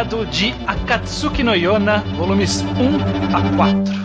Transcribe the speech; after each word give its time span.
De 0.00 0.54
Akatsuki 0.66 1.42
no 1.42 1.54
Yona, 1.54 1.98
volumes 2.16 2.62
1 2.62 3.36
a 3.36 3.54
4. 3.54 4.00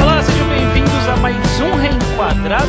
Olá, 0.00 0.22
sejam 0.22 0.48
bem-vindos 0.48 1.08
a 1.08 1.16
mais 1.16 1.60
um 1.60 1.74
Reenquadrado. 1.74 2.66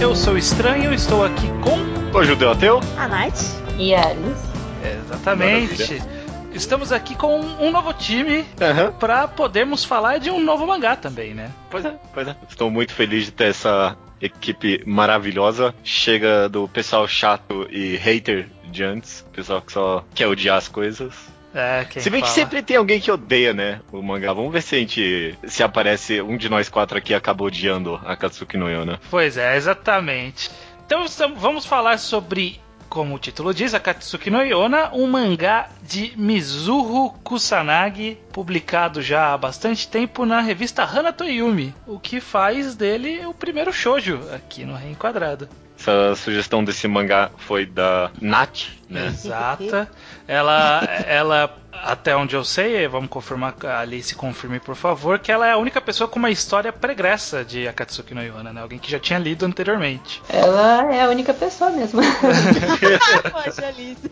Eu 0.00 0.16
sou 0.16 0.34
o 0.34 0.38
Estranho, 0.38 0.92
estou 0.92 1.24
aqui 1.24 1.46
com. 1.60 1.78
Ô, 2.18 2.24
judeu 2.24 2.50
ateu? 2.50 2.80
A 2.98 3.06
Night. 3.06 3.38
E 3.78 3.94
a 3.94 4.08
Alice? 4.08 4.42
Exatamente. 4.82 6.02
Estamos 6.62 6.92
aqui 6.92 7.16
com 7.16 7.40
um 7.40 7.72
novo 7.72 7.92
time 7.92 8.46
Aham. 8.60 8.92
para 8.92 9.26
podermos 9.26 9.84
falar 9.84 10.18
de 10.18 10.30
um 10.30 10.38
novo 10.38 10.64
mangá 10.64 10.94
também, 10.94 11.34
né? 11.34 11.50
Pois 11.68 11.84
é, 11.84 11.92
pois 12.14 12.28
é. 12.28 12.36
Estou 12.48 12.70
muito 12.70 12.94
feliz 12.94 13.24
de 13.24 13.32
ter 13.32 13.48
essa 13.48 13.96
equipe 14.20 14.80
maravilhosa. 14.86 15.74
Chega 15.82 16.48
do 16.48 16.68
pessoal 16.68 17.06
chato 17.08 17.66
e 17.68 17.96
hater 17.96 18.48
de 18.70 18.84
antes. 18.84 19.26
Pessoal 19.32 19.60
que 19.60 19.72
só 19.72 20.04
quer 20.14 20.28
odiar 20.28 20.56
as 20.56 20.68
coisas. 20.68 21.12
É, 21.52 21.84
se 21.98 22.08
bem 22.08 22.20
fala. 22.20 22.32
que 22.32 22.40
sempre 22.40 22.62
tem 22.62 22.76
alguém 22.76 23.00
que 23.00 23.10
odeia, 23.10 23.52
né, 23.52 23.80
o 23.90 24.00
mangá. 24.00 24.32
Vamos 24.32 24.52
ver 24.52 24.62
se 24.62 24.76
a 24.76 24.78
gente. 24.78 25.36
Se 25.44 25.64
aparece 25.64 26.22
um 26.22 26.36
de 26.36 26.48
nós 26.48 26.68
quatro 26.68 26.96
aqui 26.96 27.12
acaba 27.12 27.42
odiando 27.42 28.00
a 28.04 28.14
Katsuki 28.14 28.56
no 28.56 28.70
Yona. 28.70 29.00
Pois 29.10 29.36
é, 29.36 29.56
exatamente. 29.56 30.48
Então 30.86 31.04
vamos 31.36 31.66
falar 31.66 31.98
sobre, 31.98 32.60
como 32.92 33.14
o 33.14 33.18
título 33.18 33.54
diz, 33.54 33.72
Akatsuki 33.72 34.28
no 34.28 34.42
Yona, 34.42 34.90
um 34.92 35.06
mangá 35.06 35.70
de 35.82 36.12
Mizuho 36.14 37.08
Kusanagi, 37.24 38.18
publicado 38.30 39.00
já 39.00 39.32
há 39.32 39.38
bastante 39.38 39.88
tempo 39.88 40.26
na 40.26 40.42
revista 40.42 40.84
Hanato 40.84 41.24
Yumi, 41.24 41.74
o 41.86 41.98
que 41.98 42.20
faz 42.20 42.74
dele 42.74 43.24
o 43.24 43.32
primeiro 43.32 43.72
shoujo 43.72 44.20
aqui 44.34 44.66
no 44.66 44.74
Reenquadrado. 44.74 45.48
Essa 45.78 46.14
sugestão 46.14 46.62
desse 46.62 46.86
mangá 46.86 47.30
foi 47.38 47.64
da 47.64 48.10
Nath, 48.20 48.66
né? 48.92 49.06
Exata. 49.06 49.90
Ela, 50.28 50.84
ela, 51.06 51.56
até 51.72 52.14
onde 52.16 52.36
eu 52.36 52.44
sei, 52.44 52.86
vamos 52.86 53.10
confirmar, 53.10 53.54
a 53.64 53.80
Alice 53.80 54.14
confirme 54.14 54.60
por 54.60 54.76
favor, 54.76 55.18
que 55.18 55.32
ela 55.32 55.46
é 55.46 55.52
a 55.52 55.56
única 55.56 55.80
pessoa 55.80 56.06
com 56.06 56.18
uma 56.18 56.30
história 56.30 56.72
pregressa 56.72 57.44
de 57.44 57.66
Akatsuki 57.66 58.14
no 58.14 58.22
Yona, 58.22 58.52
né? 58.52 58.60
Alguém 58.60 58.78
que 58.78 58.90
já 58.90 59.00
tinha 59.00 59.18
lido 59.18 59.44
anteriormente. 59.44 60.22
Ela 60.28 60.94
é 60.94 61.02
a 61.02 61.08
única 61.08 61.34
pessoa 61.34 61.70
mesmo. 61.70 62.00
Poxa, 63.32 63.66
Alice. 63.66 64.10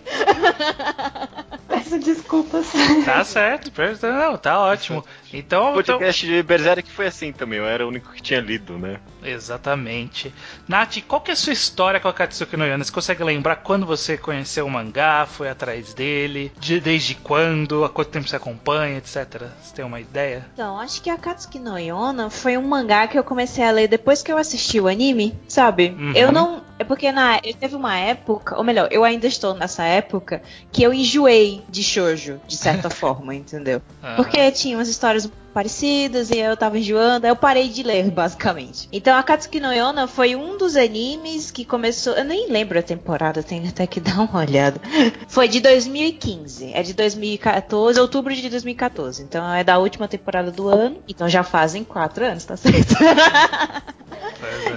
Peço 1.69 1.99
desculpas. 1.99 2.73
Tá 3.05 3.23
certo, 3.25 3.71
não, 4.03 4.37
tá 4.37 4.59
ótimo. 4.59 5.05
Então, 5.33 5.75
O 5.75 5.81
então 5.81 5.99
podcast 5.99 6.27
de 6.27 6.43
Berserk 6.43 6.91
foi 6.91 7.07
assim 7.07 7.33
também. 7.33 7.59
Eu 7.59 7.67
era 7.67 7.85
o 7.85 7.89
único 7.89 8.13
que 8.13 8.21
tinha 8.21 8.41
lido, 8.41 8.79
né? 8.79 8.99
exatamente. 9.23 10.33
Nath, 10.67 10.99
qual 11.07 11.21
que 11.21 11.31
é 11.31 11.35
a 11.35 11.37
sua 11.37 11.53
história 11.53 12.01
com 12.01 12.09
a 12.09 12.13
Katsuki 12.13 12.57
no 12.57 12.65
Yona? 12.65 12.85
Você 12.85 12.93
consegue 12.93 13.23
lembrar 13.23 13.57
quando 13.57 13.87
você 13.87 14.17
conheceu 14.17 14.67
o 14.71 14.73
mangá, 14.73 15.27
foi 15.27 15.49
atrás 15.51 15.93
dele, 15.93 16.53
de- 16.59 16.81
desde 16.81 17.15
quando, 17.17 17.85
há 17.85 17.89
quanto 17.89 18.09
tempo 18.11 18.29
você 18.29 18.37
acompanha, 18.37 18.99
etc. 18.99 19.49
Você 19.61 19.75
tem 19.75 19.85
uma 19.85 20.01
ideia? 20.01 20.47
Então, 20.55 20.79
acho 20.79 21.03
que 21.03 21.11
a 21.11 21.19
Katsuki 21.19 21.59
no 21.59 21.77
Yona 21.79 22.31
foi 22.31 22.57
um 22.57 22.67
mangá 22.67 23.07
que 23.09 23.19
eu 23.19 23.25
comecei 23.25 23.65
a 23.65 23.71
ler 23.71 23.89
depois 23.89 24.23
que 24.23 24.31
eu 24.33 24.39
assisti 24.39 24.81
o 24.81 24.87
anime, 24.87 25.35
sabe? 25.49 25.97
Uhum. 25.99 26.13
Eu 26.15 26.31
não. 26.33 26.63
É 26.79 26.85
porque 26.85 27.13
na, 27.13 27.39
eu 27.45 27.53
teve 27.53 27.75
uma 27.77 27.99
época, 27.99 28.57
ou 28.57 28.65
melhor, 28.65 28.89
eu 28.91 29.05
ainda 29.05 29.27
estou 29.27 29.53
nessa 29.55 29.85
época, 29.85 30.41
que 30.73 30.83
eu 30.83 30.95
enjoei 30.95 31.63
de 31.69 31.83
shoujo, 31.83 32.41
de 32.47 32.57
certa 32.57 32.89
forma, 32.91 33.35
entendeu? 33.35 33.83
Aham. 34.03 34.17
Porque 34.17 34.51
tinha 34.53 34.79
umas 34.79 34.89
histórias 34.89 35.31
parecidas 35.51 36.31
e 36.31 36.39
eu 36.39 36.57
tava 36.57 36.79
enjoando, 36.79 37.27
aí 37.27 37.31
eu 37.31 37.37
parei 37.37 37.69
de 37.69 37.83
ler, 37.83 38.09
basicamente. 38.13 38.89
Então 38.93 39.17
a 39.17 39.23
Katsuki 39.23 39.61
no 39.61 39.73
Yona 39.73 40.07
foi 40.07 40.37
um 40.37 40.57
dos 40.57 40.77
animes 40.77 41.51
que 41.51 41.65
começou. 41.65 42.15
Eu 42.15 42.25
nem 42.25 42.51
lembro 42.51 42.79
a 42.79 42.83
temporada, 42.83 43.43
tenho 43.43 43.69
até 43.69 43.87
que 43.87 44.01
dar 44.01 44.21
uma 44.21 44.41
olhada. 44.41 44.81
Foi 45.29 45.49
de 45.49 45.61
2015. 45.61 46.73
É 46.73 46.83
de 46.83 46.95
2014, 46.95 48.01
outubro 48.01 48.35
de 48.35 48.49
2014. 48.49 49.23
Então 49.23 49.53
é 49.53 49.65
da 49.65 49.79
última 49.79 50.09
temporada 50.09 50.51
do 50.51 50.69
ano. 50.69 50.99
Então 51.09 51.29
já 51.29 51.43
fazem 51.43 51.85
quatro 51.85 52.25
anos, 52.25 52.45
tá 52.45 52.57
certo? 52.57 52.95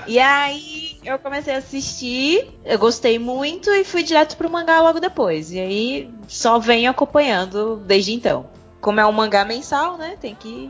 E 0.08 0.20
aí 0.20 0.98
eu 1.04 1.18
comecei 1.20 1.54
a 1.54 1.58
assistir, 1.58 2.50
eu 2.66 2.78
gostei 2.78 3.18
muito 3.20 3.70
e 3.70 3.84
fui 3.84 4.04
direto 4.04 4.36
pro 4.36 4.50
mangá 4.50 4.82
logo 4.82 5.00
depois. 5.00 5.52
E 5.52 5.60
aí 5.60 6.10
só 6.28 6.60
venho 6.60 6.90
acompanhando 6.90 7.78
desde 7.86 8.14
então. 8.14 8.46
Como 8.84 9.00
é 9.00 9.06
um 9.06 9.14
mangá 9.14 9.46
mensal, 9.46 9.98
né? 9.98 10.18
Tem 10.20 10.36
que, 10.36 10.70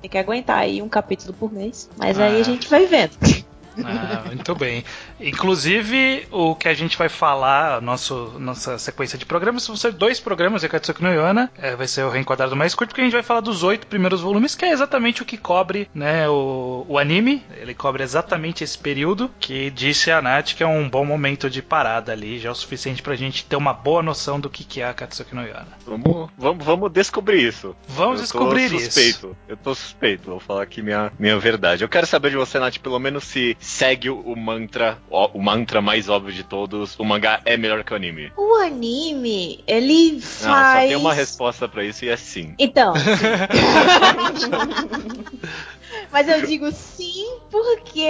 tem 0.00 0.08
que 0.08 0.16
aguentar 0.16 0.58
aí 0.58 0.80
um 0.80 0.88
capítulo 0.88 1.34
por 1.34 1.52
mês. 1.52 1.90
Mas 1.96 2.16
aí 2.16 2.36
Ah. 2.36 2.40
a 2.40 2.42
gente 2.44 2.68
vai 2.68 2.86
vendo. 2.86 3.10
Ah, 3.84 4.22
muito 4.26 4.54
bem. 4.54 4.84
Inclusive, 5.20 6.26
o 6.30 6.54
que 6.54 6.68
a 6.68 6.74
gente 6.74 6.96
vai 6.96 7.08
falar, 7.08 7.80
nosso, 7.80 8.34
nossa 8.38 8.78
sequência 8.78 9.18
de 9.18 9.26
programas, 9.26 9.66
vão 9.66 9.76
ser 9.76 9.92
dois 9.92 10.20
programas 10.20 10.62
de 10.62 10.68
Katsuki 10.68 11.02
no 11.02 11.12
Yona. 11.12 11.50
É, 11.56 11.74
vai 11.74 11.86
ser 11.86 12.02
o 12.04 12.10
reenquadrado 12.10 12.56
mais 12.56 12.74
curto, 12.74 12.90
porque 12.90 13.00
a 13.00 13.04
gente 13.04 13.12
vai 13.12 13.22
falar 13.22 13.40
dos 13.40 13.62
oito 13.62 13.86
primeiros 13.86 14.20
volumes, 14.20 14.54
que 14.54 14.64
é 14.64 14.72
exatamente 14.72 15.22
o 15.22 15.24
que 15.24 15.36
cobre 15.36 15.88
né, 15.94 16.28
o, 16.28 16.84
o 16.88 16.98
anime. 16.98 17.42
Ele 17.56 17.74
cobre 17.74 18.02
exatamente 18.02 18.64
esse 18.64 18.78
período, 18.78 19.30
que 19.38 19.70
disse 19.70 20.10
a 20.10 20.20
Nath 20.20 20.54
que 20.54 20.62
é 20.62 20.66
um 20.66 20.88
bom 20.88 21.04
momento 21.04 21.50
de 21.50 21.62
parada 21.62 22.12
ali, 22.12 22.38
já 22.38 22.48
é 22.48 22.52
o 22.52 22.54
suficiente 22.54 23.02
pra 23.02 23.14
gente 23.14 23.44
ter 23.44 23.56
uma 23.56 23.72
boa 23.72 24.02
noção 24.02 24.40
do 24.40 24.50
que, 24.50 24.64
que 24.64 24.80
é 24.80 24.88
a 24.88 24.94
Katsuki 24.94 25.34
no 25.34 25.42
Yona. 25.42 25.68
Vamos, 25.86 26.30
vamos, 26.36 26.64
vamos 26.64 26.92
descobrir 26.92 27.46
isso. 27.46 27.76
Vamos 27.88 28.18
eu 28.18 28.22
descobrir 28.24 28.70
tô 28.70 28.76
isso. 28.76 28.86
suspeito. 28.86 29.36
Eu 29.48 29.56
tô 29.56 29.74
suspeito, 29.74 30.30
vou 30.30 30.40
falar 30.40 30.62
aqui 30.62 30.82
minha, 30.82 31.12
minha 31.18 31.38
verdade. 31.38 31.84
Eu 31.84 31.88
quero 31.88 32.06
saber 32.06 32.30
de 32.30 32.36
você, 32.36 32.58
Nath, 32.58 32.78
pelo 32.78 32.98
menos 32.98 33.24
se 33.24 33.56
segue 33.68 34.08
o, 34.08 34.34
mantra, 34.34 34.96
o 35.10 35.42
mantra 35.42 35.82
mais 35.82 36.08
óbvio 36.08 36.32
de 36.32 36.42
todos, 36.42 36.98
o 36.98 37.04
mangá 37.04 37.42
é 37.44 37.54
melhor 37.54 37.84
que 37.84 37.92
o 37.92 37.96
anime. 37.96 38.32
O 38.34 38.54
anime, 38.62 39.62
ele 39.66 40.12
Não, 40.12 40.20
faz. 40.20 40.82
só 40.82 40.88
tem 40.88 40.96
uma 40.96 41.12
resposta 41.12 41.68
pra 41.68 41.84
isso 41.84 42.02
e 42.02 42.08
é 42.08 42.16
sim. 42.16 42.54
Então. 42.58 42.94
sim. 42.96 43.04
Mas 46.10 46.28
eu 46.28 46.40
digo 46.42 46.70
sim 46.72 47.40
porque 47.50 48.06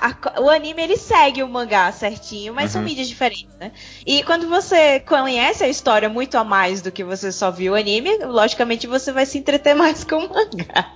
a- 0.00 0.40
o 0.40 0.50
anime 0.50 0.82
ele 0.82 0.96
segue 0.96 1.42
o 1.42 1.48
mangá 1.48 1.90
certinho, 1.92 2.52
mas 2.54 2.70
são 2.70 2.80
Uhum. 2.80 2.86
mídias 2.88 3.08
diferentes, 3.08 3.48
né? 3.58 3.72
E 4.06 4.22
quando 4.24 4.48
você 4.48 5.00
conhece 5.00 5.64
a 5.64 5.68
história 5.68 6.08
muito 6.08 6.36
a 6.36 6.44
mais 6.44 6.82
do 6.82 6.92
que 6.92 7.02
você 7.02 7.32
só 7.32 7.50
viu 7.50 7.72
o 7.72 7.76
anime, 7.76 8.18
logicamente 8.24 8.86
você 8.86 9.12
vai 9.12 9.24
se 9.26 9.38
entreter 9.38 9.74
mais 9.76 10.04
com 10.04 10.16
o 10.16 10.28
mangá. 10.28 10.92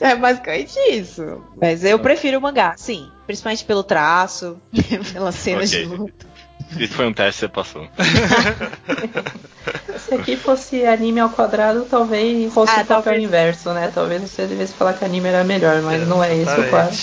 É 0.00 0.14
basicamente 0.14 0.78
isso. 0.90 1.22
Mas 1.56 1.84
eu 1.84 1.98
prefiro 1.98 2.38
o 2.38 2.40
mangá, 2.42 2.74
sim. 2.76 3.10
Principalmente 3.26 3.64
pelo 3.64 3.82
traço, 3.82 4.60
pelas 5.12 5.34
cenas 5.34 5.70
Ok. 5.70 5.80
de 5.80 5.84
luta. 5.86 6.26
Isso 6.76 6.94
foi 6.94 7.06
um 7.06 7.12
teste, 7.12 7.40
você 7.40 7.48
passou. 7.48 7.86
Se 9.98 10.14
aqui 10.14 10.36
fosse 10.36 10.84
anime 10.86 11.20
ao 11.20 11.28
quadrado, 11.30 11.84
talvez 11.90 12.52
fosse 12.52 12.72
Ah, 12.72 12.82
o 12.82 12.86
papel 12.86 13.02
talvez. 13.02 13.24
inverso, 13.24 13.70
né? 13.72 13.90
Talvez 13.94 14.22
você 14.22 14.46
devesse 14.46 14.72
falar 14.74 14.94
que 14.94 15.04
anime 15.04 15.28
era 15.28 15.44
melhor, 15.44 15.82
mas 15.82 16.06
não 16.06 16.22
é 16.22 16.34
esse 16.36 16.58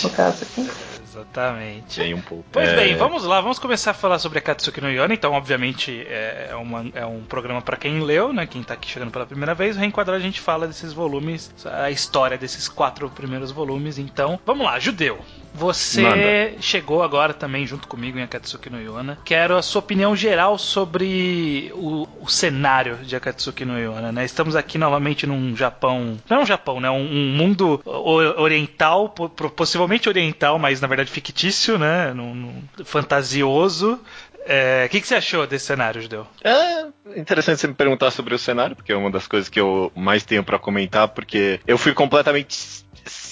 o 0.06 0.10
caso, 0.10 0.44
aqui. 0.44 0.68
Exatamente. 1.08 2.00
Tem 2.00 2.12
um 2.12 2.20
pouco. 2.20 2.44
Pois 2.52 2.68
É, 2.68 2.76
bem, 2.76 2.94
vamos 2.96 3.24
lá, 3.24 3.40
vamos 3.40 3.58
começar 3.58 3.92
a 3.92 3.94
falar 3.94 4.18
sobre 4.18 4.38
a 4.38 4.42
Katsuki 4.42 4.80
no 4.82 4.90
Yona. 4.90 5.14
Então, 5.14 5.32
obviamente, 5.32 6.04
é, 6.08 6.48
é 6.50 6.54
uma- 6.56 6.84
é 6.94 7.06
um 7.06 7.22
programa 7.22 7.62
para 7.62 7.76
quem 7.76 8.00
leu, 8.00 8.32
né? 8.34 8.46
Quem 8.46 8.62
tá 8.62 8.74
aqui 8.74 8.90
chegando 8.90 9.10
pela 9.10 9.24
primeira 9.26 9.54
vez. 9.54 9.76
O 9.76 9.78
Reenquadrar 9.80 10.16
a 10.16 10.20
gente 10.20 10.40
fala 10.40 10.66
desses 10.66 10.92
volumes, 10.92 11.50
a 11.64 11.90
história 11.90 12.36
desses 12.36 12.68
quatro 12.68 13.08
primeiros 13.08 13.50
volumes. 13.50 13.98
Então, 13.98 14.38
vamos 14.44 14.66
lá, 14.66 14.78
Judeu. 14.78 15.18
Você 15.56 16.02
Manda. 16.02 16.54
chegou 16.60 17.02
agora 17.02 17.32
também 17.32 17.66
junto 17.66 17.88
comigo 17.88 18.18
em 18.18 18.22
Akatsuki 18.22 18.68
no 18.70 18.80
Yona. 18.80 19.18
Quero 19.24 19.56
a 19.56 19.62
sua 19.62 19.78
opinião 19.80 20.14
geral 20.14 20.58
sobre 20.58 21.70
o, 21.74 22.06
o 22.20 22.28
cenário 22.28 22.96
de 22.98 23.16
Akatsuki 23.16 23.64
no 23.64 23.78
Yona, 23.78 24.12
né? 24.12 24.24
Estamos 24.24 24.54
aqui 24.54 24.76
novamente 24.78 25.26
num 25.26 25.56
Japão, 25.56 26.18
não 26.28 26.36
é 26.38 26.40
um 26.40 26.46
Japão, 26.46 26.80
né? 26.80 26.90
Um, 26.90 27.00
um 27.10 27.32
mundo 27.36 27.80
oriental, 27.84 29.08
po- 29.08 29.28
possivelmente 29.28 30.08
oriental, 30.08 30.58
mas 30.58 30.80
na 30.80 30.86
verdade 30.88 31.10
fictício, 31.10 31.78
né? 31.78 32.12
Num, 32.12 32.34
num- 32.34 32.62
fantasioso. 32.84 33.98
É, 34.48 34.84
O 34.86 34.90
que, 34.90 35.00
que 35.00 35.08
você 35.08 35.16
achou 35.16 35.44
desse 35.44 35.66
cenário, 35.66 36.00
Judeu? 36.00 36.24
É 36.44 36.86
interessante 37.18 37.60
você 37.60 37.66
me 37.66 37.74
perguntar 37.74 38.12
sobre 38.12 38.32
o 38.32 38.38
cenário, 38.38 38.76
porque 38.76 38.92
é 38.92 38.96
uma 38.96 39.10
das 39.10 39.26
coisas 39.26 39.48
que 39.48 39.58
eu 39.58 39.90
mais 39.96 40.24
tenho 40.24 40.44
pra 40.44 40.56
comentar, 40.58 41.08
porque 41.08 41.58
eu 41.66 41.76
fui 41.76 41.92
completamente 41.92 42.84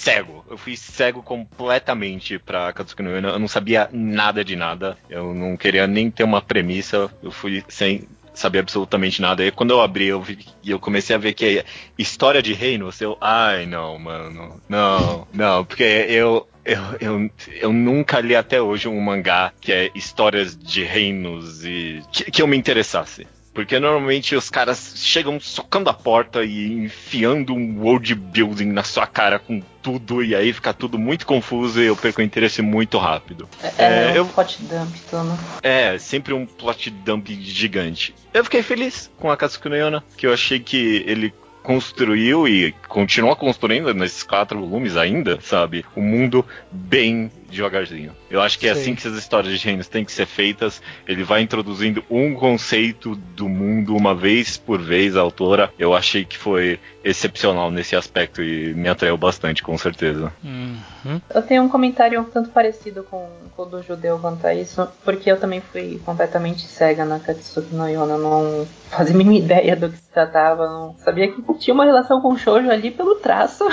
cego. 0.04 0.44
Eu 0.50 0.58
fui 0.58 0.76
cego 0.76 1.22
completamente 1.22 2.38
pra 2.38 2.72
Katsuki 2.72 3.02
no 3.02 3.10
Yona. 3.10 3.28
Eu 3.30 3.38
não 3.38 3.48
sabia 3.48 3.88
nada 3.90 4.44
de 4.44 4.54
nada. 4.54 4.98
Eu 5.08 5.34
não 5.34 5.56
queria 5.56 5.86
nem 5.86 6.10
ter 6.10 6.24
uma 6.24 6.42
premissa. 6.42 7.10
Eu 7.22 7.30
fui 7.30 7.64
sem 7.68 8.06
saber 8.34 8.58
absolutamente 8.58 9.22
nada. 9.22 9.44
E 9.44 9.50
quando 9.50 9.70
eu 9.70 9.80
abri, 9.80 10.06
eu 10.06 10.20
vi 10.20 10.38
e 10.62 10.70
eu 10.70 10.78
comecei 10.78 11.16
a 11.16 11.18
ver 11.18 11.32
que 11.32 11.58
é 11.58 11.64
história 11.96 12.42
de 12.42 12.52
reinos, 12.52 13.00
eu, 13.00 13.16
ai, 13.20 13.64
não, 13.64 13.98
mano. 13.98 14.60
Não, 14.68 15.26
não, 15.32 15.64
porque 15.64 15.84
eu 15.84 16.46
eu, 16.64 16.80
eu, 16.98 17.30
eu 17.60 17.72
nunca 17.72 18.20
li 18.20 18.34
até 18.34 18.60
hoje 18.60 18.88
um 18.88 18.98
mangá 18.98 19.52
que 19.60 19.70
é 19.70 19.90
histórias 19.94 20.56
de 20.56 20.82
reinos 20.82 21.62
e 21.64 22.02
que, 22.10 22.30
que 22.30 22.42
eu 22.42 22.46
me 22.46 22.56
interessasse. 22.56 23.26
Porque 23.54 23.78
normalmente 23.78 24.34
os 24.34 24.50
caras 24.50 24.94
chegam 24.96 25.38
socando 25.38 25.88
a 25.88 25.94
porta 25.94 26.44
e 26.44 26.72
enfiando 26.72 27.54
um 27.54 27.80
world 27.80 28.12
building 28.14 28.66
na 28.66 28.82
sua 28.82 29.06
cara 29.06 29.38
com 29.38 29.62
tudo, 29.80 30.24
e 30.24 30.34
aí 30.34 30.52
fica 30.52 30.74
tudo 30.74 30.98
muito 30.98 31.24
confuso 31.24 31.80
e 31.80 31.86
eu 31.86 31.94
perco 31.94 32.20
o 32.20 32.24
interesse 32.24 32.60
muito 32.60 32.98
rápido. 32.98 33.48
É, 33.78 33.84
é 33.84 34.10
um 34.10 34.14
eu, 34.16 34.26
plot 34.26 34.58
dump, 34.62 34.96
tudo. 35.08 35.38
É, 35.62 35.96
sempre 35.98 36.34
um 36.34 36.44
plot 36.44 36.90
dump 36.90 37.28
gigante. 37.40 38.14
Eu 38.32 38.42
fiquei 38.42 38.62
feliz 38.62 39.10
com 39.18 39.30
a 39.30 39.36
Katsuki 39.36 39.68
no 39.68 39.76
Yona, 39.76 40.04
que 40.16 40.26
eu 40.26 40.32
achei 40.32 40.58
que 40.58 41.04
ele 41.06 41.32
construiu 41.62 42.46
e 42.46 42.72
continua 42.88 43.34
construindo 43.34 43.92
nesses 43.94 44.22
quatro 44.22 44.60
volumes 44.60 44.96
ainda, 44.96 45.38
sabe? 45.40 45.84
Um 45.96 46.02
mundo 46.02 46.44
bem 46.70 47.30
devagarzinho. 47.54 48.12
Eu 48.30 48.40
acho 48.40 48.58
que 48.58 48.66
é 48.66 48.74
Sim. 48.74 48.80
assim 48.80 48.94
que 48.94 49.06
essas 49.06 49.18
histórias 49.18 49.58
de 49.58 49.64
reinos 49.64 49.88
têm 49.88 50.04
que 50.04 50.12
ser 50.12 50.26
feitas. 50.26 50.82
Ele 51.06 51.22
vai 51.22 51.42
introduzindo 51.42 52.04
um 52.10 52.34
conceito 52.34 53.14
do 53.14 53.48
mundo 53.48 53.96
uma 53.96 54.14
vez 54.14 54.56
por 54.56 54.80
vez, 54.80 55.16
a 55.16 55.20
autora. 55.20 55.72
Eu 55.78 55.94
achei 55.94 56.24
que 56.24 56.36
foi 56.36 56.78
excepcional 57.04 57.70
nesse 57.70 57.94
aspecto 57.94 58.42
e 58.42 58.74
me 58.74 58.88
atraiu 58.88 59.16
bastante, 59.16 59.62
com 59.62 59.76
certeza. 59.76 60.32
Uhum. 60.42 61.20
Eu 61.32 61.42
tenho 61.42 61.62
um 61.62 61.68
comentário 61.68 62.20
um 62.20 62.24
tanto 62.24 62.48
parecido 62.48 63.04
com, 63.04 63.28
com 63.54 63.62
o 63.62 63.66
do 63.66 63.82
judeu 63.82 64.18
quanto 64.18 64.46
a 64.46 64.54
isso, 64.54 64.88
porque 65.04 65.30
eu 65.30 65.38
também 65.38 65.60
fui 65.60 66.00
completamente 66.04 66.66
cega 66.66 67.04
na 67.04 67.20
Katsuki 67.20 67.74
no 67.74 67.86
Yona. 67.86 68.16
Não 68.16 68.66
fazia 68.88 69.14
a 69.14 69.18
mínima 69.18 69.36
ideia 69.36 69.76
do 69.76 69.90
que 69.90 69.98
se 69.98 70.10
tratava. 70.10 70.66
Não 70.66 70.96
sabia 70.98 71.30
que 71.30 71.42
tinha 71.58 71.74
uma 71.74 71.84
relação 71.84 72.20
com 72.20 72.32
o 72.32 72.38
shoujo 72.38 72.70
ali 72.70 72.90
pelo 72.90 73.16
traço. 73.16 73.64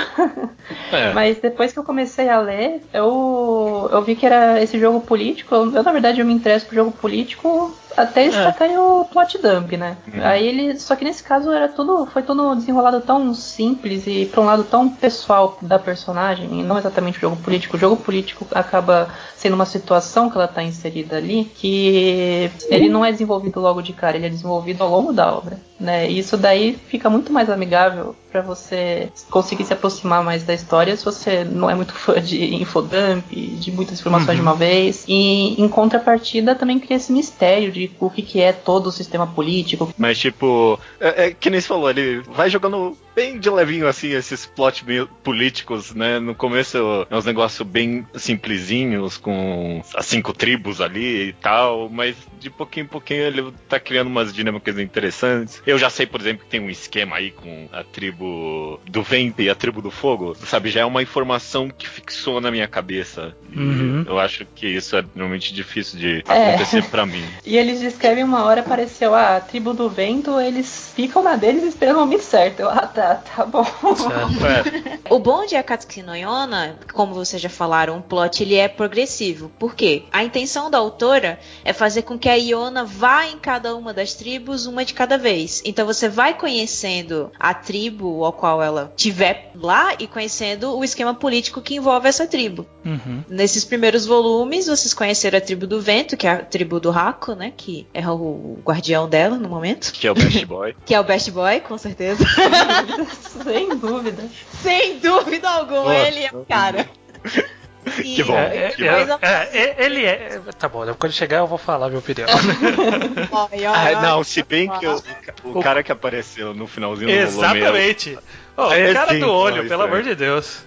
É. 0.92 1.12
Mas 1.14 1.38
depois 1.38 1.72
que 1.72 1.78
eu 1.78 1.84
comecei 1.84 2.28
a 2.28 2.38
ler, 2.38 2.82
eu 2.92 3.71
eu, 3.90 4.02
vi 4.02 4.14
que 4.14 4.26
era 4.26 4.62
esse 4.62 4.78
jogo 4.78 5.00
político. 5.00 5.54
Eu, 5.54 5.74
eu, 5.74 5.82
na 5.82 5.92
verdade, 5.92 6.20
eu 6.20 6.26
me 6.26 6.32
interesso 6.32 6.66
por 6.66 6.74
jogo 6.74 6.92
político 6.92 7.74
até 7.96 8.24
eles 8.24 8.34
é. 8.36 8.78
o 8.78 9.04
plot 9.04 9.38
dump, 9.38 9.76
né? 9.76 9.96
Uhum. 10.12 10.20
Aí 10.22 10.46
ele. 10.46 10.78
Só 10.78 10.96
que 10.96 11.04
nesse 11.04 11.22
caso 11.22 11.50
era 11.50 11.68
tudo. 11.68 12.06
Foi 12.06 12.22
tudo 12.22 12.54
desenrolado 12.54 13.00
tão 13.00 13.34
simples 13.34 14.06
e 14.06 14.26
pra 14.26 14.40
um 14.40 14.44
lado 14.44 14.64
tão 14.64 14.88
pessoal 14.88 15.58
da 15.60 15.78
personagem, 15.78 16.60
e 16.60 16.62
não 16.62 16.78
exatamente 16.78 17.18
o 17.18 17.20
jogo 17.20 17.36
político. 17.36 17.76
O 17.76 17.80
jogo 17.80 17.96
político 17.96 18.46
acaba 18.52 19.08
sendo 19.36 19.54
uma 19.54 19.66
situação 19.66 20.30
que 20.30 20.36
ela 20.36 20.48
tá 20.48 20.62
inserida 20.62 21.16
ali, 21.16 21.44
que 21.44 22.50
ele 22.68 22.88
não 22.88 23.04
é 23.04 23.12
desenvolvido 23.12 23.60
logo 23.60 23.82
de 23.82 23.92
cara, 23.92 24.16
ele 24.16 24.26
é 24.26 24.30
desenvolvido 24.30 24.82
ao 24.82 24.90
longo 24.90 25.12
da 25.12 25.32
obra. 25.32 25.58
Né? 25.78 26.10
E 26.10 26.18
isso 26.18 26.36
daí 26.36 26.78
fica 26.88 27.10
muito 27.10 27.32
mais 27.32 27.50
amigável 27.50 28.14
para 28.32 28.40
você 28.40 29.12
conseguir 29.30 29.64
se 29.64 29.74
aproximar 29.74 30.24
mais 30.24 30.42
da 30.42 30.54
história 30.54 30.96
se 30.96 31.04
você 31.04 31.44
não 31.44 31.68
é 31.68 31.74
muito 31.74 31.92
fã 31.94 32.20
de 32.20 32.54
infodump, 32.54 33.30
de 33.30 33.70
muitas 33.70 34.00
informações 34.00 34.30
uhum. 34.30 34.34
de 34.36 34.40
uma 34.40 34.54
vez. 34.54 35.04
E 35.06 35.62
em 35.62 35.68
contrapartida 35.68 36.54
também 36.54 36.80
cria 36.80 36.96
esse 36.96 37.12
mistério 37.12 37.70
de 37.70 37.90
o 38.00 38.08
que, 38.08 38.22
que 38.22 38.40
é 38.40 38.52
todo 38.52 38.86
o 38.86 38.92
sistema 38.92 39.26
político. 39.26 39.92
Mas, 39.98 40.18
tipo, 40.18 40.80
é, 40.98 41.26
é 41.26 41.30
que 41.30 41.50
nem 41.50 41.60
você 41.60 41.68
falou, 41.68 41.90
ele 41.90 42.20
vai 42.20 42.48
jogando 42.48 42.96
bem 43.14 43.38
de 43.38 43.50
levinho, 43.50 43.86
assim, 43.86 44.08
esses 44.08 44.46
plot 44.46 44.84
políticos, 45.22 45.94
né? 45.94 46.18
No 46.18 46.34
começo 46.34 47.06
é 47.10 47.16
uns 47.16 47.24
negócios 47.24 47.66
bem 47.66 48.06
simplesinhos, 48.14 49.16
com 49.16 49.82
as 49.94 50.06
cinco 50.06 50.32
tribos 50.32 50.80
ali 50.80 51.28
e 51.28 51.32
tal, 51.34 51.88
mas 51.88 52.16
de 52.38 52.50
pouquinho 52.50 52.84
em 52.84 52.88
pouquinho 52.88 53.22
ele 53.22 53.52
tá 53.68 53.78
criando 53.78 54.08
umas 54.08 54.32
dinâmicas 54.32 54.78
interessantes. 54.78 55.62
Eu 55.66 55.78
já 55.78 55.90
sei, 55.90 56.06
por 56.06 56.20
exemplo, 56.20 56.44
que 56.44 56.50
tem 56.50 56.60
um 56.60 56.70
esquema 56.70 57.16
aí 57.16 57.30
com 57.30 57.68
a 57.72 57.84
tribo 57.84 58.80
do 58.88 59.02
vento 59.02 59.42
e 59.42 59.50
a 59.50 59.54
tribo 59.54 59.82
do 59.82 59.90
fogo, 59.90 60.34
sabe? 60.34 60.70
Já 60.70 60.80
é 60.80 60.84
uma 60.84 61.02
informação 61.02 61.68
que 61.68 61.88
fixou 61.88 62.40
na 62.40 62.50
minha 62.50 62.66
cabeça. 62.66 63.36
Uhum. 63.54 64.04
Eu 64.06 64.18
acho 64.18 64.44
que 64.54 64.66
isso 64.66 64.96
é 64.96 65.04
realmente 65.14 65.52
difícil 65.52 65.98
de 65.98 66.24
é. 66.26 66.48
acontecer 66.48 66.84
para 66.84 67.06
mim. 67.06 67.22
E 67.44 67.56
eles 67.56 67.80
descrevem 67.80 68.24
uma 68.24 68.44
hora, 68.44 68.60
apareceu 68.60 69.14
ah, 69.14 69.36
a 69.36 69.40
tribo 69.40 69.74
do 69.74 69.88
vento, 69.88 70.40
eles 70.40 70.92
ficam 70.94 71.22
na 71.22 71.36
deles 71.36 71.64
esperando 71.64 71.96
o 71.96 72.00
momento 72.00 72.22
certo. 72.22 72.60
Eu, 72.60 72.70
ah, 72.70 72.86
tá 72.86 73.01
tá, 73.02 73.14
tá 73.16 73.46
bom. 73.46 73.64
É. 73.64 75.12
o 75.12 75.18
bom 75.18 75.44
de 75.44 75.56
Akatsuki 75.56 76.02
no 76.02 76.14
Yona, 76.14 76.78
como 76.92 77.14
vocês 77.14 77.40
já 77.42 77.48
falaram, 77.48 77.98
o 77.98 78.02
plot 78.02 78.42
ele 78.42 78.54
é 78.54 78.68
progressivo. 78.68 79.50
Por 79.58 79.74
quê? 79.74 80.04
A 80.12 80.22
intenção 80.22 80.70
da 80.70 80.78
autora 80.78 81.38
é 81.64 81.72
fazer 81.72 82.02
com 82.02 82.18
que 82.18 82.28
a 82.28 82.34
Iona 82.34 82.84
vá 82.84 83.26
em 83.26 83.38
cada 83.38 83.74
uma 83.74 83.92
das 83.92 84.14
tribos, 84.14 84.66
uma 84.66 84.84
de 84.84 84.94
cada 84.94 85.18
vez. 85.18 85.62
Então 85.64 85.86
você 85.86 86.08
vai 86.08 86.34
conhecendo 86.34 87.30
a 87.38 87.52
tribo 87.52 88.24
ao 88.24 88.32
qual 88.32 88.62
ela 88.62 88.92
tiver 88.96 89.50
lá 89.54 89.94
e 89.98 90.06
conhecendo 90.06 90.76
o 90.76 90.84
esquema 90.84 91.14
político 91.14 91.60
que 91.60 91.74
envolve 91.74 92.08
essa 92.08 92.26
tribo. 92.26 92.66
Uhum. 92.84 93.22
Nesses 93.28 93.64
primeiros 93.64 94.06
volumes, 94.06 94.66
vocês 94.66 94.92
conheceram 94.92 95.38
a 95.38 95.40
tribo 95.40 95.66
do 95.66 95.80
vento, 95.80 96.16
que 96.16 96.26
é 96.26 96.30
a 96.30 96.38
tribo 96.38 96.80
do 96.80 96.90
Hako, 96.90 97.34
né? 97.34 97.52
Que 97.56 97.86
é 97.94 98.06
o 98.08 98.58
guardião 98.64 99.08
dela 99.08 99.36
no 99.36 99.48
momento. 99.48 99.92
Que 99.92 100.06
é 100.06 100.10
o 100.10 100.14
Best 100.14 100.44
Boy. 100.46 100.74
que 100.84 100.94
é 100.94 101.00
o 101.00 101.04
Best 101.04 101.30
Boy, 101.30 101.60
com 101.60 101.78
certeza. 101.78 102.24
Sem 103.44 103.76
dúvida. 103.76 104.28
Sem 104.62 104.98
dúvida 104.98 105.48
alguma, 105.50 105.94
Nossa. 105.94 106.08
ele 106.08 106.24
é 106.24 106.30
o 106.32 106.44
cara. 106.44 106.88
E, 107.98 108.14
que 108.14 108.22
bom. 108.22 108.38
É, 108.38 108.70
que 108.70 108.86
é, 108.86 109.04
bom. 109.04 109.18
É, 109.20 109.48
é, 109.52 109.84
ele 109.84 110.04
é. 110.04 110.40
Tá 110.56 110.68
bom, 110.68 110.82
quando 110.94 111.12
chegar 111.12 111.38
eu 111.38 111.46
vou 111.48 111.58
falar 111.58 111.88
minha 111.88 111.98
opinião. 111.98 112.28
ah, 113.74 114.00
não, 114.00 114.22
se 114.22 114.42
bem 114.44 114.70
que 114.70 114.86
o, 114.86 115.02
o, 115.44 115.60
cara 115.60 115.82
que 115.82 115.90
apareceu 115.90 116.54
no 116.54 116.68
finalzinho 116.68 117.08
do 117.08 117.12
Exatamente. 117.12 118.16
Oh, 118.56 118.70
é 118.70 118.90
o 118.90 118.94
cara 118.94 119.18
do 119.18 119.30
olho, 119.30 119.66
pelo 119.66 119.82
amor 119.82 120.02
de 120.02 120.14
Deus. 120.14 120.64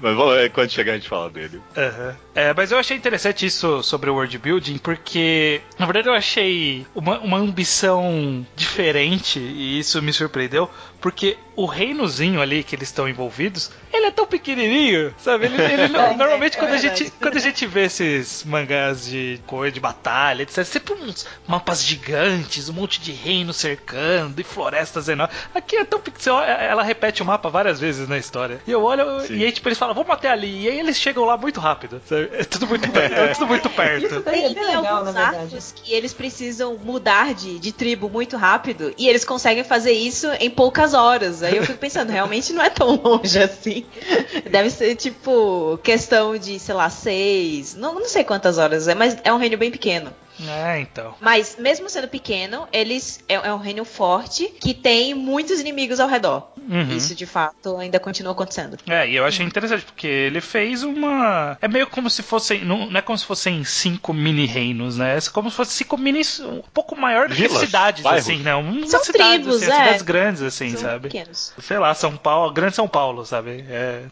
Mas 0.00 0.16
vamos, 0.16 0.48
quando 0.54 0.70
chegar 0.70 0.92
a 0.92 0.94
gente 0.94 1.08
fala 1.08 1.28
dele. 1.28 1.60
Uhum. 1.76 2.14
É, 2.34 2.54
mas 2.54 2.70
eu 2.70 2.78
achei 2.78 2.96
interessante 2.96 3.44
isso 3.44 3.82
sobre 3.82 4.08
o 4.08 4.14
world 4.14 4.38
building, 4.38 4.78
porque 4.78 5.60
na 5.78 5.86
verdade 5.86 6.08
eu 6.08 6.14
achei 6.14 6.86
uma, 6.94 7.18
uma 7.18 7.38
ambição 7.38 8.46
diferente 8.54 9.40
e 9.40 9.80
isso 9.80 10.00
me 10.00 10.12
surpreendeu, 10.12 10.70
porque 11.00 11.38
o 11.56 11.66
reinozinho 11.66 12.40
ali 12.40 12.62
que 12.62 12.74
eles 12.74 12.88
estão 12.88 13.08
envolvidos, 13.08 13.70
ele 13.92 14.06
é 14.06 14.10
tão 14.10 14.26
pequenininho, 14.26 15.14
sabe? 15.18 15.46
Ele, 15.46 15.62
ele 15.62 15.88
não, 15.88 16.00
é, 16.12 16.16
normalmente 16.16 16.56
é, 16.56 16.60
quando, 16.60 16.72
a 16.72 16.78
gente, 16.78 17.12
quando 17.20 17.36
a 17.36 17.40
gente 17.40 17.66
vê 17.66 17.84
esses 17.84 18.44
mangás 18.44 19.06
de 19.06 19.40
coisa 19.46 19.72
de 19.72 19.80
batalha, 19.80 20.42
etc, 20.42 20.64
sempre 20.64 20.94
uns 20.94 21.26
mapas 21.46 21.84
gigantes, 21.84 22.68
um 22.68 22.72
monte 22.72 23.00
de 23.00 23.12
reino 23.12 23.52
cercando 23.52 24.40
e 24.40 24.44
florestas 24.44 25.08
enormes. 25.08 25.36
Aqui 25.54 25.76
é 25.76 25.84
tão 25.84 26.00
pequeno, 26.00 26.40
ela 26.40 26.82
repete 26.82 27.22
o 27.22 27.26
mapa 27.26 27.48
várias 27.48 27.80
vezes 27.80 28.08
na 28.08 28.16
história. 28.16 28.60
E 28.66 28.70
eu 28.70 28.82
olho 28.82 29.20
Sim. 29.20 29.36
e 29.36 29.44
aí 29.44 29.52
tipo 29.52 29.68
eles 29.68 29.78
falam, 29.78 29.94
vamos 29.94 30.10
até 30.10 30.30
ali, 30.30 30.62
e 30.62 30.68
aí 30.68 30.78
eles 30.78 30.96
chegam 30.96 31.24
lá 31.24 31.36
muito 31.36 31.60
rápido. 31.60 32.00
Sabe? 32.06 32.30
É 32.32 32.44
tudo 32.44 32.66
muito 32.66 32.88
perto, 32.92 33.14
é 33.14 33.28
tudo 33.28 33.46
muito 33.46 33.68
perto. 33.70 34.06
Isso 34.06 34.20
daí 34.20 34.44
é 34.44 34.54
tem 34.54 34.64
legal, 34.64 34.98
alguns 34.98 35.16
arcos 35.16 35.72
que 35.76 35.92
eles 35.92 36.12
precisam 36.12 36.76
mudar 36.76 37.34
de, 37.34 37.58
de 37.58 37.72
tribo 37.72 38.08
muito 38.08 38.36
rápido 38.36 38.94
e 38.96 39.08
eles 39.08 39.24
conseguem 39.24 39.64
fazer 39.64 39.92
isso 39.92 40.26
em 40.38 40.48
poucas 40.48 40.89
horas. 40.94 41.42
Aí 41.42 41.56
eu 41.56 41.64
fico 41.64 41.78
pensando, 41.78 42.10
realmente 42.10 42.52
não 42.52 42.62
é 42.62 42.70
tão 42.70 42.96
longe 42.96 43.38
assim. 43.38 43.84
Deve 44.50 44.70
ser 44.70 44.94
tipo 44.96 45.78
questão 45.82 46.36
de, 46.36 46.58
sei 46.58 46.74
lá, 46.74 46.90
seis, 46.90 47.74
não, 47.74 47.94
não 47.94 48.08
sei 48.08 48.24
quantas 48.24 48.58
horas 48.58 48.88
é, 48.88 48.94
mas 48.94 49.16
é 49.24 49.32
um 49.32 49.38
reino 49.38 49.56
bem 49.56 49.70
pequeno. 49.70 50.12
É, 50.48 50.80
então. 50.80 51.14
Mas, 51.20 51.56
mesmo 51.58 51.88
sendo 51.88 52.08
pequeno, 52.08 52.68
eles 52.72 53.20
é, 53.28 53.34
é 53.34 53.52
um 53.52 53.58
reino 53.58 53.84
forte 53.84 54.46
que 54.60 54.74
tem 54.74 55.14
muitos 55.14 55.60
inimigos 55.60 56.00
ao 56.00 56.08
redor. 56.08 56.50
Uhum. 56.68 56.96
Isso, 56.96 57.14
de 57.14 57.26
fato, 57.26 57.76
ainda 57.78 57.98
continua 57.98 58.32
acontecendo. 58.32 58.76
É, 58.86 59.08
e 59.08 59.16
eu 59.16 59.24
achei 59.24 59.44
interessante, 59.44 59.84
porque 59.84 60.06
ele 60.06 60.40
fez 60.40 60.82
uma. 60.82 61.58
É 61.60 61.66
meio 61.66 61.86
como 61.86 62.08
se 62.08 62.22
fossem. 62.22 62.64
Não, 62.64 62.88
não 62.88 62.98
é 62.98 63.02
como 63.02 63.18
se 63.18 63.24
fossem 63.24 63.64
cinco 63.64 64.12
mini-reinos, 64.12 64.98
né? 64.98 65.16
É 65.16 65.20
como 65.32 65.50
se 65.50 65.56
fossem 65.56 65.74
cinco 65.78 65.98
mini. 65.98 66.22
um 66.42 66.62
pouco 66.72 66.94
maior 66.96 67.28
do 67.28 67.34
que 67.34 67.48
cidades, 67.48 68.02
bairros. 68.02 68.28
assim, 68.28 68.38
né? 68.38 68.54
Uma 68.54 68.86
São 68.86 69.02
cidades, 69.02 69.34
tribos, 69.34 69.56
assim, 69.56 69.72
é. 69.72 69.76
cidades 69.76 70.02
grandes, 70.02 70.42
assim, 70.42 70.70
São 70.70 70.80
sabe? 70.80 71.08
Pequenos. 71.08 71.52
Sei 71.58 71.78
lá, 71.78 71.92
São 71.94 72.16
Paulo, 72.16 72.52
Grande 72.52 72.76
São 72.76 72.86
Paulo, 72.86 73.26
sabe? 73.26 73.64
É. 73.68 74.04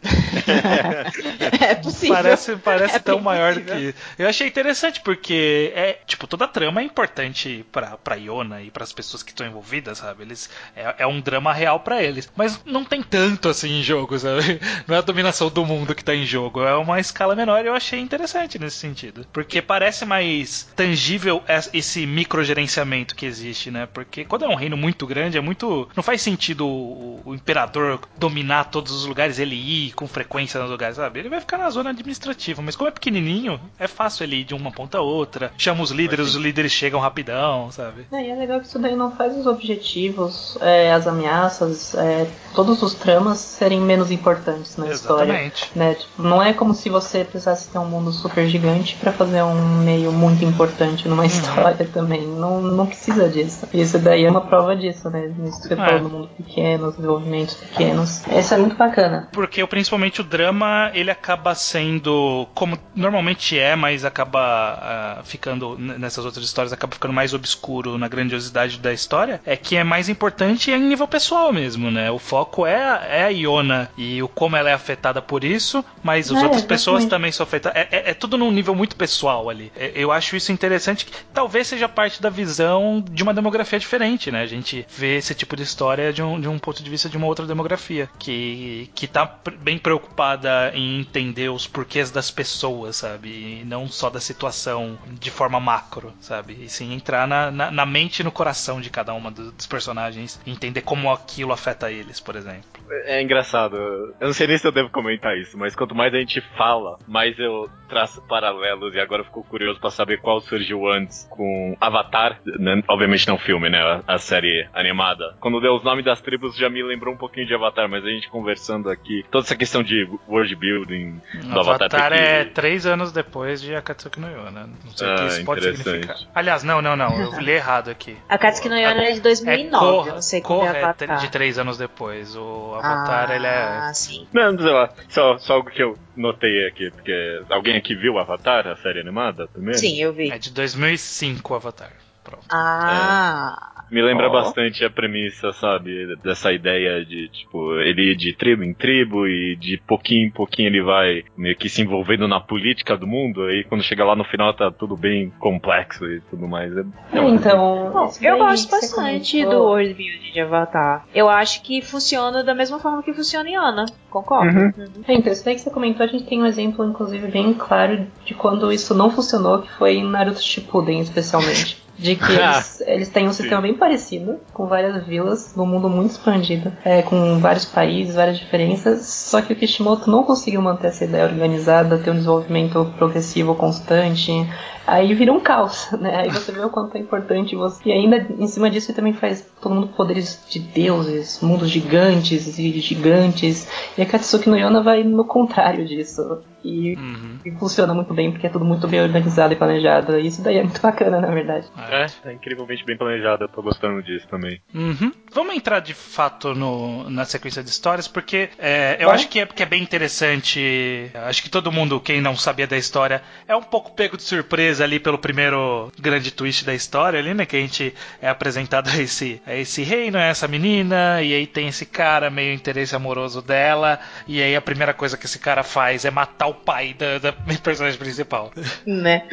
é 1.70 1.74
possível. 1.76 2.16
Parece, 2.16 2.56
parece 2.56 2.96
é 2.96 2.98
tão 2.98 3.20
maior 3.20 3.54
do 3.54 3.60
que. 3.60 3.94
Eu 4.18 4.28
achei 4.28 4.48
interessante, 4.48 5.00
porque 5.00 5.72
é. 5.76 5.98
Tipo, 6.06 6.17
tipo, 6.18 6.26
toda 6.26 6.46
a 6.46 6.48
trama 6.48 6.80
é 6.80 6.84
importante 6.84 7.64
pra, 7.70 7.96
pra 7.96 8.16
Iona 8.16 8.60
e 8.60 8.70
para 8.72 8.82
as 8.82 8.92
pessoas 8.92 9.22
que 9.22 9.30
estão 9.30 9.46
envolvidas, 9.46 9.98
sabe? 9.98 10.24
Eles, 10.24 10.50
é, 10.74 10.96
é 10.98 11.06
um 11.06 11.20
drama 11.20 11.52
real 11.52 11.78
para 11.80 12.02
eles. 12.02 12.30
Mas 12.36 12.60
não 12.66 12.84
tem 12.84 13.02
tanto 13.02 13.48
assim 13.48 13.78
em 13.78 13.82
jogo, 13.82 14.18
sabe? 14.18 14.58
Não 14.88 14.96
é 14.96 14.98
a 14.98 15.02
dominação 15.02 15.50
do 15.50 15.64
mundo 15.64 15.94
que 15.94 16.02
tá 16.02 16.14
em 16.14 16.24
jogo. 16.24 16.62
É 16.62 16.74
uma 16.74 16.98
escala 16.98 17.36
menor 17.36 17.62
e 17.62 17.68
eu 17.68 17.74
achei 17.74 18.00
interessante 18.00 18.58
nesse 18.58 18.76
sentido. 18.76 19.26
Porque 19.32 19.60
parece 19.60 20.04
mais 20.04 20.68
tangível 20.74 21.42
esse 21.72 22.06
microgerenciamento 22.06 23.14
que 23.14 23.26
existe, 23.26 23.70
né? 23.70 23.86
Porque 23.86 24.24
quando 24.24 24.44
é 24.44 24.48
um 24.48 24.54
reino 24.54 24.76
muito 24.76 25.06
grande, 25.06 25.36
é 25.36 25.40
muito. 25.40 25.88
Não 25.94 26.02
faz 26.02 26.22
sentido 26.22 26.66
o, 26.66 27.20
o 27.24 27.34
imperador 27.34 28.00
dominar 28.16 28.64
todos 28.64 28.92
os 28.92 29.04
lugares, 29.04 29.38
ele 29.38 29.54
ir 29.54 29.92
com 29.92 30.08
frequência 30.08 30.60
nos 30.60 30.70
lugares, 30.70 30.96
sabe? 30.96 31.20
Ele 31.20 31.28
vai 31.28 31.40
ficar 31.40 31.58
na 31.58 31.70
zona 31.70 31.90
administrativa. 31.90 32.62
Mas 32.62 32.74
como 32.74 32.88
é 32.88 32.92
pequenininho, 32.92 33.60
é 33.78 33.86
fácil 33.86 34.24
ele 34.24 34.36
ir 34.36 34.44
de 34.44 34.54
uma 34.54 34.72
ponta 34.72 34.98
a 34.98 35.02
outra. 35.02 35.52
Chama 35.58 35.82
os 35.82 35.90
líderes 35.90 36.07
líderes, 36.10 36.34
os 36.34 36.34
líderes 36.34 36.72
chegam 36.72 37.00
rapidão, 37.00 37.70
sabe? 37.70 38.06
É, 38.12 38.22
e 38.24 38.30
é 38.30 38.34
legal 38.34 38.60
que 38.60 38.66
isso 38.66 38.78
daí 38.78 38.96
não 38.96 39.12
faz 39.12 39.36
os 39.36 39.46
objetivos, 39.46 40.56
é, 40.60 40.92
as 40.92 41.06
ameaças, 41.06 41.94
é, 41.94 42.26
todos 42.54 42.82
os 42.82 42.94
tramas 42.94 43.38
serem 43.38 43.80
menos 43.80 44.10
importantes 44.10 44.76
na 44.76 44.86
Exatamente. 44.88 45.64
história. 45.64 45.72
Né? 45.74 45.94
Tipo, 45.94 46.22
não 46.22 46.42
é 46.42 46.52
como 46.52 46.74
se 46.74 46.88
você 46.88 47.24
precisasse 47.24 47.68
ter 47.68 47.78
um 47.78 47.86
mundo 47.86 48.12
super 48.12 48.46
gigante 48.48 48.96
para 48.96 49.12
fazer 49.12 49.42
um 49.42 49.78
meio 49.82 50.12
muito 50.12 50.44
importante 50.44 51.08
numa 51.08 51.26
história 51.26 51.88
também. 51.92 52.26
Não, 52.26 52.60
não 52.60 52.86
precisa 52.86 53.28
disso. 53.28 53.66
E 53.72 53.80
isso 53.80 53.98
daí 53.98 54.24
é 54.24 54.30
uma 54.30 54.40
prova 54.40 54.74
disso, 54.74 55.10
né? 55.10 55.32
Isso 55.44 55.62
que 55.62 55.68
você 55.68 55.74
É. 55.74 55.76
falou 55.76 56.00
do 56.00 56.08
mundo 56.10 56.28
pequeno, 56.36 56.88
os 56.88 56.96
desenvolvimentos 56.96 57.54
pequenos. 57.54 58.26
Isso 58.26 58.54
é 58.54 58.56
muito 58.56 58.76
bacana. 58.76 59.28
Porque 59.32 59.64
principalmente 59.66 60.20
o 60.20 60.24
drama, 60.24 60.90
ele 60.94 61.10
acaba 61.10 61.54
sendo, 61.54 62.46
como 62.54 62.78
normalmente 62.94 63.58
é, 63.58 63.76
mas 63.76 64.04
acaba 64.04 64.40
ah, 64.40 65.20
ficando, 65.24 65.76
nessas 65.96 66.24
outras 66.24 66.44
histórias, 66.44 66.72
acaba 66.72 66.92
ficando 66.94 67.14
mais 67.14 67.32
obscuro 67.32 67.96
na 67.96 68.08
grandiosidade 68.08 68.78
da 68.78 68.92
história, 68.92 69.40
é 69.46 69.56
que 69.56 69.76
é 69.76 69.84
mais 69.84 70.08
importante 70.08 70.70
em 70.70 70.80
nível 70.82 71.06
pessoal 71.08 71.52
mesmo, 71.52 71.90
né? 71.90 72.10
O 72.10 72.18
foco 72.18 72.66
é, 72.66 72.76
a- 72.76 73.04
é 73.08 73.24
a 73.24 73.28
Iona 73.28 73.90
e 73.96 74.22
o 74.22 74.28
como 74.28 74.56
ela 74.56 74.70
é 74.70 74.72
afetada 74.74 75.22
por 75.22 75.44
isso, 75.44 75.84
mas 76.02 76.30
as 76.30 76.38
É, 76.38 76.44
outras 76.44 76.62
pessoas 76.62 76.98
exatamente. 77.02 77.10
também 77.10 77.32
são 77.32 77.44
afetadas. 77.44 77.76
É, 77.82 77.88
é- 77.90 78.10
é 78.10 78.14
tudo 78.14 78.36
num 78.36 78.50
nível 78.50 78.74
muito 78.74 78.96
pessoal 78.96 79.48
ali. 79.48 79.72
É- 79.76 79.92
eu 79.94 80.10
acho 80.12 80.36
isso 80.36 80.52
interessante, 80.52 81.06
que 81.06 81.12
talvez 81.32 81.66
seja 81.68 81.88
parte 81.88 82.20
da 82.20 82.28
visão 82.30 83.04
de 83.10 83.22
uma 83.22 83.32
demografia 83.34 83.78
diferente, 83.78 84.30
né? 84.30 84.42
A 84.42 84.46
gente 84.46 84.86
vê 84.96 85.16
esse 85.16 85.34
tipo 85.34 85.56
de 85.56 85.62
história 85.62 86.12
de 86.12 86.22
um, 86.22 86.40
de 86.40 86.48
um 86.48 86.58
ponto 86.58 86.82
de 86.82 86.90
vista 86.90 87.08
de 87.08 87.16
uma 87.16 87.26
outra 87.26 87.46
demografia, 87.46 88.08
que, 88.18 88.90
que 88.94 89.06
tá 89.06 89.38
bem 89.60 89.78
preocupada 89.78 90.72
em 90.74 91.00
entender 91.00 91.48
os 91.50 91.66
porquês 91.66 92.10
das 92.10 92.30
pessoas, 92.30 92.96
sabe? 92.96 93.28
E 93.28 93.62
não 93.66 93.88
só 93.88 94.10
da 94.10 94.20
situação 94.20 94.98
de 95.20 95.30
forma 95.30 95.60
macro, 95.60 95.77
sabe? 96.20 96.52
E 96.60 96.68
sim 96.68 96.92
entrar 96.92 97.26
na, 97.26 97.50
na, 97.50 97.70
na 97.70 97.86
mente 97.86 98.20
e 98.20 98.24
no 98.24 98.32
coração 98.32 98.80
de 98.80 98.90
cada 98.90 99.12
uma 99.14 99.30
do- 99.30 99.52
dos 99.52 99.66
personagens 99.66 100.40
e 100.46 100.50
entender 100.50 100.82
como 100.82 101.10
aquilo 101.12 101.52
afeta 101.52 101.90
eles, 101.90 102.20
por 102.20 102.36
exemplo. 102.36 102.64
É 103.04 103.20
engraçado. 103.22 103.76
Eu 103.76 104.26
não 104.28 104.32
sei 104.32 104.46
nem 104.46 104.56
se 104.58 104.66
eu 104.66 104.72
devo 104.72 104.88
comentar 104.90 105.36
isso, 105.36 105.56
mas 105.58 105.74
quanto 105.76 105.94
mais 105.94 106.12
a 106.14 106.18
gente 106.18 106.40
fala, 106.56 106.98
mais 107.06 107.38
eu 107.38 107.68
traço 107.88 108.20
paralelos 108.22 108.94
e 108.94 109.00
agora 109.00 109.20
eu 109.22 109.26
fico 109.26 109.42
curioso 109.44 109.80
pra 109.80 109.90
saber 109.90 110.20
qual 110.20 110.40
surgiu 110.40 110.86
antes 110.90 111.26
com 111.30 111.76
Avatar, 111.80 112.40
né? 112.58 112.82
obviamente 112.88 113.26
não 113.28 113.38
filme, 113.38 113.68
né? 113.70 113.78
A, 114.06 114.14
a 114.14 114.18
série 114.18 114.66
animada. 114.72 115.36
Quando 115.40 115.60
deu 115.60 115.74
os 115.74 115.82
nomes 115.84 116.04
das 116.04 116.20
tribos 116.20 116.56
já 116.56 116.68
me 116.68 116.82
lembrou 116.82 117.14
um 117.14 117.16
pouquinho 117.18 117.46
de 117.46 117.54
Avatar, 117.54 117.88
mas 117.88 118.04
a 118.04 118.08
gente 118.08 118.28
conversando 118.28 118.90
aqui, 118.90 119.24
toda 119.30 119.44
essa 119.44 119.56
questão 119.56 119.82
de 119.82 120.08
world 120.26 120.54
building 120.56 121.20
do 121.44 121.60
Avatar, 121.60 121.74
Avatar 122.00 122.12
é 122.12 122.44
três 122.44 122.86
anos 122.86 123.12
depois 123.12 123.60
de 123.60 123.74
Akatsuki 123.74 124.20
no 124.20 124.28
Yona. 124.30 124.68
Não 124.84 124.90
sei 124.96 125.08
o 125.08 125.14
que 125.14 125.22
Ah, 125.22 125.26
isso 125.26 125.44
pode 125.44 125.60
interessante. 125.70 126.00
significar. 126.02 126.30
Aliás, 126.34 126.62
não, 126.62 126.82
não, 126.82 126.96
não. 126.96 127.20
Eu 127.20 127.40
li 127.40 127.52
errado 127.52 127.90
aqui. 127.90 128.16
A 128.28 128.38
Katsuki 128.38 128.68
no 128.68 128.76
Yona 128.76 129.04
é 129.04 129.12
de 129.12 129.20
2009, 129.20 129.70
Korra, 129.70 130.08
eu 130.08 130.14
não 130.14 130.22
sei 130.22 130.40
Korra 130.40 130.76
é 130.76 130.80
é 130.80 130.84
Avatar. 130.84 131.18
de 131.18 131.30
três 131.30 131.58
anos 131.58 131.78
depois. 131.78 132.34
O 132.36 132.74
Avatar, 132.74 133.30
ele 133.30 133.46
é. 133.46 133.50
Ah, 133.50 133.92
sim. 133.94 134.26
Não, 134.32 134.56
sei 134.58 134.70
lá, 134.70 134.90
só, 135.08 135.38
só 135.38 135.54
algo 135.54 135.70
que 135.70 135.82
eu 135.82 135.98
notei 136.16 136.66
aqui, 136.66 136.90
porque 136.90 137.42
alguém 137.50 137.76
aqui 137.76 137.94
viu 137.94 138.18
Avatar, 138.18 138.66
a 138.66 138.76
série 138.76 139.00
animada, 139.00 139.46
primeiro? 139.48 139.78
Sim, 139.78 139.96
eu 140.00 140.12
vi. 140.12 140.30
É 140.30 140.38
de 140.38 140.50
2005 140.50 141.52
o 141.52 141.56
Avatar. 141.56 141.92
Pronto. 142.24 142.44
Ah, 142.50 143.77
Me 143.90 144.02
lembra 144.02 144.28
Ó. 144.28 144.32
bastante 144.32 144.84
a 144.84 144.90
premissa, 144.90 145.52
sabe? 145.52 146.16
Dessa 146.22 146.52
ideia 146.52 147.04
de, 147.04 147.28
tipo, 147.28 147.74
ele 147.80 148.12
ir 148.12 148.16
de 148.16 148.32
tribo 148.32 148.62
em 148.62 148.74
tribo 148.74 149.26
e 149.26 149.56
de 149.56 149.78
pouquinho 149.86 150.26
em 150.26 150.30
pouquinho 150.30 150.68
ele 150.68 150.82
vai 150.82 151.24
meio 151.36 151.56
que 151.56 151.68
se 151.68 151.82
envolvendo 151.82 152.28
na 152.28 152.40
política 152.40 152.96
do 152.96 153.06
mundo. 153.06 153.44
Aí 153.44 153.64
quando 153.64 153.82
chega 153.82 154.04
lá 154.04 154.14
no 154.14 154.24
final 154.24 154.52
tá 154.54 154.70
tudo 154.70 154.96
bem 154.96 155.32
complexo 155.38 156.04
e 156.06 156.20
tudo 156.22 156.46
mais. 156.46 156.76
É, 156.76 156.80
é 156.80 157.28
Então, 157.28 157.90
Bom, 157.92 158.12
eu 158.20 158.38
gosto 158.38 158.70
bastante 158.70 159.44
do 159.44 159.62
world 159.62 159.94
building 159.94 160.32
de 160.32 160.40
Avatar. 160.40 161.06
Eu 161.14 161.28
acho 161.28 161.62
que 161.62 161.80
funciona 161.82 162.42
da 162.42 162.54
mesma 162.54 162.78
forma 162.78 163.02
que 163.02 163.12
funciona 163.12 163.48
em 163.48 163.56
Ana. 163.56 163.86
Concordo? 164.10 164.58
Uhum. 164.58 164.72
É, 165.06 165.14
então, 165.14 165.32
isso 165.32 165.44
daí 165.44 165.54
que 165.54 165.60
você 165.60 165.70
comentou, 165.70 166.04
a 166.04 166.08
gente 166.08 166.24
tem 166.24 166.40
um 166.40 166.46
exemplo, 166.46 166.84
inclusive, 166.84 167.28
bem 167.28 167.52
claro 167.54 168.06
de 168.24 168.34
quando 168.34 168.72
isso 168.72 168.94
não 168.94 169.10
funcionou, 169.10 169.62
que 169.62 169.70
foi 169.72 169.96
em 169.96 170.04
Naruto 170.04 170.42
Shippuden, 170.42 171.00
especialmente. 171.00 171.82
De 171.98 172.14
que 172.14 172.30
eles, 172.32 172.80
eles 172.86 173.08
têm 173.08 173.28
um 173.28 173.32
sistema 173.32 173.60
bem 173.60 173.74
parecido, 173.74 174.38
com 174.54 174.66
várias 174.66 175.04
vilas, 175.04 175.54
num 175.56 175.66
mundo 175.66 175.88
muito 175.88 176.12
expandido, 176.12 176.72
é, 176.84 177.02
com 177.02 177.38
vários 177.38 177.64
países, 177.64 178.14
várias 178.14 178.38
diferenças, 178.38 179.06
só 179.06 179.42
que 179.42 179.52
o 179.52 179.56
Kishimoto 179.56 180.10
não 180.10 180.22
conseguiu 180.22 180.62
manter 180.62 180.88
essa 180.88 181.04
ideia 181.04 181.24
organizada, 181.24 181.98
ter 181.98 182.10
um 182.10 182.14
desenvolvimento 182.14 182.92
progressivo 182.96 183.54
constante, 183.54 184.46
aí 184.88 185.12
vira 185.14 185.32
um 185.32 185.38
caos, 185.38 185.88
né? 186.00 186.16
Aí 186.16 186.30
você 186.30 186.50
vê 186.50 186.60
o 186.60 186.70
quanto 186.70 186.96
é 186.96 187.00
importante 187.00 187.54
você. 187.54 187.90
E 187.90 187.92
ainda 187.92 188.26
em 188.38 188.46
cima 188.46 188.70
disso 188.70 188.90
ele 188.90 188.96
também 188.96 189.12
faz 189.12 189.44
todo 189.60 189.74
mundo 189.74 189.88
poderes 189.88 190.42
de 190.48 190.58
deuses, 190.58 191.40
mundos 191.42 191.68
gigantes 191.68 192.58
e 192.58 192.80
gigantes. 192.80 193.68
E 193.96 194.02
a 194.02 194.06
Katsuki 194.06 194.48
no 194.48 194.56
Yona 194.56 194.82
vai 194.82 195.04
no 195.04 195.24
contrário 195.24 195.84
disso. 195.86 196.38
E, 196.64 196.96
Uhum. 196.96 197.38
e 197.44 197.50
funciona 197.52 197.94
muito 197.94 198.12
bem 198.12 198.30
porque 198.32 198.46
é 198.46 198.50
tudo 198.50 198.64
muito 198.64 198.86
bem 198.88 199.00
organizado 199.00 199.52
e 199.52 199.56
planejado. 199.56 200.18
E 200.18 200.26
isso 200.26 200.42
daí 200.42 200.56
é 200.58 200.62
muito 200.62 200.80
bacana, 200.80 201.20
na 201.20 201.28
verdade. 201.28 201.66
É, 201.90 202.06
tá 202.06 202.32
incrivelmente 202.32 202.84
bem 202.84 202.96
planejado, 202.96 203.44
eu 203.44 203.48
tô 203.48 203.62
gostando 203.62 204.02
disso 204.02 204.26
também. 204.28 204.60
Uhum. 204.74 205.12
Vamos 205.32 205.54
entrar 205.54 205.80
de 205.80 205.94
fato 205.94 206.54
no, 206.54 207.08
na 207.10 207.24
sequência 207.24 207.62
de 207.62 207.70
histórias, 207.70 208.08
porque 208.08 208.50
é, 208.58 208.96
eu 208.98 209.06
Vai. 209.06 209.14
acho 209.16 209.28
que 209.28 209.40
é, 209.40 209.46
que 209.46 209.62
é 209.62 209.66
bem 209.66 209.82
interessante. 209.82 211.10
Acho 211.14 211.42
que 211.42 211.50
todo 211.50 211.70
mundo, 211.72 212.00
quem 212.00 212.20
não 212.20 212.36
sabia 212.36 212.66
da 212.66 212.76
história, 212.76 213.22
é 213.46 213.54
um 213.54 213.62
pouco 213.62 213.92
pego 213.92 214.16
de 214.16 214.22
surpresa 214.22 214.84
ali 214.84 214.98
pelo 214.98 215.18
primeiro 215.18 215.92
grande 216.00 216.30
twist 216.30 216.64
da 216.64 216.74
história 216.74 217.18
ali, 217.18 217.34
né? 217.34 217.46
Que 217.46 217.56
a 217.56 217.60
gente 217.60 217.94
é 218.20 218.28
apresentado 218.28 218.88
a 218.90 218.96
esse, 219.00 219.40
a 219.46 219.54
esse 219.54 219.82
reino, 219.82 220.18
a 220.18 220.22
essa 220.22 220.48
menina, 220.48 221.22
e 221.22 221.32
aí 221.34 221.46
tem 221.46 221.68
esse 221.68 221.86
cara 221.86 222.30
meio 222.30 222.52
interesse 222.52 222.94
amoroso 222.96 223.40
dela, 223.42 223.98
e 224.26 224.42
aí 224.42 224.56
a 224.56 224.60
primeira 224.60 224.92
coisa 224.92 225.16
que 225.16 225.26
esse 225.26 225.38
cara 225.38 225.62
faz 225.62 226.04
é 226.04 226.10
matar 226.10 226.48
o 226.48 226.54
pai 226.58 226.94
da, 226.94 227.18
da 227.18 227.32
personagem 227.62 227.98
principal. 227.98 228.52
Né? 228.86 229.26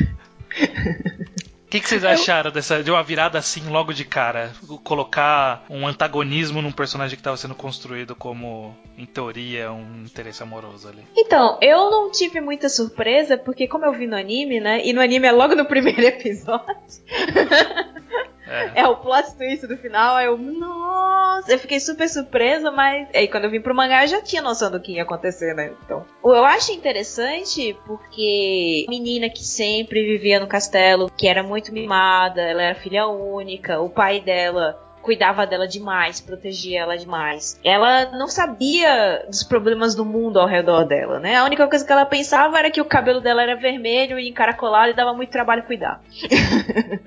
O 1.65 1.67
que, 1.67 1.82
que 1.82 1.89
vocês 1.89 2.05
acharam 2.05 2.51
dessa, 2.51 2.82
de 2.82 2.89
uma 2.89 3.03
virada 3.03 3.38
assim 3.38 3.67
logo 3.67 3.91
de 3.91 4.05
cara? 4.05 4.53
Colocar 4.84 5.65
um 5.70 5.86
antagonismo 5.86 6.62
num 6.62 6.72
personagem 6.72 7.15
que 7.15 7.22
estava 7.22 7.36
sendo 7.36 7.55
construído 7.55 8.15
como, 8.15 8.74
em 8.98 9.05
teoria, 9.05 9.72
um 9.72 10.03
interesse 10.03 10.41
amoroso 10.41 10.88
ali. 10.88 11.03
Então, 11.17 11.58
eu 11.62 11.89
não 11.89 12.12
tive 12.12 12.39
muita 12.39 12.70
surpresa, 12.70 13.38
porque 13.38 13.67
como 13.67 13.84
eu 13.84 13.91
vi 13.91 14.08
no 14.08 14.15
anime, 14.15 14.60
né? 14.60 14.86
E 14.86 14.94
no 14.94 15.01
anime 15.01 15.27
é 15.27 15.32
logo 15.32 15.55
no 15.55 15.65
primeiro 15.65 16.01
episódio. 16.01 16.65
É. 18.55 18.81
É 18.81 18.88
o 18.88 18.95
plot 18.95 19.35
twist 19.35 19.67
do 19.67 19.77
final, 19.77 20.15
aí 20.15 20.27
eu, 20.27 20.38
nossa, 20.38 21.51
eu 21.51 21.59
fiquei 21.59 21.79
super 21.79 22.07
surpresa, 22.07 22.71
mas 22.71 23.07
aí 23.13 23.27
quando 23.27 23.45
eu 23.45 23.51
vim 23.51 23.62
pro 23.62 23.75
mangá 23.75 24.03
eu 24.03 24.07
já 24.07 24.21
tinha 24.21 24.41
noção 24.41 24.71
do 24.71 24.79
que 24.79 24.93
ia 24.93 25.03
acontecer, 25.03 25.53
né? 25.53 25.71
Então, 25.85 26.05
eu 26.24 26.45
acho 26.45 26.71
interessante 26.71 27.77
porque 27.85 28.85
a 28.88 28.91
menina 28.91 29.29
que 29.29 29.43
sempre 29.43 30.03
vivia 30.03 30.39
no 30.39 30.47
castelo, 30.47 31.12
que 31.15 31.27
era 31.27 31.43
muito 31.43 31.74
mimada, 31.74 32.41
ela 32.41 32.63
era 32.63 32.75
filha 32.75 33.07
única, 33.07 33.79
o 33.79 33.89
pai 33.89 34.19
dela 34.19 34.84
cuidava 35.05 35.45
dela 35.45 35.67
demais, 35.67 36.19
protegia 36.19 36.81
ela 36.81 36.97
demais. 36.97 37.59
Ela 37.63 38.12
não 38.17 38.27
sabia 38.27 39.24
dos 39.27 39.43
problemas 39.43 39.93
do 39.93 40.03
mundo 40.03 40.39
ao 40.39 40.47
redor 40.47 40.83
dela, 40.83 41.19
né? 41.19 41.35
A 41.35 41.43
única 41.45 41.67
coisa 41.67 41.85
que 41.85 41.91
ela 41.91 42.05
pensava 42.05 42.57
era 42.57 42.71
que 42.71 42.81
o 42.81 42.85
cabelo 42.85 43.21
dela 43.21 43.43
era 43.43 43.55
vermelho 43.55 44.17
e 44.19 44.27
encaracolado 44.27 44.89
e 44.91 44.95
dava 44.95 45.13
muito 45.13 45.29
trabalho 45.29 45.63
cuidar. 45.63 46.01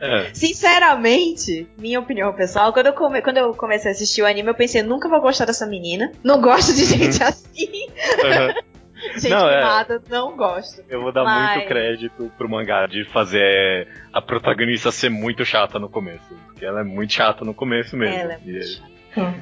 É, 0.00 0.30
Sinceramente, 0.32 1.66
minha 1.76 1.98
opinião 1.98 2.32
pessoal, 2.32 2.72
quando 2.72 2.86
eu, 2.86 2.92
come- 2.92 3.20
quando 3.20 3.38
eu 3.38 3.52
comecei 3.54 3.90
a 3.90 3.92
assistir 3.94 4.22
o 4.22 4.26
anime, 4.26 4.48
eu 4.48 4.54
pensei, 4.54 4.80
nunca 4.82 5.08
vou 5.08 5.20
gostar 5.20 5.44
dessa 5.44 5.66
menina. 5.66 6.12
Não 6.22 6.40
gosto 6.40 6.72
de 6.72 6.84
gente 6.84 7.20
assim. 7.22 7.88
aham. 8.24 8.54
Gente 9.16 9.28
Não, 9.30 9.48
é. 9.48 9.86
não 10.08 10.36
gosto. 10.36 10.82
Eu 10.88 11.00
vou 11.02 11.12
dar 11.12 11.24
Mas- 11.24 11.56
muito 11.56 11.68
crédito 11.68 12.32
pro 12.36 12.48
mangá 12.48 12.86
de 12.86 13.04
fazer 13.06 13.88
a 14.12 14.20
protagonista 14.20 14.90
ser 14.90 15.08
muito 15.08 15.44
chata 15.44 15.78
no 15.78 15.88
começo. 15.88 16.34
Porque 16.46 16.64
ela 16.64 16.80
é 16.80 16.84
muito 16.84 17.12
chata 17.12 17.44
no 17.44 17.54
começo 17.54 17.96
mesmo. 17.96 18.16
Ela 18.18 18.32
é 18.34 18.38
E- 18.44 18.50
muito 18.52 18.66
chata. 18.66 18.88
Sim, 19.14 19.34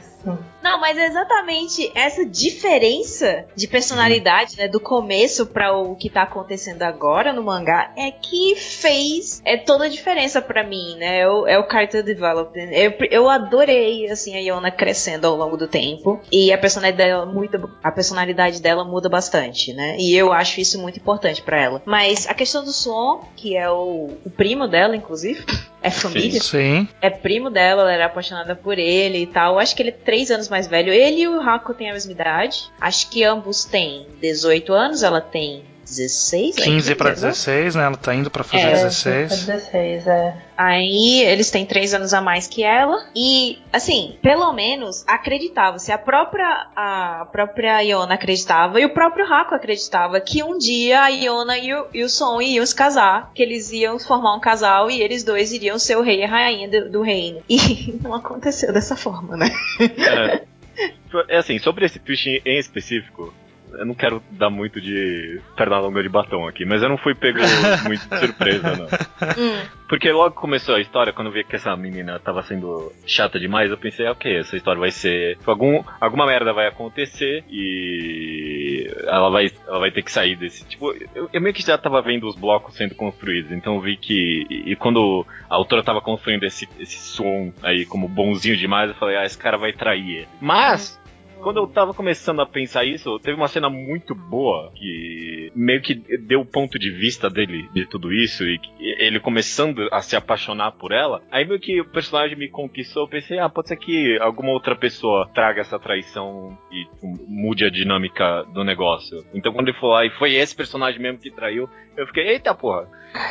Não, 0.62 0.80
mas 0.80 0.98
é 0.98 1.06
exatamente 1.06 1.92
essa 1.94 2.24
diferença 2.24 3.44
de 3.54 3.68
personalidade, 3.68 4.56
né, 4.56 4.66
do 4.66 4.80
começo 4.80 5.46
pra 5.46 5.76
o 5.76 5.94
que 5.94 6.10
tá 6.10 6.22
acontecendo 6.22 6.82
agora 6.82 7.32
no 7.32 7.42
mangá, 7.42 7.92
é 7.96 8.10
que 8.10 8.56
fez 8.56 9.40
é 9.44 9.56
toda 9.56 9.84
a 9.84 9.88
diferença 9.88 10.42
pra 10.42 10.64
mim, 10.64 10.96
né? 10.96 11.20
É 11.20 11.28
o, 11.28 11.46
é 11.46 11.58
o 11.58 11.70
character 11.70 12.02
development. 12.02 12.70
Eu, 12.72 12.94
eu 13.10 13.28
adorei 13.28 14.10
assim 14.10 14.34
a 14.34 14.40
Yona 14.40 14.70
crescendo 14.70 15.26
ao 15.26 15.36
longo 15.36 15.56
do 15.56 15.68
tempo 15.68 16.20
e 16.32 16.52
a 16.52 16.58
personalidade 16.58 16.96
dela 16.96 17.26
muda, 17.26 17.62
a 17.82 17.92
personalidade 17.92 18.60
dela 18.60 18.84
muda 18.84 19.08
bastante, 19.08 19.72
né? 19.72 19.96
E 19.98 20.16
eu 20.16 20.32
acho 20.32 20.60
isso 20.60 20.80
muito 20.80 20.98
importante 20.98 21.42
pra 21.42 21.60
ela. 21.60 21.82
Mas 21.84 22.26
a 22.28 22.34
questão 22.34 22.64
do 22.64 22.72
Suon, 22.72 23.20
que 23.36 23.56
é 23.56 23.70
o, 23.70 24.10
o 24.24 24.30
primo 24.30 24.66
dela, 24.66 24.96
inclusive, 24.96 25.44
é 25.82 25.90
família 25.90 26.40
Sim. 26.40 26.88
é 27.00 27.10
primo 27.10 27.50
dela, 27.50 27.82
ela 27.82 27.92
era 27.92 28.06
apaixonada 28.06 28.56
por 28.56 28.78
ele 28.78 29.18
e 29.18 29.26
tal. 29.26 29.58
Acho 29.58 29.76
que 29.76 29.82
ele 29.82 29.90
é 29.90 29.92
três 30.16 30.30
anos 30.30 30.48
mais 30.48 30.66
velho. 30.66 30.92
Ele 30.92 31.22
e 31.22 31.28
o 31.28 31.38
Haku 31.38 31.74
têm 31.74 31.90
a 31.90 31.92
mesma 31.92 32.12
idade. 32.12 32.72
Acho 32.80 33.10
que 33.10 33.22
ambos 33.22 33.66
têm 33.66 34.06
18 34.18 34.72
anos, 34.72 35.02
ela 35.02 35.20
tem 35.20 35.62
16? 35.86 36.56
15 36.56 36.94
para 36.96 37.10
16, 37.10 37.76
né? 37.76 37.84
Ela 37.84 37.96
tá 37.96 38.14
indo 38.14 38.30
para 38.30 38.42
fazer 38.42 38.64
É, 38.64 38.72
16. 38.72 39.46
16, 39.46 40.06
é. 40.06 40.36
Aí 40.56 41.22
eles 41.22 41.50
têm 41.50 41.64
três 41.64 41.94
anos 41.94 42.12
a 42.12 42.20
mais 42.20 42.48
que 42.48 42.62
ela. 42.64 43.06
E, 43.14 43.58
assim, 43.72 44.18
pelo 44.20 44.52
menos 44.52 45.04
acreditava. 45.06 45.78
Se 45.78 45.92
a 45.92 45.98
própria, 45.98 46.66
a 46.74 47.28
própria 47.30 47.82
Iona 47.82 48.14
acreditava 48.14 48.80
e 48.80 48.84
o 48.84 48.90
próprio 48.90 49.24
Haku 49.32 49.54
acreditava 49.54 50.20
que 50.20 50.42
um 50.42 50.58
dia 50.58 51.02
a 51.02 51.08
Iona 51.08 51.56
e 51.56 51.72
o, 51.72 51.86
e 51.94 52.02
o 52.02 52.08
Son 52.08 52.40
iam 52.42 52.66
se 52.66 52.74
casar, 52.74 53.30
que 53.32 53.42
eles 53.42 53.70
iam 53.70 53.98
formar 53.98 54.34
um 54.34 54.40
casal 54.40 54.90
e 54.90 55.00
eles 55.00 55.22
dois 55.22 55.52
iriam 55.52 55.78
ser 55.78 55.96
o 55.96 56.02
rei 56.02 56.20
e 56.20 56.24
a 56.24 56.28
rainha 56.28 56.68
do, 56.68 56.90
do 56.90 57.02
reino. 57.02 57.42
E 57.48 57.98
não 58.02 58.14
aconteceu 58.14 58.72
dessa 58.72 58.96
forma, 58.96 59.36
né? 59.36 59.50
É, 59.80 61.36
é 61.36 61.38
assim, 61.38 61.58
sobre 61.58 61.86
esse 61.86 61.98
twist 61.98 62.26
em 62.44 62.58
específico, 62.58 63.32
eu 63.78 63.86
não 63.86 63.94
quero 63.94 64.22
dar 64.30 64.50
muito 64.50 64.80
de 64.80 65.40
perna 65.56 65.78
longa 65.78 66.02
de 66.02 66.08
batom 66.08 66.46
aqui, 66.46 66.64
mas 66.64 66.82
eu 66.82 66.88
não 66.88 66.98
fui 66.98 67.14
pego 67.14 67.38
muito 67.86 68.08
de 68.08 68.18
surpresa, 68.18 68.76
não. 68.76 68.86
Hum, 68.86 69.66
Porque 69.88 70.10
logo 70.10 70.34
começou 70.34 70.74
a 70.74 70.80
história, 70.80 71.12
quando 71.12 71.28
eu 71.28 71.32
vi 71.32 71.44
que 71.44 71.56
essa 71.56 71.76
menina 71.76 72.18
tava 72.18 72.42
sendo 72.42 72.92
chata 73.06 73.38
demais, 73.38 73.70
eu 73.70 73.78
pensei, 73.78 74.06
ok, 74.08 74.36
essa 74.38 74.56
história 74.56 74.80
vai 74.80 74.90
ser. 74.90 75.38
Algum, 75.46 75.82
alguma 76.00 76.26
merda 76.26 76.52
vai 76.52 76.66
acontecer 76.66 77.44
e 77.48 78.90
ela 79.06 79.30
vai, 79.30 79.50
ela 79.66 79.78
vai 79.78 79.90
ter 79.90 80.02
que 80.02 80.12
sair 80.12 80.36
desse. 80.36 80.64
Tipo, 80.66 80.92
eu, 81.14 81.28
eu 81.32 81.40
meio 81.40 81.54
que 81.54 81.62
já 81.62 81.78
tava 81.78 82.00
vendo 82.02 82.26
os 82.28 82.36
blocos 82.36 82.74
sendo 82.76 82.94
construídos, 82.94 83.52
então 83.52 83.74
eu 83.76 83.80
vi 83.80 83.96
que. 83.96 84.46
E, 84.50 84.72
e 84.72 84.76
quando 84.76 85.26
a 85.48 85.54
autora 85.54 85.82
tava 85.82 86.00
construindo 86.00 86.44
esse, 86.44 86.68
esse 86.78 86.98
som 86.98 87.52
aí 87.62 87.84
como 87.86 88.08
bonzinho 88.08 88.56
demais, 88.56 88.90
eu 88.90 88.96
falei, 88.96 89.16
ah, 89.16 89.24
esse 89.24 89.38
cara 89.38 89.56
vai 89.56 89.72
trair. 89.72 90.16
ele. 90.18 90.28
Mas. 90.40 91.00
Quando 91.42 91.58
eu 91.58 91.66
tava 91.66 91.94
começando 91.94 92.40
a 92.40 92.46
pensar 92.46 92.84
isso, 92.84 93.18
teve 93.20 93.36
uma 93.36 93.48
cena 93.48 93.68
muito 93.70 94.14
boa 94.14 94.72
que 94.74 95.52
meio 95.54 95.80
que 95.80 95.94
deu 95.94 96.40
o 96.40 96.46
ponto 96.46 96.78
de 96.78 96.90
vista 96.90 97.30
dele 97.30 97.68
de 97.72 97.86
tudo 97.86 98.12
isso 98.12 98.44
e 98.44 98.58
ele 98.78 99.20
começando 99.20 99.88
a 99.92 100.00
se 100.00 100.16
apaixonar 100.16 100.72
por 100.72 100.92
ela. 100.92 101.22
Aí 101.30 101.44
meio 101.44 101.60
que 101.60 101.80
o 101.80 101.84
personagem 101.84 102.36
me 102.36 102.48
conquistou, 102.48 103.04
eu 103.04 103.08
pensei, 103.08 103.38
ah, 103.38 103.48
pode 103.48 103.68
ser 103.68 103.76
que 103.76 104.18
alguma 104.20 104.50
outra 104.50 104.74
pessoa 104.76 105.28
traga 105.34 105.60
essa 105.60 105.78
traição 105.78 106.56
e 106.70 106.84
tipo, 106.84 107.06
mude 107.28 107.64
a 107.64 107.70
dinâmica 107.70 108.44
do 108.52 108.64
negócio. 108.64 109.24
Então 109.34 109.52
quando 109.52 109.68
ele 109.68 109.78
foi 109.78 109.88
lá 109.88 110.04
e 110.04 110.10
foi 110.10 110.34
esse 110.34 110.54
personagem 110.54 111.00
mesmo 111.00 111.18
que 111.18 111.30
traiu, 111.30 111.68
eu 111.96 112.06
fiquei, 112.06 112.28
eita 112.28 112.54
porra, 112.54 112.86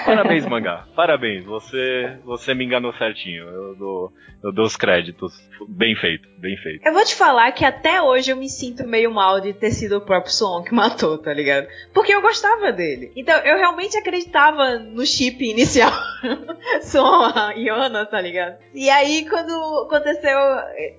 parabéns 0.05 0.45
mangá, 0.45 0.87
parabéns, 0.95 1.45
você, 1.45 2.17
você 2.23 2.53
me 2.53 2.65
enganou 2.65 2.93
certinho, 2.93 3.45
eu 3.45 3.75
dou, 3.75 4.13
eu 4.43 4.51
dou 4.51 4.65
os 4.65 4.75
créditos, 4.75 5.33
bem 5.69 5.95
feito, 5.95 6.27
bem 6.39 6.57
feito. 6.57 6.85
Eu 6.85 6.93
vou 6.93 7.03
te 7.03 7.15
falar 7.15 7.51
que 7.51 7.63
até 7.63 7.94
hoje 8.01 8.31
eu 8.31 8.37
me 8.37 8.49
sinto 8.49 8.87
meio 8.87 9.11
mal 9.11 9.39
de 9.39 9.53
ter 9.53 9.71
sido 9.71 9.97
o 9.97 10.01
próprio 10.01 10.31
Son 10.31 10.63
que 10.63 10.73
matou, 10.73 11.17
tá 11.17 11.33
ligado? 11.33 11.67
Porque 11.93 12.13
eu 12.13 12.21
gostava 12.21 12.71
dele. 12.71 13.11
Então 13.15 13.35
eu 13.39 13.57
realmente 13.57 13.97
acreditava 13.97 14.79
no 14.79 15.05
chip 15.05 15.43
inicial. 15.43 15.91
Son, 16.83 17.31
a 17.35 17.53
Iona, 17.55 18.05
tá 18.05 18.19
ligado? 18.19 18.57
E 18.73 18.89
aí 18.89 19.27
quando 19.29 19.51
aconteceu 19.85 20.37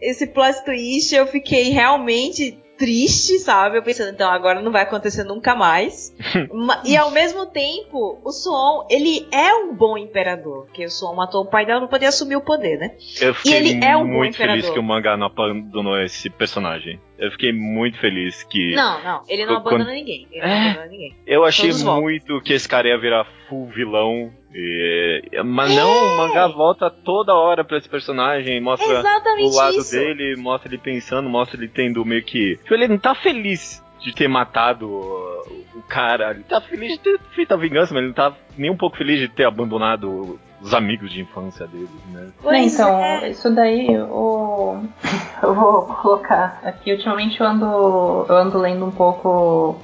esse 0.01 0.27
plot 0.27 0.65
twist, 0.65 1.15
eu 1.15 1.27
fiquei 1.27 1.71
realmente 1.71 2.59
triste, 2.77 3.39
sabe? 3.39 3.79
Eu 3.79 3.83
pensando, 3.83 4.11
então 4.13 4.31
agora 4.31 4.61
não 4.61 4.71
vai 4.73 4.83
acontecer 4.83 5.25
nunca 5.25 5.55
mais. 5.55 6.15
Ma- 6.53 6.83
e 6.85 6.97
ao 6.97 7.11
mesmo 7.11 7.47
tempo, 7.47 8.21
o 8.25 8.31
Suon, 8.33 8.87
ele 8.91 9.27
é 9.33 9.55
um 9.55 9.75
bom 9.75 9.97
imperador. 9.97 10.67
Porque 10.67 10.85
o 10.85 10.91
Suon 10.91 11.15
matou 11.15 11.43
o 11.43 11.47
pai 11.51 11.65
dela, 11.67 11.81
não 11.81 11.89
podia 11.89 12.09
assumir 12.09 12.37
o 12.37 12.41
poder, 12.41 12.79
né? 12.79 12.93
Eu 13.21 13.35
fiquei 13.35 13.55
ele 13.55 13.85
é 13.85 13.97
um 13.97 14.07
bom 14.07 14.15
muito 14.19 14.37
feliz 14.37 14.53
imperador. 14.59 14.73
que 14.75 14.79
o 14.79 14.83
mangá 14.83 15.17
não 15.17 15.27
abandonou 15.27 15.99
esse 16.01 16.29
personagem. 16.31 17.01
Eu 17.19 17.31
fiquei 17.31 17.53
muito 17.53 17.99
feliz 17.99 18.43
que. 18.45 18.75
Não, 18.75 19.03
não, 19.03 19.23
ele 19.29 19.47
não 19.47 19.55
Quando- 19.63 19.77
abandona 19.77 19.93
ninguém. 19.93 20.27
Ele 20.31 20.43
não 20.47 20.49
É. 20.53 20.65
abandona 20.71 20.87
ninguém. 20.87 21.17
Eu 21.27 21.45
achei 21.45 21.69
Todos 21.71 21.83
voltam. 21.83 22.03
muito 22.03 22.41
que 22.43 22.53
esse 22.53 22.69
cara 22.69 22.89
ia 22.89 22.99
virar 22.99 23.27
full 23.49 23.67
vilão. 23.69 24.31
E- 24.57 25.43
Mas 25.45 25.75
não, 25.75 25.89
o 25.91 26.17
mangá 26.17 26.47
volta 26.49 26.91
toda 26.91 27.35
hora 27.35 27.65
pra 27.65 27.79
esse 27.79 27.89
personagem, 27.89 28.61
mostra 28.61 29.01
Exatamente 29.01 29.45
o 29.53 29.57
lado 29.57 29.77
isso. 29.77 29.93
dele, 29.93 30.37
mostra 30.37 30.69
ele 30.69 30.79
pensando, 30.79 31.29
mostra 31.29 31.59
ele 31.59 31.69
tendo 31.69 32.05
meio 32.05 32.23
que. 32.23 32.57
Tipo, 32.57 32.75
ele 32.75 32.89
não 32.89 32.99
tá 32.99 33.15
feliz 33.15 33.83
de 34.01 34.15
ter 34.15 34.29
matado 34.29 34.89
o 34.89 35.83
cara. 35.89 36.31
Ele 36.31 36.45
tá 36.45 36.61
feliz 36.61 36.93
de 36.93 36.99
ter 37.01 37.21
feito 37.35 37.53
a 37.53 37.57
vingança, 37.57 37.93
mas 37.93 37.99
ele 38.03 38.09
não 38.09 38.15
tá 38.15 38.33
nem 38.57 38.71
um 38.71 38.77
pouco 38.77 38.97
feliz 38.97 39.19
de 39.19 39.29
ter 39.29 39.45
abandonado 39.45 40.39
os 40.61 40.73
amigos 40.73 41.13
de 41.13 41.21
infância 41.21 41.67
dele, 41.67 41.89
né? 42.13 42.31
Pois 42.43 42.75
então, 42.75 42.99
é. 42.99 43.29
isso 43.31 43.55
daí 43.55 43.89
o... 43.99 44.81
eu 45.43 45.55
vou 45.55 45.83
colocar 45.83 46.61
aqui. 46.65 46.93
Ultimamente 46.93 47.41
eu 47.41 47.47
ando, 47.47 48.27
eu 48.29 48.37
ando 48.37 48.59
lendo 48.59 48.85
um 48.87 48.91
pouco 48.91 49.79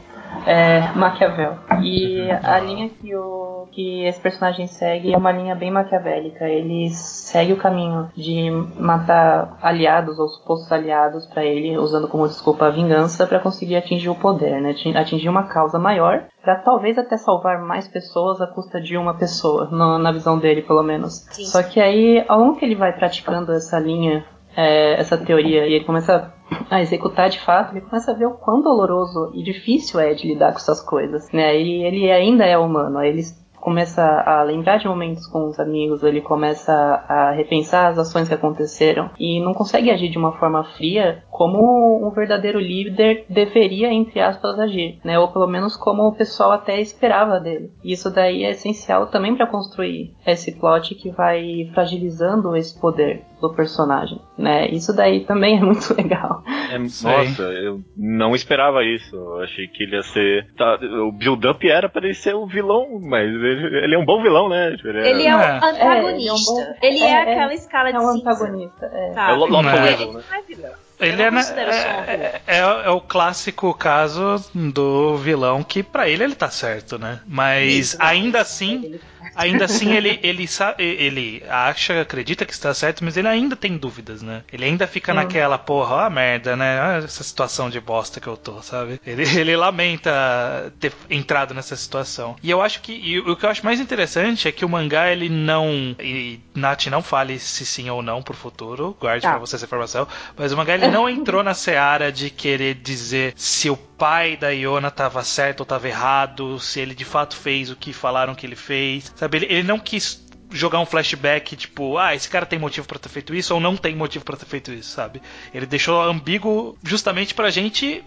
é, 0.47 0.93
Maquiavel. 0.95 1.55
E 1.83 2.31
a 2.43 2.59
linha 2.61 2.89
que, 2.89 3.15
o, 3.15 3.67
que 3.73 4.05
esse 4.05 4.21
personagem 4.21 4.67
segue 4.67 5.13
é 5.13 5.17
uma 5.17 5.33
linha 5.33 5.55
bem 5.55 5.71
maquiavélica. 5.71 6.49
Ele 6.49 6.91
segue 6.91 7.53
o 7.53 7.57
caminho 7.57 8.09
de 8.17 8.51
matar 8.79 9.57
aliados 9.63 10.19
ou 10.19 10.29
supostos 10.29 10.71
aliados 10.73 11.27
pra 11.27 11.45
ele, 11.45 11.77
usando 11.79 12.09
como 12.09 12.27
desculpa 12.27 12.67
a 12.67 12.71
vingança 12.71 13.27
para 13.27 13.39
conseguir 13.41 13.77
atingir 13.77 14.09
o 14.09 14.15
poder, 14.15 14.61
né? 14.61 14.71
Atin- 14.71 14.97
Atingir 14.97 15.29
uma 15.29 15.45
causa 15.45 15.79
maior 15.79 16.25
Pra 16.43 16.57
talvez 16.57 16.99
até 16.99 17.17
salvar 17.17 17.61
mais 17.63 17.87
pessoas 17.87 18.41
à 18.41 18.49
custa 18.49 18.81
de 18.81 18.97
uma 18.97 19.15
pessoa, 19.15 19.69
no- 19.71 19.97
na 19.97 20.11
visão 20.11 20.37
dele, 20.37 20.61
pelo 20.63 20.83
menos. 20.83 21.25
Sim. 21.31 21.45
Só 21.45 21.63
que 21.63 21.81
aí, 21.81 22.25
ao 22.27 22.37
longo 22.41 22.57
que 22.57 22.65
ele 22.65 22.75
vai 22.75 22.93
praticando 22.93 23.53
essa 23.53 23.79
linha, 23.79 24.25
é, 24.57 24.99
essa 25.01 25.17
teoria, 25.17 25.69
e 25.69 25.75
ele 25.75 25.85
começa 25.85 26.35
a 26.71 26.81
executar 26.81 27.29
de 27.29 27.41
fato, 27.41 27.73
ele 27.73 27.81
começa 27.83 28.11
a 28.11 28.15
ver 28.15 28.27
o 28.27 28.35
quão 28.35 28.61
doloroso 28.61 29.31
e 29.35 29.43
difícil 29.43 30.01
é 30.01 30.15
de 30.15 30.27
lidar 30.27 30.53
com 30.53 30.59
essas 30.59 30.81
coisas, 30.81 31.31
né? 31.33 31.59
E 31.59 31.85
ele 31.85 32.11
ainda 32.11 32.45
é 32.45 32.57
humano, 32.59 33.03
ele 33.03 33.23
começa 33.63 34.03
a 34.03 34.43
lembrar 34.43 34.79
de 34.79 34.89
momentos 34.89 35.25
com 35.29 35.47
os 35.47 35.61
amigos, 35.61 36.03
ele 36.03 36.21
começa 36.21 36.73
a 37.09 37.31
repensar 37.31 37.87
as 37.87 37.99
ações 37.99 38.27
que 38.27 38.35
aconteceram 38.35 39.09
e 39.19 39.41
não 39.41 39.55
consegue 39.55 39.89
agir 39.89 40.09
de 40.09 40.19
uma 40.19 40.33
forma 40.33 40.65
fria 40.65 41.23
como 41.31 42.05
um 42.05 42.11
verdadeiro 42.11 42.59
líder 42.59 43.25
deveria, 43.29 43.93
entre 43.93 44.21
aspas, 44.21 44.59
agir, 44.59 44.99
né? 45.05 45.17
Ou 45.17 45.29
pelo 45.29 45.47
menos 45.47 45.77
como 45.77 46.09
o 46.09 46.13
pessoal 46.13 46.51
até 46.51 46.81
esperava 46.81 47.39
dele. 47.39 47.71
Isso 47.85 48.11
daí 48.11 48.43
é 48.43 48.51
essencial 48.51 49.07
também 49.07 49.37
para 49.37 49.47
construir 49.47 50.13
esse 50.27 50.59
plot 50.59 50.97
que 50.97 51.11
vai 51.11 51.71
fragilizando 51.73 52.57
esse 52.57 52.79
poder 52.81 53.23
do 53.43 53.55
personagem, 53.55 54.19
né? 54.39 54.69
Isso 54.69 54.95
daí 54.95 55.25
também 55.25 55.59
é 55.61 55.61
muito 55.61 55.95
legal. 55.95 56.43
É, 56.71 56.79
nossa, 56.79 57.43
eu 57.43 57.81
não 57.97 58.35
esperava 58.35 58.83
isso. 58.85 59.15
Eu 59.15 59.43
achei 59.43 59.67
que 59.69 59.83
ele 59.83 59.97
ia 59.97 60.03
ser. 60.03 60.47
tá, 60.57 60.79
o 60.81 61.13
build-up 61.13 61.69
era 61.69 61.89
pra 61.89 62.05
ele 62.05 62.15
ser 62.15 62.35
o 62.35 62.47
vilão, 62.47 62.87
mas 63.03 63.29
ele, 63.29 63.85
ele 63.85 63.95
é 63.95 63.99
um 63.99 64.05
bom 64.07 64.23
vilão, 64.23 64.49
né? 64.49 64.75
Ele 64.85 64.99
é, 64.99 65.11
Ele 65.11 65.27
é 65.27 65.37
o 65.37 65.41
É. 65.41 65.57
antagonista. 65.57 66.77
É, 66.81 66.87
ele 66.87 66.97
Ele 66.97 67.05
é 67.05 67.11
é, 67.11 67.21
um 67.21 67.25
bom- 67.25 67.31
aquela 67.33 67.55
escala 67.55 67.89
É 67.89 67.93
de 67.93 67.99
um 67.99 68.13
cinza. 68.13 68.31
antagonista, 68.31 68.87
é. 68.87 69.13
Sabe? 69.13 69.33
É 69.33 69.35
o 69.35 69.47
Lawful 69.51 69.71
É. 69.71 69.93
Evil, 69.93 70.13
né? 70.15 70.23
Não 70.31 70.39
é 70.39 70.43
vilão. 70.43 70.73
Ele 71.03 71.23
é, 71.23 71.31
né, 71.31 71.41
um 71.41 71.59
é, 71.59 72.41
é, 72.47 72.59
é 72.59 72.91
o 72.91 73.01
clássico 73.01 73.73
caso 73.75 74.43
do 74.55 75.17
vilão 75.19 75.63
que 75.63 75.83
pra 75.83 76.09
ele 76.09 76.25
ele 76.25 76.35
tá 76.35 76.51
certo, 76.51 76.99
né? 76.99 77.21
Mas 77.27 77.73
Isso, 77.73 77.99
né? 77.99 78.05
ainda 78.07 78.41
assim, 78.41 78.99
ainda 79.35 79.65
assim 79.65 79.93
ele 79.93 80.19
ele 80.23 80.49
ele 80.79 81.43
acha, 81.49 82.01
acredita 82.01 82.45
que 82.45 82.53
está 82.53 82.73
certo, 82.75 83.05
mas 83.05 83.17
ele 83.17 83.29
ainda 83.29 83.57
tem 83.57 83.77
dúvidas, 83.77 84.23
né? 84.23 84.43
Ele 84.53 84.65
ainda 84.65 84.87
fica 84.87 85.13
Sim. 85.13 85.17
naquela 85.17 85.59
porra, 85.59 85.95
ó 85.97 86.01
a 86.01 86.11
merda, 86.11 86.57
né? 86.57 86.81
Olha 86.81 87.05
essa 87.05 87.23
situação 87.25 87.69
de 87.71 87.81
bosta 87.81 88.21
que 88.21 88.27
eu 88.27 88.37
tô, 88.37 88.63
sabe? 88.63 89.01
Ele, 89.07 89.23
ele 89.39 89.57
lamenta 89.57 90.73
ter 90.81 90.93
entrado 91.11 91.55
nessa 91.55 91.77
situação. 91.77 92.37
E 92.43 92.51
eu 92.51 92.61
acho 92.63 92.81
que 92.81 92.93
e 92.93 93.19
o 93.19 93.37
que 93.37 93.45
eu 93.45 93.51
acho 93.51 93.65
mais 93.65 93.81
interessante 93.81 94.49
é 94.49 94.53
que 94.53 94.65
o 94.65 94.69
mangá 94.69 95.11
ele 95.11 95.29
não 95.29 95.97
e 96.01 96.41
Nath 96.55 96.87
não 96.87 97.03
fale 97.03 97.39
se 97.39 97.65
sim 97.67 97.89
ou 97.91 98.03
não 98.03 98.23
pro 98.23 98.35
futuro, 98.35 98.97
guarde 99.01 99.23
Tá. 99.23 99.31
pra 99.31 99.39
você 99.39 99.57
essa 99.57 99.65
informação, 99.65 100.07
mas 100.37 100.53
o 100.53 100.57
mangá 100.57 100.75
ele 100.75 100.89
não 100.93 101.09
entrou 101.09 101.43
na 101.43 101.55
seara 101.55 102.13
de 102.13 102.31
querer 102.31 102.75
dizer 102.75 103.33
se 103.37 103.71
o 103.71 103.77
pai 103.77 104.37
da 104.37 104.51
Iona 104.51 104.91
tava 104.91 105.23
certo 105.25 105.61
ou 105.61 105.67
tava 105.67 105.89
errado, 105.89 106.59
se 106.61 106.81
ele 106.81 106.95
de 106.95 107.05
fato 107.05 107.37
fez 107.37 107.71
o 107.71 107.77
que 107.77 107.93
falaram 107.93 108.35
que 108.35 108.47
ele 108.47 108.57
fez. 108.57 109.13
Sabe, 109.17 109.39
ele, 109.39 109.47
ele 109.47 109.63
não 109.63 109.79
quis 109.79 110.22
jogar 110.53 110.81
um 110.81 110.87
flashback 110.87 111.57
tipo, 111.57 111.97
ah, 111.99 112.15
esse 112.15 112.29
cara 112.29 112.47
tem 112.47 112.59
motivo 112.59 112.87
pra 112.87 112.99
ter 112.99 113.09
feito 113.09 113.35
isso 113.35 113.55
ou 113.55 113.61
não 113.61 113.77
tem 113.77 113.95
motivo 113.97 114.25
pra 114.25 114.37
ter 114.37 114.47
feito 114.47 114.73
isso, 114.73 114.91
sabe? 114.91 115.23
Ele 115.53 115.67
deixou 115.67 116.01
ambíguo 116.03 116.77
justamente 116.83 117.35
pra 117.35 117.51
gente 117.51 118.05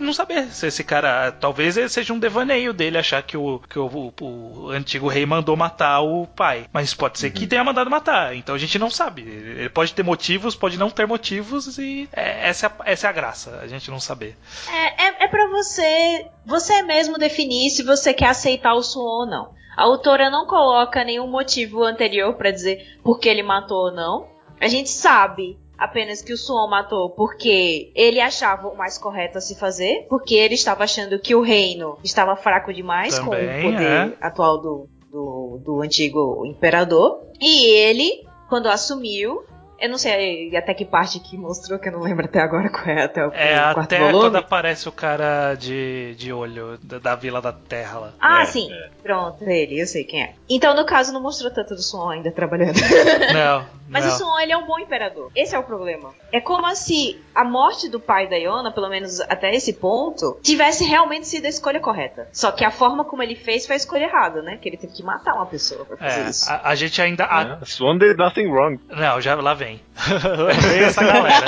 não 0.00 0.12
saber 0.14 0.46
se 0.48 0.66
esse 0.66 0.82
cara, 0.82 1.30
talvez 1.32 1.76
ele 1.76 1.88
seja 1.90 2.12
um 2.14 2.18
devaneio 2.18 2.72
dele 2.72 2.96
achar 2.96 3.22
que 3.22 3.36
o 3.36 3.58
que 3.68 3.78
o, 3.78 3.86
o- 3.86 4.12
o 4.22 4.70
antigo 4.70 5.08
rei 5.08 5.26
mandou 5.26 5.56
matar 5.56 6.00
o 6.00 6.26
pai, 6.26 6.66
mas 6.72 6.94
pode 6.94 7.18
ser 7.18 7.30
que 7.30 7.46
tenha 7.46 7.62
mandado 7.62 7.90
matar. 7.90 8.34
Então 8.34 8.54
a 8.54 8.58
gente 8.58 8.78
não 8.78 8.90
sabe. 8.90 9.22
Ele 9.22 9.68
pode 9.68 9.92
ter 9.92 10.02
motivos, 10.02 10.54
pode 10.56 10.78
não 10.78 10.88
ter 10.90 11.06
motivos 11.06 11.76
e 11.78 12.08
é- 12.12 12.48
essa, 12.48 12.66
é 12.66 12.68
a- 12.68 12.90
essa 12.92 13.06
é 13.06 13.10
a 13.10 13.12
graça, 13.12 13.58
a 13.62 13.66
gente 13.66 13.90
não 13.90 14.00
saber. 14.00 14.36
É, 14.70 15.04
é, 15.08 15.24
é 15.24 15.28
pra 15.28 15.46
você, 15.48 16.26
você 16.46 16.82
mesmo 16.82 17.18
definir 17.18 17.68
se 17.70 17.82
você 17.82 18.14
quer 18.14 18.28
aceitar 18.28 18.72
o 18.74 18.82
Suon 18.82 19.02
ou 19.02 19.26
não. 19.26 19.58
A 19.78 19.84
autora 19.84 20.28
não 20.28 20.44
coloca 20.44 21.04
nenhum 21.04 21.28
motivo 21.28 21.84
anterior 21.84 22.34
pra 22.34 22.50
dizer 22.50 22.98
por 23.00 23.20
que 23.20 23.28
ele 23.28 23.44
matou 23.44 23.84
ou 23.84 23.92
não. 23.92 24.26
A 24.60 24.66
gente 24.66 24.90
sabe 24.90 25.56
apenas 25.78 26.20
que 26.20 26.32
o 26.32 26.36
Suon 26.36 26.66
matou 26.68 27.10
porque 27.10 27.92
ele 27.94 28.20
achava 28.20 28.66
o 28.66 28.76
mais 28.76 28.98
correto 28.98 29.38
a 29.38 29.40
se 29.40 29.54
fazer, 29.54 30.04
porque 30.08 30.34
ele 30.34 30.54
estava 30.54 30.82
achando 30.82 31.16
que 31.20 31.32
o 31.32 31.42
reino 31.42 31.96
estava 32.02 32.34
fraco 32.34 32.74
demais 32.74 33.20
Também, 33.20 33.62
com 33.62 33.68
o 33.68 33.72
poder 33.72 33.86
é. 33.86 34.16
atual 34.20 34.60
do, 34.60 34.88
do, 35.12 35.60
do 35.64 35.80
antigo 35.80 36.44
imperador. 36.44 37.22
E 37.40 37.66
ele, 37.66 38.26
quando 38.48 38.66
assumiu, 38.66 39.44
eu 39.80 39.88
não 39.88 39.98
sei 39.98 40.56
até 40.56 40.74
que 40.74 40.84
parte 40.84 41.20
que 41.20 41.36
mostrou, 41.36 41.78
que 41.78 41.88
eu 41.88 41.92
não 41.92 42.00
lembro 42.00 42.24
até 42.24 42.40
agora 42.40 42.68
qual 42.70 42.86
é 42.86 43.02
até 43.04 43.26
o, 43.26 43.30
É 43.32 43.54
o 43.56 43.74
quarto 43.74 43.80
até 43.80 43.98
volume. 43.98 44.18
quando 44.20 44.36
aparece 44.36 44.88
o 44.88 44.92
cara 44.92 45.54
de, 45.54 46.14
de 46.16 46.32
olho 46.32 46.78
da, 46.82 46.98
da 46.98 47.14
Vila 47.14 47.40
da 47.40 47.52
Terra 47.52 47.98
lá. 47.98 48.12
Ah, 48.20 48.42
É, 48.42 48.46
sim. 48.46 48.72
é. 48.72 48.88
Pronto, 49.02 49.42
ele, 49.44 49.80
eu 49.80 49.86
sei 49.86 50.04
quem 50.04 50.22
é. 50.22 50.34
Então, 50.48 50.74
no 50.74 50.84
caso, 50.84 51.12
não 51.12 51.22
mostrou 51.22 51.50
tanto 51.50 51.74
do 51.74 51.82
Suon 51.82 52.10
ainda 52.10 52.30
trabalhando. 52.30 52.78
Não, 53.32 53.66
Mas 53.88 54.04
não. 54.04 54.12
o 54.12 54.18
Suon, 54.18 54.38
ele 54.40 54.52
é 54.52 54.56
um 54.56 54.66
bom 54.66 54.78
imperador. 54.78 55.30
Esse 55.34 55.54
é 55.54 55.58
o 55.58 55.62
problema. 55.62 56.10
É 56.30 56.40
como 56.42 56.68
se 56.76 57.18
a 57.34 57.42
morte 57.42 57.88
do 57.88 57.98
pai 57.98 58.28
da 58.28 58.36
Iona, 58.36 58.70
pelo 58.70 58.86
menos 58.90 59.18
até 59.22 59.54
esse 59.54 59.72
ponto, 59.72 60.38
tivesse 60.42 60.84
realmente 60.84 61.26
sido 61.26 61.46
a 61.46 61.48
escolha 61.48 61.80
correta. 61.80 62.28
Só 62.30 62.52
que 62.52 62.66
a 62.66 62.70
forma 62.70 63.02
como 63.06 63.22
ele 63.22 63.34
fez 63.34 63.64
foi 63.66 63.74
a 63.74 63.78
escolha 63.78 64.04
errada, 64.04 64.42
né? 64.42 64.58
Que 64.60 64.68
ele 64.68 64.76
teve 64.76 64.92
que 64.92 65.02
matar 65.02 65.32
uma 65.36 65.46
pessoa 65.46 65.86
pra 65.86 65.96
fazer 65.96 66.20
É, 66.20 66.28
isso. 66.28 66.50
a, 66.50 66.68
a 66.68 66.74
gente 66.74 67.00
ainda. 67.00 67.24
a- 67.24 67.58
É, 67.62 67.64
Swan 67.64 67.96
did 67.96 68.18
nothing 68.18 68.48
wrong. 68.48 68.78
Não, 68.90 69.20
já 69.22 69.34
lá 69.36 69.54
vem. 69.54 69.67
Lá 69.76 70.52
vem 70.60 70.80
essa 70.80 71.04
galera. 71.04 71.46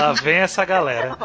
lá 0.00 0.12
vem 0.12 0.36
essa 0.36 0.64
galera. 0.64 1.16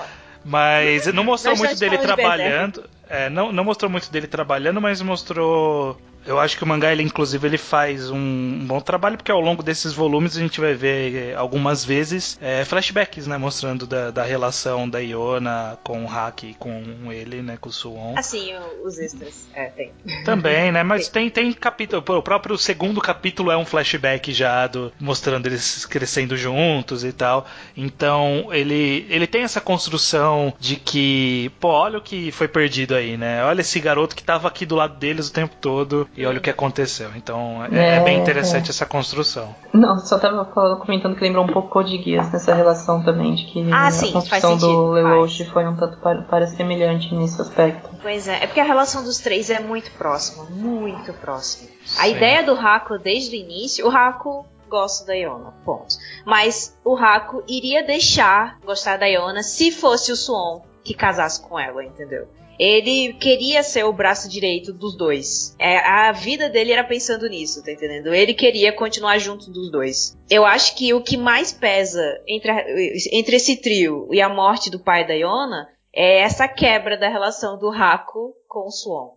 Mas 0.43 1.05
não 1.07 1.23
mostrou 1.23 1.55
muito 1.55 1.77
dele 1.77 1.97
trabalhando. 1.97 2.83
É, 3.09 3.29
não, 3.29 3.51
não 3.51 3.63
mostrou 3.63 3.91
muito 3.91 4.11
dele 4.11 4.27
trabalhando, 4.27 4.81
mas 4.81 5.01
mostrou. 5.01 5.99
Eu 6.25 6.39
acho 6.39 6.57
que 6.57 6.63
o 6.63 6.67
mangá, 6.67 6.91
ele, 6.91 7.03
inclusive, 7.03 7.47
ele 7.47 7.57
faz 7.57 8.09
um, 8.09 8.65
bom 8.67 8.79
trabalho, 8.79 9.17
porque 9.17 9.31
ao 9.31 9.39
longo 9.41 9.63
desses 9.63 9.93
volumes 9.93 10.37
a 10.37 10.39
gente 10.39 10.59
vai 10.61 10.73
ver 10.73 11.15
eh, 11.31 11.35
algumas 11.35 11.83
vezes 11.83 12.37
eh, 12.41 12.63
flashbacks, 12.65 13.25
né? 13.27 13.37
Mostrando 13.37 13.87
da, 13.87 14.11
da 14.11 14.23
relação 14.23 14.89
da 14.89 14.99
Iona 14.99 15.77
com 15.83 16.03
o 16.03 16.07
Hack 16.07 16.43
e 16.43 16.53
com 16.53 17.11
ele, 17.11 17.41
né? 17.41 17.57
Com 17.59 17.69
o 17.69 17.71
Suon. 17.73 18.13
Assim, 18.17 18.53
o- 18.55 18.87
os 18.87 18.99
extras. 18.99 19.47
É, 19.53 19.65
tem. 19.65 19.91
Também, 20.23 20.71
né? 20.71 20.83
Mas 20.83 21.07
tem, 21.09 21.29
tem 21.29 21.51
capítulo. 21.53 22.01
pô, 22.01 22.17
O 22.17 22.23
próprio 22.23 22.57
segundo 22.57 23.01
capítulo 23.01 23.49
é 23.51 23.57
um 23.57 23.65
flashback 23.65 24.31
já 24.33 24.67
do, 24.67 24.91
mostrando 24.99 25.47
eles 25.47 25.85
crescendo 25.85 26.37
juntos 26.37 27.03
e 27.03 27.11
tal. 27.11 27.45
Então, 27.75 28.49
ele, 28.51 29.05
ele 29.09 29.25
tem 29.27 29.43
essa 29.43 29.59
construção 29.59 30.53
de 30.59 30.75
que, 30.75 31.51
pô, 31.59 31.69
olha 31.69 31.97
o 31.97 32.01
que 32.01 32.31
foi 32.31 32.47
perdido 32.47 32.93
aí, 32.95 33.17
né? 33.17 33.43
Olha 33.43 33.61
esse 33.61 33.79
garoto 33.79 34.15
que 34.15 34.23
tava 34.23 34.47
aqui 34.47 34.65
do 34.65 34.75
lado 34.75 34.97
deles 34.97 35.27
o 35.29 35.33
tempo 35.33 35.55
todo 35.59 36.07
e 36.15 36.25
olha 36.25 36.39
o 36.39 36.41
que 36.41 36.49
aconteceu. 36.49 37.09
Então, 37.15 37.63
é, 37.71 37.97
é 37.97 37.99
bem 38.01 38.17
É, 38.17 38.21
interessante 38.21 38.69
essa 38.69 38.85
construção. 38.85 39.55
Não, 39.73 39.97
só 39.99 40.19
tava 40.19 40.45
falando, 40.45 40.79
comentando 40.79 41.15
que 41.15 41.23
lembrou 41.23 41.45
um 41.45 41.47
pouco 41.47 41.69
Code 41.69 42.01
Geass 42.03 42.31
nessa 42.31 42.53
relação 42.53 43.01
também, 43.03 43.35
de 43.35 43.45
que 43.45 43.71
Ah, 43.71 43.87
a 43.87 43.91
sim, 43.91 44.11
construção 44.11 44.57
do 44.57 44.91
Lelouch 44.91 45.45
foi 45.45 45.65
um 45.67 45.75
tanto 45.75 45.97
para, 45.99 46.21
para 46.23 46.47
semelhante 46.47 47.13
nesse 47.15 47.41
aspecto. 47.41 47.89
Pois 48.01 48.27
é, 48.27 48.43
é 48.43 48.47
porque 48.47 48.59
a 48.59 48.65
relação 48.65 49.03
dos 49.03 49.19
três 49.19 49.49
é 49.49 49.59
muito 49.59 49.91
próxima, 49.91 50.43
muito 50.49 51.13
próxima. 51.13 51.69
A 51.97 52.03
Sim. 52.03 52.15
ideia 52.15 52.43
do 52.43 52.53
Haku 52.53 52.97
desde 52.99 53.35
o 53.35 53.39
início, 53.39 53.87
o 53.87 53.89
Haku 53.89 54.45
gosta 54.69 55.05
da 55.05 55.13
Iona, 55.13 55.53
ponto. 55.65 55.95
Mas 56.25 56.77
o 56.83 56.95
Haku 56.97 57.43
iria 57.47 57.83
deixar 57.85 58.57
gostar 58.65 58.97
da 58.97 59.05
Iona 59.05 59.43
se 59.43 59.71
fosse 59.71 60.11
o 60.11 60.15
Suon 60.15 60.61
que 60.83 60.93
casasse 60.93 61.41
com 61.41 61.59
ela, 61.59 61.83
entendeu? 61.83 62.27
Ele 62.59 63.13
queria 63.13 63.63
ser 63.63 63.83
o 63.85 63.93
braço 63.93 64.29
direito 64.29 64.71
dos 64.71 64.95
dois. 64.95 65.55
É, 65.59 65.77
a 65.79 66.11
vida 66.11 66.49
dele 66.49 66.71
era 66.71 66.83
pensando 66.83 67.27
nisso, 67.27 67.63
tá 67.63 67.71
entendendo? 67.71 68.13
Ele 68.13 68.33
queria 68.33 68.71
continuar 68.71 69.17
junto 69.17 69.49
dos 69.51 69.71
dois. 69.71 70.15
Eu 70.29 70.45
acho 70.45 70.75
que 70.75 70.93
o 70.93 71.01
que 71.01 71.17
mais 71.17 71.51
pesa 71.51 72.03
entre, 72.27 72.51
a- 72.51 72.65
entre 73.11 73.35
esse 73.37 73.57
trio 73.61 74.07
e 74.11 74.21
a 74.21 74.29
morte 74.29 74.69
do 74.69 74.79
pai 74.79 75.07
da 75.07 75.13
Iona 75.13 75.67
é 75.93 76.19
essa 76.21 76.47
quebra 76.47 76.97
da 76.97 77.09
relação 77.09 77.57
do 77.57 77.69
Haku 77.69 78.33
com 78.47 78.67
o 78.67 78.71
Suon. 78.71 79.09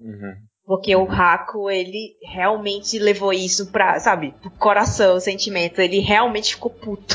Porque 0.66 0.96
o 0.96 1.04
Haku, 1.10 1.68
ele 1.70 2.14
realmente 2.22 2.98
levou 2.98 3.30
isso 3.34 3.70
pra, 3.70 4.00
sabe, 4.00 4.34
pro 4.40 4.50
coração, 4.52 5.16
o 5.16 5.20
sentimento. 5.20 5.78
Ele 5.80 5.98
realmente 5.98 6.54
ficou 6.54 6.70
puto. 6.70 7.14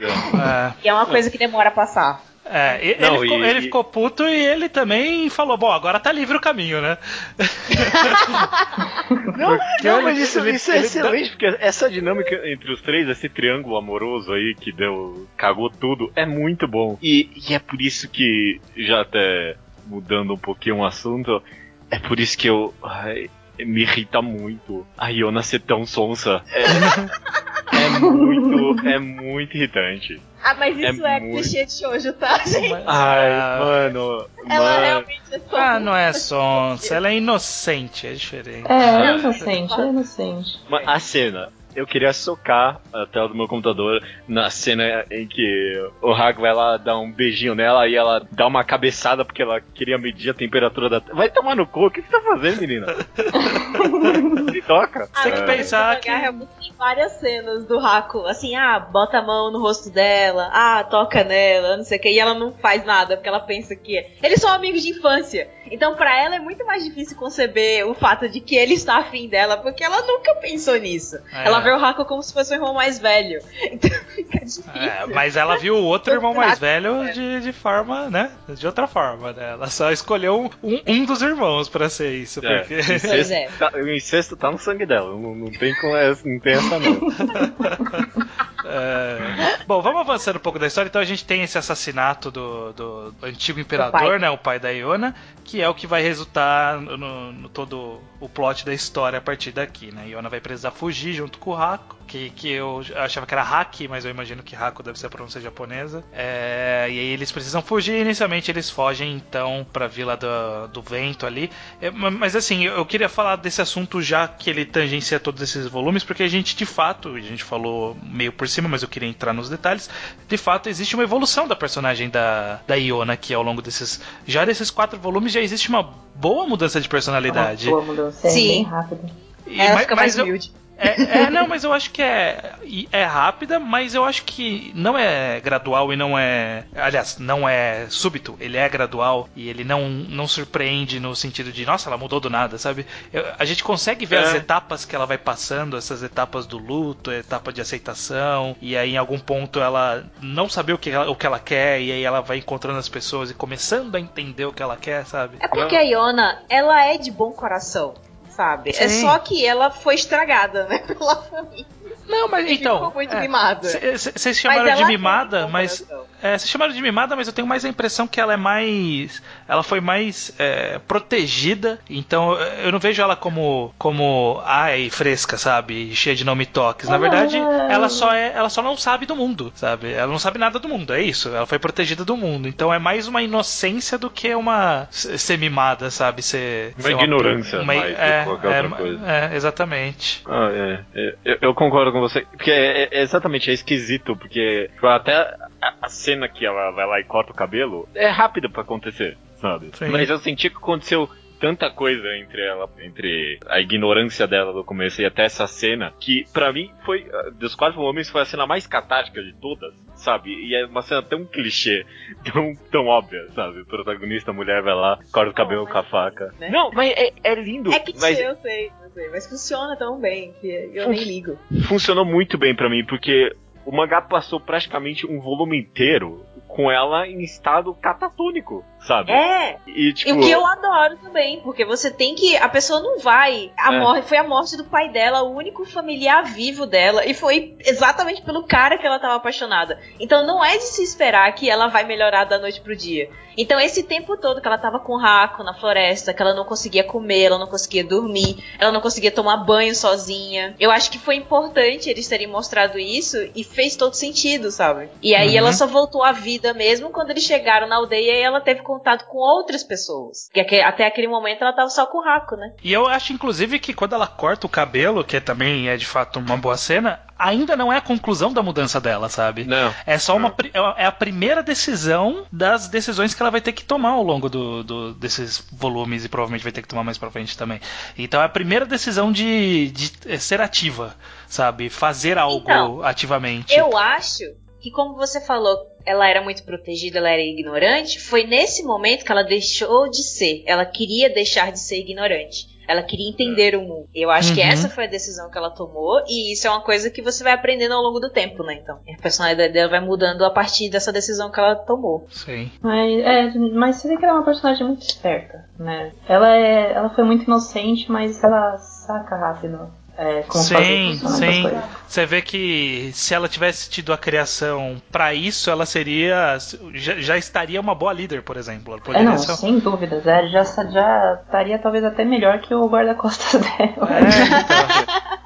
É, 0.00 0.72
E 0.84 0.88
é 0.88 0.94
uma 0.94 1.06
coisa 1.06 1.28
que 1.30 1.36
demora 1.36 1.68
a 1.68 1.72
passar. 1.72 2.24
É, 2.52 2.96
Não, 3.00 3.14
ele, 3.16 3.20
ficou, 3.22 3.38
e- 3.44 3.48
ele 3.48 3.58
e- 3.58 3.62
ficou 3.62 3.84
puto 3.84 4.22
e 4.24 4.34
ele 4.46 4.68
também 4.68 5.28
falou: 5.30 5.56
bom, 5.56 5.70
agora 5.70 6.00
tá 6.00 6.10
livre 6.12 6.36
o 6.36 6.40
caminho, 6.40 6.80
né? 6.80 6.98
Não, 9.36 9.58
não, 9.82 10.02
mas 10.02 10.18
isso, 10.18 10.38
ele- 10.38 10.52
isso 10.52 10.70
é 10.70 10.76
ele 10.76 10.86
excelente, 10.86 11.30
porque 11.30 11.46
essa 11.60 11.90
dinâmica 11.90 12.48
entre 12.48 12.72
os 12.72 12.80
três, 12.80 13.08
esse 13.08 13.28
triângulo 13.28 13.76
amoroso 13.76 14.32
aí 14.32 14.54
que 14.58 14.70
deu. 14.72 15.26
cagou 15.36 15.68
tudo, 15.70 16.12
é 16.14 16.24
muito 16.26 16.68
bom. 16.68 16.98
E, 17.02 17.28
e 17.48 17.54
é 17.54 17.58
por 17.58 17.80
isso 17.80 18.08
que, 18.08 18.60
já 18.76 19.00
até 19.00 19.56
mudando 19.86 20.34
um 20.34 20.38
pouquinho 20.38 20.78
o 20.78 20.84
assunto, 20.84 21.42
é 21.90 21.98
por 21.98 22.20
isso 22.20 22.36
que 22.38 22.48
eu. 22.48 22.72
ai, 22.82 23.28
me 23.58 23.82
irrita 23.82 24.22
muito 24.22 24.86
a 24.96 25.08
Iona 25.10 25.42
ser 25.42 25.60
tão 25.60 25.84
sonsa. 25.84 26.42
É, 26.52 26.62
é 27.76 27.88
muito. 27.98 28.49
É 28.84 28.98
muito 28.98 29.56
irritante. 29.56 30.20
Ah, 30.42 30.54
mas 30.54 30.76
isso 30.78 31.04
é 31.06 31.20
muito- 31.20 31.34
clichê 31.42 31.66
de 31.66 31.72
shoujo, 31.72 32.12
tá, 32.14 32.38
gente? 32.46 32.72
Ai, 32.86 33.32
Ah, 33.32 33.58
mano. 33.62 34.26
Ela 34.48 34.64
mano. 34.70 34.80
realmente 34.84 35.20
é 35.32 35.38
só... 35.38 35.56
Ah, 35.56 35.78
não 35.80 35.94
é 35.96 36.12
sonsa, 36.12 36.94
ela 36.94 37.08
é 37.10 37.16
inocente, 37.16 38.06
é 38.06 38.12
diferente. 38.12 38.64
É, 38.70 39.06
é 39.12 39.18
inocente, 39.18 39.80
é 39.80 39.86
inocente. 39.88 40.58
Mas 40.70 40.88
a 40.88 40.98
cena, 40.98 41.52
eu 41.76 41.86
queria 41.86 42.12
socar 42.12 42.80
a 42.92 43.06
tela 43.06 43.28
do 43.28 43.34
meu 43.34 43.46
computador 43.46 44.02
na 44.26 44.48
cena 44.50 45.04
em 45.10 45.26
que 45.26 45.88
o 46.02 46.10
Hago 46.12 46.40
vai 46.40 46.52
lá 46.54 46.76
dar 46.78 46.98
um 46.98 47.12
beijinho 47.12 47.54
nela 47.54 47.86
e 47.86 47.94
ela 47.94 48.26
dá 48.32 48.46
uma 48.46 48.64
cabeçada 48.64 49.24
porque 49.24 49.42
ela 49.42 49.60
queria 49.60 49.96
medir 49.98 50.30
a 50.30 50.34
temperatura 50.34 50.88
da. 50.88 50.98
Vai 51.14 51.28
tomar 51.30 51.54
no 51.54 51.66
cu, 51.66 51.86
o 51.86 51.90
que 51.90 52.00
você 52.02 52.08
tá 52.08 52.20
fazendo, 52.22 52.60
menina? 52.60 52.86
Se 54.60 54.66
toca. 54.66 55.08
Ah, 55.14 55.22
tem 55.22 55.32
que 55.32 55.40
mas 55.40 55.56
pensar 55.56 56.00
que- 56.00 56.10
Tem 56.10 56.72
várias 56.78 57.12
cenas 57.12 57.66
do 57.66 57.78
Haku, 57.78 58.26
assim, 58.26 58.54
ah, 58.56 58.78
bota 58.80 59.18
a 59.18 59.22
mão 59.22 59.50
no 59.50 59.60
rosto 59.60 59.90
dela, 59.90 60.50
ah, 60.52 60.84
toca 60.84 61.22
nela, 61.24 61.76
não 61.76 61.84
sei 61.84 61.98
o 61.98 62.00
que, 62.00 62.08
e 62.10 62.18
ela 62.18 62.34
não 62.34 62.52
faz 62.52 62.84
nada, 62.84 63.16
porque 63.16 63.28
ela 63.28 63.40
pensa 63.40 63.74
que 63.76 63.96
é. 63.98 64.10
Eles 64.22 64.40
são 64.40 64.50
amigos 64.50 64.82
de 64.82 64.90
infância. 64.90 65.48
Então, 65.70 65.94
pra 65.94 66.20
ela 66.20 66.34
é 66.34 66.38
muito 66.40 66.64
mais 66.66 66.84
difícil 66.84 67.16
conceber 67.16 67.86
o 67.86 67.94
fato 67.94 68.28
de 68.28 68.40
que 68.40 68.56
ele 68.56 68.74
está 68.74 68.98
afim 68.98 69.28
dela, 69.28 69.56
porque 69.58 69.84
ela 69.84 70.02
nunca 70.02 70.34
pensou 70.36 70.76
nisso. 70.76 71.16
É. 71.32 71.46
Ela 71.46 71.60
vê 71.60 71.70
o 71.70 71.76
Haku 71.84 72.04
como 72.04 72.22
se 72.22 72.32
fosse 72.32 72.52
um 72.52 72.56
irmão 72.56 72.74
mais 72.74 72.98
velho. 72.98 73.40
Então 73.70 73.90
fica 74.14 74.38
difícil. 74.40 74.64
É, 74.74 75.06
mas 75.06 75.36
ela 75.36 75.56
viu 75.56 75.76
o 75.76 75.84
outro 75.84 76.12
irmão 76.12 76.34
mais 76.34 76.58
velho 76.58 77.12
de, 77.12 77.40
de 77.40 77.52
forma, 77.52 78.10
né? 78.10 78.30
De 78.48 78.66
outra 78.66 78.86
forma, 78.88 79.32
né? 79.32 79.52
Ela 79.52 79.68
só 79.68 79.92
escolheu 79.92 80.50
um, 80.62 80.80
um 80.86 81.04
dos 81.04 81.22
irmãos 81.22 81.68
pra 81.68 81.88
ser 81.88 82.10
isso. 82.12 82.44
É, 82.44 82.58
Porque... 82.58 82.74
o, 82.74 82.78
incesto 82.80 83.08
Pois 83.08 83.30
é. 83.30 83.48
tá, 83.58 83.70
o 83.74 83.88
incesto 83.90 84.36
tá 84.36 84.49
no 84.50 84.58
sangue 84.58 84.86
dela, 84.86 85.10
não, 85.10 85.34
não 85.34 85.50
tem 85.50 85.74
como 85.80 85.96
essa, 85.96 86.28
não 86.28 86.38
tem 86.40 86.52
essa 86.54 86.78
não. 86.78 87.00
É, 88.62 89.64
Bom, 89.66 89.80
vamos 89.80 90.00
avançando 90.00 90.36
um 90.36 90.40
pouco 90.40 90.58
da 90.58 90.66
história. 90.66 90.88
Então 90.88 91.00
a 91.00 91.04
gente 91.04 91.24
tem 91.24 91.42
esse 91.42 91.58
assassinato 91.58 92.30
do, 92.30 92.72
do 92.72 93.14
antigo 93.22 93.58
imperador, 93.58 94.00
pai. 94.00 94.18
né? 94.18 94.30
O 94.30 94.38
pai 94.38 94.60
da 94.60 94.70
Iona, 94.70 95.14
que 95.44 95.60
é 95.60 95.68
o 95.68 95.74
que 95.74 95.86
vai 95.86 96.02
resultar 96.02 96.80
no, 96.80 97.32
no 97.32 97.48
todo 97.48 98.00
o 98.20 98.28
plot 98.28 98.64
da 98.66 98.74
história 98.74 99.18
a 99.18 99.22
partir 99.22 99.50
daqui, 99.52 99.90
né? 99.92 100.08
Iona 100.08 100.28
vai 100.28 100.40
precisar 100.40 100.70
fugir 100.70 101.14
junto 101.14 101.38
com 101.38 101.50
o 101.50 101.54
Hako, 101.56 101.96
que, 102.06 102.30
que 102.30 102.50
eu 102.50 102.84
achava 102.96 103.24
que 103.24 103.32
era 103.32 103.42
Haki, 103.42 103.86
mas 103.88 104.04
eu 104.04 104.10
imagino 104.10 104.42
que 104.42 104.54
Hako 104.56 104.82
deve 104.82 104.98
ser 104.98 105.06
a 105.06 105.10
pronúncia 105.10 105.40
japonesa. 105.40 106.04
É, 106.12 106.86
e 106.90 106.98
aí 106.98 107.06
eles 107.12 107.30
precisam 107.32 107.62
fugir. 107.62 108.00
Inicialmente 108.00 108.50
eles 108.50 108.68
fogem 108.68 109.14
então 109.14 109.64
pra 109.72 109.86
Vila 109.86 110.16
do, 110.16 110.68
do 110.72 110.82
Vento 110.82 111.24
ali. 111.24 111.50
É, 111.80 111.90
ma- 111.90 112.10
mas 112.10 112.34
assim, 112.36 112.64
eu 112.64 112.80
eu 112.80 112.86
queria 112.86 113.08
falar 113.08 113.36
desse 113.36 113.62
assunto 113.62 114.02
já 114.02 114.26
que 114.26 114.50
ele 114.50 114.64
tangencia 114.64 115.20
todos 115.20 115.40
esses 115.42 115.66
volumes, 115.66 116.02
porque 116.02 116.22
a 116.24 116.28
gente 116.28 116.56
de 116.56 116.66
fato, 116.66 117.10
a 117.14 117.20
gente 117.20 117.44
falou 117.44 117.96
meio 118.02 118.32
por 118.32 118.48
cima, 118.48 118.68
mas 118.68 118.82
eu 118.82 118.88
queria 118.88 119.08
entrar 119.08 119.32
nos 119.32 119.48
detalhes. 119.48 119.88
De 120.28 120.36
fato, 120.36 120.68
existe 120.68 120.94
uma 120.94 121.04
evolução 121.04 121.46
da 121.46 121.54
personagem 121.54 122.10
da, 122.10 122.60
da 122.66 122.74
Iona 122.74 123.12
aqui 123.12 123.32
ao 123.32 123.42
longo 123.42 123.62
desses. 123.62 124.00
Já 124.26 124.44
desses 124.44 124.70
quatro 124.70 124.98
volumes 124.98 125.32
já 125.32 125.40
existe 125.40 125.68
uma 125.68 125.82
boa 126.14 126.46
mudança 126.46 126.80
de 126.80 126.88
personalidade. 126.88 127.68
Uma 127.68 127.76
boa 127.76 127.86
mudança, 127.86 128.09
é 128.22 128.28
Sim. 128.30 128.48
bem 128.48 128.62
rápida. 128.64 129.10
E- 129.46 129.60
ela 129.60 129.70
mas- 129.72 129.80
fica 129.82 129.94
mas 129.96 130.02
mais 130.04 130.18
eu- 130.18 130.24
humilde. 130.24 130.52
É, 130.80 131.22
é, 131.24 131.30
não, 131.30 131.46
mas 131.46 131.62
eu 131.64 131.72
acho 131.72 131.90
que 131.90 132.02
é, 132.02 132.52
é 132.90 133.04
rápida, 133.04 133.58
mas 133.60 133.94
eu 133.94 134.04
acho 134.04 134.24
que 134.24 134.72
não 134.74 134.96
é 134.98 135.38
gradual 135.40 135.92
e 135.92 135.96
não 135.96 136.18
é. 136.18 136.64
Aliás, 136.74 137.18
não 137.18 137.48
é 137.48 137.86
súbito, 137.88 138.36
ele 138.40 138.56
é 138.56 138.68
gradual 138.68 139.28
e 139.36 139.48
ele 139.48 139.62
não, 139.64 139.88
não 139.88 140.26
surpreende 140.26 140.98
no 140.98 141.14
sentido 141.14 141.52
de, 141.52 141.66
nossa, 141.66 141.88
ela 141.88 141.98
mudou 141.98 142.18
do 142.20 142.30
nada, 142.30 142.56
sabe? 142.58 142.86
Eu- 143.12 143.24
a 143.38 143.44
gente 143.44 143.62
consegue 143.62 144.06
ver 144.06 144.16
É. 144.16 144.20
as 144.20 144.34
etapas 144.34 144.84
que 144.84 144.96
ela 144.96 145.06
vai 145.06 145.18
passando, 145.18 145.76
essas 145.76 146.02
etapas 146.02 146.46
do 146.46 146.58
luto, 146.58 147.10
a 147.10 147.16
etapa 147.16 147.52
de 147.52 147.60
aceitação, 147.60 148.56
e 148.60 148.76
aí 148.76 148.94
em 148.94 148.96
algum 148.96 149.18
ponto 149.18 149.60
ela 149.60 150.04
não 150.20 150.48
saber 150.48 150.72
o 150.72 150.78
que 150.78 150.90
ela, 150.90 151.10
o 151.10 151.14
que 151.14 151.26
ela 151.26 151.38
quer, 151.38 151.80
e 151.80 151.92
aí 151.92 152.02
ela 152.02 152.20
vai 152.20 152.38
encontrando 152.38 152.78
as 152.78 152.88
pessoas 152.88 153.30
e 153.30 153.34
começando 153.34 153.94
a 153.96 154.00
entender 154.00 154.46
o 154.46 154.52
que 154.52 154.62
ela 154.62 154.76
quer, 154.76 155.04
sabe? 155.06 155.36
É 155.40 155.48
porque 155.48 155.76
a 155.76 155.82
Iona, 155.82 156.42
ela 156.48 156.84
é 156.84 156.96
de 156.96 157.10
bom 157.10 157.32
coração. 157.32 157.94
Sabe? 158.40 158.70
É 158.70 158.88
Sim. 158.88 159.02
só 159.02 159.18
que 159.18 159.44
ela 159.44 159.70
foi 159.70 159.94
estragada, 159.94 160.64
né, 160.68 160.78
pela 160.78 161.16
família. 161.16 161.66
Não, 162.08 162.26
mas 162.26 162.50
então. 162.50 162.76
ficou 162.76 162.94
muito 162.94 163.14
é, 163.14 163.20
mimada. 163.20 163.68
Vocês 163.68 164.38
chamaram 164.38 164.74
de 164.76 164.84
mimada, 164.86 165.46
mas. 165.46 165.84
É, 166.22 166.36
vocês 166.36 166.50
chamaram 166.50 166.72
de 166.72 166.82
mimada, 166.82 167.16
mas 167.16 167.26
eu 167.26 167.32
tenho 167.32 167.46
mais 167.46 167.64
a 167.64 167.68
impressão 167.68 168.06
que 168.06 168.20
ela 168.20 168.32
é 168.34 168.36
mais. 168.36 169.22
Ela 169.48 169.62
foi 169.62 169.80
mais 169.80 170.34
é, 170.38 170.78
protegida. 170.78 171.78
Então 171.88 172.34
eu 172.62 172.70
não 172.72 172.78
vejo 172.78 173.00
ela 173.02 173.16
como. 173.16 173.74
como. 173.78 174.40
Ai, 174.44 174.90
fresca, 174.90 175.36
sabe? 175.36 175.94
Cheia 175.94 176.16
de 176.16 176.24
nome 176.24 176.46
toques. 176.46 176.88
Na 176.88 176.96
Ela 176.96 177.02
verdade, 177.08 177.36
é- 177.36 177.72
ela 177.72 177.88
só 177.88 178.12
é. 178.12 178.32
Ela 178.34 178.48
só 178.48 178.62
não 178.62 178.76
sabe 178.76 179.06
do 179.06 179.16
mundo, 179.16 179.52
sabe? 179.54 179.92
Ela 179.92 180.10
não 180.10 180.18
sabe 180.18 180.38
nada 180.38 180.58
do 180.58 180.68
mundo, 180.68 180.92
é 180.92 181.02
isso. 181.02 181.28
Ela 181.28 181.46
foi 181.46 181.58
protegida 181.58 182.04
do 182.04 182.16
mundo. 182.16 182.48
Então 182.48 182.72
é 182.72 182.78
mais 182.78 183.08
uma 183.08 183.22
inocência 183.22 183.98
do 183.98 184.10
que 184.10 184.34
uma. 184.34 184.88
ser 184.90 185.38
mimada, 185.38 185.90
sabe? 185.90 186.22
Ser. 186.22 186.74
Uma 186.78 186.82
ser 186.82 186.92
ignorância 186.92 187.62
mais 187.62 187.80
do 187.80 187.86
que 187.96 188.00
é, 188.02 188.24
qualquer 188.24 188.52
é, 188.52 188.62
outra 188.62 188.76
coisa. 188.76 189.10
É, 189.10 189.36
exatamente. 189.36 190.22
Ah, 190.26 190.48
é. 190.52 190.80
É, 190.94 191.14
eu, 191.24 191.38
eu 191.42 191.54
concordo 191.54 191.92
com 191.92 192.00
você. 192.00 192.20
Porque 192.32 192.50
é, 192.50 192.88
é 192.90 193.02
exatamente, 193.02 193.50
é 193.50 193.54
esquisito, 193.54 194.16
porque 194.16 194.70
tipo, 194.74 194.86
até 194.86 195.34
a, 195.60 195.74
a 195.82 195.88
cena 195.88 196.28
que 196.28 196.44
ela 196.44 196.70
vai 196.70 196.86
lá 196.86 197.00
e 197.00 197.04
corta 197.04 197.32
o 197.32 197.34
cabelo 197.34 197.88
é 197.94 198.08
rápida 198.08 198.48
pra 198.48 198.62
acontecer, 198.62 199.16
sabe? 199.40 199.70
Sim. 199.74 199.88
Mas 199.88 200.08
eu 200.08 200.18
senti 200.18 200.50
que 200.50 200.56
aconteceu 200.56 201.08
tanta 201.40 201.70
coisa 201.70 202.06
entre 202.18 202.42
ela, 202.44 202.68
entre 202.82 203.38
a 203.48 203.58
ignorância 203.60 204.26
dela 204.26 204.52
do 204.52 204.62
começo 204.62 205.00
e 205.00 205.06
até 205.06 205.24
essa 205.24 205.46
cena, 205.46 205.90
que 205.98 206.26
pra 206.34 206.52
mim 206.52 206.70
foi, 206.84 207.08
ah, 207.10 207.30
dos 207.32 207.54
quatro 207.54 207.80
homens, 207.80 208.10
foi 208.10 208.20
a 208.20 208.26
cena 208.26 208.46
mais 208.46 208.66
catártica 208.66 209.22
de 209.22 209.32
todas, 209.32 209.72
sabe? 209.94 210.30
E 210.30 210.54
é 210.54 210.66
uma 210.66 210.82
cena 210.82 211.02
tão 211.02 211.24
clichê, 211.24 211.86
tão, 212.30 212.54
tão 212.70 212.86
óbvia, 212.86 213.26
sabe? 213.34 213.62
O 213.62 213.66
protagonista, 213.66 214.32
a 214.32 214.34
mulher 214.34 214.62
vai 214.62 214.74
lá, 214.74 214.98
corta 215.10 215.30
o 215.30 215.34
cabelo 215.34 215.66
com 215.66 215.78
a 215.78 215.82
faca. 215.82 216.30
né? 216.38 216.50
Não, 216.50 216.70
mas 216.72 216.92
é, 216.94 217.10
é 217.24 217.34
lindo. 217.34 217.72
É 217.72 217.80
que 217.80 217.98
mas 217.98 218.20
eu 218.20 218.36
sei, 218.36 218.66
eu 218.84 218.90
sei, 218.92 219.08
mas 219.08 219.26
funciona 219.26 219.74
tão 219.76 219.98
bem 219.98 220.34
que 220.42 220.70
eu 220.74 220.90
nem 220.90 221.02
ligo. 221.02 221.38
funcionou 221.66 222.04
muito 222.04 222.36
bem 222.36 222.54
pra 222.54 222.68
mim, 222.68 222.84
porque 222.84 223.34
o 223.64 223.72
mangá 223.72 224.00
passou 224.00 224.40
praticamente 224.40 225.06
um 225.06 225.20
volume 225.20 225.58
inteiro 225.58 226.24
com 226.48 226.70
ela 226.70 227.06
em 227.06 227.20
estado 227.22 227.72
catatônico, 227.74 228.64
sabe? 228.86 229.10
É, 229.12 229.58
E 229.66 229.88
e 229.90 229.92
tipo. 229.94 230.12
o 230.14 230.20
que 230.20 230.30
eu 230.30 230.44
adoro 230.46 230.96
também, 230.98 231.40
porque 231.40 231.64
você 231.64 231.90
tem 231.90 232.14
que. 232.14 232.36
A 232.36 232.48
pessoa 232.48 232.80
não 232.80 232.98
vai. 232.98 233.52
A 233.58 233.74
É. 233.74 233.78
morte, 233.80 234.08
foi 234.08 234.18
a 234.18 234.24
morte 234.24 234.56
do 234.56 234.64
pai 234.64 234.88
dela, 234.88 235.22
o 235.22 235.34
único 235.34 235.64
familiar 235.64 236.24
vivo 236.24 236.66
dela. 236.66 237.04
E 237.06 237.14
foi 237.14 237.54
exatamente 237.60 238.22
pelo 238.22 238.44
cara 238.44 238.78
que 238.78 238.86
ela 238.86 238.98
tava 238.98 239.16
apaixonada. 239.16 239.78
Então 239.98 240.26
não 240.26 240.44
é 240.44 240.56
de 240.56 240.64
se 240.64 240.82
esperar 240.82 241.32
que 241.34 241.48
ela 241.48 241.68
vai 241.68 241.84
melhorar 241.84 242.24
da 242.24 242.38
noite 242.38 242.60
pro 242.60 242.76
dia. 242.76 243.08
Então 243.36 243.58
esse 243.60 243.84
tempo 243.84 244.16
todo 244.16 244.40
que 244.40 244.46
ela 244.46 244.58
tava 244.58 244.80
com 244.80 244.92
o 244.94 244.98
Raco 244.98 245.42
na 245.44 245.54
floresta, 245.54 246.12
que 246.12 246.20
ela 246.20 246.34
não 246.34 246.44
conseguia 246.44 246.82
comer, 246.84 247.22
ela 247.24 247.38
não 247.38 247.46
conseguia 247.46 247.84
dormir, 247.84 248.36
ela 248.58 248.72
não 248.72 248.80
conseguia 248.80 249.10
tomar 249.12 249.36
banho 249.38 249.74
sozinha. 249.74 250.54
Eu 250.58 250.70
acho 250.70 250.90
que 250.90 250.98
foi 250.98 251.14
importante 251.14 251.88
eles 251.88 252.08
terem 252.08 252.26
mostrado 252.26 252.78
isso 252.78 253.16
e 253.34 253.44
fez 253.44 253.76
todo 253.76 253.94
sentido, 253.94 254.50
sabe? 254.50 254.88
E 255.00 255.14
aí 255.14 255.30
Uhum. 255.30 255.36
ela 255.38 255.52
só 255.52 255.66
voltou 255.66 256.02
à 256.02 256.12
vida 256.12 256.52
mesmo 256.52 256.90
quando 256.90 257.10
eles 257.10 257.22
chegaram 257.22 257.68
na 257.68 257.76
aldeia 257.76 258.12
e 258.14 258.20
ela 258.20 258.40
teve 258.40 258.62
contato 258.78 259.06
com 259.06 259.18
outras 259.18 259.62
pessoas. 259.62 260.28
Que 260.32 260.40
aque- 260.40 260.60
até 260.60 260.86
aquele 260.86 261.08
momento 261.08 261.42
ela 261.42 261.52
tava 261.52 261.68
só 261.70 261.86
com 261.86 261.98
o 261.98 262.02
Raco, 262.04 262.36
né? 262.36 262.52
E 262.62 262.72
eu 262.72 262.86
acho, 262.86 263.12
inclusive, 263.12 263.58
que 263.58 263.74
quando 263.74 263.94
ela 263.94 264.06
corta 264.06 264.46
o 264.46 264.50
cabelo, 264.50 265.02
que 265.04 265.20
também 265.20 265.68
é 265.68 265.76
de 265.76 265.86
fato 265.86 266.18
uma 266.18 266.36
boa 266.36 266.56
cena, 266.56 267.00
ainda 267.18 267.56
não 267.56 267.72
é 267.72 267.76
a 267.76 267.80
conclusão 267.80 268.32
da 268.32 268.42
mudança 268.42 268.80
dela, 268.80 269.08
sabe? 269.08 269.44
Não. 269.44 269.74
É 269.86 269.98
só 269.98 270.16
uma. 270.16 270.30
Pri- 270.30 270.52
É 270.76 270.86
a 270.86 270.92
primeira 270.92 271.42
decisão 271.42 272.26
das 272.32 272.68
decisões 272.68 273.12
que 273.14 273.22
ela 273.22 273.30
vai 273.30 273.40
ter 273.40 273.52
que 273.52 273.64
tomar 273.64 273.90
ao 273.90 274.02
longo 274.02 274.28
do, 274.28 274.62
do- 274.62 274.94
desses 274.94 275.46
volumes 275.52 276.04
e 276.04 276.08
provavelmente 276.08 276.42
vai 276.42 276.52
ter 276.52 276.62
que 276.62 276.68
tomar 276.68 276.84
mais 276.84 276.98
pra 276.98 277.10
frente 277.10 277.36
também. 277.36 277.60
Então 277.98 278.20
é 278.20 278.24
a 278.24 278.28
primeira 278.28 278.64
decisão 278.66 279.10
de, 279.12 279.70
de 279.70 279.92
eh, 280.06 280.18
ser 280.18 280.40
ativa, 280.40 280.94
sabe? 281.28 281.68
Fazer 281.68 282.16
algo 282.18 282.44
Então, 282.44 282.82
ativamente. 282.82 283.54
Eu 283.54 283.76
acho 283.76 284.24
que, 284.60 284.70
como 284.70 284.94
você 284.94 285.20
falou, 285.20 285.56
ela 285.84 286.08
era 286.08 286.22
muito 286.22 286.42
protegida, 286.44 286.98
ela 286.98 287.10
era 287.10 287.22
ignorante, 287.22 288.00
foi 288.00 288.24
nesse 288.24 288.62
momento 288.62 289.04
que 289.04 289.12
ela 289.12 289.22
deixou 289.22 289.88
de 289.90 290.02
ser. 290.02 290.42
Ela 290.46 290.64
queria 290.64 291.08
deixar 291.12 291.50
de 291.52 291.58
ser 291.60 291.78
ignorante. 291.80 292.48
Ela 292.68 292.84
queria 292.84 293.08
entender 293.10 293.56
o 293.56 293.62
mundo. 293.62 293.88
Eu 293.92 294.10
acho 294.12 294.32
que 294.32 294.40
Uhum. 294.40 294.46
essa 294.46 294.68
foi 294.68 294.84
a 294.84 294.88
decisão 294.88 295.28
que 295.28 295.36
ela 295.36 295.50
tomou, 295.50 296.04
e 296.06 296.32
isso 296.32 296.46
é 296.46 296.50
uma 296.50 296.60
coisa 296.60 296.88
que 296.88 297.02
você 297.02 297.24
vai 297.24 297.32
aprendendo 297.32 297.74
ao 297.74 297.82
longo 297.82 297.98
do 297.98 298.08
tempo, 298.10 298.44
né? 298.44 298.60
Então, 298.62 298.78
a 298.96 299.02
personalidade 299.02 299.52
dela 299.52 299.68
vai 299.68 299.80
mudando 299.80 300.24
a 300.24 300.30
partir 300.30 300.68
dessa 300.70 300.92
decisão 300.92 301.32
que 301.32 301.40
ela 301.40 301.56
tomou. 301.56 302.06
Sim. 302.10 302.48
Mas, 302.62 303.02
é, 303.02 303.32
mas 303.54 303.76
você 303.76 303.88
vê 303.88 303.96
que 303.96 304.04
ela 304.04 304.14
é 304.14 304.16
uma 304.18 304.24
personagem 304.24 304.64
muito 304.64 304.82
esperta, 304.82 305.48
né? 305.58 305.90
Ela, 306.08 306.36
é, 306.36 306.72
ela 306.72 306.90
foi 306.90 307.02
muito 307.02 307.24
inocente, 307.24 307.90
mas 307.90 308.22
ela 308.22 308.56
saca 308.58 309.16
rápido. 309.16 309.68
É, 310.00 310.22
como 310.22 310.42
Sim, 310.42 310.98
sim. 311.18 311.44
Você 311.86 312.06
vê 312.06 312.22
que 312.22 312.90
se 312.94 313.12
ela 313.12 313.28
tivesse 313.28 313.68
tido 313.68 313.92
a 313.92 313.98
criação 313.98 314.80
pra 314.90 315.12
isso, 315.12 315.50
ela 315.50 315.66
seria. 315.66 316.38
Já, 316.72 316.94
já 316.98 317.18
estaria 317.18 317.60
uma 317.60 317.74
boa 317.74 317.92
líder, 317.92 318.22
por 318.22 318.38
exemplo. 318.38 318.80
Ela 318.88 318.98
É, 318.98 319.02
não, 319.02 319.18
ser. 319.18 319.36
sem 319.36 319.58
dúvidas. 319.58 320.06
É, 320.06 320.26
já, 320.28 320.42
já 320.44 321.20
estaria 321.22 321.58
talvez 321.58 321.84
até 321.84 322.02
melhor 322.02 322.38
que 322.40 322.54
o 322.54 322.66
guarda-costas 322.66 323.42
dela. 323.44 323.88
É, 323.90 324.00
então. 324.00 325.19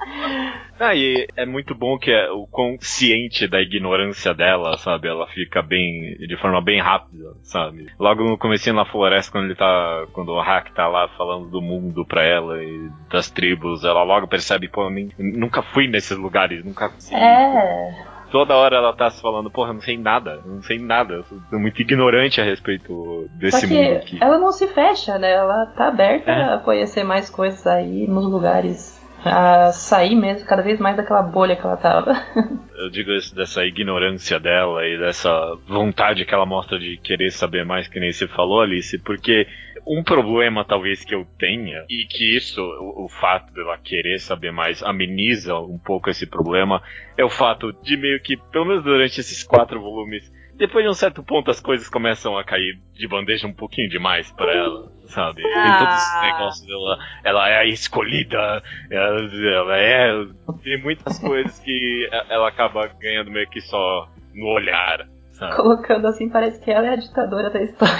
Ah, 0.81 0.95
e 0.95 1.27
é 1.37 1.47
muito 1.47 1.75
bom 1.75 1.97
que 1.97 2.11
é 2.11 2.31
o 2.31 2.47
consciente 2.49 3.47
da 3.47 3.61
ignorância 3.61 4.35
dela, 4.35 4.77
sabe? 4.79 5.07
Ela 5.09 5.27
fica 5.29 5.63
bem. 5.63 6.17
de 6.19 6.37
forma 6.41 6.61
bem 6.61 6.81
rápida, 6.81 7.33
sabe? 7.43 7.87
Logo 7.99 8.25
no 8.25 8.37
comecinho 8.37 8.75
na 8.75 8.85
floresta, 8.85 9.31
quando 9.31 9.45
ele 9.45 9.55
tá. 9.55 10.05
Quando 10.13 10.31
o 10.33 10.41
Hack 10.41 10.73
tá 10.75 10.89
lá 10.89 11.07
falando 11.17 11.49
do 11.49 11.63
mundo 11.63 12.05
pra 12.05 12.25
ela 12.25 12.63
e 12.63 12.89
das 13.11 13.31
tribos, 13.31 13.85
ela 13.85 14.03
logo 14.03 14.27
percebe, 14.27 14.69
pô, 14.69 14.85
eu 14.85 14.91
nem, 14.91 15.11
nunca 15.19 15.63
fui 15.63 15.87
nesses 15.87 16.17
lugares, 16.19 16.65
nunca. 16.65 16.91
É, 17.13 18.15
Toda 18.33 18.57
hora 18.57 18.77
ela 18.79 18.93
tá 18.93 19.09
se 19.11 19.23
falando, 19.23 19.49
porra, 19.49 19.71
eu 19.71 19.75
não 19.75 19.81
sei 19.81 19.97
nada, 19.97 20.41
eu 20.45 20.55
não 20.55 20.63
sei 20.63 20.77
nada, 20.81 21.15
eu 21.15 21.23
sou 21.25 21.39
muito 21.53 21.81
ignorante 21.81 22.41
a 22.41 22.45
respeito 22.45 23.29
desse 23.39 23.61
só 23.61 23.67
mundo 23.73 23.79
que 23.87 23.95
aqui. 23.97 24.19
ela 24.21 24.39
não 24.39 24.51
se 24.51 24.67
fecha, 24.67 25.17
né? 25.19 25.31
Ela 25.31 25.67
tá 25.67 25.87
aberta 25.87 26.33
É. 26.33 26.55
a 26.55 26.59
conhecer 26.59 27.05
mais 27.05 27.31
coisas 27.31 27.65
aí 27.65 28.09
nos 28.09 28.25
lugares. 28.29 29.01
A 29.25 29.73
sair 29.73 30.15
mesmo 30.15 30.47
cada 30.47 30.63
vez 30.63 30.79
mais 30.79 30.97
daquela 30.97 31.23
bolha 31.23 31.57
que 31.57 31.65
ela 31.65 31.77
tava. 31.77 32.13
Eu 32.77 32.91
digo 32.91 33.13
isso 33.13 33.35
dessa 33.35 33.65
ignorância 33.65 34.39
dela 34.39 34.87
e 34.87 34.99
dessa 34.99 35.31
vontade 35.67 36.25
que 36.25 36.35
ela 36.35 36.45
mostra 36.45 36.79
de 36.79 36.97
querer 36.99 37.31
saber 37.31 37.65
mais, 37.65 37.89
que 37.89 38.01
nem 38.01 38.13
você 38.13 38.27
falou, 38.27 38.61
Alice, 38.61 38.99
porque 38.99 39.47
um 39.87 40.03
problema 40.03 40.65
talvez 40.65 41.05
que 41.05 41.15
eu 41.15 41.27
tenha, 41.39 41.85
e 41.89 42.07
que 42.07 42.37
isso, 42.37 42.61
o, 42.61 43.05
o 43.05 43.09
fato 43.09 43.53
dela 43.53 43.79
querer 43.79 44.19
saber 44.19 44.51
mais, 44.51 44.83
ameniza 44.83 45.57
um 45.57 45.79
pouco 45.79 46.11
esse 46.11 46.27
problema, 46.27 46.83
é 47.17 47.25
o 47.25 47.31
fato 47.31 47.73
de 47.83 47.97
meio 47.97 48.21
que, 48.21 48.37
pelo 48.51 48.65
menos 48.65 48.83
durante 48.83 49.21
esses 49.21 49.43
quatro 49.43 49.81
volumes, 49.81 50.33
depois 50.57 50.85
de 50.85 50.91
um 50.91 50.95
certo 50.95 51.23
ponto 51.23 51.51
as 51.51 51.61
coisas 51.61 51.89
começam 51.89 52.37
a 52.39 52.45
cair 52.45 52.79
de 52.95 53.09
bandeja 53.09 53.47
um 53.47 53.53
pouquinho 53.53 53.89
demais 53.89 54.31
pra 54.33 54.53
ela, 54.53 54.93
sabe? 55.09 55.43
Tem 55.43 55.79
todos 55.79 55.95
esses 55.95 56.15
Ah. 56.15 56.21
negócios 56.23 56.67
dela, 56.67 56.99
ela 57.25 57.49
é 57.49 57.59
a 57.59 57.65
escolhida, 57.67 58.63
ela, 58.91 59.21
ela 59.55 59.77
é. 59.79 60.27
Tem 60.63 60.83
muitas 60.83 61.19
coisas 61.19 61.59
que 61.61 62.09
ela 62.29 62.49
acaba 62.49 62.87
ganhando 63.01 63.31
meio 63.31 63.49
que 63.51 63.61
só 63.61 64.09
no 64.35 64.47
olhar, 64.49 65.07
sabe? 65.33 65.57
Colocando 65.57 66.07
assim, 66.09 66.29
parece 66.29 66.61
que 66.61 66.71
ela 66.71 66.87
é 66.87 66.91
a 66.91 66.97
ditadora 66.97 67.51
da 67.51 67.63
história. 67.63 67.95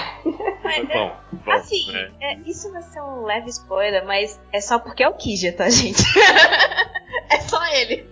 Mas 0.63 0.87
bom, 0.87 1.15
bom, 1.45 1.51
Assim, 1.51 1.91
né? 1.91 2.11
é, 2.19 2.33
isso 2.39 2.71
vai 2.71 2.81
ser 2.81 2.99
um 3.01 3.23
leve 3.23 3.49
spoiler, 3.49 4.03
mas 4.05 4.41
é 4.51 4.59
só 4.59 4.79
porque 4.79 5.03
é 5.03 5.07
o 5.07 5.13
Kija, 5.13 5.53
tá, 5.53 5.69
gente? 5.69 6.01
é 7.31 7.39
só 7.41 7.63
ele. 7.67 8.09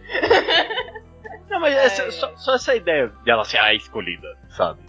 Não, 1.50 1.60
mas 1.60 1.76
É. 1.76 1.86
essa- 1.86 2.12
só, 2.12 2.36
só 2.38 2.56
essa 2.56 2.76
ideia 2.76 3.12
dela 3.26 3.44
ser 3.44 3.58
a 3.58 3.74
escolhida, 3.74 4.28
sabe? 4.50 4.80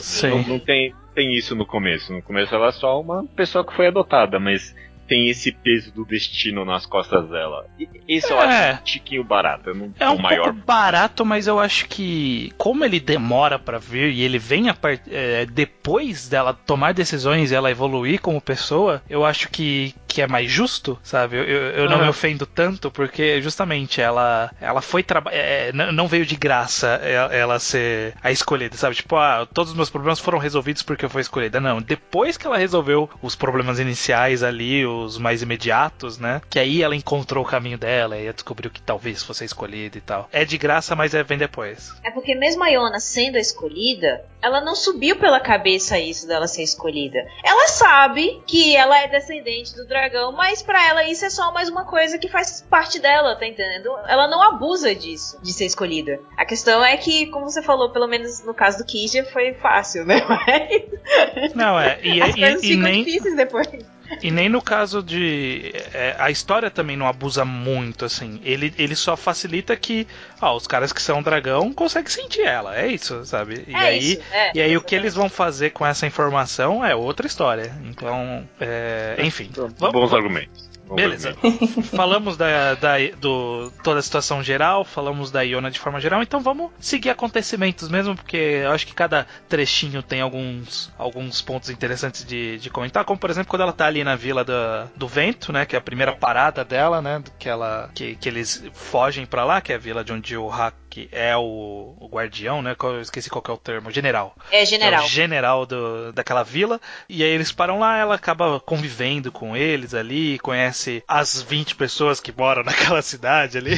Sim. 0.00 0.28
Não, 0.30 0.42
não 0.44 0.58
tem, 0.58 0.94
tem 1.16 1.34
isso 1.34 1.56
no 1.56 1.64
começo. 1.64 2.12
No 2.12 2.20
começo 2.22 2.54
ela 2.54 2.68
é 2.68 2.72
só 2.72 3.00
uma 3.00 3.24
pessoa 3.34 3.66
que 3.66 3.74
foi 3.74 3.86
adotada, 3.86 4.38
mas 4.38 4.76
tem 5.06 5.28
esse 5.28 5.52
peso 5.52 5.92
do 5.92 6.04
destino 6.04 6.64
nas 6.64 6.84
costas 6.86 7.28
dela. 7.28 7.64
Isso 8.08 8.32
eu 8.32 8.40
É. 8.42 8.70
acho 8.70 8.80
um 8.80 8.84
tiquinho 8.84 9.24
barato. 9.24 9.72
Não 9.74 9.92
É 9.98 10.08
um 10.10 10.18
maior. 10.18 10.44
pouco 10.44 10.60
barato, 10.66 11.24
mas 11.24 11.46
eu 11.46 11.58
acho 11.58 11.86
que 11.88 12.52
como 12.56 12.84
ele 12.84 13.00
demora 13.00 13.58
pra 13.58 13.78
vir 13.78 14.10
e 14.12 14.22
ele 14.22 14.38
vem 14.38 14.72
part... 14.74 15.02
é, 15.10 15.46
depois 15.46 16.28
dela 16.28 16.52
tomar 16.54 16.92
decisões 16.94 17.50
e 17.50 17.54
ela 17.54 17.70
evoluir 17.70 18.20
como 18.20 18.40
pessoa, 18.40 19.02
eu 19.08 19.24
acho 19.24 19.48
que, 19.48 19.94
que 20.08 20.20
é 20.22 20.26
mais 20.26 20.50
justo, 20.50 20.98
sabe? 21.02 21.36
Eu, 21.36 21.44
eu, 21.44 21.62
eu 21.70 21.84
não 21.88 21.96
Aham. 21.96 22.04
me 22.04 22.08
ofendo 22.10 22.46
tanto 22.46 22.90
porque 22.90 23.40
justamente 23.42 24.00
ela 24.00 24.50
ela 24.60 24.80
foi 24.80 25.02
traba- 25.02 25.30
é, 25.32 25.70
n- 25.72 25.92
não 25.92 26.08
veio 26.08 26.26
de 26.26 26.36
graça 26.36 26.88
ela, 27.02 27.34
ela 27.34 27.58
ser 27.58 28.14
a 28.22 28.30
escolhida, 28.30 28.76
sabe? 28.76 28.94
Tipo, 28.96 29.16
ah, 29.16 29.46
todos 29.52 29.70
os 29.70 29.76
meus 29.76 29.90
problemas 29.90 30.18
foram 30.18 30.38
resolvidos 30.38 30.82
porque 30.82 31.04
eu 31.04 31.10
fui 31.10 31.20
escolhida. 31.20 31.60
Não, 31.60 31.80
depois 31.80 32.36
que 32.36 32.46
ela 32.46 32.56
resolveu 32.58 33.08
os 33.22 33.34
problemas 33.36 33.78
iniciais 33.78 34.42
ali, 34.42 34.84
o, 34.86 34.95
futuros 34.96 35.18
mais 35.18 35.42
imediatos, 35.42 36.18
né? 36.18 36.40
Que 36.48 36.58
aí 36.58 36.82
ela 36.82 36.96
encontrou 36.96 37.44
o 37.44 37.46
caminho 37.46 37.78
dela 37.78 38.16
e 38.16 38.32
descobriu 38.32 38.70
que 38.70 38.80
talvez 38.80 39.22
fosse 39.22 39.44
escolhida 39.44 39.98
e 39.98 40.00
tal. 40.00 40.28
É 40.32 40.44
de 40.44 40.56
graça, 40.56 40.96
mas 40.96 41.14
é 41.14 41.22
vem 41.22 41.38
depois. 41.38 41.92
É 42.02 42.10
porque 42.10 42.34
mesmo 42.34 42.64
a 42.64 42.68
Iona 42.68 42.98
sendo 42.98 43.36
a 43.36 43.40
escolhida, 43.40 44.24
ela 44.40 44.60
não 44.60 44.74
subiu 44.74 45.16
pela 45.16 45.40
cabeça 45.40 45.98
isso 45.98 46.26
dela 46.26 46.46
ser 46.46 46.62
escolhida. 46.62 47.18
Ela 47.44 47.68
sabe 47.68 48.40
que 48.46 48.74
ela 48.76 48.98
é 48.98 49.08
descendente 49.08 49.74
do 49.74 49.86
dragão, 49.86 50.32
mas 50.32 50.62
para 50.62 50.84
ela 50.88 51.04
isso 51.04 51.24
é 51.24 51.30
só 51.30 51.52
mais 51.52 51.68
uma 51.68 51.84
coisa 51.84 52.18
que 52.18 52.28
faz 52.28 52.64
parte 52.68 52.98
dela, 52.98 53.36
tá 53.36 53.46
entendendo? 53.46 53.90
Ela 54.06 54.28
não 54.28 54.42
abusa 54.42 54.94
disso, 54.94 55.38
de 55.42 55.52
ser 55.52 55.66
escolhida. 55.66 56.20
A 56.36 56.44
questão 56.44 56.84
é 56.84 56.96
que, 56.96 57.26
como 57.26 57.48
você 57.48 57.62
falou, 57.62 57.90
pelo 57.90 58.06
menos 58.06 58.44
no 58.44 58.54
caso 58.54 58.78
do 58.78 58.84
Kija, 58.84 59.24
foi 59.24 59.54
fácil, 59.54 60.04
né? 60.04 60.22
Mas... 60.28 61.54
Não, 61.54 61.78
é. 61.78 61.98
E, 62.02 62.22
As 62.22 62.34
e, 62.34 62.40
coisas 62.40 62.62
e 62.62 62.66
ficam 62.68 62.82
nem. 62.82 63.04
difíceis 63.04 63.36
depois. 63.36 63.95
E 64.22 64.30
nem 64.30 64.48
no 64.48 64.62
caso 64.62 65.02
de. 65.02 65.72
é, 65.92 66.14
a 66.18 66.30
história 66.30 66.70
também 66.70 66.96
não 66.96 67.06
abusa 67.06 67.44
muito, 67.44 68.04
assim. 68.04 68.40
Ele, 68.44 68.72
ele 68.78 68.94
só 68.96 69.16
facilita 69.16 69.76
que 69.76 70.06
ó, 70.40 70.56
os 70.56 70.66
caras 70.66 70.92
que 70.92 71.02
são 71.02 71.22
dragão 71.22 71.72
conseguem 71.72 72.10
sentir 72.10 72.42
ela. 72.42 72.76
É 72.76 72.86
isso, 72.86 73.24
sabe? 73.24 73.64
E 73.66 73.74
é 73.74 73.78
aí. 73.78 73.98
isso. 74.12 74.22
É, 74.32 74.52
E 74.54 74.60
aí 74.60 74.76
o 74.76 74.80
que 74.82 74.94
eles 74.94 75.14
vão 75.14 75.28
fazer 75.28 75.70
com 75.70 75.84
essa 75.86 76.06
informação 76.06 76.84
é 76.84 76.94
outra 76.94 77.26
história. 77.26 77.72
Então, 77.84 78.48
é, 78.60 79.16
enfim. 79.20 79.50
Vamos- 79.54 79.92
Bons 79.92 80.12
argumentos. 80.12 80.65
Beleza. 80.94 81.36
falamos 81.94 82.36
da, 82.36 82.74
da 82.74 82.94
do 83.18 83.72
toda 83.82 83.98
a 83.98 84.02
situação 84.02 84.42
geral, 84.42 84.84
falamos 84.84 85.30
da 85.30 85.42
Iona 85.42 85.70
de 85.70 85.78
forma 85.78 86.00
geral, 86.00 86.22
então 86.22 86.40
vamos 86.40 86.70
seguir 86.78 87.10
acontecimentos 87.10 87.88
mesmo, 87.88 88.14
porque 88.14 88.36
eu 88.36 88.70
acho 88.70 88.86
que 88.86 88.94
cada 88.94 89.26
trechinho 89.48 90.02
tem 90.02 90.20
alguns, 90.20 90.92
alguns 90.96 91.40
pontos 91.42 91.70
interessantes 91.70 92.24
de, 92.24 92.58
de 92.58 92.70
comentar, 92.70 93.04
como 93.04 93.18
por 93.18 93.30
exemplo 93.30 93.50
quando 93.50 93.62
ela 93.62 93.72
tá 93.72 93.86
ali 93.86 94.04
na 94.04 94.14
vila 94.14 94.44
da, 94.44 94.88
do 94.96 95.08
vento, 95.08 95.52
né, 95.52 95.66
que 95.66 95.74
é 95.74 95.78
a 95.78 95.82
primeira 95.82 96.12
parada 96.12 96.64
dela, 96.64 97.02
né, 97.02 97.22
que 97.38 97.48
ela 97.48 97.90
que, 97.94 98.16
que 98.16 98.28
eles 98.28 98.64
fogem 98.72 99.26
pra 99.26 99.44
lá, 99.44 99.60
que 99.60 99.72
é 99.72 99.76
a 99.76 99.78
vila 99.78 100.04
de 100.04 100.12
onde 100.12 100.36
o 100.36 100.48
Hack 100.96 101.08
é 101.12 101.36
o, 101.36 101.94
o 102.00 102.08
guardião, 102.08 102.62
né, 102.62 102.74
eu 102.82 103.00
esqueci 103.00 103.28
qual 103.28 103.42
que 103.42 103.50
é 103.50 103.54
o 103.54 103.58
termo, 103.58 103.90
general. 103.90 104.34
É 104.50 104.64
general. 104.64 105.02
É 105.02 105.04
o 105.04 105.08
general 105.08 105.66
do, 105.66 106.12
daquela 106.12 106.42
vila. 106.42 106.80
E 107.08 107.22
aí 107.22 107.28
eles 107.28 107.52
param 107.52 107.78
lá, 107.78 107.98
ela 107.98 108.14
acaba 108.14 108.58
convivendo 108.60 109.30
com 109.30 109.56
eles 109.56 109.94
ali, 109.94 110.38
conhece 110.38 111.04
as 111.06 111.42
20 111.42 111.76
pessoas 111.76 112.20
que 112.20 112.32
moram 112.32 112.62
naquela 112.64 113.02
cidade 113.02 113.58
ali. 113.58 113.76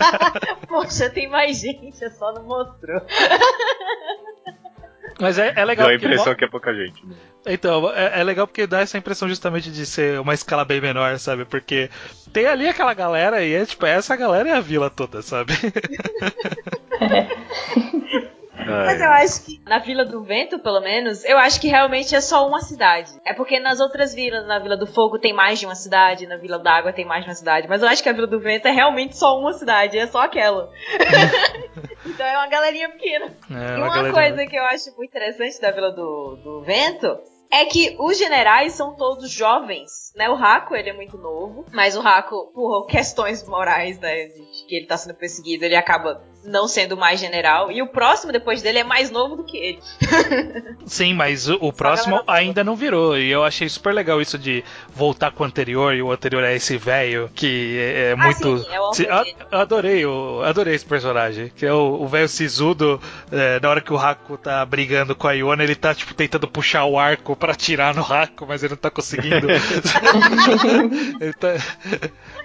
Poxa, 0.68 1.10
tem 1.10 1.28
mais 1.28 1.60
gente, 1.60 2.02
é 2.02 2.10
só 2.10 2.32
não 2.32 2.44
mostrou. 2.44 3.00
Mas 5.18 5.38
é, 5.38 5.52
é 5.56 5.64
legal 5.64 5.86
Deu 5.86 5.94
a 5.94 5.98
impressão 5.98 6.34
que 6.34 6.44
é 6.44 6.48
pouca 6.48 6.74
gente. 6.74 7.04
né? 7.06 7.14
Então, 7.46 7.90
é, 7.92 8.20
é 8.20 8.24
legal 8.24 8.46
porque 8.46 8.66
dá 8.66 8.80
essa 8.80 8.98
impressão 8.98 9.28
justamente 9.28 9.70
de 9.70 9.86
ser 9.86 10.20
uma 10.20 10.34
escala 10.34 10.64
bem 10.64 10.80
menor, 10.80 11.18
sabe? 11.18 11.44
Porque 11.44 11.88
tem 12.32 12.46
ali 12.46 12.68
aquela 12.68 12.92
galera 12.92 13.42
e 13.42 13.54
é 13.54 13.64
tipo, 13.64 13.86
essa 13.86 14.16
galera 14.16 14.48
é 14.48 14.52
a 14.52 14.60
vila 14.60 14.90
toda, 14.90 15.22
sabe? 15.22 15.52
Mas 18.66 19.00
eu 19.00 19.10
acho 19.10 19.44
que 19.44 19.60
na 19.64 19.78
Vila 19.78 20.04
do 20.04 20.22
Vento, 20.24 20.58
pelo 20.58 20.80
menos, 20.80 21.24
eu 21.24 21.38
acho 21.38 21.60
que 21.60 21.68
realmente 21.68 22.14
é 22.14 22.20
só 22.20 22.46
uma 22.48 22.60
cidade. 22.60 23.12
É 23.24 23.32
porque 23.32 23.60
nas 23.60 23.78
outras 23.78 24.12
vilas, 24.12 24.46
na 24.46 24.58
Vila 24.58 24.76
do 24.76 24.86
Fogo 24.86 25.18
tem 25.18 25.32
mais 25.32 25.60
de 25.60 25.66
uma 25.66 25.74
cidade, 25.76 26.26
na 26.26 26.36
Vila 26.36 26.58
d'Água 26.58 26.92
tem 26.92 27.04
mais 27.04 27.22
de 27.22 27.30
uma 27.30 27.36
cidade. 27.36 27.68
Mas 27.68 27.82
eu 27.82 27.88
acho 27.88 28.02
que 28.02 28.08
a 28.08 28.12
Vila 28.12 28.26
do 28.26 28.40
Vento 28.40 28.66
é 28.66 28.72
realmente 28.72 29.16
só 29.16 29.38
uma 29.38 29.52
cidade, 29.52 29.96
é 29.96 30.06
só 30.08 30.22
aquela. 30.22 30.68
então 32.06 32.26
é 32.26 32.36
uma 32.36 32.46
galerinha 32.48 32.88
pequena. 32.90 33.26
É, 33.50 33.74
E 33.78 33.82
uma 33.82 33.88
galera- 33.94 34.12
coisa 34.12 34.46
que 34.46 34.56
eu 34.56 34.64
acho 34.64 34.94
muito 34.96 35.10
interessante 35.10 35.60
da 35.60 35.70
Vila 35.70 35.90
do, 35.92 36.36
do 36.42 36.62
Vento 36.62 37.18
é 37.50 37.64
que 37.64 37.96
os 38.00 38.18
generais 38.18 38.72
são 38.72 38.96
todos 38.96 39.30
jovens, 39.30 40.12
né? 40.16 40.28
O 40.28 40.34
Raco, 40.34 40.74
ele 40.74 40.90
é 40.90 40.92
muito 40.92 41.16
novo, 41.16 41.64
mas 41.72 41.96
o 41.96 42.00
Raco, 42.00 42.50
por 42.52 42.86
questões 42.86 43.46
morais, 43.46 43.98
né, 44.00 44.26
de 44.26 44.66
que 44.68 44.74
ele 44.76 44.86
tá 44.86 44.96
sendo 44.96 45.14
perseguido, 45.14 45.64
ele 45.64 45.76
acaba 45.76 46.22
não 46.46 46.66
sendo 46.68 46.96
mais 46.96 47.18
general. 47.20 47.70
E 47.70 47.82
o 47.82 47.86
próximo 47.88 48.32
depois 48.32 48.62
dele 48.62 48.78
é 48.78 48.84
mais 48.84 49.10
novo 49.10 49.36
do 49.36 49.44
que 49.44 49.56
ele. 49.56 49.78
Sim, 50.86 51.14
mas 51.14 51.48
o, 51.48 51.56
o 51.60 51.72
próximo 51.72 52.22
ainda 52.26 52.62
não 52.62 52.76
virou. 52.76 53.18
E 53.18 53.30
eu 53.30 53.44
achei 53.44 53.68
super 53.68 53.92
legal 53.92 54.20
isso 54.20 54.38
de 54.38 54.62
voltar 54.94 55.30
com 55.32 55.42
o 55.42 55.46
anterior, 55.46 55.94
e 55.94 56.02
o 56.02 56.10
anterior 56.12 56.42
é 56.44 56.54
esse 56.54 56.76
velho 56.78 57.30
que 57.34 57.76
é, 57.78 58.10
é 58.12 58.14
muito. 58.14 58.58
sim, 58.58 58.66
é 58.72 58.80
o 58.80 58.92
Se- 58.92 59.08
adorei, 59.50 60.04
eu 60.04 60.42
adorei 60.44 60.74
esse 60.74 60.84
personagem. 60.84 61.50
Que 61.54 61.66
é 61.66 61.72
o 61.72 61.96
o 61.96 62.06
velho 62.08 62.28
sisudo, 62.28 63.00
é, 63.32 63.58
na 63.60 63.68
hora 63.70 63.80
que 63.80 63.92
o 63.92 63.96
Haku 63.98 64.36
tá 64.36 64.64
brigando 64.64 65.14
com 65.16 65.26
a 65.26 65.32
Iona, 65.32 65.64
ele 65.64 65.74
tá 65.74 65.94
tipo 65.94 66.14
tentando 66.14 66.46
puxar 66.46 66.84
o 66.84 66.98
arco 66.98 67.34
pra 67.34 67.52
atirar 67.52 67.94
no 67.94 68.02
Haku, 68.02 68.46
mas 68.46 68.62
ele 68.62 68.70
não 68.72 68.76
tá 68.76 68.90
conseguindo. 68.90 69.46
ele 71.20 71.32
tá. 71.34 71.54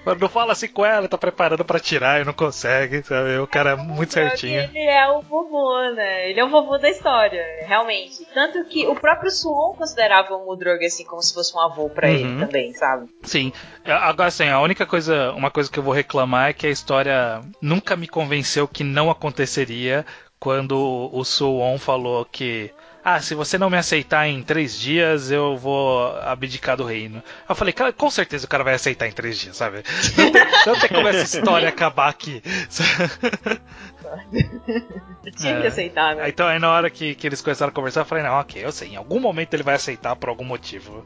Mas 0.06 0.20
Não 0.20 0.28
fala 0.30 0.54
assim 0.54 0.68
com 0.68 0.86
ela, 0.86 1.00
ele 1.00 1.08
tá 1.08 1.18
preparando 1.18 1.64
pra 1.64 1.78
atirar 1.78 2.22
e 2.22 2.26
não 2.26 2.34
consegue, 2.34 3.04
sabe? 3.04 3.38
O 3.38 3.46
cara 3.48 3.72
é 3.72 3.76
muito 3.76 4.14
certinho. 4.14 4.62
Ele 4.62 4.80
é 4.80 5.08
o 5.10 5.22
vovô, 5.22 5.80
né? 5.96 6.30
Ele 6.30 6.40
é 6.40 6.44
o 6.44 6.50
vovô 6.50 6.78
da 6.78 6.90
história, 6.90 7.44
realmente. 7.68 8.26
Tanto 8.34 8.64
que 8.66 8.88
o 8.88 8.96
próprio 8.96 9.30
Suon 9.30 9.74
considerava 9.76 10.36
o 10.36 10.46
Mudrug 10.46 10.84
assim 10.86 11.04
como 11.06 11.22
se 11.22 11.34
fosse 11.34 11.56
um 11.56 11.60
avô 11.62 11.90
pra 11.90 12.08
Uhum. 12.08 12.14
ele 12.16 12.40
também, 12.40 12.74
sabe? 12.74 13.08
Sim. 13.24 13.54
Agora 13.86 14.30
assim, 14.30 14.50
a 14.50 14.60
única 14.60 14.86
coisa, 14.86 15.32
uma 15.34 15.52
coisa 15.52 15.70
que 15.72 15.78
eu 15.78 15.84
vou 15.84 15.94
reclamar 15.94 16.50
é 16.50 16.54
que 16.54 16.66
a 16.66 16.72
história 16.72 17.42
nunca 17.62 17.96
me 17.96 18.08
convenceu 18.08 18.68
que 18.68 18.84
não 18.84 19.10
aconteceria 19.12 20.06
quando 20.40 21.10
o 21.14 21.24
Suwon 21.24 21.78
falou 21.78 22.26
que 22.26 22.72
ah, 23.04 23.20
se 23.20 23.34
você 23.34 23.58
não 23.58 23.70
me 23.70 23.78
aceitar 23.78 24.28
em 24.28 24.44
três 24.44 24.78
dias, 24.78 25.32
eu 25.32 25.58
vou 25.58 26.16
abdicar 26.22 26.78
do 26.78 26.84
reino. 26.84 27.24
Eu 27.48 27.56
falei, 27.56 27.74
cara, 27.74 27.92
com 27.92 28.10
certeza 28.10 28.46
o 28.46 28.50
cara 28.50 28.64
vai 28.64 28.76
aceitar 28.76 29.08
em 29.08 29.12
três 29.12 29.40
dias, 29.40 29.58
sabe? 29.58 29.84
Não 30.18 30.32
tem, 30.32 30.44
não 30.68 30.80
tem 30.80 30.90
como 30.90 31.08
essa 31.08 31.38
história 31.38 31.70
acabar 31.70 32.10
aqui. 32.10 32.44
Tinha 35.38 35.54
É. 35.58 35.62
que 35.62 35.68
aceitar, 35.68 36.16
né? 36.16 36.30
Então 36.30 36.48
aí 36.48 36.60
na 36.60 36.70
hora 36.72 36.90
que, 36.90 37.14
que 37.16 37.28
eles 37.28 37.42
começaram 37.42 37.70
a 37.70 37.74
conversar, 37.74 38.02
eu 38.02 38.06
falei, 38.06 38.24
não, 38.24 38.34
ok, 38.40 38.64
eu 38.66 38.72
sei, 38.72 38.90
em 38.90 38.96
algum 38.96 39.20
momento 39.20 39.54
ele 39.54 39.64
vai 39.64 39.76
aceitar 39.76 40.16
por 40.16 40.30
algum 40.30 40.44
motivo. 40.46 41.06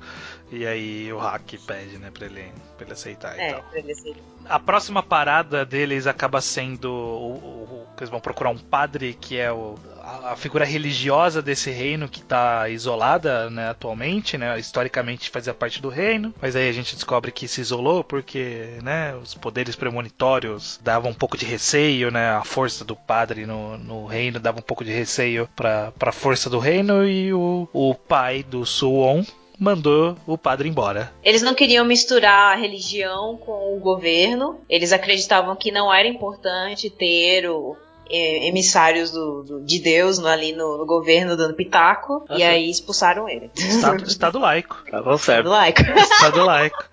E 0.52 0.66
aí 0.66 1.12
o 1.12 1.18
Hack 1.18 1.56
pede, 1.66 1.98
né, 1.98 2.12
pra 2.14 2.26
ele, 2.26 2.46
pra 2.78 2.86
ele 2.86 2.94
aceitar 2.94 3.38
e 3.38 3.42
É, 3.42 3.54
tal. 3.54 3.64
pra 3.64 3.80
ele 3.80 3.92
aceitar. 3.92 4.22
A 4.48 4.60
próxima 4.60 5.02
parada 5.02 5.66
deles 5.66 6.06
acaba 6.06 6.40
sendo 6.40 6.86
o, 6.92 7.34
o- 7.34 7.64
o- 7.82 7.86
que 7.98 8.04
eles 8.04 8.10
vão 8.12 8.20
procurar 8.20 8.50
um 8.52 8.58
padre 8.58 9.14
que 9.20 9.38
é 9.38 9.52
o, 9.52 9.76
a, 10.04 10.34
a 10.34 10.36
figura 10.36 10.64
religiosa 10.66 11.42
desse 11.42 11.72
reino 11.72 12.08
que 12.10 12.20
está 12.20 12.68
isolada 12.70 13.50
né, 13.50 13.70
atualmente, 13.70 14.38
né, 14.38 14.60
historicamente 14.60 15.30
fazia 15.32 15.54
parte 15.54 15.82
do 15.82 15.90
reino, 15.90 16.34
mas 16.42 16.56
aí 16.56 16.70
a 16.70 16.74
gente 16.74 16.94
descobre 16.94 17.32
que 17.32 17.48
se 17.48 17.62
isolou 17.62 18.04
porque 18.04 18.78
né, 18.84 19.16
os 19.16 19.34
poderes 19.34 19.76
premonitórios 19.76 20.80
davam 20.84 21.10
um 21.12 21.14
pouco 21.14 21.38
de 21.38 21.46
receio, 21.46 22.12
né, 22.12 22.32
a 22.32 22.44
força 22.44 22.84
do 22.86 22.95
padre 22.96 23.46
no, 23.46 23.78
no 23.78 24.06
reino 24.06 24.40
dava 24.40 24.60
um 24.60 24.64
pouco 24.64 24.84
de 24.84 24.92
receio 24.92 25.48
para 25.56 25.92
a 26.00 26.12
força 26.12 26.50
do 26.50 26.60
reino 26.60 27.08
e 27.08 27.34
o, 27.34 27.68
o 27.74 27.94
pai 27.96 28.44
do 28.44 28.66
Suwon 28.66 29.24
mandou 29.58 30.18
o 30.28 30.38
padre 30.38 30.68
embora. 30.68 31.12
Eles 31.24 31.42
não 31.42 31.54
queriam 31.54 31.86
misturar 31.86 32.54
a 32.54 32.60
religião 32.60 33.38
com 33.38 33.76
o 33.76 33.80
governo. 33.80 34.60
Eles 34.70 34.92
acreditavam 34.92 35.56
que 35.56 35.72
não 35.72 35.94
era 35.94 36.08
importante 36.08 36.90
ter 36.90 37.50
o, 37.50 37.78
eh, 38.10 38.48
emissários 38.50 39.12
do, 39.12 39.44
do- 39.44 39.62
de 39.64 39.80
Deus 39.80 40.20
no- 40.20 40.28
ali 40.28 40.52
no, 40.52 40.78
no 40.78 40.86
governo 40.86 41.38
dando 41.38 41.54
pitaco. 41.54 42.26
Ah, 42.28 42.34
e 42.36 42.38
sim. 42.40 42.44
aí 42.44 42.70
expulsaram 42.70 43.30
ele. 43.30 43.50
Estado, 43.56 44.04
estado 44.04 44.40
laico. 44.40 44.84
Tava 44.92 45.18
certo. 45.18 45.48
Like. 45.48 45.82
Estado 45.82 46.44
laico. 46.46 46.84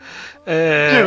É, 0.47 1.03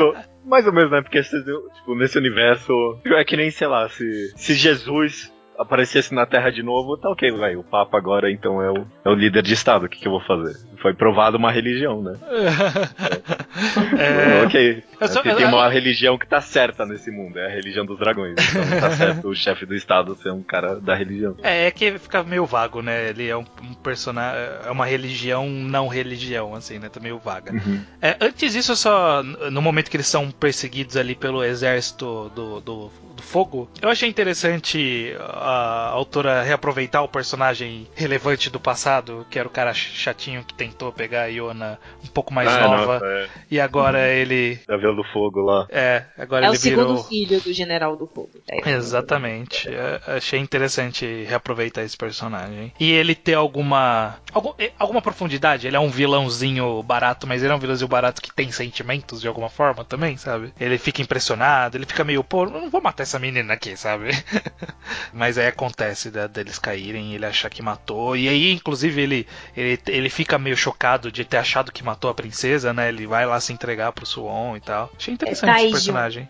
mais 0.46 0.66
ou 0.66 0.74
menos, 0.74 0.92
né? 0.92 1.02
Porque 1.02 1.22
viu, 1.22 1.70
tipo, 1.70 1.96
nesse 1.96 2.18
universo. 2.18 3.00
É 3.06 3.24
que 3.24 3.36
nem, 3.36 3.50
sei 3.50 3.68
lá, 3.68 3.90
se, 3.90 4.34
se 4.36 4.54
Jesus 4.54 5.34
aparecesse 5.58 6.14
na 6.14 6.26
Terra 6.26 6.50
de 6.50 6.62
novo, 6.62 6.98
tá 6.98 7.10
ok, 7.10 7.32
velho. 7.32 7.62
O 7.62 7.64
Papa 7.64 7.98
agora 7.98 8.32
então 8.32 8.62
é 8.62 8.72
o, 8.72 8.86
é 9.04 9.10
o 9.10 9.16
líder 9.16 9.42
de 9.42 9.54
Estado. 9.54 9.86
O 9.86 9.90
que, 9.90 10.00
que 10.00 10.08
eu 10.08 10.12
vou 10.12 10.22
fazer? 10.22 10.56
Foi 10.82 10.94
provado 10.94 11.38
uma 11.38 11.52
religião, 11.52 12.02
né? 12.02 12.14
é, 13.98 14.44
ok. 14.44 14.84
eu 15.00 15.08
só- 15.08 15.22
Porque 15.22 15.36
tem 15.36 15.46
uma 15.46 15.70
religião 15.70 16.18
que 16.18 16.28
tá 16.28 16.42
certa 16.42 16.86
nesse 16.86 17.10
mundo, 17.12 17.40
é 17.40 17.46
a 17.48 17.50
religião 17.50 17.86
dos 17.86 17.98
dragões. 18.00 18.36
Então 18.50 18.80
tá 18.80 18.92
certo 18.92 19.28
o 19.30 19.36
chefe 19.36 19.66
do 19.66 19.74
Estado 19.76 20.16
ser 20.16 20.32
um 20.32 20.44
cara 20.44 20.80
da 20.80 20.96
religião. 20.96 21.36
é, 21.44 21.68
é 21.68 21.72
que 21.72 21.98
fica 21.98 22.24
meio 22.24 22.46
vago, 22.46 22.82
né? 22.82 23.10
Ele 23.10 23.28
é 23.28 23.38
um, 23.38 23.46
um 23.62 23.74
personagem. 23.76 24.40
É 24.66 24.72
uma 24.72 24.86
religião 24.86 25.48
não 25.50 25.88
religião, 25.88 26.56
assim, 26.56 26.80
né? 26.80 26.90
Tá 26.90 27.00
meio 27.00 27.20
vaga. 27.20 27.52
Uhum. 27.54 27.82
É, 28.02 28.18
antes 28.22 28.54
disso, 28.54 28.76
só 28.76 29.24
no 29.24 29.62
momento 29.62 29.90
que 29.90 29.98
eles 29.98 30.08
são 30.08 30.30
perseguidos 30.32 30.98
ali 30.98 31.16
pelo 31.16 31.44
exército 31.44 32.32
do, 32.36 32.60
do, 32.62 32.92
do 33.16 33.22
fogo, 33.22 33.70
eu 33.82 33.90
achei 33.90 34.10
interessante 34.10 35.16
a 35.20 35.90
autora 35.92 36.42
reaproveitar 36.44 37.02
o 37.02 37.08
personagem 37.08 37.88
relevante 37.96 38.50
do 38.50 38.60
passado, 38.60 39.26
que 39.30 39.40
era 39.40 39.48
o 39.48 39.52
cara 39.52 39.74
chatinho 39.74 40.44
que 40.44 40.54
tentou 40.54 40.92
pegar 40.92 41.24
a 41.24 41.26
Iona 41.28 41.80
um 42.04 42.08
pouco 42.08 42.34
mais 42.34 42.50
Ah, 42.50 42.60
nova. 42.68 42.94
nossa, 42.94 43.06
é. 43.06 43.28
E 43.50 43.60
agora 43.60 44.08
ele. 44.10 44.60
Da 44.68 44.78
Vila 44.78 44.96
do 44.96 45.04
Fogo 45.06 45.42
lá. 45.42 45.68
É, 45.70 46.06
agora 46.18 46.46
É 46.46 46.50
o 46.50 46.52
ele 46.52 46.58
segundo 46.58 46.88
virou. 46.88 47.04
filho 47.04 47.42
do 47.42 47.54
General 47.54 47.96
do 47.96 48.08
Fogo. 48.08 48.32
É. 48.50 48.70
Exatamente. 48.72 49.68
É, 49.70 50.02
achei 50.18 50.40
interessante 50.40 51.24
reaproveitar 51.28 51.84
esse 51.84 51.96
personagem. 51.98 52.74
E 52.80 52.92
ele 52.92 53.14
ter 53.16 53.34
alguma. 53.36 54.18
algum- 54.34 54.54
eh, 54.58 54.72
alguma 54.80 55.02
profundidade. 55.02 55.68
Ele 55.68 55.76
é 55.76 55.80
um 55.80 55.90
vilãozinho 55.90 56.82
barato, 56.84 57.28
mas 57.28 57.44
ele 57.44 57.52
é 57.52 57.56
um 57.56 57.60
vilãozinho 57.60 57.88
barato 57.88 58.22
que 58.22 58.34
tem 58.34 58.52
sentimentos 58.52 59.22
de 59.22 59.28
alguma 59.28 59.50
forma 59.50 59.84
também, 59.84 60.18
sabe? 60.18 60.54
Ele 60.60 60.78
fica 60.78 61.02
impressionado, 61.02 61.78
ele 61.78 61.86
fica 61.86 62.04
meio, 62.04 62.24
pô, 62.24 62.46
não 62.46 62.70
vou 62.70 62.82
matar 62.82 63.04
essa 63.04 63.20
menina 63.20 63.54
aqui, 63.54 63.76
sabe? 63.78 64.10
mas 65.14 65.38
aí 65.38 65.48
acontece 65.48 66.10
da- 66.10 66.28
deles 66.28 66.60
caírem 66.60 67.12
e 67.12 67.16
ele 67.16 67.26
achar 67.26 67.50
que 67.50 67.62
matou. 67.62 68.16
E 68.16 68.28
aí, 68.28 68.52
inclusive, 68.52 69.02
ele, 69.02 69.28
ele, 69.56 69.80
ele 69.88 70.10
fica 70.10 70.38
meio 70.38 70.58
chocado 70.58 71.12
de 71.12 71.24
ter 71.26 71.38
achado 71.38 71.72
que 71.72 71.84
matou 71.84 72.10
a 72.10 72.14
princesa, 72.14 72.74
né? 72.74 72.90
Ele 72.90 73.06
vai 73.08 73.26
lá 73.26 73.35
se 73.40 73.54
entregar 73.54 73.92
pro 73.92 74.06
Suon 74.06 74.56
e 74.56 74.62
tal. 74.62 74.90
Achei 74.98 75.12
É 75.12 75.16
interessante 75.16 75.50
esse 75.50 75.58
Taejon 75.58 75.72
personagem. 75.72 76.30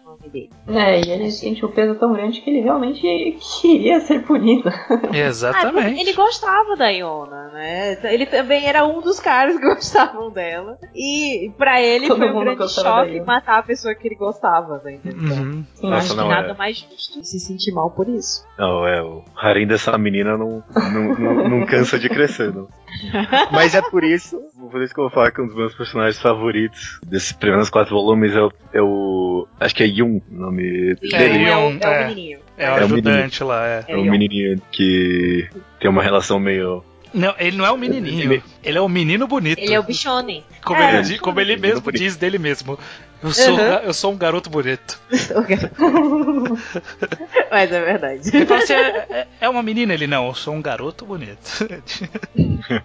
É, 0.67 1.01
e 1.01 1.11
ele 1.11 1.31
sente 1.31 1.63
um 1.65 1.71
peso 1.71 1.95
tão 1.95 2.11
grande 2.13 2.41
que 2.41 2.49
ele 2.49 2.61
realmente 2.61 3.01
queria 3.61 3.99
ser 3.99 4.23
punido. 4.23 4.69
Ah, 5.05 5.17
Exatamente. 5.17 5.85
porque 5.85 6.01
ele 6.01 6.13
gostava 6.13 6.75
da 6.75 6.89
Iona, 6.89 7.49
né? 7.49 7.97
Ele 8.03 8.25
também 8.25 8.65
era 8.65 8.85
um 8.85 9.01
dos 9.01 9.19
caras 9.19 9.57
que 9.57 9.63
gostavam 9.65 10.29
dela. 10.31 10.77
E 10.93 11.51
pra 11.57 11.81
ele 11.81 12.07
Todo 12.07 12.17
foi 12.17 12.31
um 12.31 12.39
grande 12.39 12.73
choque 12.73 13.19
matar 13.21 13.59
a 13.59 13.63
pessoa 13.63 13.93
que 13.95 14.07
ele 14.07 14.15
gostava, 14.15 14.79
tá 14.79 14.91
entendendo? 14.91 15.31
Uhum. 15.31 15.65
Nossa, 15.81 15.97
acho 15.97 16.09
que 16.11 16.17
não, 16.17 16.27
nada 16.27 16.51
é. 16.51 16.53
mais 16.53 16.77
justo 16.77 17.23
se 17.23 17.39
sentir 17.39 17.71
mal 17.71 17.91
por 17.91 18.07
isso. 18.09 18.45
Não, 18.57 18.85
é, 18.87 19.01
o 19.01 19.23
harim 19.35 19.67
dessa 19.67 19.97
menina 19.97 20.37
não, 20.37 20.63
não, 20.75 21.15
não, 21.15 21.49
não 21.49 21.65
cansa 21.65 21.99
de 21.99 22.09
crescer, 22.09 22.53
não. 22.53 22.67
Mas 23.51 23.75
é 23.75 23.81
por 23.81 24.03
isso, 24.03 24.39
por 24.71 24.81
isso 24.81 24.93
que 24.93 24.99
eu 24.99 25.05
vou 25.05 25.11
falar 25.11 25.31
que 25.31 25.41
um 25.41 25.47
dos 25.47 25.55
meus 25.55 25.73
personagens 25.75 26.19
favoritos 26.21 26.99
desses 27.05 27.31
primeiros 27.31 27.69
quatro 27.69 27.95
volumes 27.95 28.33
é 28.33 28.41
o, 28.41 28.51
é 28.73 28.81
o 28.81 29.47
acho 29.59 29.75
que 29.75 29.83
é 29.83 29.87
Yun, 29.87 30.21
o 30.31 30.35
nome 30.35 30.91
É, 30.91 31.17
dele. 31.17 31.45
é, 31.45 31.49
é 31.49 31.57
o 31.57 31.69
é. 31.81 32.07
menininho. 32.07 32.39
É 32.57 32.69
o 32.69 32.73
É 32.77 32.81
o 32.81 32.83
ajudante 32.85 33.43
lá, 33.43 33.65
é. 33.67 33.85
É 33.87 33.97
um 33.97 34.09
menininho 34.09 34.61
que 34.71 35.47
tem 35.79 35.89
uma 35.89 36.01
relação 36.03 36.39
meio... 36.39 36.83
Não, 37.13 37.33
ele 37.39 37.55
não 37.55 37.65
é 37.65 37.71
o 37.71 37.77
menininho. 37.77 38.33
Ele- 38.33 38.43
Ele 38.61 38.77
é 38.77 38.81
o 38.81 38.89
menino 38.89 39.25
bonito. 39.25 39.59
Ele 39.59 39.73
é 39.73 39.79
o 39.79 39.83
bichonem. 39.83 40.43
Como, 40.63 40.81
É, 40.81 40.95
ele, 40.95 41.01
di- 41.03 41.17
como 41.19 41.39
ele 41.39 41.55
mesmo 41.55 41.79
bonito. 41.79 42.01
diz 42.01 42.17
dele 42.17 42.37
mesmo. 42.37 42.77
Eu 43.25 43.31
sou, 43.33 43.53
Uhum. 43.55 43.59
eu 43.83 43.93
sou 43.93 44.13
um 44.13 44.17
garoto 44.17 44.49
bonito. 44.49 44.99
Mas 47.51 47.71
é 47.71 47.81
verdade. 47.83 48.29
Ele 48.35 48.45
fala 48.45 48.61
assim: 48.63 48.73
é, 48.73 49.05
é- 49.09 49.27
é 49.41 49.49
uma 49.49 49.63
menina? 49.63 49.93
Ele 49.93 50.07
não, 50.07 50.27
eu 50.27 50.33
sou 50.33 50.53
um 50.53 50.61
garoto 50.61 51.05
bonito. 51.05 51.65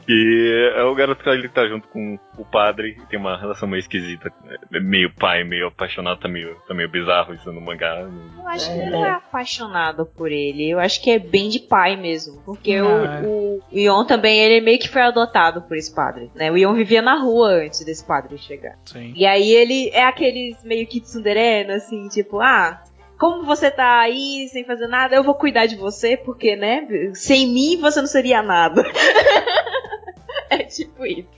E 0.08 0.72
é 0.76 0.82
o 0.82 0.94
garoto 0.94 1.22
que 1.22 1.30
ele 1.30 1.48
tá 1.48 1.66
junto 1.66 1.88
com 1.88 2.18
o 2.36 2.44
padre, 2.44 2.96
tem 3.08 3.18
uma 3.18 3.38
relação 3.38 3.66
meio 3.68 3.80
esquisita, 3.80 4.30
é 4.72 4.80
meio 4.80 5.10
pai, 5.14 5.42
meio 5.44 5.68
apaixonado, 5.68 6.20
tá 6.20 6.28
meio, 6.28 6.54
tá 6.68 6.74
meio 6.74 6.88
bizarro 6.88 7.32
isso 7.34 7.50
no 7.52 7.60
mangá. 7.60 8.06
Eu 8.38 8.48
acho 8.48 8.70
que 8.72 8.78
ele 8.78 8.90
não 8.90 9.06
é 9.06 9.10
apaixonado 9.10 10.04
por 10.04 10.30
ele. 10.30 10.68
Eu 10.70 10.78
acho 10.78 11.02
que 11.02 11.10
é 11.10 11.18
bem 11.18 11.48
de 11.48 11.60
pai 11.60 11.96
mesmo. 11.96 12.42
Porque 12.44 12.74
Ah, 12.74 12.84
o, 12.84 13.04
é. 13.06 13.20
o, 13.22 13.60
Ion 13.72 14.04
também, 14.04 14.38
ele 14.38 14.60
meio 14.60 14.78
que 14.78 14.88
foi 14.88 15.02
adotado 15.02 15.62
por 15.62 15.76
esse 15.76 15.94
padre. 15.94 16.30
Né? 16.34 16.50
O 16.50 16.56
Ion 16.58 16.74
vivia 16.74 17.00
na 17.02 17.14
rua 17.18 17.50
antes 17.64 17.84
desse 17.84 18.04
padre 18.04 18.36
chegar. 18.38 18.76
Sim. 18.84 19.12
E 19.16 19.24
aí 19.26 19.50
ele 19.52 19.90
é 19.94 20.04
aqueles 20.30 20.62
meio 20.64 20.86
que 20.86 21.00
tsundere, 21.00 21.70
assim, 21.72 22.08
tipo, 22.08 22.40
ah, 22.40 22.82
como 23.18 23.44
você 23.44 23.70
tá 23.70 24.00
aí 24.00 24.48
sem 24.50 24.64
fazer 24.64 24.86
nada, 24.86 25.14
eu 25.14 25.24
vou 25.24 25.34
cuidar 25.34 25.66
de 25.66 25.76
você, 25.76 26.16
porque, 26.16 26.56
né, 26.56 26.86
sem 27.14 27.46
mim 27.48 27.76
você 27.76 28.00
não 28.00 28.08
seria 28.08 28.42
nada. 28.42 28.82
é 30.48 30.58
tipo 30.64 31.04
isso. 31.04 31.28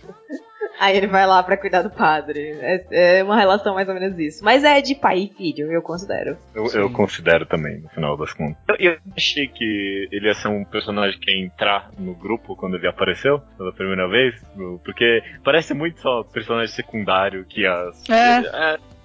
Aí 0.83 0.97
ele 0.97 1.07
vai 1.07 1.25
lá 1.25 1.41
pra 1.45 1.57
cuidar 1.57 1.83
do 1.83 1.91
padre. 1.91 2.59
É, 2.61 3.19
é 3.19 3.23
uma 3.23 3.39
relação 3.39 3.73
mais 3.73 3.89
ou 3.89 3.95
menos 3.95 4.19
isso. 4.19 4.45
Mas 4.45 4.65
é 4.65 4.81
de 4.81 4.97
pai 4.97 5.21
e 5.21 5.29
filho, 5.29 5.71
eu 5.71 5.81
considero. 5.81 6.37
Eu, 6.53 6.67
eu 6.75 6.91
considero 6.91 7.47
também, 7.47 7.79
no 7.79 7.89
final 7.91 8.17
das 8.17 8.33
contas. 8.33 8.57
Eu, 8.69 8.75
eu 8.91 8.99
achei 9.17 9.47
que 9.47 10.09
ele 10.11 10.27
ia 10.27 10.35
ser 10.35 10.49
um 10.49 10.65
personagem 10.65 11.21
que 11.21 11.31
ia 11.31 11.45
entrar 11.45 11.89
no 11.97 12.17
grupo 12.17 12.57
quando 12.57 12.75
ele 12.75 12.89
apareceu 12.89 13.41
pela 13.57 13.73
primeira 13.73 14.09
vez, 14.09 14.35
porque 14.83 15.23
parece 15.45 15.73
muito 15.73 16.01
só 16.01 16.25
personagem 16.25 16.75
secundário 16.75 17.45
que 17.45 17.65
as. 17.65 18.09
É. 18.11 18.39
Eles, 18.39 18.53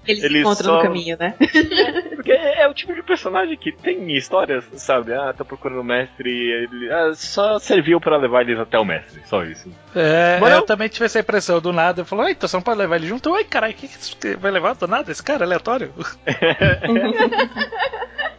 Eles 0.07 0.21
se 0.21 0.37
encontram 0.39 0.65
só- 0.65 0.77
no 0.77 0.81
caminho, 0.83 1.17
né? 1.19 1.33
Porque 2.15 2.31
é 2.31 2.67
o 2.67 2.73
tipo 2.73 2.93
de 2.93 3.01
personagem 3.03 3.57
que 3.57 3.71
tem 3.71 4.11
histórias, 4.15 4.63
sabe? 4.73 5.13
Ah, 5.13 5.33
tá 5.37 5.43
procurando 5.45 5.81
o 5.81 5.83
mestre 5.83 6.29
e 6.29 6.51
ele 6.63 6.91
ah, 6.91 7.11
só 7.15 7.59
serviu 7.59 7.99
pra 8.01 8.17
levar 8.17 8.41
eles 8.41 8.59
até 8.59 8.77
o 8.79 8.85
mestre, 8.85 9.21
só 9.25 9.43
isso. 9.43 9.69
É, 9.95 10.37
Mas 10.39 10.51
eu 10.51 10.57
não- 10.59 10.65
também 10.65 10.89
tive 10.89 11.05
essa 11.05 11.19
impressão 11.19 11.59
do 11.61 11.71
nada. 11.73 12.01
Eu 12.01 12.05
falei, 12.05 12.31
então 12.33 12.49
não 12.53 12.61
pode 12.61 12.77
levar 12.79 12.95
ele 12.97 13.07
junto? 13.07 13.31
Oi, 13.31 13.43
caralho, 13.43 13.73
que 13.73 13.87
que 13.87 13.97
você 13.97 14.35
vai 14.35 14.51
levar 14.51 14.73
do 14.75 14.87
nada 14.87 15.11
esse 15.11 15.23
cara 15.23 15.45
aleatório? 15.45 15.91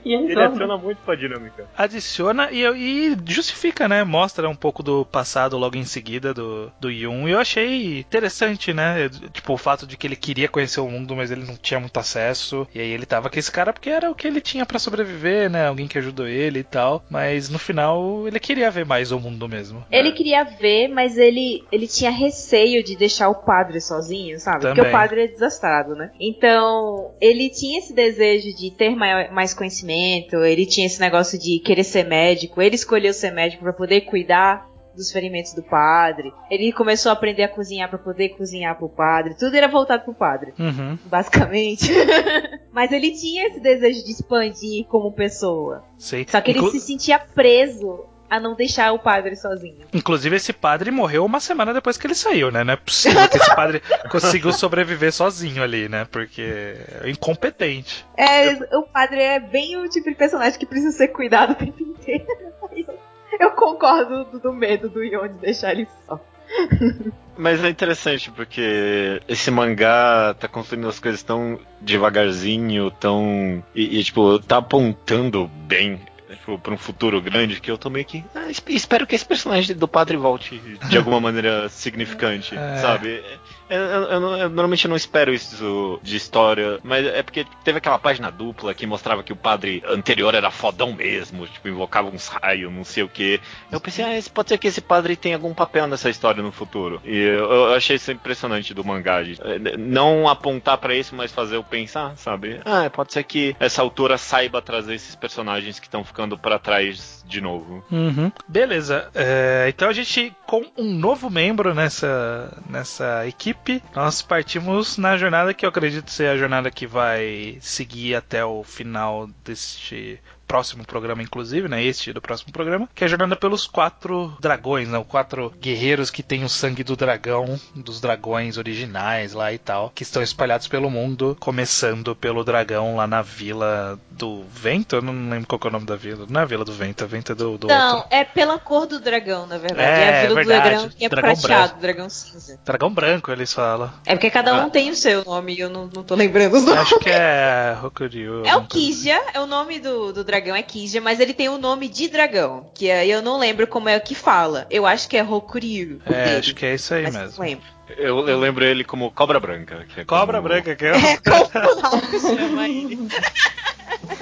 E 0.09 0.15
ele, 0.15 0.41
adiciona 0.43 0.77
muito 0.77 0.99
pra 1.05 1.15
dinâmica. 1.15 1.67
adiciona 1.77 2.51
e, 2.51 2.65
e 2.65 3.17
justifica, 3.27 3.89
né? 3.89 4.05
Mostra 4.05 4.49
um 4.49 4.55
pouco 4.57 4.83
do 4.83 5.05
passado 5.05 5.57
logo 5.59 5.77
em 5.77 5.85
seguida 5.85 6.33
do, 6.33 6.71
do 6.81 6.91
Yun. 6.91 7.29
E 7.29 7.33
eu 7.33 7.39
achei 7.39 7.99
interessante, 8.01 8.73
né? 8.73 9.09
Tipo, 9.33 9.53
o 9.55 9.59
fato 9.59 9.87
de 9.87 9.97
que 9.97 10.07
ele 10.07 10.17
queria 10.17 10.49
conhecer 10.49 10.81
o 10.81 10.89
mundo, 10.89 11.15
mas 11.17 11.31
ele 11.31 11.45
não 11.45 11.57
tinha 11.57 11.81
muito 11.81 11.99
acesso. 11.99 12.67
E 12.75 12.81
aí 12.81 12.89
ele 12.91 13.07
tava 13.07 13.29
com 13.31 13.39
esse 13.39 13.51
cara 13.51 13.73
porque 13.73 13.91
era 13.91 14.11
o 14.11 14.15
que 14.15 14.27
ele 14.27 14.41
tinha 14.41 14.65
pra 14.65 14.79
sobreviver, 14.79 15.51
né? 15.51 15.67
Alguém 15.67 15.87
que 15.89 15.99
ajudou 15.99 16.27
ele 16.27 16.61
e 16.61 16.65
tal. 16.65 17.05
Mas 17.11 17.49
no 17.49 17.59
final 17.59 18.27
ele 18.27 18.41
queria 18.41 18.71
ver 18.71 18.85
mais 18.87 19.13
o 19.13 19.19
mundo 19.21 19.49
mesmo. 19.49 19.85
Ele 19.91 20.13
queria 20.13 20.45
ver, 20.45 20.89
mas 20.89 21.17
ele, 21.19 21.65
ele 21.71 21.87
tinha 21.87 22.11
receio 22.11 22.83
de 22.83 22.97
deixar 22.97 23.29
o 23.29 23.35
padre 23.35 23.81
sozinho, 23.81 24.39
sabe? 24.39 24.61
Porque 24.61 24.77
Também. 24.81 24.91
o 24.91 24.93
padre 24.93 25.25
é 25.25 25.27
desastrado, 25.27 25.95
né? 25.95 26.11
Então, 26.21 27.13
ele 27.21 27.51
tinha 27.51 27.79
esse 27.79 27.93
desejo 27.95 28.55
de 28.57 28.71
ter 28.71 28.95
mai- 28.95 29.31
mais 29.31 29.53
conhecimento, 29.55 29.98
ele 30.45 30.67
tinha 30.67 30.87
esse 30.87 31.01
negócio 31.01 31.39
de 31.39 31.59
querer 31.61 31.85
ser 31.85 32.05
médico, 32.05 32.61
ele 32.63 32.75
escolheu 32.75 33.13
ser 33.13 33.31
médico 33.33 33.63
pra 33.63 33.73
poder 33.73 34.03
cuidar 34.03 34.67
dos 34.95 35.13
ferimentos 35.13 35.53
do 35.55 35.63
padre. 35.63 36.33
Ele 36.51 36.73
começou 36.73 37.11
a 37.11 37.13
aprender 37.13 37.45
a 37.45 37.49
cozinhar 37.49 37.89
pra 37.89 37.99
poder 37.99 38.31
cozinhar 38.31 38.77
pro 38.77 38.89
padre. 38.89 39.37
Tudo 39.39 39.55
era 39.55 39.69
voltado 39.69 40.03
pro 40.05 40.13
padre, 40.15 40.53
Uhum, 40.59 40.99
basicamente. 41.07 41.89
Mas 42.73 42.91
ele 42.91 43.13
tinha 43.13 43.47
esse 43.47 43.61
desejo 43.61 44.05
de 44.05 44.11
expandir 44.11 44.85
como 44.87 45.13
pessoa. 45.13 45.85
sei. 45.99 46.27
Só 46.29 46.41
que 46.41 46.51
ele 46.51 46.59
Inclu- 46.59 46.73
se 46.73 46.81
sentia 46.81 47.19
preso 47.19 48.07
a 48.29 48.39
não 48.39 48.55
deixar 48.55 48.93
o 48.93 48.99
padre 48.99 49.37
sozinho. 49.37 49.87
Inclusive, 49.93 50.37
esse 50.37 50.53
padre 50.53 50.91
morreu 50.91 51.25
uma 51.25 51.41
semana 51.41 51.73
depois 51.73 51.97
que 51.97 52.07
ele 52.07 52.15
saiu, 52.15 52.51
né? 52.51 52.65
Não 52.65 52.75
é 52.75 52.77
possível 52.77 53.29
que 53.29 53.37
esse 53.37 53.55
padre 53.55 53.83
conseguiu 54.11 54.53
sobreviver 54.53 55.13
sozinho 55.13 55.63
ali, 55.63 55.89
né? 55.89 56.07
Porque 56.11 56.77
é 57.03 57.11
incompetente. 57.11 58.07
É, 58.17 58.53
o 58.77 58.83
padre 58.83 59.21
é 59.21 59.41
bem 59.41 59.77
o 59.77 59.89
tipo 59.89 60.09
de 60.09 60.17
personagem 60.17 60.59
que 60.59 60.67
precisa 60.67 60.97
ser 60.97 61.09
cuidado 61.09 61.53
o 61.53 61.55
tempo 61.55 61.83
inteiro. 61.83 62.27
Eu 63.39 63.51
concordo 63.53 64.25
do, 64.25 64.39
do 64.41 64.53
medo 64.53 64.89
do 64.89 65.05
Yon 65.05 65.29
de 65.29 65.35
deixar 65.35 65.73
ele 65.73 65.87
só. 66.07 66.21
Mas 67.37 67.63
é 67.63 67.69
interessante 67.69 68.31
porque 68.33 69.23
esse 69.29 69.51
mangá 69.51 70.35
tá 70.39 70.49
construindo 70.49 70.89
as 70.89 70.99
coisas 70.99 71.23
tão 71.23 71.59
devagarzinho, 71.81 72.91
tão. 72.91 73.63
E, 73.75 74.01
e, 74.01 74.05
tipo, 74.05 74.41
tá 74.41 74.57
apontando 74.57 75.47
bem 75.47 76.01
tipo, 76.37 76.59
pra 76.59 76.75
um 76.75 76.79
futuro 76.79 77.21
grande 77.21 77.61
que 77.61 77.71
eu 77.71 77.79
tô 77.79 77.89
meio 77.91 78.05
que. 78.05 78.25
ah, 78.35 78.51
es- 78.51 78.63
espero 78.69 79.07
que 79.07 79.15
esse 79.15 79.25
personagem 79.25 79.75
do 79.77 79.89
padre 79.89 80.17
volte 80.17 80.59
de 80.89 80.97
alguma 80.97 81.21
maneira 81.21 81.69
significante, 81.71 82.55
É. 82.57 82.77
sabe? 82.79 83.23
Eu, 83.69 83.81
eu- 83.81 84.03
eu 84.03 84.29
eu 84.39 84.49
normalmente 84.51 84.89
não 84.89 84.97
espero 84.97 85.33
isso 85.33 85.99
de 86.03 86.17
história, 86.17 86.79
mas 86.83 87.05
é 87.07 87.23
porque 87.23 87.45
teve 87.65 87.79
aquela 87.79 87.99
página 87.99 88.31
dupla 88.31 88.75
que 88.75 88.87
mostrava 88.87 89.23
que 89.23 89.33
o 89.33 89.37
padre 89.37 89.83
anterior 89.87 90.35
era 90.35 90.51
fodão 90.51 90.93
mesmo, 90.93 91.47
tipo, 91.47 91.69
invocava 91.69 92.09
uns 92.09 92.29
raios, 92.29 92.73
não 92.73 92.85
sei 92.85 93.03
o 93.03 93.09
que. 93.09 93.41
Eu 93.71 93.81
pensei, 93.81 94.05
ah, 94.05 94.17
esse- 94.17 94.31
pode 94.31 94.49
ser 94.49 94.59
que 94.59 94.69
esse 94.69 94.81
padre 94.81 95.17
tenha 95.17 95.37
algum 95.37 95.53
papel 95.55 95.87
nessa 95.87 96.09
história 96.11 96.43
no 96.43 96.53
futuro. 96.53 97.01
E 97.05 97.17
eu, 97.17 97.75
achei 97.75 97.97
isso 97.97 98.11
impressionante 98.13 98.73
do 98.75 98.85
mangá. 98.85 99.19
eh, 99.23 99.77
não 99.79 100.29
apontar 100.29 100.79
pra 100.79 100.95
isso, 100.95 101.15
mas 101.15 101.33
fazer 101.33 101.57
eu 101.57 101.65
pensar, 101.65 102.17
sabe? 102.17 102.61
Ah, 102.65 102.89
pode 102.91 103.13
ser 103.13 103.25
que 103.25 103.57
essa 103.59 103.83
autora 103.83 104.17
saiba 104.19 104.63
trazer 104.63 104.95
esses 104.95 105.15
personagens 105.17 105.79
que 105.81 105.87
estão 105.87 106.05
ficando 106.05 106.39
pra 106.39 106.59
trás 106.59 107.25
de 107.27 107.41
novo. 107.41 107.85
Uhum. 107.91 108.31
Beleza. 108.47 109.09
É, 109.15 109.67
então 109.69 109.89
a 109.89 109.93
gente, 109.93 110.35
com 110.47 110.65
um 110.77 110.95
novo 110.95 111.29
membro 111.31 111.75
nessa, 111.75 112.57
nessa 112.69 113.27
equipe, 113.27 113.58
nós 113.95 114.23
partimos 114.23 114.97
na 114.97 115.17
jornada 115.17 115.53
que 115.55 115.65
eu 115.65 115.69
acredito 115.71 116.11
ser 116.11 116.29
a 116.29 116.37
jornada 116.37 116.71
que 116.71 116.87
vai 116.87 117.59
seguir 117.61 118.15
até 118.15 118.45
o 118.45 118.63
final 118.63 119.29
deste 119.45 120.21
próximo 120.49 120.85
programa, 120.85 121.23
inclusive, 121.23 121.69
né? 121.69 121.85
Este 121.85 122.13
do 122.13 122.21
próximo 122.23 122.53
programa, 122.53 122.89
que 122.95 123.05
é 123.05 123.07
a 123.07 123.09
jornada 123.09 123.37
pelos 123.37 123.67
quatro 123.67 124.35
dragões, 124.41 124.89
né? 124.89 124.99
Os 124.99 125.07
quatro 125.07 125.53
guerreiros 125.61 126.11
que 126.11 126.23
têm 126.23 126.43
o 126.43 126.49
sangue 126.49 126.83
do 126.83 126.97
dragão, 126.97 127.61
dos 127.75 128.01
dragões 128.01 128.57
originais 128.57 129.35
lá 129.35 129.53
e 129.53 129.59
tal, 129.59 129.93
que 129.95 130.03
estão 130.03 130.23
espalhados 130.23 130.67
pelo 130.67 130.91
mundo, 130.91 131.37
começando 131.39 132.17
pelo 132.17 132.43
dragão 132.43 132.97
lá 132.97 133.07
na 133.07 133.21
Vila 133.23 133.99
do 134.11 134.43
Vento. 134.51 134.97
Eu 134.97 135.03
não 135.03 135.13
lembro 135.31 135.47
qual 135.47 135.61
é 135.65 135.69
o 135.69 135.71
nome 135.71 135.87
da 135.87 135.97
vila. 135.97 136.27
Não 136.29 136.41
é 136.41 136.45
a 136.45 136.47
Vila 136.47 136.65
do 136.65 136.73
Vento, 136.73 137.03
é 137.03 137.05
a 137.05 137.07
Vento 137.09 137.35
do, 137.35 137.59
do 137.59 137.67
Não, 137.67 137.97
outro. 137.97 138.09
é 138.11 138.25
pela 138.25 138.59
cor 138.59 138.87
do 138.87 138.99
dragão, 138.99 139.47
na 139.47 139.59
verdade. 139.59 139.89
É, 139.89 140.01
É, 140.03 140.19
a 140.19 140.23
Vila 140.23 140.35
verdade. 140.37 140.61
do 140.61 140.71
dragão 140.71 140.89
que 140.89 141.05
é 141.05 141.09
Dragão 141.09 141.31
prateado, 141.37 141.63
branco. 141.69 141.81
dragão 141.83 142.09
cinza. 142.11 142.59
Dragão 142.65 142.91
branco, 142.91 143.31
eles 143.31 143.53
falam. 143.53 143.93
É 144.07 144.15
porque 144.15 144.31
cada 144.31 144.55
um 144.55 144.67
Ah. 144.67 144.71
tem 144.71 144.91
o 144.91 144.97
seu 144.97 145.25
nome 145.25 145.55
e 145.55 145.61
eu 145.61 145.69
não, 145.69 145.89
não 145.95 146.03
tô 146.03 146.15
lembrando 146.15 146.55
os 146.57 146.65
nomes. 146.65 146.81
Acho 146.81 146.99
que 146.99 147.11
é 147.11 147.77
Hokuryu. 147.83 148.45
É 148.47 148.57
o 148.57 148.65
Kizia, 148.65 149.21
é 149.35 149.41
o 149.41 149.47
nome 149.47 149.79
do, 149.79 150.13
do 150.13 150.25
dragão 150.25 150.38
é 150.55 150.63
Kizia, 150.63 151.01
mas 151.01 151.21
ele 151.21 151.33
tem 151.35 151.49
o 151.49 151.59
nome 151.59 151.89
de 151.89 152.09
dragão, 152.09 152.71
que 152.75 152.91
aí 152.91 153.11
eu 153.11 153.21
não 153.23 153.39
lembro 153.39 153.67
como 153.67 153.89
é 153.89 153.99
que 154.01 154.15
fala. 154.15 154.67
Eu 154.71 154.87
acho 154.87 155.09
que 155.09 155.17
é 155.17 155.23
Hokuryu. 155.23 156.01
o 156.09 156.13
É, 156.13 156.25
dele, 156.25 156.37
acho 156.39 156.55
que 156.55 156.67
é 156.67 156.75
isso 156.75 156.95
aí 156.95 157.03
mas 157.05 157.15
mesmo. 157.17 157.43
Lembro. 157.43 157.65
Eu, 157.97 158.29
eu 158.29 158.39
lembro 158.39 158.65
ele 158.65 158.85
como 158.85 159.11
Cobra 159.11 159.41
Branca. 159.41 159.87
Que 159.95 160.01
é 160.01 160.05
Cobra 160.05 160.39
como- 160.39 160.49
branca 160.49 160.77
que 160.77 160.85
é. 160.85 160.91
É 160.97 161.17
como 161.17 162.21
chama 162.21 162.69
ele. 162.69 162.99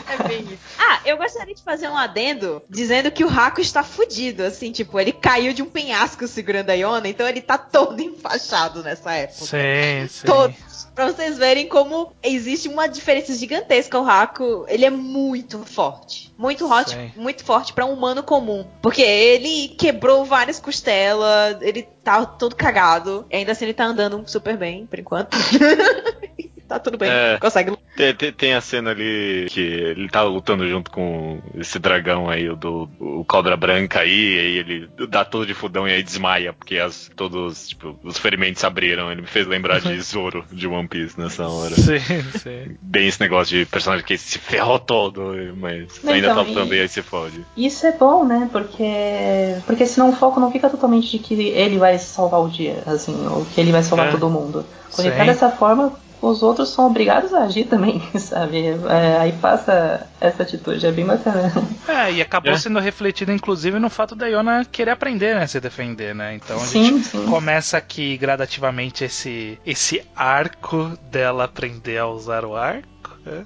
É 0.08 0.28
bem 0.28 0.42
isso. 0.42 0.58
Ah, 0.78 1.00
eu 1.04 1.16
gostaria 1.16 1.54
de 1.54 1.62
fazer 1.62 1.88
um 1.88 1.96
adendo 1.96 2.62
dizendo 2.68 3.10
que 3.10 3.24
o 3.24 3.28
Raku 3.28 3.60
está 3.60 3.82
fudido, 3.82 4.42
assim, 4.42 4.72
tipo, 4.72 4.98
ele 4.98 5.12
caiu 5.12 5.52
de 5.52 5.62
um 5.62 5.66
penhasco 5.66 6.26
segurando 6.26 6.70
a 6.70 6.74
Iona, 6.74 7.08
então 7.08 7.28
ele 7.28 7.40
tá 7.40 7.58
todo 7.58 8.00
enfaixado 8.02 8.82
nessa 8.82 9.12
época. 9.12 9.44
Sim, 9.46 10.08
sim. 10.08 10.26
Todos. 10.26 10.86
Pra 10.94 11.12
vocês 11.12 11.36
verem 11.36 11.68
como 11.68 12.12
existe 12.22 12.68
uma 12.68 12.86
diferença 12.86 13.34
gigantesca. 13.34 13.98
O 13.98 14.02
Raku, 14.02 14.64
ele 14.66 14.84
é 14.84 14.90
muito 14.90 15.58
forte. 15.64 16.32
Muito 16.38 16.66
forte, 16.66 16.94
Sim. 16.94 17.12
muito 17.16 17.44
forte 17.44 17.72
para 17.72 17.84
um 17.86 17.92
humano 17.92 18.22
comum. 18.22 18.66
Porque 18.82 19.02
ele 19.02 19.68
quebrou 19.68 20.24
várias 20.24 20.58
costelas, 20.58 21.60
ele 21.60 21.82
tá 22.02 22.24
todo 22.24 22.54
cagado. 22.54 23.26
Ainda 23.32 23.52
assim 23.52 23.66
ele 23.66 23.74
tá 23.74 23.84
andando 23.84 24.22
super 24.26 24.56
bem, 24.56 24.86
por 24.86 24.98
enquanto. 24.98 25.36
tá 26.68 26.78
tudo 26.78 26.98
bem. 26.98 27.10
É. 27.10 27.38
Consegue 27.40 27.70
lutar. 27.70 27.84
Tem, 27.96 28.14
tem- 28.14 28.32
tem 28.32 28.54
a 28.54 28.60
cena 28.60 28.90
ali 28.90 29.46
que 29.50 29.60
ele 29.60 30.08
tá 30.08 30.22
lutando 30.22 30.68
junto 30.68 30.90
com 30.90 31.40
esse 31.54 31.78
dragão 31.78 32.28
aí, 32.28 32.48
o 32.48 32.56
do 32.56 32.88
o 33.00 33.24
Cobra 33.24 33.56
Branca 33.56 34.00
aí, 34.00 34.34
e 34.34 34.38
aí 34.40 34.56
ele 34.58 34.88
dá 35.08 35.24
todo 35.24 35.46
de 35.46 35.54
fudão 35.54 35.88
e 35.88 35.92
aí 35.92 36.02
desmaia, 36.02 36.52
porque 36.52 36.78
as, 36.78 37.10
todos, 37.16 37.68
tipo, 37.68 37.98
os 38.04 38.18
ferimentos 38.18 38.60
se 38.60 38.66
abriram. 38.66 39.10
Ele 39.10 39.22
me 39.22 39.26
fez 39.26 39.46
lembrar 39.46 39.80
de 39.80 39.98
Zoro 40.02 40.44
de 40.52 40.66
One 40.66 40.86
Piece 40.88 41.18
nessa 41.18 41.48
hora. 41.48 41.74
Sim, 41.74 41.98
sim. 42.38 42.76
Bem 42.82 43.06
esse 43.08 43.20
negócio 43.20 43.56
de 43.58 43.64
personagem 43.64 44.04
que 44.04 44.18
se 44.18 44.38
ferrou 44.38 44.78
todo, 44.78 45.32
mas 45.56 46.02
Não, 46.02 46.12
ainda 46.12 46.26
então, 46.28 46.44
tá 46.44 46.48
lutando 46.50 46.74
e- 46.74 46.78
e 46.78 46.80
aí 46.82 46.88
se 46.88 47.00
fode. 47.02 47.44
Isso 47.56 47.86
é 47.86 47.92
bom, 47.92 48.24
né? 48.26 48.48
Porque 48.52 48.84
porque 49.66 49.86
senão 49.86 50.10
o 50.10 50.12
foco 50.16 50.38
não 50.40 50.50
fica 50.52 50.68
totalmente 50.68 51.10
de 51.10 51.18
que 51.18 51.34
ele 51.34 51.78
vai 51.78 51.98
salvar 51.98 52.40
o 52.40 52.48
dia, 52.48 52.82
assim, 52.86 53.26
ou 53.28 53.44
que 53.46 53.60
ele 53.60 53.72
vai 53.72 53.82
salvar 53.82 54.08
É. 54.08 54.10
todo 54.10 54.28
mundo. 54.28 54.64
Quando 54.92 55.06
ele 55.08 55.16
tá 55.16 55.24
dessa 55.24 55.50
forma, 55.50 55.92
os 56.20 56.42
outros 56.42 56.70
são 56.70 56.86
obrigados 56.86 57.32
a 57.34 57.44
agir 57.44 57.64
também, 57.66 58.00
sabe? 58.18 58.66
É, 58.88 59.18
aí 59.18 59.32
passa 59.32 60.06
essa 60.20 60.42
atitude, 60.42 60.86
é 60.86 60.92
bem 60.92 61.04
bacana. 61.06 61.52
É, 61.86 62.12
e 62.12 62.20
acabou 62.22 62.52
É. 62.52 62.56
sendo 62.56 62.78
refletido, 62.80 63.32
inclusive, 63.32 63.78
no 63.78 63.90
fato 63.90 64.14
da 64.14 64.26
Iona 64.26 64.64
querer 64.64 64.90
aprender, 64.90 65.34
né? 65.34 65.46
Se 65.46 65.60
defender, 65.60 66.14
né? 66.14 66.34
Então 66.34 66.56
a 66.56 66.66
sim, 66.66 67.02
gente 67.02 67.06
sim. 67.08 67.26
começa 67.26 67.76
aqui 67.76 68.16
gradativamente 68.16 69.04
esse, 69.04 69.58
esse 69.64 70.02
arco 70.14 70.92
dela 71.10 71.44
aprender 71.44 71.98
a 71.98 72.06
usar 72.06 72.44
o 72.44 72.56
arco. 72.56 72.88
Né? 73.26 73.44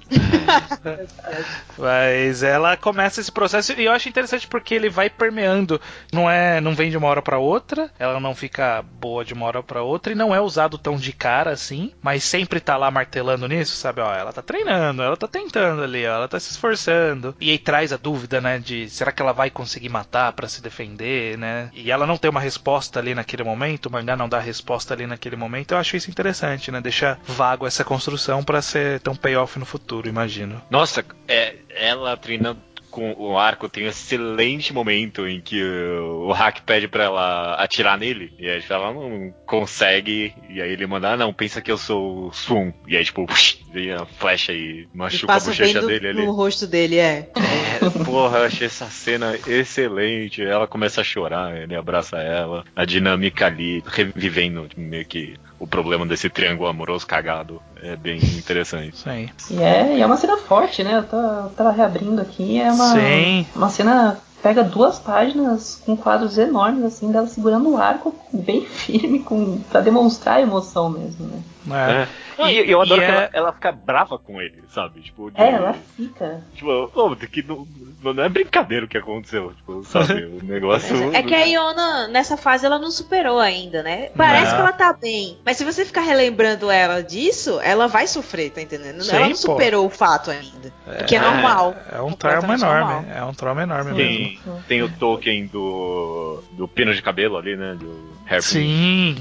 Mas 1.77 2.43
ela 2.43 2.77
começa 2.77 3.19
esse 3.19 3.31
processo 3.31 3.73
e 3.73 3.85
eu 3.85 3.91
acho 3.91 4.07
interessante 4.07 4.47
porque 4.47 4.75
ele 4.75 4.89
vai 4.89 5.09
permeando, 5.09 5.81
não 6.13 6.29
é, 6.29 6.61
não 6.61 6.75
vem 6.75 6.91
de 6.91 6.97
uma 6.97 7.07
hora 7.07 7.21
pra 7.21 7.39
outra, 7.39 7.89
ela 7.97 8.19
não 8.19 8.35
fica 8.35 8.83
boa 8.83 9.25
de 9.25 9.33
uma 9.33 9.45
hora 9.45 9.63
pra 9.63 9.81
outra 9.81 10.13
e 10.13 10.15
não 10.15 10.33
é 10.33 10.39
usado 10.39 10.77
tão 10.77 10.95
de 10.95 11.11
cara 11.11 11.51
assim, 11.51 11.91
mas 12.01 12.23
sempre 12.23 12.59
tá 12.59 12.77
lá 12.77 12.91
martelando 12.91 13.47
nisso, 13.47 13.75
sabe? 13.75 14.01
Ó, 14.01 14.13
ela 14.13 14.31
tá 14.31 14.41
treinando, 14.41 15.01
ela 15.01 15.17
tá 15.17 15.27
tentando 15.27 15.83
ali, 15.83 16.05
ó, 16.05 16.15
ela 16.15 16.27
tá 16.27 16.39
se 16.39 16.51
esforçando. 16.51 17.35
E 17.39 17.49
aí 17.49 17.57
traz 17.57 17.91
a 17.91 17.97
dúvida, 17.97 18.39
né, 18.39 18.59
de 18.59 18.89
será 18.89 19.11
que 19.11 19.21
ela 19.21 19.33
vai 19.33 19.49
conseguir 19.49 19.89
matar 19.89 20.33
pra 20.33 20.47
se 20.47 20.61
defender, 20.61 21.37
né? 21.37 21.69
E 21.73 21.91
ela 21.91 22.05
não 22.05 22.17
tem 22.17 22.29
uma 22.29 22.39
resposta 22.39 22.99
ali 22.99 23.15
naquele 23.15 23.43
momento, 23.43 23.87
o 23.87 23.91
mangá 23.91 24.15
não 24.15 24.29
dá 24.29 24.39
resposta 24.39 24.93
ali 24.93 25.07
naquele 25.07 25.35
momento. 25.35 25.71
Eu 25.71 25.77
acho 25.77 25.97
isso 25.97 26.09
interessante, 26.09 26.71
né? 26.71 26.79
Deixar 26.81 27.19
vago 27.25 27.65
essa 27.65 27.83
construção 27.83 28.43
pra 28.43 28.61
ser 28.61 28.99
tão 28.99 29.15
payoff 29.15 29.57
no 29.57 29.65
futuro, 29.71 30.07
imagino. 30.07 30.61
Nossa, 30.69 31.03
é, 31.27 31.55
ela 31.69 32.15
treinando 32.17 32.59
com 32.91 33.13
o 33.17 33.37
arco 33.37 33.69
tem 33.69 33.85
um 33.85 33.89
excelente 33.89 34.73
momento 34.73 35.25
em 35.25 35.39
que 35.39 35.63
o, 35.63 36.27
o 36.27 36.31
Hack 36.33 36.61
pede 36.65 36.87
pra 36.89 37.05
ela 37.05 37.53
atirar 37.55 37.97
nele. 37.97 38.33
E 38.37 38.47
aí 38.49 38.61
ela 38.69 38.93
não 38.93 39.33
consegue. 39.45 40.33
E 40.49 40.61
aí 40.61 40.71
ele 40.73 40.85
manda, 40.85 41.13
ah 41.13 41.17
não, 41.17 41.33
pensa 41.33 41.61
que 41.61 41.71
eu 41.71 41.77
sou 41.77 42.27
o 42.27 42.33
Sun. 42.33 42.73
E 42.85 42.97
aí, 42.97 43.03
tipo, 43.05 43.25
vem 43.71 43.91
a 43.93 44.05
flecha 44.05 44.51
e 44.51 44.87
E 44.93 44.97
machuca 44.97 45.31
a 45.31 45.35
passa 45.35 45.51
bem 45.51 45.73
bochecha 45.73 45.87
dele 45.87 46.07
ali. 46.09 46.25
no 46.25 46.33
rosto 46.33 46.67
dele, 46.67 46.97
é. 46.97 47.29
Porra, 48.05 48.39
eu 48.39 48.45
achei 48.45 48.67
essa 48.67 48.85
cena 48.89 49.35
excelente. 49.47 50.41
Ela 50.43 50.67
começa 50.67 51.01
a 51.01 51.03
chorar, 51.03 51.55
ele 51.55 51.75
abraça 51.75 52.17
ela. 52.17 52.63
A 52.75 52.85
dinâmica 52.85 53.45
ali, 53.45 53.83
revivendo 53.85 54.67
meio 54.77 55.05
que 55.05 55.35
o 55.59 55.67
problema 55.67 56.05
desse 56.05 56.29
triângulo 56.29 56.69
amoroso 56.69 57.05
cagado. 57.05 57.61
É 57.81 57.95
bem 57.95 58.17
interessante. 58.17 58.95
Isso 58.95 59.09
aí. 59.09 59.29
E 59.49 59.61
é, 59.61 59.97
e 59.97 60.01
é 60.01 60.05
uma 60.05 60.17
cena 60.17 60.37
forte, 60.37 60.83
né? 60.83 60.97
Eu 60.97 61.03
tô- 61.03 61.17
eu 61.17 61.49
tava 61.55 61.71
reabrindo 61.71 62.21
aqui, 62.21 62.59
é 62.59 62.71
uma, 62.71 62.93
Sim. 62.95 63.45
uma 63.55 63.69
cena 63.69 64.17
pega 64.41 64.63
duas 64.63 64.97
páginas 64.97 65.79
com 65.85 65.95
quadros 65.95 66.35
enormes, 66.37 66.83
assim, 66.83 67.11
dela 67.11 67.27
segurando 67.27 67.69
o 67.69 67.77
arco 67.77 68.15
bem 68.33 68.65
firme, 68.65 69.19
com, 69.19 69.59
pra 69.69 69.81
demonstrar 69.81 70.37
a 70.37 70.41
emoção 70.41 70.89
mesmo, 70.89 71.27
né? 71.27 71.39
É. 71.69 72.07
É. 72.43 72.51
E 72.51 72.71
eu 72.71 72.81
adoro 72.81 73.01
E 73.01 73.05
que 73.05 73.11
é- 73.11 73.15
ela, 73.15 73.29
ela 73.33 73.53
fica 73.53 73.71
brava 73.71 74.17
com 74.17 74.41
ele, 74.41 74.63
sabe? 74.73 75.01
Tipo, 75.01 75.29
de- 75.29 75.39
É, 75.39 75.51
ela 75.51 75.75
fica. 75.95 76.41
Tipo, 76.55 76.87
pô, 76.87 77.15
que 77.15 77.43
não, 77.43 77.67
não 78.13 78.23
é 78.23 78.29
brincadeira 78.29 78.85
o 78.85 78.89
que 78.89 78.97
aconteceu, 78.97 79.53
tipo, 79.53 79.83
sabe? 79.83 80.25
O 80.25 80.39
negócio. 80.43 81.13
É 81.13 81.21
que 81.21 81.35
a 81.35 81.43
Iona, 81.45 82.07
nessa 82.07 82.35
fase, 82.37 82.65
ela 82.65 82.79
não 82.79 82.89
superou 82.89 83.37
ainda, 83.39 83.83
né? 83.83 84.09
Parece 84.17 84.47
Não. 84.47 84.55
que 84.55 84.61
ela 84.61 84.71
tá 84.73 84.93
bem. 84.93 85.37
Mas 85.45 85.57
se 85.57 85.63
você 85.63 85.85
ficar 85.85 86.01
relembrando 86.01 86.71
ela 86.71 87.03
disso, 87.03 87.59
ela 87.61 87.87
vai 87.87 88.07
sofrer, 88.07 88.49
tá 88.51 88.61
entendendo? 88.61 89.03
Sim, 89.03 89.11
ela 89.15 89.25
não 89.25 89.31
pô. 89.31 89.37
superou 89.37 89.85
o 89.85 89.89
fato 89.89 90.31
ainda. 90.31 90.73
O 91.01 91.05
que 91.05 91.15
é 91.15 91.19
normal. 91.19 91.75
É 91.91 92.01
um 92.01 92.13
trauma 92.13 92.55
enorme. 92.55 92.93
normal. 92.93 93.05
É 93.15 93.23
um 93.23 93.33
trauma 93.33 93.63
enorme 93.63 93.93
mesmo. 93.93 94.39
Tem, 94.43 94.61
tem 94.67 94.81
o 94.81 94.89
token 94.97 95.45
do. 95.47 96.41
do 96.53 96.67
pino 96.67 96.93
de 96.93 97.01
cabelo 97.01 97.37
ali, 97.37 97.55
né? 97.55 97.75
Do 97.79 98.11
hairpin 98.27 98.41
Sim. 98.41 99.15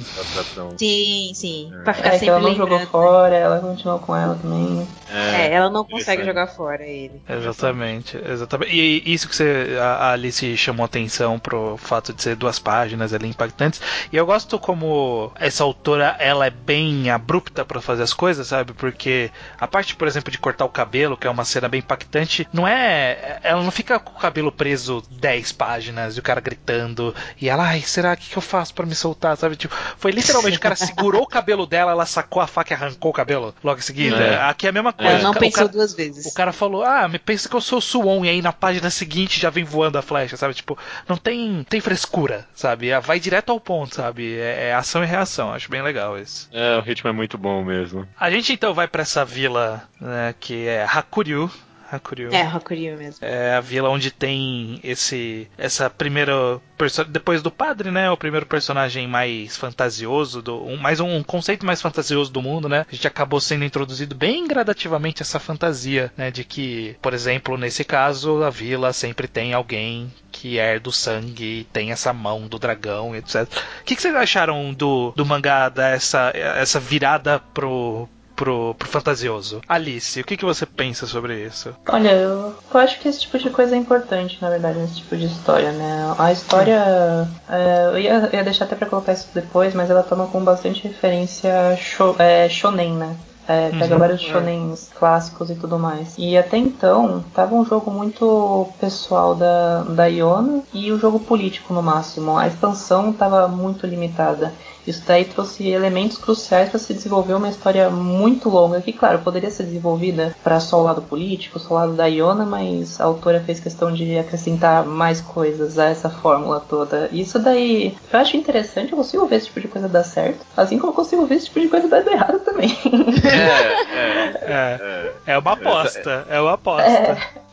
Sim, 0.78 1.32
sim. 1.34 1.72
Pra 1.84 1.92
ficar 1.94 2.08
É, 2.14 2.18
sempre 2.18 2.29
ela 2.30 2.40
não 2.40 2.50
lembrando. 2.50 2.70
jogou 2.70 2.86
fora, 2.86 3.34
ela 3.34 3.60
continuou 3.60 3.98
com 3.98 4.14
ela 4.14 4.38
também. 4.40 4.86
É, 5.12 5.52
ela 5.52 5.68
não 5.68 5.84
consegue 5.84 6.24
jogar 6.24 6.46
fora 6.46 6.84
ele. 6.84 7.20
Exatamente, 7.28 8.16
exatamente. 8.16 8.72
E 8.72 9.12
isso 9.12 9.28
que 9.28 9.34
você, 9.34 9.76
a 9.80 10.12
Alice 10.12 10.56
chamou 10.56 10.84
atenção 10.84 11.38
pro 11.38 11.76
fato 11.76 12.12
de 12.12 12.22
ser 12.22 12.36
duas 12.36 12.58
páginas 12.58 13.12
ali 13.12 13.28
impactantes. 13.28 13.80
E 14.12 14.16
eu 14.16 14.24
gosto 14.24 14.58
como 14.58 15.32
essa 15.34 15.64
autora, 15.64 16.16
ela 16.18 16.46
é 16.46 16.50
bem 16.50 17.10
abrupta 17.10 17.64
pra 17.64 17.80
fazer 17.80 18.02
as 18.02 18.12
coisas, 18.12 18.46
sabe? 18.46 18.72
Porque 18.72 19.30
a 19.58 19.66
parte, 19.66 19.96
por 19.96 20.06
exemplo, 20.06 20.30
de 20.30 20.38
cortar 20.38 20.64
o 20.64 20.68
cabelo, 20.68 21.16
que 21.16 21.26
é 21.26 21.30
uma 21.30 21.44
cena 21.44 21.68
bem 21.68 21.80
impactante, 21.80 22.48
não 22.52 22.66
é, 22.66 23.40
ela 23.42 23.62
não 23.62 23.70
fica 23.70 23.98
com 23.98 24.16
o 24.16 24.20
cabelo 24.20 24.52
preso 24.52 25.02
10 25.10 25.52
páginas 25.52 26.16
e 26.16 26.20
o 26.20 26.22
cara 26.22 26.40
gritando 26.40 27.14
e 27.40 27.48
ela, 27.48 27.64
ai, 27.64 27.80
será 27.80 28.16
que, 28.16 28.28
que 28.28 28.36
eu 28.36 28.42
faço 28.42 28.74
pra 28.74 28.86
me 28.86 28.94
soltar, 28.94 29.36
sabe? 29.36 29.56
Tipo, 29.56 29.74
foi 29.96 30.10
literalmente 30.10 30.56
o 30.56 30.60
cara 30.60 30.76
segurou 30.76 31.22
o 31.22 31.26
cabelo 31.26 31.66
dela, 31.66 31.92
ela 31.92 32.06
sacou 32.20 32.42
a 32.42 32.46
faca 32.46 32.72
e 32.72 32.76
arrancou 32.76 33.10
o 33.10 33.14
cabelo 33.14 33.54
logo 33.64 33.78
em 33.78 33.82
seguida. 33.82 34.16
É. 34.16 34.42
Aqui 34.42 34.66
é 34.66 34.70
a 34.70 34.72
mesma 34.72 34.92
coisa. 34.92 35.12
Ela 35.12 35.22
não 35.22 35.30
O 35.30 35.34
pensou 35.34 35.52
cara- 35.64 35.68
duas 35.68 35.94
vezes. 35.94 36.26
o 36.26 36.34
cara 36.34 36.52
falou, 36.52 36.84
ah, 36.84 37.08
me 37.08 37.18
pensa 37.18 37.48
que 37.48 37.56
eu 37.56 37.60
sou 37.60 37.78
o 37.78 37.82
Suon, 37.82 38.24
e 38.24 38.28
aí 38.28 38.42
na 38.42 38.52
página 38.52 38.90
seguinte 38.90 39.40
já 39.40 39.48
vem 39.50 39.64
voando 39.64 39.98
a 39.98 40.02
flecha, 40.02 40.36
sabe? 40.36 40.54
Tipo, 40.54 40.76
não 41.08 41.16
tem, 41.16 41.64
tem 41.68 41.80
frescura, 41.80 42.46
sabe? 42.54 42.90
É, 42.90 43.00
Vai 43.00 43.18
direto 43.18 43.50
ao 43.50 43.58
ponto, 43.60 43.94
sabe? 43.94 44.38
É, 44.38 44.68
é 44.68 44.74
ação 44.74 45.02
e 45.02 45.06
reação, 45.06 45.52
acho 45.52 45.70
bem 45.70 45.82
legal 45.82 46.18
isso. 46.18 46.48
É, 46.52 46.76
o 46.76 46.80
ritmo 46.82 47.08
é 47.08 47.12
muito 47.12 47.36
bom 47.38 47.64
mesmo. 47.64 48.06
A 48.18 48.30
gente 48.30 48.52
então 48.52 48.74
vai 48.74 48.86
pra 48.86 49.02
essa 49.02 49.24
vila, 49.24 49.82
né, 50.00 50.34
que 50.38 50.66
é 50.66 50.84
Hakuryu. 50.84 51.50
Hakuryu. 51.90 52.32
É, 52.32 52.42
Hakuryu 52.42 52.96
mesmo. 52.96 53.24
É 53.24 53.54
a 53.54 53.60
vila 53.60 53.88
onde 53.88 54.10
tem 54.10 54.80
esse 54.82 55.48
essa 55.58 55.90
primeira 55.90 56.60
depois 57.08 57.42
do 57.42 57.50
padre, 57.50 57.90
né, 57.90 58.10
o 58.10 58.16
primeiro 58.16 58.46
personagem 58.46 59.06
mais 59.06 59.56
fantasioso 59.56 60.40
do 60.40 60.64
um, 60.64 60.76
mais 60.76 60.98
um 60.98 61.22
conceito 61.22 61.66
mais 61.66 61.82
fantasioso 61.82 62.32
do 62.32 62.40
mundo, 62.40 62.68
né? 62.68 62.86
A 62.90 62.94
gente 62.94 63.06
acabou 63.06 63.40
sendo 63.40 63.64
introduzido 63.64 64.14
bem 64.14 64.46
gradativamente 64.46 65.20
essa 65.20 65.38
fantasia, 65.38 66.10
né, 66.16 66.30
de 66.30 66.44
que, 66.44 66.96
por 67.02 67.12
exemplo, 67.12 67.58
nesse 67.58 67.84
caso, 67.84 68.42
a 68.42 68.50
vila 68.50 68.92
sempre 68.92 69.28
tem 69.28 69.52
alguém 69.52 70.10
que 70.32 70.58
é 70.58 70.78
do 70.78 70.92
sangue, 70.92 71.66
tem 71.72 71.92
essa 71.92 72.12
mão 72.12 72.46
do 72.46 72.58
dragão, 72.58 73.14
etc. 73.14 73.46
O 73.80 73.84
que, 73.84 73.96
que 73.96 74.00
vocês 74.00 74.14
acharam 74.14 74.72
do, 74.72 75.12
do 75.14 75.26
mangá 75.26 75.68
dessa 75.68 76.30
essa 76.34 76.80
virada 76.80 77.38
pro 77.52 78.08
pro, 78.40 78.74
pro 78.74 78.88
fantasioso. 78.88 79.60
Alice, 79.68 80.18
o 80.18 80.24
que, 80.24 80.34
que 80.34 80.44
você 80.46 80.64
pensa 80.64 81.06
sobre 81.06 81.44
isso? 81.44 81.74
Olha, 81.86 82.12
eu, 82.12 82.54
eu 82.72 82.80
acho 82.80 82.98
que 82.98 83.06
esse 83.06 83.20
tipo 83.20 83.38
de 83.38 83.50
coisa 83.50 83.74
é 83.74 83.78
importante, 83.78 84.38
na 84.40 84.48
verdade, 84.48 84.78
nesse 84.78 84.96
tipo 84.96 85.14
de 85.14 85.26
história, 85.26 85.70
né? 85.72 86.14
A 86.18 86.32
história. 86.32 87.28
É, 87.46 87.88
eu 87.92 87.98
ia, 87.98 88.30
ia, 88.32 88.42
deixar 88.42 88.64
até 88.64 88.74
pra 88.74 88.88
colocar 88.88 89.12
isso 89.12 89.28
depois, 89.34 89.74
mas 89.74 89.90
ela 89.90 90.02
toma 90.02 90.26
com 90.26 90.42
bastante 90.42 90.82
referência 90.82 91.76
sho, 91.76 92.16
é, 92.18 92.48
shonen, 92.48 92.94
né? 92.94 93.14
É, 93.46 93.68
pega 93.70 93.94
uhum, 93.94 93.98
vários 93.98 94.20
shonens 94.20 94.90
clássicos 94.96 95.50
e 95.50 95.56
tudo 95.56 95.78
mais. 95.78 96.14
E 96.16 96.38
até 96.38 96.56
então, 96.56 97.24
tava 97.34 97.54
um 97.54 97.64
jogo 97.64 97.90
muito 97.90 98.68
pessoal 98.80 99.34
da, 99.34 99.82
da 99.82 100.06
Iona 100.06 100.62
e 100.72 100.92
o 100.92 100.98
jogo 100.98 101.18
político 101.18 101.74
no 101.74 101.82
máximo. 101.82 102.38
A 102.38 102.46
expansão 102.46 103.12
tava 103.12 103.48
muito 103.48 103.86
limitada. 103.86 104.52
Isso 104.90 105.02
daí 105.06 105.24
trouxe 105.24 105.68
elementos 105.68 106.18
cruciais 106.18 106.68
para 106.68 106.78
se 106.78 106.92
desenvolver 106.92 107.34
uma 107.34 107.48
história 107.48 107.88
muito 107.88 108.48
longa, 108.48 108.80
que, 108.80 108.92
claro, 108.92 109.20
poderia 109.20 109.50
ser 109.50 109.64
desenvolvida 109.64 110.34
para 110.42 110.58
só 110.58 110.80
o 110.80 110.82
lado 110.82 111.00
político, 111.02 111.58
só 111.58 111.74
o 111.74 111.76
lado 111.76 111.92
da 111.92 112.06
Iona, 112.06 112.44
mas 112.44 113.00
a 113.00 113.04
autora 113.04 113.40
fez 113.40 113.60
questão 113.60 113.92
de 113.92 114.18
acrescentar 114.18 114.84
mais 114.84 115.20
coisas 115.20 115.78
a 115.78 115.86
essa 115.86 116.10
fórmula 116.10 116.60
toda. 116.60 117.08
Isso 117.12 117.38
daí 117.38 117.96
eu 118.12 118.18
acho 118.18 118.36
interessante, 118.36 118.90
eu 118.90 118.98
consigo 118.98 119.26
ver 119.26 119.36
esse 119.36 119.46
tipo 119.46 119.60
de 119.60 119.68
coisa 119.68 119.88
dar 119.88 120.04
certo, 120.04 120.44
assim 120.56 120.78
como 120.78 120.92
eu 120.92 120.96
consigo 120.96 121.24
ver 121.24 121.36
esse 121.36 121.46
tipo 121.46 121.60
de 121.60 121.68
coisa 121.68 121.88
dar 121.88 122.06
errado 122.06 122.40
também. 122.40 122.76
É, 123.24 124.42
é, 124.42 125.12
é, 125.26 125.34
é 125.34 125.38
uma 125.38 125.52
aposta, 125.52 126.26
é 126.28 126.40
uma 126.40 126.54
aposta. 126.54 126.90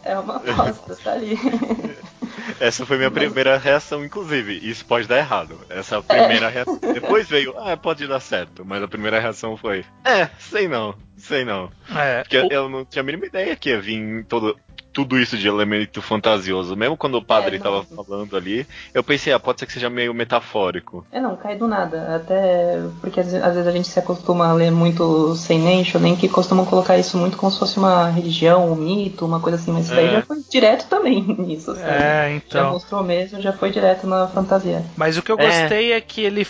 É, 0.03 0.11
é 0.11 0.17
uma 0.17 0.37
aposta, 0.37 0.97
tá 1.03 1.11
ali. 1.11 1.37
Essa 2.59 2.85
foi 2.85 2.97
minha 2.97 3.11
primeira 3.11 3.57
reação, 3.57 4.03
inclusive. 4.03 4.53
Isso 4.53 4.85
pode 4.85 5.07
dar 5.07 5.17
errado. 5.17 5.59
Essa 5.69 5.97
é 5.97 6.01
primeira 6.01 6.49
reação. 6.49 6.79
Depois 6.93 7.27
veio, 7.27 7.57
ah, 7.57 7.75
pode 7.77 8.07
dar 8.07 8.19
certo. 8.19 8.65
Mas 8.65 8.81
a 8.81 8.87
primeira 8.87 9.19
reação 9.19 9.57
foi, 9.57 9.85
é, 10.03 10.29
sei 10.39 10.67
não, 10.67 10.95
sei 11.17 11.43
não. 11.43 11.71
É, 11.95 12.21
Porque 12.21 12.37
o... 12.37 12.47
eu 12.51 12.69
não 12.69 12.85
tinha 12.85 13.01
a 13.01 13.05
mínima 13.05 13.25
ideia 13.25 13.55
que 13.55 13.69
ia 13.69 13.79
vir 13.79 14.25
todo, 14.25 14.57
tudo 14.97 15.19
isso 15.19 15.37
de 15.37 15.47
elemento 15.47 16.01
fantasioso. 16.01 16.75
Mesmo 16.75 16.97
quando 16.97 17.19
o 17.19 17.23
padre 17.23 17.57
estava 17.57 17.81
é, 17.81 17.95
falando 17.95 18.35
ali, 18.35 18.65
eu 18.95 19.03
pensei, 19.03 19.31
ah, 19.31 19.39
pode 19.39 19.59
ser 19.59 19.67
que 19.67 19.73
seja 19.73 19.91
meio 19.91 20.11
metafórico. 20.11 21.05
É, 21.11 21.19
não, 21.19 21.35
cai 21.35 21.55
do 21.55 21.67
nada. 21.67 22.15
Até 22.15 22.81
porque 22.99 23.19
às 23.19 23.27
vezes 23.27 23.67
a 23.67 23.71
gente 23.71 23.87
se 23.87 23.99
acostuma 23.99 24.47
a 24.47 24.53
ler 24.53 24.71
muito 24.71 25.35
sem 25.35 25.59
nation, 25.59 25.99
nem 25.99 26.15
que 26.15 26.27
costumam 26.27 26.65
colocar 26.65 26.97
isso 26.97 27.15
muito 27.15 27.37
como 27.37 27.51
se 27.51 27.59
fosse 27.59 27.77
uma 27.77 28.09
religião, 28.09 28.71
um 28.71 28.75
mito, 28.75 29.23
uma 29.23 29.39
coisa 29.39 29.59
assim, 29.59 29.71
mas 29.71 29.85
isso 29.85 29.93
é. 29.93 29.97
daí 29.97 30.11
já 30.13 30.21
foi 30.23 30.37
direto 30.49 30.87
também 30.87 31.21
nisso, 31.37 31.75
sabe? 31.75 31.91
É, 31.91 32.33
então. 32.35 32.63
Já 32.63 32.69
mostrou 32.71 33.03
mesmo, 33.03 33.39
já 33.39 33.53
foi 33.53 33.69
direto 33.69 34.07
na 34.07 34.27
fantasia. 34.27 34.83
Mas 34.95 35.15
o 35.15 35.21
que 35.21 35.31
eu 35.31 35.37
gostei 35.37 35.91
é, 35.91 35.97
é 35.97 36.01
que 36.01 36.21
ele 36.21 36.43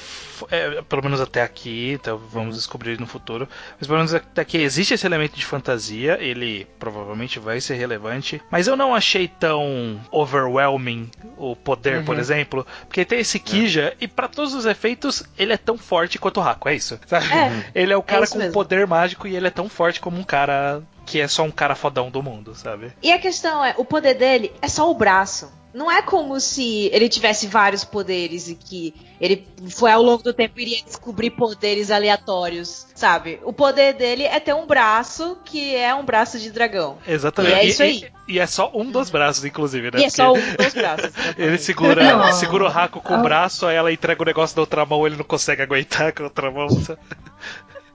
é, 0.50 0.82
pelo 0.82 1.04
menos 1.04 1.22
até 1.22 1.42
aqui, 1.42 1.94
então 1.94 2.18
vamos 2.18 2.56
descobrir 2.56 3.00
no 3.00 3.08
futuro. 3.08 3.48
Mas 3.80 3.88
pelo 3.88 4.00
menos 4.00 4.14
até 4.14 4.42
aqui 4.42 4.58
existe 4.58 4.94
esse 4.94 5.06
elemento 5.06 5.36
de 5.36 5.46
fantasia, 5.46 6.18
ele 6.22 6.68
provavelmente 6.80 7.40
vai 7.40 7.62
ser 7.62 7.76
relevante. 7.76 8.42
Mas 8.52 8.68
eu 8.68 8.76
não 8.76 8.94
achei 8.94 9.28
tão 9.28 10.00
overwhelming 10.12 11.10
o 11.38 11.56
poder, 11.56 12.00
uhum. 12.00 12.06
por 12.06 12.20
exemplo, 12.20 12.66
porque 12.88 13.06
tem 13.06 13.20
esse 13.20 13.40
Kija 13.40 13.90
é. 13.90 13.96
e 14.02 14.08
para 14.08 14.28
todos 14.28 14.54
os 14.54 14.66
efeitos 14.66 15.24
ele 15.38 15.54
é 15.54 15.58
tão 15.58 15.78
forte 15.78 16.20
quanto 16.20 16.40
o 16.40 16.44
Raku, 16.44 16.70
é 16.70 16.76
isso? 16.76 17.00
É, 17.12 17.82
ele 17.82 17.94
é 17.94 17.98
o 17.98 18.04
cara 18.04 18.26
é 18.26 18.28
com 18.28 18.38
mesmo. 18.38 18.54
poder 18.54 18.88
mágico 18.88 19.28
e 19.28 19.36
ele 19.36 19.48
é 19.48 19.52
tão 19.52 19.70
forte 19.70 20.00
como 20.00 20.18
um 20.18 20.24
cara 20.24 20.82
que 21.08 21.22
é 21.22 21.28
só 21.28 21.44
um 21.44 21.50
cara 21.50 21.74
fodão 21.74 22.12
do 22.12 22.22
mundo, 22.22 22.54
sabe? 22.54 22.92
E 23.02 23.14
a 23.14 23.18
questão 23.18 23.64
é, 23.64 23.74
o 23.78 23.86
poder 23.86 24.14
dele 24.14 24.52
é 24.62 24.68
só 24.68 24.92
o 24.92 24.94
braço. 24.94 25.50
Não 25.74 25.92
é 25.92 26.02
como 26.02 26.40
se 26.40 26.90
ele 26.92 27.08
tivesse 27.08 27.46
vários 27.46 27.84
poderes 27.84 28.50
e 28.50 28.56
que 28.56 28.94
ele 29.22 29.48
foi 29.70 29.92
ao 29.92 30.02
longo 30.02 30.24
do 30.24 30.34
tempo 30.34 30.60
iria 30.60 30.84
descobrir 30.84 31.30
poderes 31.32 31.92
aleatórios, 31.92 32.88
sabe? 32.96 33.40
O 33.44 33.54
poder 33.54 33.94
dele 33.94 34.24
é 34.24 34.40
ter 34.40 34.54
um 34.54 34.66
braço 34.66 35.38
que 35.46 35.76
é 35.76 35.94
um 35.94 36.04
braço 36.04 36.40
de 36.40 36.52
dragão. 36.52 36.98
Exatamente. 37.08 37.54
E 37.54 37.60
é 37.60 37.66
isso 37.66 37.84
aí. 37.84 38.10
E, 38.28 38.34
e 38.34 38.40
é 38.40 38.48
só 38.48 38.72
um 38.74 38.90
dos 38.90 39.10
braços, 39.10 39.46
inclusive, 39.46 39.92
né? 39.92 40.00
E 40.02 40.06
é 40.06 40.10
só 40.10 40.34
um 40.34 40.56
dos 40.56 40.74
braços. 40.74 41.12
ele 41.38 41.58
segura, 41.58 42.34
segura 42.34 42.66
o 42.66 42.70
Raco 42.70 43.00
com 43.00 43.20
o 43.20 43.22
braço, 43.22 43.66
aí 43.66 43.76
ela 43.76 43.92
entrega 43.92 44.22
o 44.22 44.26
negócio 44.26 44.56
da 44.56 44.64
outra 44.64 44.86
mão, 44.86 45.06
ele 45.06 45.16
não 45.16 45.26
consegue 45.26 45.62
aguentar 45.62 46.12
com 46.12 46.24
a 46.24 46.26
outra 46.26 46.50
mão. 46.50 46.68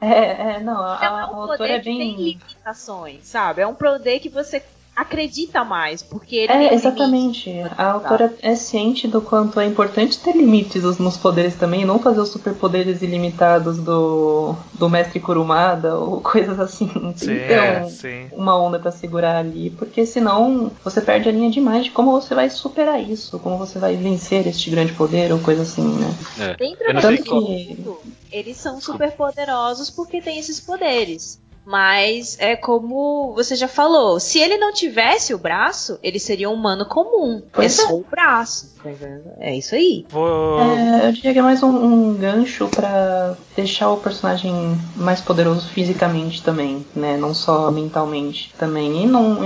É, 0.03 0.55
é, 0.55 0.61
não, 0.61 0.83
a, 0.85 0.97
então, 0.97 1.19
é 1.21 1.27
um 1.27 1.43
autora 1.43 1.73
é 1.75 1.79
bem. 1.79 1.97
Tem 1.97 2.17
limitações, 2.17 3.25
sabe? 3.25 3.63
É 3.63 3.67
um 3.67 3.75
poder 3.75 4.19
que 4.19 4.29
você 4.29 4.61
acredita 4.95 5.65
mais, 5.65 6.03
porque 6.03 6.37
ele 6.37 6.53
é 6.53 6.75
exatamente. 6.75 7.51
A 7.77 7.93
autora 7.93 8.35
é 8.43 8.55
ciente 8.55 9.09
do 9.09 9.21
quanto 9.21 9.59
é 9.59 9.67
importante 9.67 10.19
ter 10.19 10.37
limites 10.37 10.83
nos 10.99 11.17
poderes 11.17 11.55
também, 11.55 11.85
não 11.85 11.99
fazer 11.99 12.21
os 12.21 12.29
superpoderes 12.29 13.01
ilimitados 13.01 13.79
do, 13.79 14.55
do 14.75 14.89
mestre 14.89 15.19
Kurumada 15.19 15.97
ou 15.97 16.21
coisas 16.23 16.61
assim. 16.61 16.89
Sim, 17.17 17.33
então, 17.33 17.89
sim. 17.89 18.29
uma 18.33 18.59
onda 18.59 18.79
para 18.79 18.93
segurar 18.93 19.39
ali, 19.39 19.71
porque 19.71 20.05
senão 20.05 20.71
você 20.85 21.01
perde 21.01 21.29
a 21.29 21.33
linha 21.33 21.51
demais 21.51 21.85
de 21.85 21.91
como 21.91 22.13
você 22.13 22.35
vai 22.35 22.51
superar 22.51 23.03
isso, 23.03 23.39
como 23.39 23.57
você 23.57 23.79
vai 23.79 23.97
vencer 23.97 24.47
este 24.47 24.71
grande 24.71 24.93
poder 24.93 25.33
ou 25.33 25.39
coisa 25.39 25.63
assim, 25.63 25.89
né? 25.89 26.15
É. 26.39 26.57
Dentro 26.57 26.93
do 26.93 27.23
que... 27.23 27.97
eles 28.31 28.57
são 28.59 28.81
super 28.81 29.13
poderosos 29.13 29.89
porque 29.89 30.21
têm 30.21 30.39
esses 30.39 30.61
poderes. 30.61 31.42
Mas 31.65 32.37
é 32.41 32.57
como 32.57 33.33
você 33.35 33.55
já 33.55 33.69
falou, 33.69 34.19
se 34.19 34.39
ele 34.39 34.57
não 34.57 34.73
tivesse 34.73 35.33
o 35.33 35.39
braço, 35.39 35.99
ele 36.03 36.19
seria 36.19 36.51
um 36.51 36.55
humano 36.55 36.87
comum. 36.87 37.43
Pois 37.53 37.79
é 37.79 37.83
só 37.83 37.95
o 37.95 38.05
braço. 38.09 38.73
É 39.39 39.55
isso 39.55 39.75
aí. 39.75 40.05
Vou... 40.09 40.61
É, 40.61 41.07
eu 41.07 41.13
diria 41.13 41.33
que 41.33 41.39
é 41.39 41.43
mais 41.43 41.63
um, 41.63 41.69
um 41.69 42.15
gancho 42.15 42.69
para 42.69 43.37
deixar 43.55 43.91
o 43.91 43.99
personagem 43.99 44.53
mais 44.97 45.21
poderoso 45.21 45.69
fisicamente 45.69 46.43
também, 46.43 46.85
né? 46.95 47.17
Não 47.17 47.33
só 47.33 47.71
mentalmente 47.71 48.53
também. 48.59 49.05
E 49.05 49.07
não, 49.07 49.39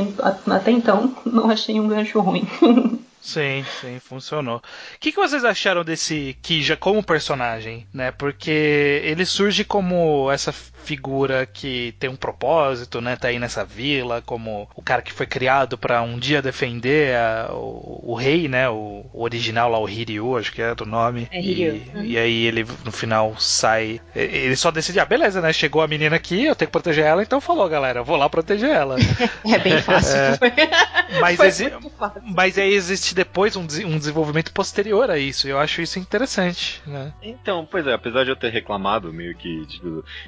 até 0.50 0.70
então 0.70 1.14
não 1.24 1.50
achei 1.50 1.78
um 1.78 1.88
gancho 1.88 2.20
ruim. 2.20 2.48
Sim, 3.26 3.64
sim, 3.80 3.98
funcionou. 3.98 4.58
O 4.58 4.62
que, 5.00 5.10
que 5.10 5.18
vocês 5.18 5.44
acharam 5.44 5.82
desse 5.82 6.36
Kija 6.42 6.76
como 6.76 7.02
personagem, 7.02 7.84
né? 7.92 8.12
Porque 8.12 9.02
ele 9.02 9.26
surge 9.26 9.64
como 9.64 10.30
essa 10.30 10.54
figura 10.86 11.44
que 11.44 11.94
tem 11.98 12.08
um 12.08 12.14
propósito, 12.14 13.00
né? 13.00 13.16
Tá 13.16 13.28
aí 13.28 13.40
nessa 13.40 13.64
vila, 13.64 14.22
como 14.24 14.68
o 14.76 14.80
cara 14.80 15.02
que 15.02 15.12
foi 15.12 15.26
criado 15.26 15.76
para 15.76 16.00
um 16.00 16.16
dia 16.16 16.40
defender 16.40 17.16
a, 17.16 17.48
o, 17.50 18.12
o, 18.12 18.14
rei, 18.14 18.46
né? 18.46 18.68
O, 18.68 19.04
o, 19.12 19.22
original 19.22 19.68
lá, 19.68 19.80
o 19.80 19.88
Hiryu, 19.88 20.38
acho 20.38 20.52
que 20.52 20.62
é 20.62 20.74
do 20.74 20.86
nome. 20.86 21.26
É 21.32 21.40
Hiryu. 21.40 21.74
E, 21.74 21.96
uhum. 21.96 22.04
e 22.04 22.18
aí 22.18 22.44
ele 22.44 22.64
no 22.84 22.92
final 22.92 23.34
sai. 23.36 24.00
Ele 24.14 24.54
só 24.54 24.70
decide, 24.70 25.00
ah, 25.00 25.04
beleza, 25.04 25.40
né? 25.40 25.52
Chegou 25.52 25.82
a 25.82 25.88
menina 25.88 26.14
aqui, 26.14 26.44
eu 26.44 26.54
tenho 26.54 26.68
que 26.68 26.72
proteger 26.72 27.04
ela, 27.04 27.22
então 27.22 27.40
falou, 27.40 27.68
galera, 27.68 28.04
vou 28.04 28.16
lá 28.16 28.30
proteger 28.30 28.70
ela. 28.70 28.96
é 29.44 29.58
bem 29.58 29.82
fácil. 29.82 30.16
É, 30.16 30.38
mas, 31.20 31.40
exi 31.40 31.72
fácil. 31.98 32.22
mas 32.24 32.56
aí 32.56 32.72
existe 32.72 33.12
depois 33.12 33.56
um, 33.56 33.62
um 33.62 33.98
desenvolvimento 33.98 34.52
posterior 34.52 35.10
a 35.10 35.18
isso. 35.18 35.48
E 35.48 35.50
eu 35.50 35.58
acho 35.58 35.82
isso 35.82 35.98
interessante, 35.98 36.80
né? 36.86 37.12
Então, 37.20 37.66
pois 37.68 37.86
é, 37.88 37.92
apesar 37.92 38.22
de 38.22 38.30
eu 38.30 38.36
ter 38.36 38.50
reclamado 38.50 39.12
meio 39.12 39.34
que 39.34 39.66
de, 39.66 39.80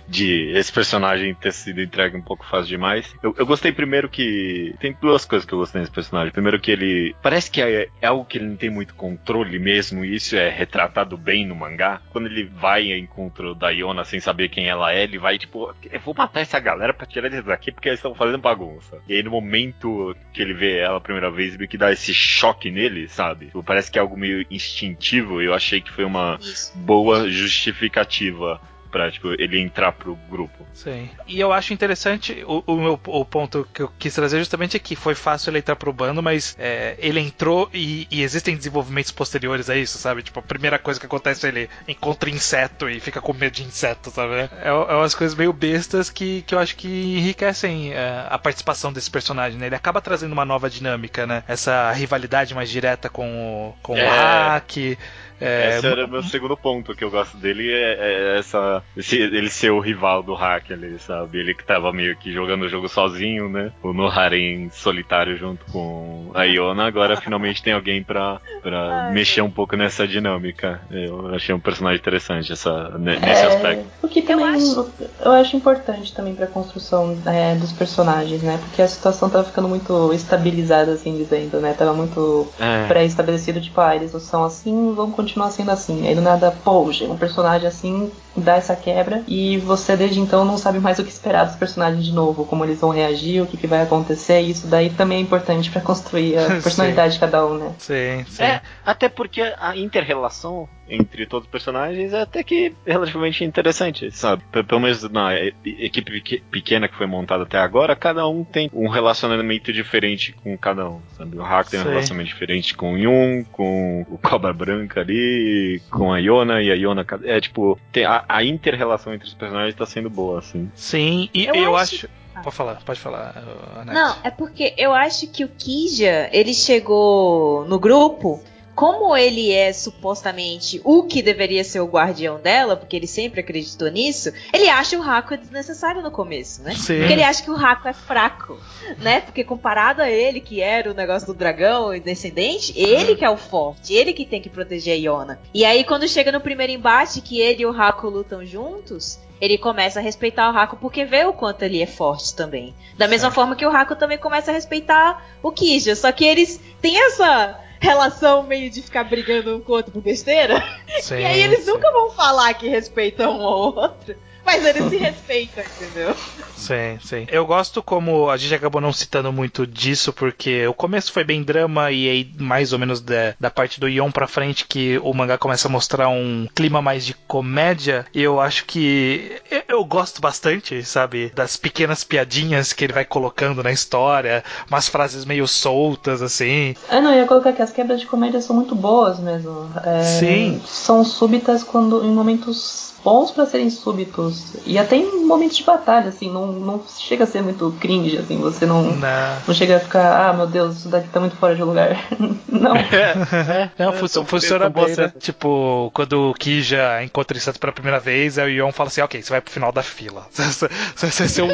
de 0.08 0.47
esse 0.56 0.72
personagem 0.72 1.34
ter 1.34 1.52
sido 1.52 1.80
entregue 1.80 2.16
um 2.16 2.22
pouco 2.22 2.46
fácil 2.46 2.68
demais, 2.68 3.14
eu, 3.22 3.34
eu, 3.38 3.46
gostei 3.46 3.72
primeiro 3.72 4.08
que. 4.08 4.74
Tem 4.80 4.96
duas 5.00 5.24
coisas 5.24 5.46
que 5.46 5.52
eu 5.52 5.58
gostei 5.58 5.80
desse 5.80 5.92
personagem. 5.92 6.32
Primeiro 6.32 6.60
que 6.60 6.70
ele. 6.70 7.14
Parece 7.22 7.50
que 7.50 7.60
é, 7.60 7.88
é 8.00 8.06
algo 8.06 8.24
que 8.24 8.38
ele 8.38 8.46
não 8.46 8.56
tem 8.56 8.70
muito 8.70 8.94
controle 8.94 9.58
mesmo, 9.58 10.04
e 10.04 10.14
isso 10.14 10.36
é 10.36 10.48
retratado 10.48 11.16
bem 11.16 11.46
no 11.46 11.54
mangá. 11.54 12.00
Quando 12.10 12.26
ele 12.26 12.44
vai 12.44 12.92
ao 12.92 12.98
encontro 12.98 13.54
da 13.54 13.70
Iona 13.70 14.04
sem 14.04 14.20
saber 14.20 14.48
quem 14.48 14.66
ela 14.66 14.92
é, 14.92 15.04
ele 15.04 15.18
vai 15.18 15.38
tipo, 15.38 15.74
eu 15.90 16.00
vou 16.00 16.14
matar 16.16 16.40
essa 16.40 16.58
galera 16.58 16.94
pra 16.94 17.06
tirar 17.06 17.26
eles 17.26 17.44
daqui 17.44 17.72
porque 17.72 17.88
eles 17.88 17.98
estão 17.98 18.14
fazendo 18.14 18.38
bagunça. 18.38 18.98
E 19.08 19.14
aí 19.14 19.22
no 19.22 19.30
momento 19.30 20.14
que 20.32 20.42
ele 20.42 20.54
vê 20.54 20.78
ela 20.78 20.98
a 20.98 21.00
primeira 21.00 21.30
vez, 21.30 21.56
meio 21.56 21.68
que 21.68 21.78
dá 21.78 21.92
esse 21.92 22.12
choque 22.14 22.70
nele, 22.70 23.08
sabe? 23.08 23.46
Tipo, 23.46 23.62
parece 23.62 23.90
que 23.90 23.98
é 23.98 24.00
algo 24.00 24.16
meio 24.16 24.44
instintivo. 24.50 25.40
Eu 25.40 25.54
achei 25.54 25.80
que 25.80 25.92
foi 25.92 26.04
uma 26.04 26.38
Isso. 26.40 26.76
boa 26.78 27.28
justificativa 27.28 28.60
pra, 28.90 29.10
tipo, 29.10 29.28
ele 29.40 29.60
entrar 29.60 29.92
pro 29.92 30.16
grupo. 30.28 30.66
Sim. 30.72 31.08
E 31.26 31.38
eu 31.38 31.52
acho 31.52 31.72
interessante, 31.72 32.44
o, 32.46 32.62
o, 32.66 32.76
meu, 32.76 33.00
o 33.06 33.24
ponto 33.24 33.66
que 33.72 33.82
eu 33.82 33.92
quis 33.98 34.14
trazer 34.14 34.38
justamente 34.38 34.76
é 34.76 34.80
que 34.80 34.96
foi 34.96 35.14
fácil 35.14 35.50
ele 35.50 35.58
entrar 35.58 35.76
pro 35.76 35.92
bando, 35.92 36.22
mas 36.22 36.56
é, 36.58 36.96
ele 36.98 37.20
entrou 37.20 37.68
e, 37.72 38.06
e, 38.10 38.22
existem 38.22 38.56
desenvolvimentos 38.56 39.10
posteriores 39.10 39.68
a 39.68 39.76
isso, 39.76 39.98
sabe? 39.98 40.22
Tipo, 40.22 40.40
a 40.40 40.42
primeira 40.42 40.78
coisa 40.78 40.98
que 40.98 41.06
acontece 41.06 41.46
é 41.46 41.48
ele 41.48 41.70
encontra 41.86 42.30
inseto 42.30 42.88
e 42.88 43.00
fica 43.00 43.20
com 43.20 43.32
medo 43.32 43.54
de 43.54 43.64
inseto, 43.64 44.10
sabe? 44.10 44.34
É, 44.34 44.68
é 44.68 44.72
umas 44.72 45.14
coisas 45.14 45.36
meio 45.36 45.52
bestas 45.52 46.10
que, 46.10 46.42
que 46.42 46.54
eu 46.54 46.58
acho 46.58 46.76
que 46.76 46.88
enriquecem 46.88 47.92
é, 47.92 48.26
a 48.28 48.38
participação 48.38 48.92
desse 48.92 49.10
personagem, 49.10 49.58
né? 49.58 49.66
Ele 49.66 49.74
acaba 49.74 50.00
trazendo 50.00 50.32
uma 50.32 50.44
nova 50.44 50.70
dinâmica, 50.70 51.26
né? 51.26 51.42
Essa 51.48 51.90
rivalidade 51.92 52.54
mais 52.54 52.70
direta 52.70 53.08
com 53.08 53.28
o, 53.28 53.74
com 53.82 53.96
é. 53.96 54.04
o 54.04 54.08
hack. 54.08 54.98
É, 55.40 55.76
Esse 55.76 55.86
era 55.86 56.04
o 56.04 56.08
meu 56.08 56.22
segundo 56.22 56.56
ponto 56.56 56.94
que 56.94 57.04
eu 57.04 57.10
gosto 57.10 57.36
dele, 57.36 57.70
é, 57.70 57.96
é 57.98 58.38
essa. 58.38 58.82
Esse, 58.96 59.16
ele 59.16 59.48
ser 59.48 59.70
o 59.70 59.80
rival 59.80 60.22
do 60.22 60.34
hack 60.34 60.70
ali, 60.72 60.98
sabe? 60.98 61.38
Ele 61.38 61.54
que 61.54 61.64
tava 61.64 61.92
meio 61.92 62.16
que 62.16 62.32
jogando 62.32 62.62
o 62.62 62.68
jogo 62.68 62.88
sozinho, 62.88 63.48
né? 63.48 63.72
O 63.82 63.92
Noharen 63.92 64.68
solitário 64.70 65.36
junto 65.36 65.64
com 65.70 66.30
a 66.34 66.44
Iona, 66.44 66.86
agora 66.86 67.16
finalmente 67.16 67.62
tem 67.62 67.72
alguém 67.72 68.02
pra, 68.02 68.40
pra 68.62 69.06
Ai, 69.06 69.12
mexer 69.12 69.42
um 69.42 69.50
pouco 69.50 69.76
nessa 69.76 70.06
dinâmica. 70.06 70.80
Eu 70.90 71.34
achei 71.34 71.54
um 71.54 71.60
personagem 71.60 72.00
interessante 72.00 72.52
essa, 72.52 72.98
nesse 72.98 73.24
é, 73.24 73.46
aspecto. 73.46 73.86
O 74.02 74.08
que 74.08 74.22
também 74.22 74.46
eu 74.46 74.54
acho, 74.54 74.90
eu 75.20 75.32
acho 75.32 75.56
importante 75.56 76.12
também 76.14 76.34
pra 76.34 76.46
construção 76.46 77.16
é, 77.26 77.54
dos 77.54 77.72
personagens, 77.72 78.42
né? 78.42 78.58
Porque 78.58 78.82
a 78.82 78.88
situação 78.88 79.30
tava 79.30 79.44
ficando 79.44 79.68
muito 79.68 80.12
estabilizada, 80.12 80.92
assim 80.92 81.16
dizendo, 81.16 81.60
né? 81.60 81.74
Tava 81.74 81.92
muito 81.94 82.48
é. 82.58 82.86
pré-estabelecido, 82.86 83.60
tipo, 83.60 83.80
ah, 83.80 83.94
eles 83.94 84.10
são 84.22 84.44
assim, 84.44 84.94
vão 84.94 85.10
continuar 85.10 85.27
sendo 85.50 85.70
assim. 85.70 86.06
Aí 86.06 86.14
do 86.14 86.20
nada, 86.20 86.50
pô, 86.50 86.82
um 86.82 87.16
personagem 87.16 87.66
assim, 87.66 88.10
dá 88.40 88.56
essa 88.56 88.74
quebra 88.76 89.22
e 89.26 89.58
você 89.58 89.96
desde 89.96 90.20
então 90.20 90.44
não 90.44 90.58
sabe 90.58 90.78
mais 90.78 90.98
o 90.98 91.04
que 91.04 91.10
esperar 91.10 91.46
dos 91.46 91.56
personagens 91.56 92.04
de 92.04 92.12
novo, 92.12 92.44
como 92.44 92.64
eles 92.64 92.80
vão 92.80 92.90
reagir, 92.90 93.42
o 93.42 93.46
que, 93.46 93.56
que 93.56 93.66
vai 93.66 93.82
acontecer. 93.82 94.42
E 94.42 94.50
isso 94.50 94.66
daí 94.66 94.90
também 94.90 95.18
é 95.18 95.20
importante 95.20 95.70
para 95.70 95.80
construir 95.80 96.38
a 96.38 96.46
personalidade 96.62 97.14
de 97.14 97.20
cada 97.20 97.46
um, 97.46 97.58
né? 97.58 97.74
Sim, 97.78 98.24
sim. 98.28 98.42
É, 98.42 98.60
até 98.84 99.08
porque 99.08 99.42
a 99.58 99.76
inter-relação 99.76 100.68
entre 100.90 101.26
todos 101.26 101.46
os 101.46 101.50
personagens 101.50 102.12
é 102.12 102.22
até 102.22 102.42
que 102.42 102.72
relativamente 102.86 103.44
interessante, 103.44 104.10
sabe? 104.10 104.42
Pelo 104.50 104.80
menos 104.80 105.02
na 105.10 105.34
equipe 105.64 106.40
pequena 106.50 106.88
que 106.88 106.96
foi 106.96 107.06
montada 107.06 107.42
até 107.42 107.58
agora, 107.58 107.94
cada 107.94 108.26
um 108.26 108.44
tem 108.44 108.70
um 108.72 108.88
relacionamento 108.88 109.72
diferente 109.72 110.32
com 110.32 110.56
cada 110.56 110.88
um, 110.88 111.00
sabe? 111.16 111.36
O 111.36 111.42
Hack 111.42 111.68
tem 111.68 111.80
um 111.80 111.84
relacionamento 111.84 112.30
diferente 112.30 112.74
com 112.74 112.94
o 112.94 112.98
Yun, 112.98 113.44
com 113.52 114.06
o 114.08 114.18
Cobra 114.18 114.52
Branca 114.52 115.00
ali, 115.00 115.80
com 115.90 116.12
a 116.12 116.18
Iona, 116.18 116.62
e 116.62 116.70
a 116.70 116.74
Iona... 116.74 117.04
É, 117.24 117.40
tipo, 117.40 117.78
tem 117.92 118.04
a, 118.04 118.24
a 118.28 118.44
inter-relação 118.44 119.14
entre 119.14 119.26
os 119.26 119.34
personagens 119.34 119.74
tá 119.74 119.86
sendo 119.86 120.10
boa, 120.10 120.38
assim. 120.40 120.70
Sim, 120.74 121.30
e 121.32 121.46
eu, 121.46 121.54
eu 121.54 121.76
acho... 121.76 121.94
acho... 121.94 122.08
Pode 122.42 122.54
falar, 122.54 122.80
pode 122.84 123.00
falar, 123.00 123.34
Anete. 123.80 123.94
Não, 123.94 124.16
é 124.22 124.30
porque 124.30 124.72
eu 124.76 124.94
acho 124.94 125.26
que 125.26 125.42
o 125.42 125.48
Kija, 125.48 126.28
ele 126.32 126.54
chegou 126.54 127.64
no 127.66 127.80
grupo 127.80 128.40
como 128.78 129.16
ele 129.16 129.50
é 129.50 129.72
supostamente 129.72 130.80
o 130.84 131.02
que 131.02 131.20
deveria 131.20 131.64
ser 131.64 131.80
o 131.80 131.88
guardião 131.88 132.38
dela, 132.38 132.76
porque 132.76 132.94
ele 132.94 133.08
sempre 133.08 133.40
acreditou 133.40 133.90
nisso, 133.90 134.32
ele 134.52 134.68
acha 134.68 134.96
o 134.96 135.00
Raco 135.00 135.36
desnecessário 135.36 136.00
no 136.00 136.12
começo, 136.12 136.62
né? 136.62 136.76
Sim. 136.76 136.98
Porque 136.98 137.12
ele 137.12 137.24
acha 137.24 137.42
que 137.42 137.50
o 137.50 137.56
Raco 137.56 137.88
é 137.88 137.92
fraco, 137.92 138.56
né? 138.98 139.20
Porque 139.22 139.42
comparado 139.42 140.00
a 140.00 140.08
ele, 140.08 140.40
que 140.40 140.60
era 140.60 140.92
o 140.92 140.94
negócio 140.94 141.26
do 141.26 141.34
dragão 141.34 141.92
e 141.92 141.98
descendente, 141.98 142.72
ele 142.76 143.16
que 143.16 143.24
é 143.24 143.28
o 143.28 143.36
forte, 143.36 143.92
ele 143.92 144.12
que 144.12 144.24
tem 144.24 144.40
que 144.40 144.48
proteger 144.48 144.94
a 144.94 144.96
Iona. 144.96 145.40
E 145.52 145.64
aí, 145.64 145.82
quando 145.82 146.06
chega 146.06 146.30
no 146.30 146.40
primeiro 146.40 146.72
embate, 146.72 147.20
que 147.20 147.40
ele 147.40 147.62
e 147.62 147.66
o 147.66 147.72
Raco 147.72 148.08
lutam 148.08 148.46
juntos, 148.46 149.18
ele 149.40 149.58
começa 149.58 149.98
a 149.98 150.02
respeitar 150.02 150.48
o 150.48 150.52
Raco 150.52 150.76
porque 150.76 151.04
vê 151.04 151.24
o 151.24 151.32
quanto 151.32 151.64
ele 151.64 151.82
é 151.82 151.86
forte 151.86 152.32
também. 152.36 152.72
Da 152.96 153.08
mesma 153.08 153.32
forma 153.32 153.56
que 153.56 153.66
o 153.66 153.70
Raco 153.70 153.96
também 153.96 154.18
começa 154.18 154.52
a 154.52 154.54
respeitar 154.54 155.26
o 155.42 155.50
Kija. 155.50 155.96
Só 155.96 156.12
que 156.12 156.24
eles 156.24 156.60
têm 156.80 156.96
essa 156.96 157.58
relação 157.80 158.42
meio 158.42 158.70
de 158.70 158.82
ficar 158.82 159.04
brigando 159.04 159.56
um 159.56 159.60
com 159.60 159.72
o 159.72 159.76
outro 159.76 159.92
por 159.92 160.02
besteira. 160.02 160.62
Sim, 161.00 161.16
e 161.16 161.24
aí 161.24 161.42
eles 161.42 161.64
sim. 161.64 161.70
nunca 161.70 161.90
vão 161.92 162.10
falar 162.10 162.52
que 162.54 162.68
respeitam 162.68 163.38
um 163.38 163.42
ao 163.42 163.74
outro. 163.74 164.16
Mas 164.48 164.64
eles 164.64 164.88
se 164.88 164.96
respeitam, 164.96 165.62
entendeu? 165.62 166.16
Sim, 166.56 166.98
sim. 167.02 167.26
Eu 167.30 167.44
gosto 167.44 167.82
como 167.82 168.30
a 168.30 168.36
gente 168.38 168.54
acabou 168.54 168.80
não 168.80 168.94
citando 168.94 169.30
muito 169.30 169.66
disso, 169.66 170.10
porque 170.10 170.66
o 170.66 170.72
começo 170.72 171.12
foi 171.12 171.22
bem 171.22 171.42
drama 171.42 171.92
e 171.92 172.08
aí 172.08 172.32
mais 172.38 172.72
ou 172.72 172.78
menos 172.78 173.02
da, 173.02 173.34
da 173.38 173.50
parte 173.50 173.78
do 173.78 173.86
Ion 173.86 174.10
pra 174.10 174.26
frente 174.26 174.64
que 174.66 174.98
o 175.04 175.12
mangá 175.12 175.36
começa 175.36 175.68
a 175.68 175.70
mostrar 175.70 176.08
um 176.08 176.48
clima 176.54 176.80
mais 176.80 177.04
de 177.04 177.12
comédia. 177.12 178.06
E 178.14 178.22
eu 178.22 178.40
acho 178.40 178.64
que 178.64 179.38
eu, 179.50 179.62
eu 179.68 179.84
gosto 179.84 180.18
bastante, 180.18 180.82
sabe? 180.82 181.30
Das 181.34 181.58
pequenas 181.58 182.02
piadinhas 182.02 182.72
que 182.72 182.84
ele 182.84 182.94
vai 182.94 183.04
colocando 183.04 183.62
na 183.62 183.70
história, 183.70 184.42
umas 184.66 184.88
frases 184.88 185.26
meio 185.26 185.46
soltas, 185.46 186.22
assim. 186.22 186.74
É, 186.88 187.02
não, 187.02 187.12
eu 187.12 187.18
ia 187.18 187.26
colocar 187.26 187.52
que 187.52 187.60
as 187.60 187.70
quebras 187.70 188.00
de 188.00 188.06
comédia 188.06 188.40
são 188.40 188.56
muito 188.56 188.74
boas 188.74 189.18
mesmo. 189.18 189.70
É, 189.84 190.02
sim. 190.02 190.62
São 190.64 191.04
súbitas 191.04 191.62
quando 191.62 192.02
em 192.02 192.10
momentos 192.10 192.94
bons 193.04 193.30
para 193.30 193.46
serem 193.46 193.70
súbitos. 193.70 194.37
E 194.64 194.78
até 194.78 194.96
em 194.96 195.24
momentos 195.24 195.56
de 195.56 195.64
batalha, 195.64 196.08
assim, 196.08 196.30
não, 196.30 196.46
não 196.52 196.82
chega 196.86 197.24
a 197.24 197.26
ser 197.26 197.42
muito 197.42 197.74
cringe, 197.80 198.18
assim, 198.18 198.38
você 198.38 198.66
não, 198.66 198.82
não, 198.82 199.36
não 199.46 199.54
chega 199.54 199.76
a 199.76 199.80
ficar, 199.80 200.28
ah, 200.28 200.32
meu 200.32 200.46
Deus, 200.46 200.78
isso 200.78 200.88
daqui 200.88 201.08
tá 201.08 201.20
muito 201.20 201.36
fora 201.36 201.54
de 201.54 201.62
lugar. 201.62 201.96
não. 202.48 202.76
É, 202.76 203.70
é, 203.78 203.84
não, 203.84 203.92
funciona, 203.92 204.26
funciona 204.26 204.68
bem, 204.68 204.96
né? 204.96 205.12
Tipo, 205.18 205.90
quando 205.94 206.30
o 206.30 206.34
Kija 206.34 207.02
encontra 207.02 207.36
o 207.36 207.40
Sato 207.40 207.58
pela 207.58 207.72
primeira 207.72 207.98
vez, 207.98 208.38
aí 208.38 208.52
o 208.52 208.66
Yon 208.66 208.72
fala 208.72 208.88
assim, 208.88 209.00
ok, 209.00 209.22
você 209.22 209.30
vai 209.30 209.40
pro 209.40 209.52
final 209.52 209.72
da 209.72 209.82
fila. 209.82 210.26
Você 210.38 210.68
vai 211.06 211.28
ser 211.28 211.42
um... 211.42 211.48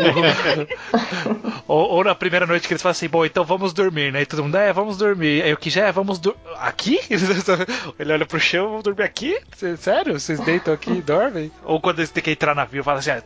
ou, 1.67 1.91
ou, 1.91 2.05
na 2.05 2.15
primeira 2.15 2.47
noite 2.47 2.67
que 2.67 2.75
eles 2.75 2.83
falam 2.83 2.93
assim, 2.93 3.09
bom, 3.09 3.25
então 3.25 3.45
vamos 3.45 3.73
dormir, 3.73 4.13
né? 4.13 4.23
E 4.23 4.27
todo 4.27 4.43
mundo, 4.43 4.57
é, 4.57 4.73
vamos 4.73 4.97
dormir. 4.97 5.43
Aí 5.43 5.53
o 5.53 5.57
Kija, 5.57 5.81
é, 5.83 5.93
vamos 5.93 6.19
dormir. 6.19 6.41
Aqui? 6.59 7.01
Ele 7.99 8.13
olha 8.13 8.27
pro 8.27 8.41
chão, 8.41 8.69
vamos 8.69 8.85
dormir 8.85 9.03
aqui? 9.03 9.39
Sério? 9.79 10.19
Vocês 10.19 10.41
deitam 10.41 10.73
aqui 10.73 10.91
e 10.91 11.03
dormem? 11.03 11.51
Ou 11.65 11.81
quando 11.81 11.99
eles 11.99 12.11
têm 12.11 12.23
que 12.23 12.31
entrar 12.31 12.55
na 12.55 12.65
vila, 12.75 12.85
fala 12.85 12.99
assim: 12.99 13.11
ah, 13.11 13.23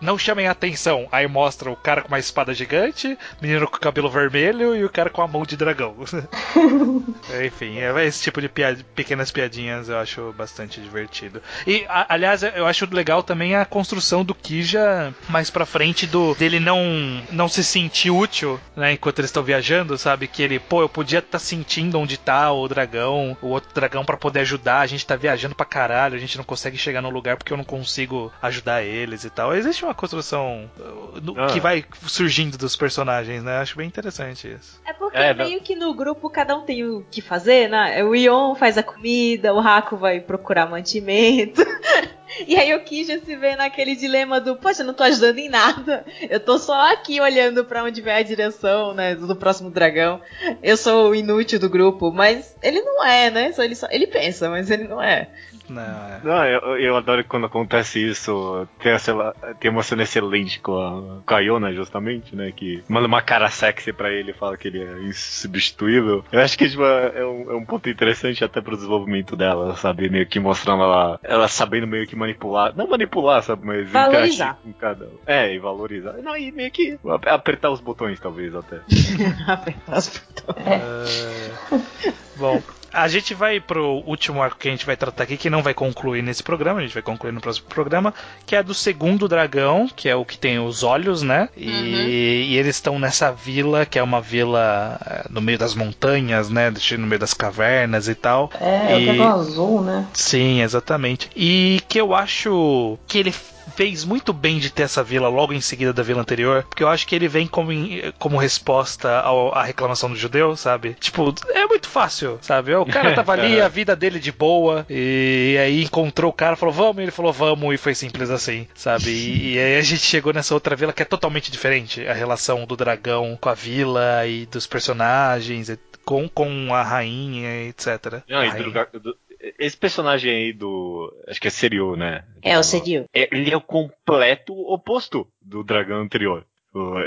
não 0.00 0.18
chamem 0.18 0.48
atenção. 0.48 1.08
Aí 1.12 1.26
mostra 1.26 1.70
o 1.70 1.76
cara 1.76 2.02
com 2.02 2.08
uma 2.08 2.18
espada 2.18 2.52
gigante, 2.52 3.18
menino 3.40 3.68
com 3.68 3.78
cabelo 3.78 4.10
vermelho 4.10 4.74
e 4.74 4.84
o 4.84 4.90
cara 4.90 5.10
com 5.10 5.22
a 5.22 5.28
mão 5.28 5.44
de 5.44 5.56
dragão. 5.56 5.96
Enfim, 7.46 7.78
é 7.78 8.06
esse 8.06 8.22
tipo 8.22 8.40
de 8.40 8.48
piad 8.48 8.82
pequenas 8.94 9.30
piadinhas 9.30 9.88
eu 9.88 9.98
acho 9.98 10.34
bastante 10.36 10.80
divertido. 10.80 11.42
E, 11.66 11.84
a, 11.88 12.14
aliás, 12.14 12.42
eu 12.42 12.66
acho 12.66 12.86
legal 12.92 13.22
também 13.22 13.54
a 13.54 13.64
construção 13.64 14.24
do 14.24 14.34
Kija 14.34 15.14
mais 15.28 15.50
pra 15.50 15.66
frente 15.66 16.06
do 16.06 16.34
dele 16.34 16.60
não, 16.60 17.22
não 17.30 17.48
se 17.48 17.62
sentir 17.62 18.10
útil, 18.10 18.60
né, 18.74 18.92
enquanto 18.92 19.18
eles 19.18 19.30
estão 19.30 19.42
viajando, 19.42 19.96
sabe? 19.98 20.26
Que 20.26 20.42
ele, 20.42 20.58
pô, 20.58 20.82
eu 20.82 20.88
podia 20.88 21.18
estar 21.18 21.32
tá 21.32 21.38
sentindo 21.38 21.98
onde 21.98 22.16
tá 22.16 22.52
o 22.52 22.68
dragão, 22.68 23.36
o 23.40 23.48
outro 23.48 23.74
dragão 23.74 24.04
para 24.04 24.16
poder 24.16 24.40
ajudar, 24.40 24.80
a 24.80 24.86
gente 24.86 25.06
tá 25.06 25.16
viajando 25.16 25.54
pra 25.54 25.66
caralho, 25.66 26.16
a 26.16 26.18
gente 26.18 26.36
não 26.36 26.44
consegue 26.44 26.78
chegar 26.78 27.02
no 27.02 27.10
lugar 27.10 27.36
porque 27.36 27.52
eu 27.52 27.56
não 27.56 27.64
consigo 27.64 28.32
ajudar 28.40 28.75
eles 28.82 29.24
e 29.24 29.30
tal. 29.30 29.54
Existe 29.54 29.84
uma 29.84 29.94
construção 29.94 30.70
uh, 30.78 31.34
ah. 31.38 31.46
que 31.46 31.60
vai 31.60 31.84
surgindo 32.06 32.56
dos 32.56 32.76
personagens, 32.76 33.42
né? 33.42 33.58
Acho 33.58 33.76
bem 33.76 33.86
interessante 33.86 34.48
isso. 34.48 34.80
É 34.84 34.92
porque 34.92 35.16
é, 35.16 35.34
meio 35.34 35.58
não... 35.58 35.60
que 35.60 35.74
no 35.74 35.94
grupo 35.94 36.30
cada 36.30 36.56
um 36.56 36.64
tem 36.64 36.84
o 36.84 37.04
que 37.10 37.20
fazer, 37.20 37.68
né? 37.68 38.02
O 38.04 38.14
Ion 38.14 38.54
faz 38.54 38.78
a 38.78 38.82
comida, 38.82 39.52
o 39.54 39.60
Raku 39.60 39.96
vai 39.96 40.20
procurar 40.20 40.66
mantimento. 40.66 41.62
E 42.46 42.56
aí 42.56 42.74
o 42.74 42.82
Kija 42.82 43.20
se 43.20 43.36
vê 43.36 43.54
naquele 43.54 43.94
dilema 43.94 44.40
do, 44.40 44.56
poxa, 44.56 44.82
não 44.82 44.92
tô 44.92 45.04
ajudando 45.04 45.38
em 45.38 45.48
nada. 45.48 46.04
Eu 46.28 46.40
tô 46.40 46.58
só 46.58 46.92
aqui 46.92 47.20
olhando 47.20 47.64
para 47.64 47.84
onde 47.84 48.02
vai 48.02 48.20
a 48.20 48.22
direção, 48.22 48.92
né, 48.92 49.14
do 49.14 49.36
próximo 49.36 49.70
dragão. 49.70 50.20
Eu 50.62 50.76
sou 50.76 51.10
o 51.10 51.14
inútil 51.14 51.58
do 51.58 51.70
grupo, 51.70 52.12
mas 52.12 52.54
ele 52.62 52.80
não 52.82 53.04
é, 53.04 53.30
né? 53.30 53.52
Só 53.52 53.62
ele, 53.62 53.74
só, 53.74 53.86
ele 53.90 54.06
pensa, 54.06 54.50
mas 54.50 54.70
ele 54.70 54.84
não 54.84 55.00
é. 55.00 55.28
Não, 55.68 55.82
é. 55.82 56.20
não 56.22 56.44
eu, 56.44 56.78
eu 56.78 56.96
adoro 56.96 57.24
quando 57.24 57.46
acontece 57.46 58.04
isso. 58.04 58.66
Tem, 58.80 58.92
essa, 58.92 59.34
tem 59.58 59.70
uma 59.70 59.82
cena 59.82 60.02
excelente 60.02 60.60
com 60.60 60.78
a, 60.78 61.22
com 61.24 61.34
a 61.34 61.40
Iona, 61.40 61.72
justamente, 61.72 62.34
né? 62.34 62.52
Que 62.54 62.82
manda 62.88 63.06
uma 63.06 63.22
cara 63.22 63.48
sexy 63.50 63.92
pra 63.92 64.10
ele 64.10 64.30
e 64.30 64.34
fala 64.34 64.56
que 64.56 64.68
ele 64.68 64.82
é 64.82 65.02
insubstituível. 65.02 66.24
Eu 66.30 66.40
acho 66.40 66.56
que 66.56 66.68
tipo, 66.68 66.82
é, 66.84 67.24
um, 67.24 67.50
é 67.50 67.54
um 67.54 67.64
ponto 67.64 67.88
interessante 67.88 68.44
até 68.44 68.60
pro 68.60 68.76
desenvolvimento 68.76 69.36
dela, 69.36 69.76
sabe? 69.76 70.08
Meio 70.08 70.26
que 70.26 70.38
mostrando 70.38 70.82
ela, 70.82 71.20
ela 71.22 71.48
sabendo 71.48 71.86
meio 71.86 72.06
que 72.06 72.16
manipular. 72.16 72.74
Não 72.76 72.86
manipular, 72.86 73.42
sabe? 73.42 73.66
Mas 73.66 73.90
valorizar. 73.90 74.58
com 74.62 74.72
cada 74.72 75.08
É, 75.26 75.52
e 75.52 75.58
valorizar. 75.58 76.14
Não, 76.22 76.36
e 76.36 76.52
meio 76.52 76.70
que 76.70 76.98
apertar 77.26 77.70
os 77.70 77.80
botões, 77.80 78.20
talvez, 78.20 78.54
até. 78.54 78.80
apertar 79.46 79.98
os 79.98 80.08
botões. 80.08 80.66
É... 80.66 82.12
Bom, 82.36 82.62
a 82.96 83.08
gente 83.08 83.34
vai 83.34 83.60
pro 83.60 84.02
último 84.06 84.42
arco 84.42 84.56
que 84.58 84.68
a 84.68 84.70
gente 84.70 84.86
vai 84.86 84.96
tratar 84.96 85.24
aqui, 85.24 85.36
que 85.36 85.50
não 85.50 85.62
vai 85.62 85.74
concluir 85.74 86.22
nesse 86.22 86.42
programa, 86.42 86.80
a 86.80 86.82
gente 86.82 86.94
vai 86.94 87.02
concluir 87.02 87.30
no 87.30 87.42
próximo 87.42 87.68
programa, 87.68 88.14
que 88.46 88.56
é 88.56 88.62
do 88.62 88.72
segundo 88.72 89.28
dragão, 89.28 89.86
que 89.94 90.08
é 90.08 90.16
o 90.16 90.24
que 90.24 90.38
tem 90.38 90.58
os 90.58 90.82
olhos, 90.82 91.20
né? 91.20 91.50
E, 91.54 91.68
uhum. 91.68 92.08
e 92.08 92.56
eles 92.56 92.76
estão 92.76 92.98
nessa 92.98 93.30
vila, 93.30 93.84
que 93.84 93.98
é 93.98 94.02
uma 94.02 94.20
vila 94.20 94.98
eh, 95.04 95.26
no 95.28 95.42
meio 95.42 95.58
das 95.58 95.74
montanhas, 95.74 96.48
né? 96.48 96.72
No 96.98 97.06
meio 97.06 97.20
das 97.20 97.34
cavernas 97.34 98.08
e 98.08 98.14
tal. 98.14 98.50
É, 98.58 98.98
e... 98.98 99.08
é 99.08 99.12
o 99.12 99.14
dragão 99.14 99.40
azul, 99.40 99.82
né? 99.82 100.06
Sim, 100.14 100.62
exatamente. 100.62 101.30
E 101.36 101.82
que 101.88 102.00
eu 102.00 102.14
acho 102.14 102.98
que 103.06 103.18
ele 103.18 103.34
fez 103.74 104.04
muito 104.04 104.32
bem 104.32 104.58
de 104.58 104.70
ter 104.70 104.84
essa 104.84 105.02
vila 105.02 105.28
logo 105.28 105.52
em 105.52 105.60
seguida 105.60 105.92
da 105.92 106.02
vila 106.02 106.20
anterior, 106.20 106.62
porque 106.64 106.82
eu 106.82 106.88
acho 106.88 107.06
que 107.06 107.14
ele 107.14 107.28
vem 107.28 107.46
como, 107.46 107.70
como 108.18 108.36
resposta 108.36 109.20
ao, 109.20 109.54
à 109.54 109.62
reclamação 109.62 110.10
do 110.10 110.16
judeu, 110.16 110.56
sabe? 110.56 110.94
Tipo, 111.00 111.34
é 111.50 111.66
muito 111.66 111.88
fácil, 111.88 112.38
sabe? 112.42 112.74
O 112.74 112.86
cara 112.86 113.14
tava 113.14 113.32
ali, 113.32 113.60
a 113.60 113.68
vida 113.68 113.96
dele 113.96 114.18
de 114.18 114.32
boa, 114.32 114.86
e 114.88 115.56
aí 115.58 115.82
encontrou 115.82 116.30
o 116.30 116.34
cara, 116.34 116.56
falou, 116.56 116.74
vamos, 116.74 116.98
e 116.98 117.02
ele 117.02 117.10
falou, 117.10 117.32
vamos, 117.32 117.74
e 117.74 117.78
foi 117.78 117.94
simples 117.94 118.30
assim, 118.30 118.66
sabe? 118.74 119.10
E, 119.10 119.54
e 119.54 119.58
aí 119.58 119.76
a 119.76 119.82
gente 119.82 120.02
chegou 120.02 120.32
nessa 120.32 120.54
outra 120.54 120.76
vila 120.76 120.92
que 120.92 121.02
é 121.02 121.06
totalmente 121.06 121.50
diferente, 121.50 122.06
a 122.06 122.12
relação 122.12 122.66
do 122.66 122.76
dragão 122.76 123.36
com 123.40 123.48
a 123.48 123.54
vila 123.54 124.26
e 124.26 124.46
dos 124.46 124.66
personagens, 124.66 125.70
com, 126.04 126.28
com 126.28 126.72
a 126.72 126.82
rainha, 126.82 127.68
etc. 127.68 128.22
Não, 128.28 128.38
a 128.38 128.46
e 128.46 128.48
rainha. 128.48 128.86
Do, 128.92 129.16
esse 129.58 129.76
personagem 129.76 130.30
aí 130.30 130.52
do. 130.52 131.12
Acho 131.26 131.40
que 131.40 131.48
é 131.48 131.50
Serio, 131.50 131.96
né? 131.96 132.24
É, 132.42 132.58
o 132.58 132.62
Serio. 132.62 133.04
É, 133.14 133.28
ele 133.32 133.52
é 133.52 133.56
o 133.56 133.60
completo 133.60 134.52
oposto 134.52 135.26
do 135.40 135.62
dragão 135.62 136.00
anterior. 136.00 136.46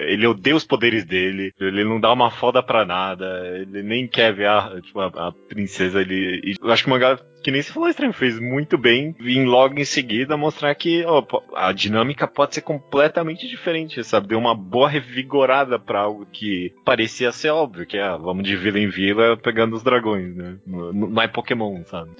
Ele 0.01 0.27
odeia 0.27 0.55
os 0.55 0.65
poderes 0.65 1.05
dele, 1.05 1.53
ele 1.59 1.83
não 1.83 1.99
dá 1.99 2.11
uma 2.11 2.31
foda 2.31 2.61
pra 2.61 2.85
nada, 2.85 3.25
ele 3.55 3.83
nem 3.83 4.07
quer 4.07 4.33
ver 4.33 4.47
a, 4.47 4.79
tipo, 4.81 4.99
a, 4.99 5.07
a 5.07 5.31
princesa. 5.31 6.01
Ele, 6.01 6.55
eu 6.61 6.71
acho 6.71 6.83
que 6.83 6.89
o 6.89 6.93
mangá 6.93 7.19
que 7.41 7.51
nem 7.51 7.61
se 7.61 7.71
falou 7.71 7.89
estranho, 7.89 8.13
fez 8.13 8.39
muito 8.39 8.77
bem 8.77 9.15
em 9.19 9.45
logo 9.45 9.79
em 9.79 9.85
seguida 9.85 10.35
mostrar 10.37 10.73
que 10.75 11.03
ó, 11.05 11.23
a 11.55 11.71
dinâmica 11.71 12.27
pode 12.27 12.55
ser 12.55 12.61
completamente 12.61 13.47
diferente, 13.47 14.03
sabe? 14.03 14.27
Deu 14.27 14.37
uma 14.37 14.55
boa 14.55 14.89
revigorada 14.89 15.79
para 15.79 16.01
algo 16.01 16.25
que 16.25 16.73
parecia 16.83 17.31
ser 17.31 17.49
óbvio, 17.49 17.85
que 17.85 17.97
é 17.97 18.03
ah, 18.03 18.17
vamos 18.17 18.43
de 18.43 18.55
vila 18.55 18.79
em 18.79 18.89
vila 18.89 19.37
pegando 19.37 19.75
os 19.75 19.83
dragões, 19.83 20.35
né? 20.35 20.57
Não, 20.65 20.91
não 20.91 21.21
é 21.21 21.27
Pokémon, 21.27 21.83
sabe? 21.85 22.11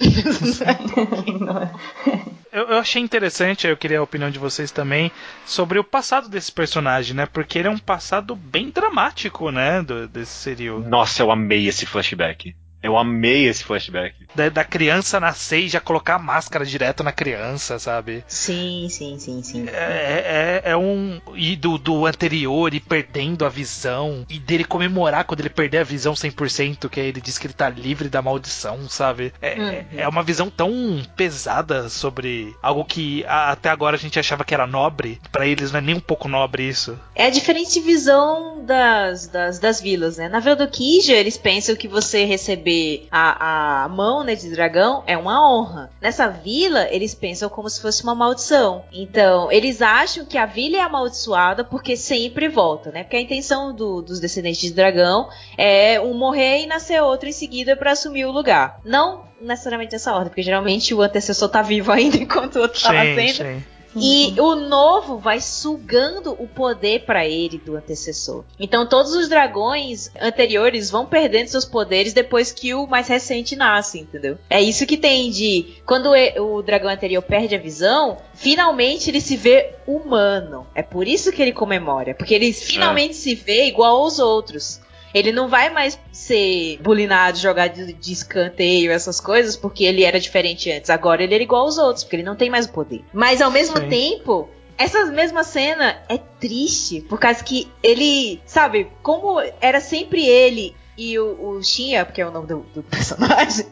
eu, 2.60 2.68
eu, 2.68 2.78
achei 2.78 3.02
interessante, 3.02 3.66
eu 3.66 3.76
queria 3.76 3.98
a 3.98 4.02
opinião 4.02 4.30
de 4.30 4.38
vocês 4.38 4.70
também, 4.70 5.10
sobre 5.44 5.78
o 5.78 5.84
passado 5.84 6.28
desse 6.28 6.52
personagem, 6.52 7.14
né? 7.14 7.26
Porque 7.26 7.58
ele 7.58 7.68
é 7.68 7.70
um 7.70 7.78
passado 7.78 8.34
bem 8.36 8.70
dramático, 8.70 9.50
né? 9.50 9.82
Do, 9.82 10.06
desse 10.08 10.32
serial. 10.32 10.80
Nossa, 10.80 11.22
eu 11.22 11.30
amei 11.30 11.66
esse 11.66 11.86
flashback. 11.86 12.54
Eu 12.82 12.96
amei 12.96 13.46
esse 13.46 13.62
flashback. 13.62 14.14
Da, 14.34 14.48
da, 14.48 14.64
criança 14.64 15.20
nascer 15.20 15.60
e 15.60 15.68
já 15.68 15.80
colocar 15.80 16.14
a 16.14 16.18
máscara 16.18 16.64
direto 16.64 17.02
na 17.02 17.12
criança, 17.12 17.78
sabe? 17.78 18.24
Sim, 18.26 18.86
sim, 18.88 19.18
sim, 19.18 19.42
sim. 19.42 19.66
É, 19.68 20.62
é, 20.64 20.70
é 20.70 20.76
um. 20.76 21.20
E 21.34 21.56
do, 21.56 21.76
do 21.76 22.06
anterior, 22.06 22.72
e 22.72 22.80
perdendo 22.80 23.44
a 23.44 23.48
visão. 23.48 24.24
E 24.28 24.38
dele 24.38 24.64
comemorar 24.64 25.24
quando 25.24 25.40
ele 25.40 25.50
perder 25.50 25.78
a 25.78 25.84
visão 25.84 26.14
100%, 26.14 26.88
que 26.88 27.00
aí 27.00 27.08
ele 27.08 27.20
diz 27.20 27.36
que 27.38 27.46
ele 27.46 27.54
tá 27.54 27.68
livre 27.68 28.08
da 28.08 28.22
maldição, 28.22 28.88
sabe? 28.88 29.32
É, 29.42 29.58
uhum. 29.58 29.84
é 29.98 30.08
uma 30.08 30.22
visão 30.22 30.48
tão 30.48 31.02
pesada 31.16 31.88
sobre 31.88 32.54
algo 32.62 32.84
que 32.84 33.24
até 33.26 33.68
agora 33.68 33.96
a 33.96 33.98
gente 33.98 34.18
achava 34.18 34.44
que 34.44 34.54
era 34.54 34.66
nobre. 34.66 35.20
para 35.30 35.46
eles 35.46 35.70
não 35.70 35.78
é 35.78 35.82
nem 35.82 35.94
um 35.94 36.00
pouco 36.00 36.28
nobre 36.28 36.68
isso. 36.68 36.98
É 37.14 37.26
a 37.26 37.30
diferente 37.30 37.80
visão 37.80 38.64
das, 38.64 39.26
das, 39.26 39.58
das 39.58 39.80
vilas, 39.80 40.16
né? 40.16 40.28
Na 40.28 40.40
Vila 40.40 40.56
do 40.56 40.68
Kija, 40.68 41.12
eles 41.12 41.36
pensam 41.36 41.76
que 41.76 41.88
você 41.88 42.24
recebeu 42.24 42.69
receber 42.70 43.08
a, 43.10 43.84
a 43.84 43.88
mão 43.88 44.22
né, 44.22 44.34
de 44.34 44.48
dragão 44.50 45.02
é 45.06 45.16
uma 45.16 45.48
honra. 45.48 45.90
Nessa 46.00 46.28
vila, 46.28 46.86
eles 46.90 47.14
pensam 47.14 47.48
como 47.48 47.68
se 47.68 47.80
fosse 47.80 48.02
uma 48.02 48.14
maldição. 48.14 48.84
Então, 48.92 49.50
eles 49.50 49.82
acham 49.82 50.24
que 50.24 50.38
a 50.38 50.46
vila 50.46 50.76
é 50.76 50.80
amaldiçoada 50.80 51.64
porque 51.64 51.96
sempre 51.96 52.48
volta, 52.48 52.90
né? 52.90 53.02
Porque 53.02 53.16
a 53.16 53.20
intenção 53.20 53.74
do, 53.74 54.00
dos 54.00 54.20
descendentes 54.20 54.60
de 54.60 54.72
dragão 54.72 55.28
é 55.58 56.00
um 56.00 56.14
morrer 56.14 56.62
e 56.62 56.66
nascer 56.66 57.02
outro 57.02 57.28
em 57.28 57.32
seguida 57.32 57.76
para 57.76 57.92
assumir 57.92 58.24
o 58.24 58.32
lugar. 58.32 58.80
Não 58.84 59.24
necessariamente 59.40 59.94
essa 59.94 60.12
ordem, 60.12 60.28
porque 60.28 60.42
geralmente 60.42 60.94
o 60.94 61.02
antecessor 61.02 61.48
tá 61.48 61.62
vivo 61.62 61.90
ainda 61.92 62.16
enquanto 62.16 62.56
o 62.56 62.60
outro 62.60 62.80
tá 62.80 62.92
nascendo. 62.92 63.34
Sim. 63.34 63.64
E 63.94 64.34
uhum. 64.38 64.46
o 64.46 64.54
novo 64.56 65.18
vai 65.18 65.40
sugando 65.40 66.32
o 66.38 66.46
poder 66.46 67.04
para 67.04 67.26
ele 67.26 67.58
do 67.58 67.76
antecessor. 67.76 68.44
Então 68.58 68.86
todos 68.86 69.12
os 69.12 69.28
dragões 69.28 70.10
anteriores 70.20 70.90
vão 70.90 71.06
perdendo 71.06 71.48
seus 71.48 71.64
poderes 71.64 72.12
depois 72.12 72.52
que 72.52 72.74
o 72.74 72.86
mais 72.86 73.08
recente 73.08 73.56
nasce, 73.56 73.98
entendeu? 73.98 74.38
É 74.48 74.60
isso 74.60 74.86
que 74.86 74.96
tem 74.96 75.30
de 75.30 75.74
quando 75.84 76.10
o 76.38 76.62
dragão 76.62 76.90
anterior 76.90 77.22
perde 77.22 77.54
a 77.54 77.58
visão, 77.58 78.18
finalmente 78.34 79.10
ele 79.10 79.20
se 79.20 79.36
vê 79.36 79.74
humano. 79.86 80.66
É 80.74 80.82
por 80.82 81.06
isso 81.06 81.32
que 81.32 81.42
ele 81.42 81.52
comemora, 81.52 82.14
porque 82.14 82.34
ele 82.34 82.52
finalmente 82.52 83.12
é. 83.12 83.14
se 83.14 83.34
vê 83.34 83.66
igual 83.66 83.96
aos 83.96 84.18
outros. 84.18 84.80
Ele 85.12 85.32
não 85.32 85.48
vai 85.48 85.70
mais 85.70 85.98
ser 86.12 86.78
bulinado, 86.82 87.38
jogado 87.38 87.74
de, 87.74 87.92
de 87.92 88.12
escanteio, 88.12 88.92
essas 88.92 89.20
coisas, 89.20 89.56
porque 89.56 89.84
ele 89.84 90.04
era 90.04 90.20
diferente 90.20 90.70
antes. 90.70 90.90
Agora 90.90 91.22
ele 91.22 91.34
era 91.34 91.42
igual 91.42 91.62
aos 91.62 91.78
outros, 91.78 92.04
porque 92.04 92.16
ele 92.16 92.22
não 92.22 92.36
tem 92.36 92.50
mais 92.50 92.66
o 92.66 92.72
poder. 92.72 93.04
Mas 93.12 93.40
ao 93.40 93.50
mesmo 93.50 93.76
Sim. 93.78 93.88
tempo, 93.88 94.48
essa 94.78 95.04
mesma 95.06 95.44
cena 95.44 96.02
é 96.08 96.16
triste, 96.16 97.02
por 97.02 97.18
causa 97.18 97.44
que 97.44 97.68
ele, 97.82 98.40
sabe, 98.46 98.88
como 99.02 99.40
era 99.60 99.80
sempre 99.80 100.26
ele 100.26 100.74
e 100.96 101.18
o, 101.18 101.58
o 101.58 101.60
porque 102.06 102.20
é 102.20 102.26
o 102.26 102.30
nome 102.30 102.46
do, 102.46 102.60
do 102.74 102.82
personagem, 102.88 103.66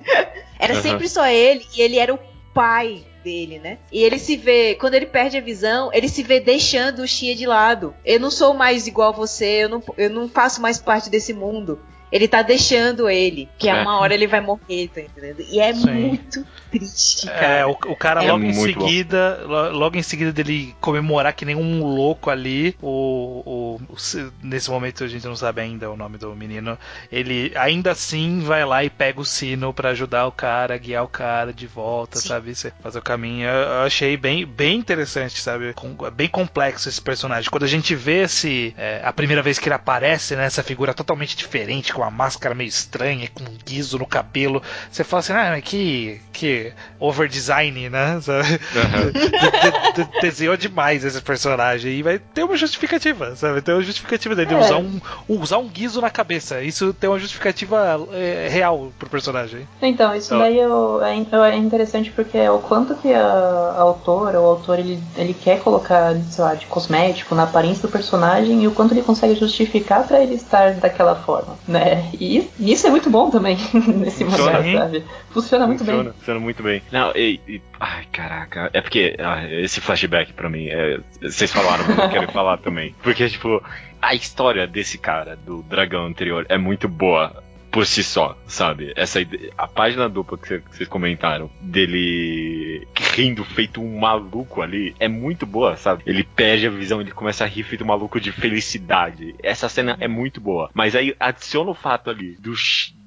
era 0.59 0.75
uhum. 0.75 0.83
sempre 0.83 1.09
só 1.09 1.27
ele 1.27 1.65
e 1.77 1.81
ele 1.81 1.99
era 1.99 2.13
o 2.13 2.19
pai 2.53 3.07
dele, 3.23 3.59
né? 3.59 3.79
E 3.93 4.03
ele 4.03 4.19
se 4.19 4.37
vê, 4.37 4.75
quando 4.75 4.95
ele 4.95 5.07
perde 5.07 5.37
a 5.37 5.41
visão, 5.41 5.91
ele 5.93 6.09
se 6.09 6.23
vê 6.23 6.41
deixando 6.41 7.01
o 7.01 7.09
Xia 7.09 7.35
de 7.35 7.47
lado. 7.47 7.95
Eu 8.05 8.21
não 8.21 8.31
sou 8.31 8.55
mais 8.55 8.87
igual 8.87 9.11
a 9.11 9.17
você, 9.17 9.65
eu 9.65 9.69
não, 9.69 9.83
eu 9.97 10.11
não 10.11 10.29
faço 10.29 10.61
mais 10.61 10.79
parte 10.79 11.11
desse 11.11 11.33
mundo. 11.33 11.79
Ele 12.11 12.27
tá 12.27 12.41
deixando 12.41 13.09
ele, 13.09 13.49
que 13.59 13.69
é. 13.69 13.75
uma 13.75 13.99
hora 13.99 14.15
ele 14.15 14.27
vai 14.27 14.41
morrer, 14.41 14.89
tá 14.89 15.01
entendendo? 15.01 15.45
E 15.51 15.61
é 15.61 15.75
Sim. 15.75 15.91
muito 15.91 16.47
triste, 16.71 17.29
é, 17.29 17.33
cara. 17.33 17.47
É, 17.47 17.67
o, 17.67 17.71
o 17.71 17.97
cara 17.97 18.25
é 18.25 18.33
logo 18.33 18.45
em 18.45 18.53
seguida, 18.53 19.41
bom. 19.43 19.71
logo 19.73 19.97
em 19.97 20.03
seguida 20.03 20.33
dele 20.33 20.75
comemorar 20.81 21.35
que 21.35 21.45
nem 21.45 21.55
um 21.55 21.85
louco 21.85 22.31
ali, 22.31 22.75
o, 22.81 23.43
o, 23.45 23.81
o, 23.93 23.97
nesse 24.43 24.71
momento 24.71 25.05
a 25.05 25.09
gente 25.09 25.27
não 25.27 25.37
sabe 25.37 25.61
ainda 25.61 25.91
o 25.91 25.97
nome 25.97 26.17
do 26.17 26.35
menino, 26.35 26.79
ele 27.13 27.53
ainda 27.55 27.93
assim 27.93 28.41
vai 28.41 28.65
lá 28.65 28.83
e 28.83 28.91
pega 28.91 29.21
o 29.21 29.25
sino 29.25 29.73
para 29.73 29.91
ajudar 29.91 30.27
o 30.27 30.33
cara, 30.33 30.79
guiar 30.79 31.05
o 31.05 31.09
cara 31.09 31.53
de 31.53 31.67
volta, 31.67 32.19
Sim. 32.19 32.29
sabe? 32.29 32.55
Fazer 32.81 32.99
o 32.99 33.03
caminho. 33.09 33.49
Eu, 33.49 33.61
eu, 33.61 33.81
achei 33.83 34.17
bem, 34.17 34.45
bem 34.45 34.79
interessante, 34.79 35.41
sabe? 35.41 35.73
Com, 35.73 35.97
bem 36.13 36.29
complexo 36.29 36.89
esse 36.89 37.01
personagem. 37.01 37.51
Quando 37.51 37.65
a 37.65 37.69
gente 37.69 37.95
vê 37.95 38.23
esse, 38.25 38.75
é, 38.77 39.01
a 39.03 39.13
primeira 39.13 39.43
vez 39.43 39.59
que 39.59 39.69
ele 39.69 39.75
aparece, 39.75 40.37
né, 40.37 40.45
essa 40.45 40.63
figura 40.63 40.93
totalmente 40.93 41.35
diferente, 41.37 41.93
com 41.93 42.03
uma 42.03 42.11
máscara 42.11 42.55
meio 42.55 42.69
estranha, 42.69 43.29
com 43.33 43.45
um 43.45 43.57
guiso 43.65 43.99
no 43.99 44.07
cabelo. 44.07 44.63
Você 44.91 45.03
fala 45.03 45.21
assim, 45.21 45.33
ah, 45.33 45.61
que, 45.63 46.21
que 46.33 46.73
over 47.01 47.29
design, 47.29 47.89
né? 47.89 48.19
Uhum. 48.29 49.13
de, 49.13 50.05
de, 50.05 50.21
desenhou 50.21 50.57
demais 50.57 51.05
esse 51.05 51.21
personagem. 51.23 51.93
E 51.93 52.03
vai 52.03 52.19
ter 52.19 52.45
uma 52.45 52.57
justificativa, 52.57 53.35
sabe? 53.35 53.61
Tem 53.63 53.75
uma 53.75 53.83
justificativa 53.83 54.35
dele 54.35 54.55
é. 54.55 54.59
usar, 54.59 54.77
um, 54.77 55.01
usar 55.29 55.59
um 55.59 55.69
guiso 55.69 56.01
na 56.01 56.11
cabeça. 56.11 56.63
Isso 56.63 56.93
tem 56.93 57.09
uma 57.09 57.19
justificativa 57.19 58.07
é, 58.13 58.49
real 58.51 58.93
pro 58.99 59.09
personagem. 59.09 59.67
Então, 59.81 60.15
isso 60.15 60.29
então, 60.29 60.39
daí 60.39 60.59
eu, 60.59 61.03
é, 61.03 61.51
é, 61.51 61.57
interessante 61.57 62.11
porque 62.11 62.37
é 62.37 62.51
o 62.51 62.59
quanto 62.59 62.95
que 63.01 63.13
a, 63.13 63.21
a 63.21 63.81
autora, 63.81 64.41
o 64.41 64.45
autor, 64.45 64.79
ele, 64.79 65.01
ele 65.17 65.35
quer 65.35 65.61
colocar, 65.61 66.15
sei 66.31 66.45
lá, 66.45 66.55
de 66.55 66.67
cosmético 66.67 67.35
na 67.35 67.45
aparência 67.45 67.83
do 67.83 67.93
personagem 67.93 68.63
e 68.63 68.69
o 68.69 68.73
quanto 68.73 68.93
ele 68.93 69.03
consegue 69.03 69.35
justificar 69.35 70.07
para 70.07 70.23
ele 70.23 70.35
estar 70.35 70.75
daquela 70.75 71.15
forma, 71.15 71.57
né? 71.67 72.11
E 72.19 72.49
isso 72.59 72.87
é 72.87 72.91
muito 72.91 73.11
bom 73.11 73.31
também 73.31 73.57
nesse 73.73 74.25
mangá, 74.25 74.63
sabe? 74.63 75.05
Funciona 75.31 75.67
muito 75.67 75.81
funciona, 75.81 76.05
bem. 76.05 76.13
Funciona 76.13 76.41
muito 76.41 76.63
bem. 76.63 76.83
Não, 76.93 77.13
e, 77.15 77.41
e 77.47 77.63
ai, 77.79 78.05
caraca, 78.13 78.71
é 78.73 78.81
porque 78.81 79.17
ah, 79.19 79.45
esse 79.51 79.81
flashback 79.81 80.33
pra 80.33 80.49
mim, 80.49 80.69
é, 80.69 81.01
vocês 81.23 81.53
falaram, 81.53 81.85
mas 81.87 81.99
eu 81.99 82.09
quero 82.09 82.33
falar 82.33 82.59
também. 82.59 82.95
Porque, 83.03 83.29
tipo, 83.29 83.63
a 84.01 84.15
história 84.15 84.67
desse 84.67 84.99
cara, 84.99 85.37
do 85.37 85.63
dragão 85.63 86.07
anterior, 86.07 86.47
é 86.49 86.57
muito 86.57 86.89
boa 86.89 87.43
por 87.79 87.87
si 87.87 88.03
só, 88.03 88.37
sabe? 88.49 88.93
Essa 88.97 89.21
a 89.57 89.69
página 89.69 90.09
dupla 90.09 90.37
que 90.37 90.59
vocês 90.69 90.89
comentaram 90.89 91.49
dele 91.61 92.89
rindo 93.15 93.45
feito 93.45 93.81
um 93.81 94.01
maluco 94.01 94.61
ali 94.61 94.97
é 94.99 95.07
muito 95.07 95.47
boa, 95.47 95.77
sabe? 95.77 96.03
Ele 96.05 96.25
perde 96.25 96.67
a 96.67 96.71
visão, 96.71 97.01
ele 97.01 97.13
começa 97.13 97.45
a 97.45 97.47
rir 97.47 97.63
feito 97.63 97.85
um 97.85 97.87
maluco 97.87 98.21
de 98.21 98.33
felicidade. 98.33 99.33
Essa 99.41 99.69
cena 99.69 99.97
é 100.01 100.09
muito 100.09 100.41
boa. 100.41 100.69
Mas 100.75 100.97
aí 100.97 101.15
adiciona 101.21 101.71
o 101.71 101.75
fato 101.75 102.11
ali 102.11 102.37
do 102.41 102.53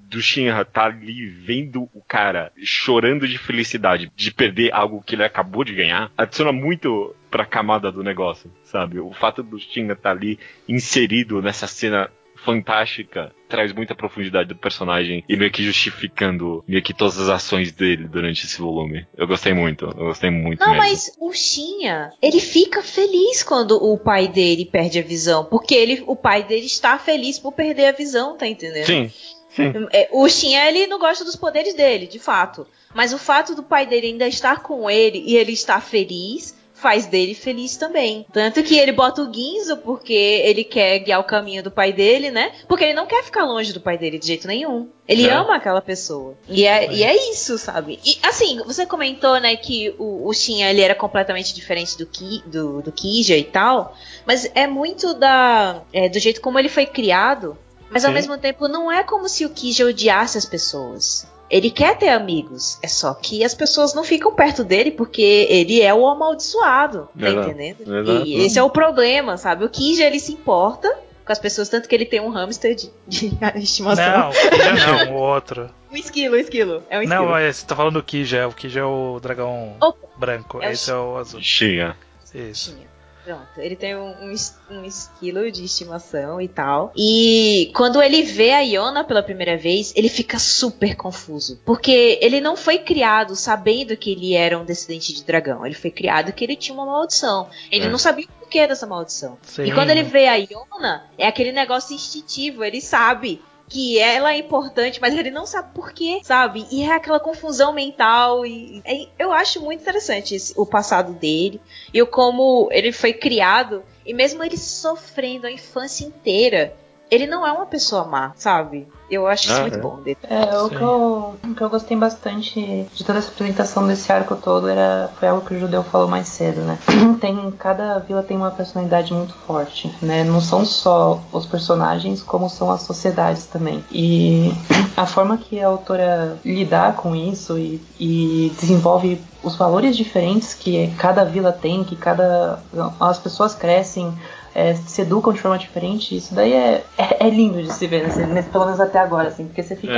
do 0.10 0.22
Shinra 0.22 0.66
tá 0.66 0.86
ali 0.86 1.26
vendo 1.26 1.90
o 1.94 2.02
cara 2.06 2.52
chorando 2.62 3.26
de 3.26 3.38
felicidade 3.38 4.12
de 4.14 4.32
perder 4.32 4.74
algo 4.74 5.02
que 5.02 5.16
ele 5.16 5.24
acabou 5.24 5.64
de 5.64 5.74
ganhar, 5.74 6.12
adiciona 6.18 6.52
muito 6.52 7.16
pra 7.30 7.46
camada 7.46 7.90
do 7.90 8.04
negócio, 8.04 8.52
sabe? 8.64 9.00
O 9.00 9.14
fato 9.14 9.42
do 9.42 9.58
Shinra 9.58 9.96
tá 9.96 10.12
ali 10.12 10.38
inserido 10.68 11.42
nessa 11.42 11.66
cena 11.66 12.10
fantástica, 12.44 13.32
traz 13.48 13.74
muita 13.74 13.94
profundidade 13.96 14.50
do 14.50 14.56
personagem 14.56 15.24
e 15.28 15.36
meio 15.36 15.52
que 15.52 15.64
justificando 15.64 16.64
meio 16.68 16.82
que 16.82 16.94
todas 16.94 17.18
as 17.20 17.30
ações 17.30 17.72
dele 17.72 18.08
durante 18.08 18.46
esse 18.46 18.60
volume. 18.60 19.06
Eu 19.16 19.28
gostei 19.28 19.54
muito, 19.54 19.86
eu 19.86 20.06
gostei 20.06 20.30
muito 20.30 20.60
Não, 20.60 20.74
mesmo. 20.74 20.82
mas 20.82 21.16
o 21.20 21.32
Shinha, 21.34 22.12
ele 22.22 22.40
fica 22.40 22.82
feliz 22.82 23.44
quando 23.44 23.72
o 23.72 23.98
pai 23.98 24.28
dele 24.28 24.66
perde 24.66 25.00
a 25.00 25.04
visão, 25.04 25.46
porque 25.46 25.76
ele, 25.76 26.04
o 26.08 26.16
pai 26.16 26.44
dele 26.44 26.66
está 26.66 26.98
feliz 26.98 27.38
por 27.38 27.52
perder 27.52 27.88
a 27.88 27.92
visão, 27.92 28.38
tá 28.38 28.48
entendendo? 28.48 28.86
Sim. 28.86 29.12
Sim. 29.50 29.74
É, 29.92 30.08
o 30.14 30.28
Shinha, 30.30 30.66
ele 30.68 30.88
não 30.88 30.98
gosta 30.98 31.26
dos 31.26 31.36
poderes 31.36 31.74
dele, 31.74 32.08
de 32.08 32.20
fato. 32.20 32.66
Mas 32.94 33.14
o 33.14 33.18
fato 33.18 33.54
do 33.54 33.64
pai 33.64 33.86
dele 33.86 34.08
ainda 34.08 34.28
estar 34.28 34.62
com 34.62 34.90
ele 34.90 35.22
e 35.26 35.36
ele 35.36 35.52
estar 35.52 35.82
feliz 35.82 36.56
faz 36.82 37.06
dele 37.06 37.36
feliz 37.36 37.78
também. 37.78 38.26
Tanto 38.34 38.64
que 38.64 38.76
ele 38.76 38.92
bota 38.92 39.22
o 39.22 39.30
Guinzo 39.30 39.78
porque 39.78 40.14
ele 40.14 40.64
quer 40.64 40.98
guiar 41.00 41.20
o 41.20 41.24
caminho 41.24 41.62
do 41.62 41.70
pai 41.70 41.94
dele, 41.94 42.32
né? 42.32 42.52
Porque 42.68 42.84
ele 42.84 42.96
não 42.96 43.06
quer 43.06 43.24
ficar 43.24 43.46
longe 43.46 43.72
do 43.72 43.80
pai 43.80 44.00
dele 44.00 44.18
de 44.18 44.26
jeito 44.26 44.48
nenhum. 44.48 44.90
Ele 45.08 45.28
é. 45.28 45.32
ama 45.32 45.56
aquela 45.56 45.82
pessoa. 45.82 46.36
E 46.50 46.66
é, 46.66 46.86
é, 46.86 46.94
e 46.94 47.04
é 47.04 47.32
isso, 47.32 47.58
sabe? 47.58 48.00
E 48.04 48.18
assim, 48.24 48.60
você 48.66 48.86
comentou, 48.86 49.40
né, 49.40 49.56
que 49.56 49.94
o, 50.00 50.28
o 50.28 50.34
Shinha 50.34 50.70
ele 50.72 50.82
era 50.82 50.96
completamente 50.96 51.54
diferente 51.54 51.98
do, 51.98 52.06
Ki, 52.06 52.42
do, 52.48 52.82
do 52.82 52.92
Kija 52.92 53.38
e 53.38 53.44
tal. 53.44 53.96
Mas 54.26 54.50
é 54.56 54.66
muito 54.66 55.14
da, 55.14 55.84
é, 55.94 56.10
do 56.10 56.18
jeito 56.18 56.42
como 56.42 56.58
ele 56.58 56.70
foi 56.70 56.88
criado. 56.88 57.56
Mas 57.92 58.04
Sim. 58.04 58.08
ao 58.08 58.14
mesmo 58.14 58.38
tempo, 58.38 58.68
não 58.68 58.92
é 58.92 59.04
como 59.04 59.30
se 59.30 59.46
o 59.46 59.50
Kija 59.50 59.86
odiasse 59.86 60.38
as 60.38 60.46
pessoas. 60.46 61.28
Ele 61.52 61.70
quer 61.70 61.98
ter 61.98 62.10
amigos. 62.10 62.80
É 62.82 62.88
só 62.88 63.14
que 63.14 63.44
as 63.44 63.54
pessoas 63.54 63.94
não 63.94 64.04
ficam 64.04 64.34
perto 64.34 64.64
dele 64.64 64.92
porque 64.92 65.48
ele 65.50 65.82
é 65.82 65.94
o 65.94 66.08
amaldiçoado. 66.08 67.10
Tá 67.20 67.30
Exato, 67.30 67.50
entendendo? 67.50 67.82
exato. 68.00 68.26
E 68.26 68.46
esse 68.46 68.58
é 68.58 68.64
o 68.64 68.70
problema, 68.70 69.38
sabe? 69.38 69.66
O 69.66 69.70
Kija 69.70 70.06
ele 70.06 70.20
se 70.20 70.32
importa 70.32 70.92
com 71.26 71.32
as 71.32 71.38
pessoas, 71.40 71.70
tanto 71.70 71.88
que 71.88 71.94
ele 71.94 72.06
tem 72.06 72.20
um 72.20 72.30
hamster 72.30 72.74
de, 72.74 72.92
de 73.08 73.38
estimação. 73.62 74.04
Não, 74.06 74.30
o 74.30 74.34
Kija 74.34 75.06
não, 75.06 75.14
o 75.14 75.18
outro. 75.20 75.70
Um 75.92 75.98
esquilo, 75.98 76.36
um 76.36 76.40
esquilo. 76.40 76.84
É 76.90 76.98
um 76.98 77.02
esquilo. 77.04 77.24
Não, 77.24 77.30
mas 77.32 77.58
você 77.58 77.66
tá 77.66 77.76
falando 77.76 77.94
do 77.96 78.04
Kija, 78.04 78.48
o 78.48 78.54
Kija 78.54 78.80
é 78.80 78.86
o 78.86 79.20
dragão 79.22 79.76
Opa, 79.82 80.08
branco, 80.18 80.60
É 80.62 80.70
o 80.70 80.72
esse 80.72 80.90
é 80.90 80.96
o 80.96 81.18
azul. 81.18 81.42
Xinha. 81.42 81.96
Isso. 82.34 82.72
Tinha. 82.74 82.88
Pronto, 83.24 83.48
ele 83.58 83.76
tem 83.76 83.96
um, 83.96 84.16
um, 84.26 84.32
es- 84.32 84.58
esquilo 84.86 85.52
de 85.52 85.64
estimação 85.66 86.42
e 86.42 86.48
tal. 86.48 86.92
E 86.98 87.72
quando 87.76 88.02
ele 88.02 88.24
vê 88.24 88.52
a 88.52 88.62
Iona 88.62 89.04
pela 89.04 89.22
primeira 89.22 89.56
vez, 89.58 89.94
ele 89.96 90.10
fica 90.10 90.40
super 90.40 90.96
confuso. 90.96 91.60
Porque 91.66 92.18
ele 92.22 92.42
não 92.42 92.56
foi 92.58 92.80
criado 92.80 93.36
sabendo 93.36 93.96
que 93.96 94.12
ele 94.12 94.34
era 94.34 94.58
um 94.58 94.66
descendente 94.66 95.14
de 95.14 95.24
dragão. 95.24 95.66
Ele 95.66 95.76
foi 95.76 95.92
criado 95.92 96.34
que 96.34 96.44
ele 96.44 96.56
tinha 96.56 96.74
uma 96.74 96.86
maldição. 96.86 97.48
Ele 97.72 97.86
É. 97.86 97.90
não 97.90 97.98
sabia 97.98 98.26
o 98.26 98.40
porquê 98.40 98.66
dessa 98.68 98.88
maldição. 98.88 99.38
Sim. 99.44 99.64
E 99.66 99.72
quando 99.72 99.92
ele 99.92 100.04
vê 100.04 100.28
a 100.28 100.36
Iona, 100.36 101.06
é 101.18 101.28
aquele 101.28 101.52
negócio 101.52 101.94
instintivo. 101.96 102.64
Ele 102.64 102.82
sabe 102.82 103.42
que 103.72 103.98
ela 103.98 104.34
é 104.34 104.38
importante, 104.38 105.00
mas 105.00 105.18
ele 105.18 105.32
não 105.32 105.46
sabe 105.46 105.74
por 105.74 105.94
quê, 105.94 106.20
sabe? 106.24 106.68
E 106.70 106.84
é 106.84 106.92
aquela 106.92 107.22
confusão 107.22 107.72
mental. 107.72 108.46
E 108.46 108.82
é- 108.84 109.08
eu 109.18 109.32
acho 109.32 109.62
muito 109.62 109.80
interessante 109.82 110.36
esse- 110.36 110.54
o 110.58 110.66
passado 110.66 111.14
dele 111.14 111.62
e 111.94 112.02
o 112.02 112.06
como 112.08 112.68
ele 112.70 112.92
foi 112.92 113.14
criado. 113.14 113.82
E 114.06 114.14
mesmo 114.14 114.44
ele 114.44 114.58
sofrendo 114.58 115.48
a 115.48 115.52
infância 115.52 116.04
inteira, 116.04 116.76
ele 117.12 117.28
não 117.28 117.46
é 117.46 117.52
uma 117.52 117.66
pessoa 117.66 118.06
má, 118.06 118.32
sabe? 118.38 118.88
Eu 119.10 119.28
acho 119.28 119.48
isso 119.48 119.58
Ah, 119.58 119.62
muito 119.64 119.78
é. 119.78 119.82
bom 119.82 119.98
dele. 119.98 120.18
É, 120.24 120.58
o 120.60 120.70
que, 120.70 120.82
eu, 120.82 121.36
o 121.44 121.54
que 121.54 121.62
eu 121.62 121.70
gostei 121.70 121.98
bastante 121.98 122.88
de 122.96 123.04
toda 123.04 123.20
essa 123.20 123.28
apresentação 123.28 123.86
desse 123.86 124.10
arco 124.10 124.38
todo 124.38 124.70
era, 124.70 125.12
foi 125.20 125.28
algo 125.28 125.46
que 125.46 125.54
o 125.54 125.60
Judeu 125.60 125.84
falou 125.84 126.08
mais 126.08 126.30
cedo, 126.30 126.62
né? 126.62 126.80
Tem, 127.20 127.52
cada 127.60 128.00
vila 128.00 128.24
tem 128.24 128.38
uma 128.38 128.52
personalidade 128.52 129.14
muito 129.14 129.34
forte, 129.46 129.94
né? 130.02 130.24
Não 130.24 130.40
são 130.40 130.64
só 130.64 131.20
os 131.34 131.46
personagens, 131.46 132.24
como 132.24 132.50
são 132.50 132.72
as 132.72 132.84
sociedades 132.84 133.46
também. 133.46 133.84
E 133.92 134.54
a 134.96 135.06
forma 135.06 135.38
que 135.38 135.60
a 135.60 135.68
autora 135.68 136.38
lidar 136.46 136.96
com 136.96 137.14
isso 137.14 137.58
e, 137.58 137.82
e 138.00 138.54
desenvolve 138.58 139.22
os 139.44 139.58
valores 139.58 139.98
diferentes 139.98 140.54
que 140.54 140.88
cada 140.98 141.26
vila 141.26 141.52
tem, 141.52 141.84
que 141.84 141.98
cada. 141.98 142.60
as 142.98 143.20
pessoas 143.20 143.54
crescem 143.54 144.14
é, 144.54 144.76
se 144.76 145.02
educam 145.02 145.34
de 145.34 145.42
forma 145.42 145.58
diferente, 145.58 146.16
isso 146.16 146.34
daí 146.36 146.54
é, 146.54 146.86
é, 146.98 147.28
é 147.28 147.30
lindo 147.30 147.62
de 147.62 147.72
se 147.74 147.88
ver, 147.88 148.04
nesse, 148.04 148.24
nesse- 148.26 148.50
pelo 148.50 148.66
menos 148.66 148.80
até 148.80 149.00
agora, 149.00 149.30
assim, 149.30 149.46
porque 149.48 149.64
você 149.64 149.76
fica. 149.76 149.94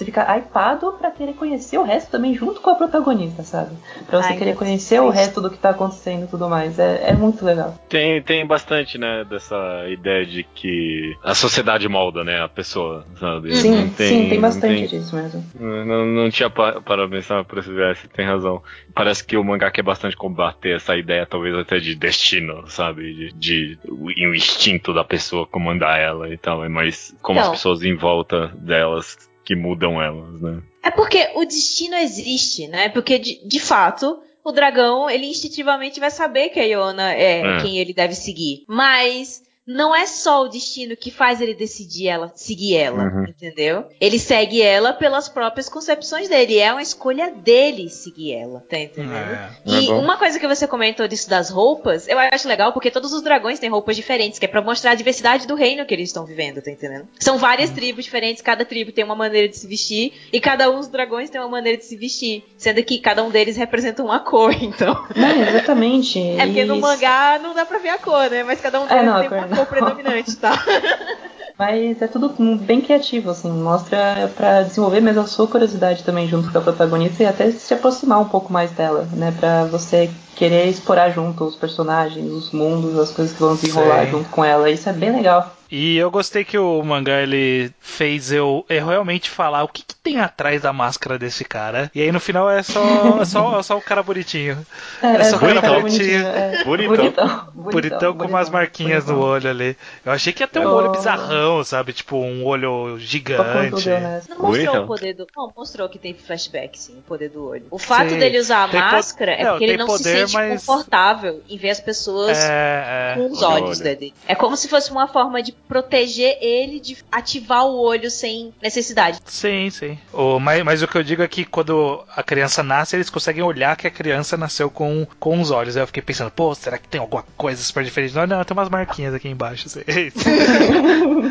Você 0.00 0.06
fica 0.06 0.22
hypado 0.34 0.92
pra 0.92 1.10
querer 1.10 1.34
conhecer 1.34 1.76
o 1.76 1.82
resto 1.82 2.10
também 2.10 2.32
junto 2.34 2.58
com 2.62 2.70
a 2.70 2.74
protagonista, 2.74 3.42
sabe? 3.42 3.76
Pra 4.06 4.22
você 4.22 4.32
Ai, 4.32 4.38
querer 4.38 4.56
conhecer 4.56 4.98
o 4.98 5.10
resto 5.10 5.42
do 5.42 5.50
que 5.50 5.58
tá 5.58 5.70
acontecendo 5.70 6.24
e 6.24 6.26
tudo 6.26 6.48
mais. 6.48 6.78
É, 6.78 7.10
é 7.10 7.12
muito 7.12 7.44
legal. 7.44 7.74
Tem, 7.86 8.22
tem 8.22 8.46
bastante, 8.46 8.96
né, 8.96 9.26
dessa 9.28 9.54
ideia 9.90 10.24
de 10.24 10.42
que 10.42 11.14
a 11.22 11.34
sociedade 11.34 11.86
molda, 11.86 12.24
né, 12.24 12.40
a 12.40 12.48
pessoa, 12.48 13.04
sabe? 13.18 13.54
Sim, 13.54 13.74
Não 13.74 13.88
sim, 13.90 14.28
tem 14.30 14.40
bastante 14.40 14.74
tem- 14.74 14.86
disso 14.86 15.14
mesmo. 15.14 15.44
Não, 15.60 16.06
não 16.06 16.30
tinha 16.30 16.48
pa- 16.48 16.80
para 16.80 17.06
pensar 17.06 17.44
por 17.44 17.58
esse 17.58 17.70
viés, 17.70 17.98
você 17.98 18.08
tem 18.08 18.24
razão. 18.24 18.62
Parece 18.94 19.22
que 19.22 19.36
o 19.36 19.44
mangá 19.44 19.70
quer 19.70 19.82
bastante 19.82 20.16
combater 20.16 20.76
essa 20.76 20.96
ideia, 20.96 21.26
talvez 21.26 21.54
até 21.54 21.78
de 21.78 21.94
destino, 21.94 22.64
sabe? 22.68 23.12
De, 23.12 23.32
de 23.34 23.78
o, 23.86 24.06
o 24.06 24.34
instinto 24.34 24.94
da 24.94 25.04
pessoa 25.04 25.46
comandar 25.46 26.00
ela 26.00 26.26
e 26.32 26.38
tal. 26.38 26.64
É 26.64 26.70
mais 26.70 27.14
como 27.20 27.38
Então. 27.38 27.50
as 27.52 27.58
pessoas 27.58 27.82
em 27.82 27.94
volta 27.94 28.46
delas 28.56 29.28
que 29.50 29.56
mudam 29.56 30.00
elas, 30.00 30.40
né? 30.40 30.62
É 30.80 30.92
porque 30.92 31.28
o 31.34 31.44
destino 31.44 31.96
existe, 31.96 32.68
né? 32.68 32.88
Porque, 32.88 33.18
de, 33.18 33.44
de 33.44 33.58
fato, 33.58 34.20
o 34.44 34.52
dragão, 34.52 35.10
ele 35.10 35.26
instintivamente 35.26 35.98
vai 35.98 36.08
saber 36.08 36.50
que 36.50 36.60
a 36.60 36.62
Iona 36.62 37.12
é, 37.12 37.40
É. 37.40 37.60
quem 37.60 37.76
ele 37.76 37.92
deve 37.92 38.14
seguir. 38.14 38.62
Mas 38.68 39.42
não 39.66 39.94
é 39.94 40.06
só 40.06 40.42
o 40.44 40.48
destino 40.48 40.96
que 40.96 41.10
faz 41.10 41.40
ele 41.40 41.54
decidir 41.54 42.08
ela, 42.08 42.32
seguir 42.34 42.76
ela, 42.76 43.04
Uhum. 43.04 43.24
entendeu? 43.28 43.84
Ele 44.00 44.18
segue 44.18 44.60
ela 44.60 44.92
pelas 44.92 45.28
próprias 45.28 45.68
concepções 45.68 46.28
dele. 46.28 46.58
É 46.58 46.72
uma 46.72 46.82
escolha 46.82 47.30
dele 47.30 47.88
seguir 47.88 48.32
ela, 48.34 48.64
tá 48.68 48.78
entendendo? 48.78 49.14
É. 49.14 49.50
E 49.64 49.88
É 49.90 49.92
uma 49.94 50.16
coisa 50.16 50.40
que 50.40 50.46
você 50.48 50.66
comentou 50.66 51.06
disso 51.06 51.28
das 51.30 51.50
roupas, 51.50 52.08
eu 52.08 52.18
acho 52.18 52.48
legal 52.48 52.72
porque 52.72 52.90
todos 52.90 53.12
os 53.12 53.22
dragões 53.22 53.58
têm 53.60 53.70
roupas 53.70 53.94
diferentes, 53.94 54.38
que 54.38 54.44
é 54.44 54.48
pra 54.48 54.60
mostrar 54.62 54.92
a 54.92 54.94
diversidade 54.94 55.46
do 55.46 55.54
reino 55.54 55.84
que 55.86 55.94
eles 55.94 56.08
estão 56.08 56.24
vivendo, 56.24 56.60
tá 56.62 56.70
entendendo? 56.70 57.06
São 57.18 57.38
várias 57.38 57.70
tribos 57.70 58.04
diferentes, 58.04 58.42
cada 58.42 58.64
tribo 58.64 58.90
tem 58.92 59.04
uma 59.04 59.14
maneira 59.14 59.46
de 59.48 59.56
se 59.56 59.66
vestir, 59.68 60.12
e 60.32 60.40
cada 60.40 60.70
um 60.70 60.78
dos 60.78 60.88
dragões 60.88 61.30
tem 61.30 61.40
uma 61.40 61.48
maneira 61.50 61.78
de 61.78 61.84
se 61.84 61.96
vestir, 61.96 62.44
sendo 62.56 62.82
que 62.82 62.98
cada 62.98 63.22
um 63.22 63.30
deles 63.30 63.56
representa 63.56 64.02
uma 64.02 64.18
cor, 64.18 64.52
então. 64.60 64.94
Não, 65.14 65.42
exatamente. 65.42 66.18
É 66.18 66.46
porque 66.46 66.64
no 66.64 66.76
E- 66.76 66.80
mangá 66.80 67.38
não 67.40 67.54
dá 67.54 67.64
pra 67.64 67.78
ver 67.78 67.90
a 67.90 67.98
cor, 67.98 68.28
né? 68.30 68.42
Mas 68.42 68.60
cada 68.60 68.80
um 68.80 68.84
É, 68.86 68.88
deles 68.88 69.04
não, 69.06 69.16
a 69.16 69.20
tem 69.20 69.28
cor 69.28 69.38
uma 69.38 69.46
não. 69.46 69.59
Cor 69.66 69.78
predominante, 69.78 70.36
tá? 70.36 70.52
Mas 71.58 72.00
é 72.00 72.06
tudo 72.06 72.30
bem 72.56 72.80
criativo, 72.80 73.28
assim, 73.28 73.50
mostra 73.50 74.32
pra 74.34 74.62
desenvolver 74.62 75.02
mesmo 75.02 75.20
a 75.20 75.26
sua 75.26 75.46
curiosidade 75.46 76.02
também 76.04 76.26
junto 76.26 76.50
com 76.50 76.56
a 76.56 76.60
protagonista 76.62 77.22
e 77.22 77.26
até 77.26 77.50
se 77.50 77.74
aproximar 77.74 78.18
um 78.18 78.28
pouco 78.28 78.50
mais 78.50 78.70
dela, 78.70 79.06
né? 79.12 79.34
Pra 79.38 79.64
você 79.64 80.10
querer 80.36 80.68
explorar 80.68 81.10
junto 81.10 81.44
os 81.44 81.56
personagens, 81.56 82.32
os 82.32 82.50
mundos, 82.50 82.98
as 82.98 83.10
coisas 83.10 83.34
que 83.34 83.40
vão 83.40 83.54
desenrolar 83.54 84.06
Sim. 84.06 84.12
junto 84.12 84.30
com 84.30 84.42
ela. 84.42 84.70
Isso 84.70 84.88
é 84.88 84.92
bem 84.94 85.12
legal. 85.12 85.54
E 85.70 85.96
eu 85.96 86.10
gostei 86.10 86.44
que 86.44 86.58
o 86.58 86.82
mangá 86.82 87.20
ele 87.22 87.72
fez 87.80 88.32
eu, 88.32 88.64
eu 88.68 88.86
realmente 88.86 89.30
falar 89.30 89.62
o 89.62 89.68
que, 89.68 89.82
que 89.82 89.94
tem 89.94 90.18
atrás 90.20 90.62
da 90.62 90.72
máscara 90.72 91.18
desse 91.18 91.44
cara. 91.44 91.90
E 91.94 92.00
aí 92.02 92.10
no 92.10 92.18
final 92.20 92.50
é 92.50 92.62
só, 92.62 92.82
é 93.20 93.24
só, 93.24 93.58
é 93.58 93.62
só 93.62 93.76
o 93.78 93.80
cara 93.82 94.02
bonitinho. 94.02 94.58
É 95.02 95.24
só 95.24 95.38
cara 95.38 95.60
cara 95.60 95.80
bonitinho. 95.80 96.26
é. 96.26 96.64
Bonitão. 96.64 96.94
bonitão. 96.96 97.52
Bonitão 97.54 98.14
com 98.16 98.24
umas 98.26 98.50
marquinhas 98.50 99.06
no 99.06 99.20
olho 99.20 99.48
ali. 99.48 99.76
Eu 100.04 100.12
achei 100.12 100.32
que 100.32 100.42
ia 100.42 100.48
ter 100.48 100.58
um 100.60 100.70
Oh. 100.70 100.74
olho 100.74 100.90
bizarrão, 100.92 101.62
sabe? 101.64 101.92
Tipo 101.92 102.16
um 102.16 102.44
olho 102.44 102.98
gigante. 102.98 103.88
né? 103.88 104.22
Não 104.28 104.38
mostrou 104.38 104.50
Bonitão. 104.50 104.84
o 104.84 104.86
poder 104.86 105.14
do. 105.14 105.26
Não, 105.36 105.52
mostrou 105.56 105.88
que 105.88 105.98
tem 105.98 106.14
flashback, 106.14 106.78
sim, 106.78 106.98
o 106.98 107.02
poder 107.02 107.28
do 107.30 107.46
olho. 107.46 107.66
O 107.70 107.78
fato 107.78 108.10
Sim. 108.10 108.18
dele 108.18 108.38
usar 108.38 108.64
a 108.64 108.68
Tem 108.68 108.80
po- 108.80 108.86
máscara 108.86 109.32
é 109.32 109.44
Não, 109.44 109.50
porque 109.52 109.64
ele 109.64 109.72
tem 109.72 109.78
não 109.78 109.86
poder, 109.86 110.02
se 110.02 110.18
sente 110.32 110.34
mas- 110.34 110.64
confortável 110.66 111.42
em 111.48 111.56
ver 111.56 111.70
as 111.70 111.80
pessoas 111.80 112.38
É, 112.38 113.12
é. 113.12 113.14
com 113.16 113.30
os 113.30 113.42
olhos 113.42 113.78
dele. 113.80 114.12
É 114.26 114.34
como 114.34 114.56
se 114.56 114.68
fosse 114.68 114.90
uma 114.90 115.06
forma 115.08 115.42
de 115.42 115.52
proteger 115.68 116.36
ele 116.40 116.80
de 116.80 116.98
ativar 117.12 117.64
o 117.66 117.78
olho 117.80 118.10
sem 118.10 118.52
necessidade. 118.60 119.18
Sim, 119.24 119.70
sim. 119.70 119.98
O, 120.12 120.38
mas, 120.40 120.62
mas 120.64 120.82
o 120.82 120.88
que 120.88 120.98
eu 120.98 121.02
digo 121.02 121.22
é 121.22 121.28
que 121.28 121.44
quando 121.44 122.02
a 122.16 122.22
criança 122.22 122.62
nasce, 122.62 122.96
eles 122.96 123.08
conseguem 123.10 123.42
olhar 123.42 123.76
que 123.76 123.86
a 123.86 123.90
criança 123.90 124.36
nasceu 124.36 124.70
com, 124.70 125.06
com 125.18 125.40
os 125.40 125.50
olhos. 125.50 125.76
Aí 125.76 125.82
eu 125.82 125.86
fiquei 125.86 126.02
pensando, 126.02 126.30
pô, 126.30 126.54
será 126.54 126.76
que 126.78 126.88
tem 126.88 127.00
alguma 127.00 127.24
coisa 127.36 127.62
super 127.62 127.84
diferente? 127.84 128.14
Não, 128.14 128.26
não, 128.26 128.44
tem 128.44 128.56
umas 128.56 128.68
marquinhas 128.68 129.14
aqui 129.14 129.28
embaixo. 129.28 129.66
Assim. 129.68 129.80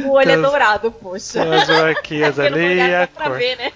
O 0.10 0.14
olho 0.14 0.30
é 0.32 0.34
Então, 0.36 0.50
dourado, 0.50 0.92
poxa. 0.92 1.34
Tem 1.34 1.48
umas 1.52 1.68
marquinhas 1.68 2.38
no 2.38 2.44
ali 2.44 2.76
e 2.78 2.96
a 2.96 3.00
dá 3.02 3.08
pra 3.08 3.28
cor. 3.30 3.38
ver, 3.38 3.58
né? 3.58 3.72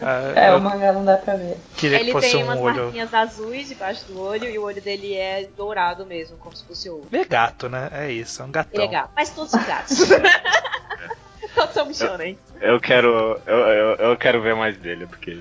Ah, 0.00 0.32
É, 0.34 0.54
o 0.54 0.60
mangá 0.60 0.92
não 0.92 1.04
dá 1.04 1.16
pra 1.16 1.34
ver. 1.36 1.56
queria 1.76 1.98
que 1.98 2.04
Ele 2.04 2.12
fosse 2.12 2.30
tem 2.32 2.42
um 2.42 2.46
umas 2.46 2.58
olho. 2.60 2.82
marquinhas 2.84 3.14
azuis 3.14 3.68
debaixo 3.68 4.04
do 4.06 4.20
olho 4.20 4.48
e 4.50 4.58
o 4.58 4.62
olho 4.62 4.80
dele 4.82 5.14
é 5.14 5.48
dourado 5.56 6.04
mesmo, 6.04 6.36
como 6.36 6.54
se 6.56 6.64
fosse 6.64 6.88
ouro. 6.90 7.06
Ele 7.12 7.22
é 7.22 7.24
gato, 7.24 7.68
né? 7.68 7.88
É 7.92 8.10
isso, 8.12 8.42
é 8.42 8.44
um 8.44 8.50
gatão. 8.50 8.80
Legal. 8.84 9.10
Mas 9.16 9.30
todos 9.30 9.52
gatos. 9.66 10.08
bichonentes. 11.86 12.42
Eu 12.60 12.80
quero. 12.80 13.40
Eu, 13.46 13.56
eu, 13.56 13.94
eu 13.96 14.16
quero 14.16 14.40
ver 14.42 14.54
mais 14.54 14.76
dele, 14.76 15.06
porque. 15.06 15.38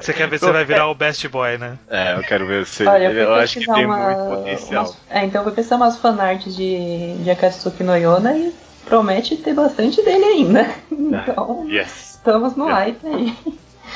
Você 0.00 0.12
quer 0.12 0.28
ver 0.28 0.38
se 0.38 0.50
vai 0.50 0.64
virar 0.64 0.88
o 0.88 0.94
best 0.94 1.26
boy, 1.28 1.58
né? 1.58 1.78
É, 1.90 2.14
eu 2.16 2.22
quero 2.22 2.46
ver 2.46 2.66
se. 2.66 2.86
Olha, 2.86 3.10
eu 3.10 3.12
eu 3.12 3.34
acho 3.34 3.58
que 3.60 3.66
tem 3.66 3.84
uma, 3.84 3.96
muito 3.98 4.36
potencial. 4.36 4.84
umas- 4.84 4.98
é, 5.10 5.24
então 5.24 5.40
eu 5.40 5.44
fui 5.44 5.52
pesquisar 5.54 5.76
umas 5.76 5.98
fanarts 5.98 6.54
de, 6.56 7.14
de 7.22 7.30
Akatsuki 7.30 7.82
no 7.82 7.96
Yona 7.96 8.36
e 8.36 8.54
promete 8.84 9.36
ter 9.36 9.54
bastante 9.54 10.02
dele 10.02 10.24
ainda. 10.24 10.66
Então, 11.12 11.66
Yes! 11.68 12.14
estamos 12.14 12.56
no 12.56 12.64
Yeah. 12.64 12.84
hype 12.84 13.06
aí. 13.06 13.36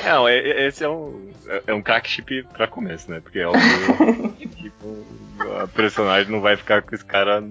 Não, 0.04 0.28
é- 0.28 0.36
é- 0.36 0.66
esse 0.66 0.84
é 0.84 0.88
um. 0.88 1.30
é- 1.48 1.62
É 1.68 1.74
um 1.74 1.80
crack 1.80 2.08
chip 2.10 2.42
pra 2.52 2.66
começo, 2.66 3.10
né? 3.10 3.20
Porque 3.22 3.42
óbvio, 3.42 4.36
tipo, 4.60 5.06
a 5.62 5.68
personagem 5.68 6.32
não 6.32 6.40
vai 6.40 6.56
ficar 6.56 6.82
com 6.82 6.94
esse 6.94 7.04
cara. 7.04 7.42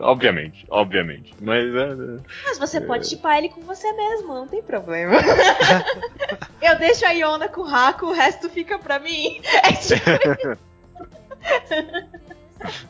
Obviamente, 0.00 0.66
obviamente. 0.70 1.34
Mas 1.40 1.64
é. 1.74 1.88
Mas 2.44 2.58
você 2.58 2.80
pode 2.80 3.08
chipar 3.08 3.38
ele 3.38 3.48
com 3.48 3.62
você 3.62 3.90
mesmo, 3.92 4.34
não 4.34 4.46
tem 4.46 4.62
problema. 4.62 5.14
Eu 6.60 6.78
deixo 6.78 7.06
a 7.06 7.10
Iona 7.10 7.48
com 7.48 7.62
o 7.62 7.66
Haku, 7.66 8.06
o 8.06 8.12
resto 8.12 8.48
fica 8.48 8.78
pra 8.78 8.98
mim. 8.98 9.40
É 9.62 9.72
tipo 9.72 10.04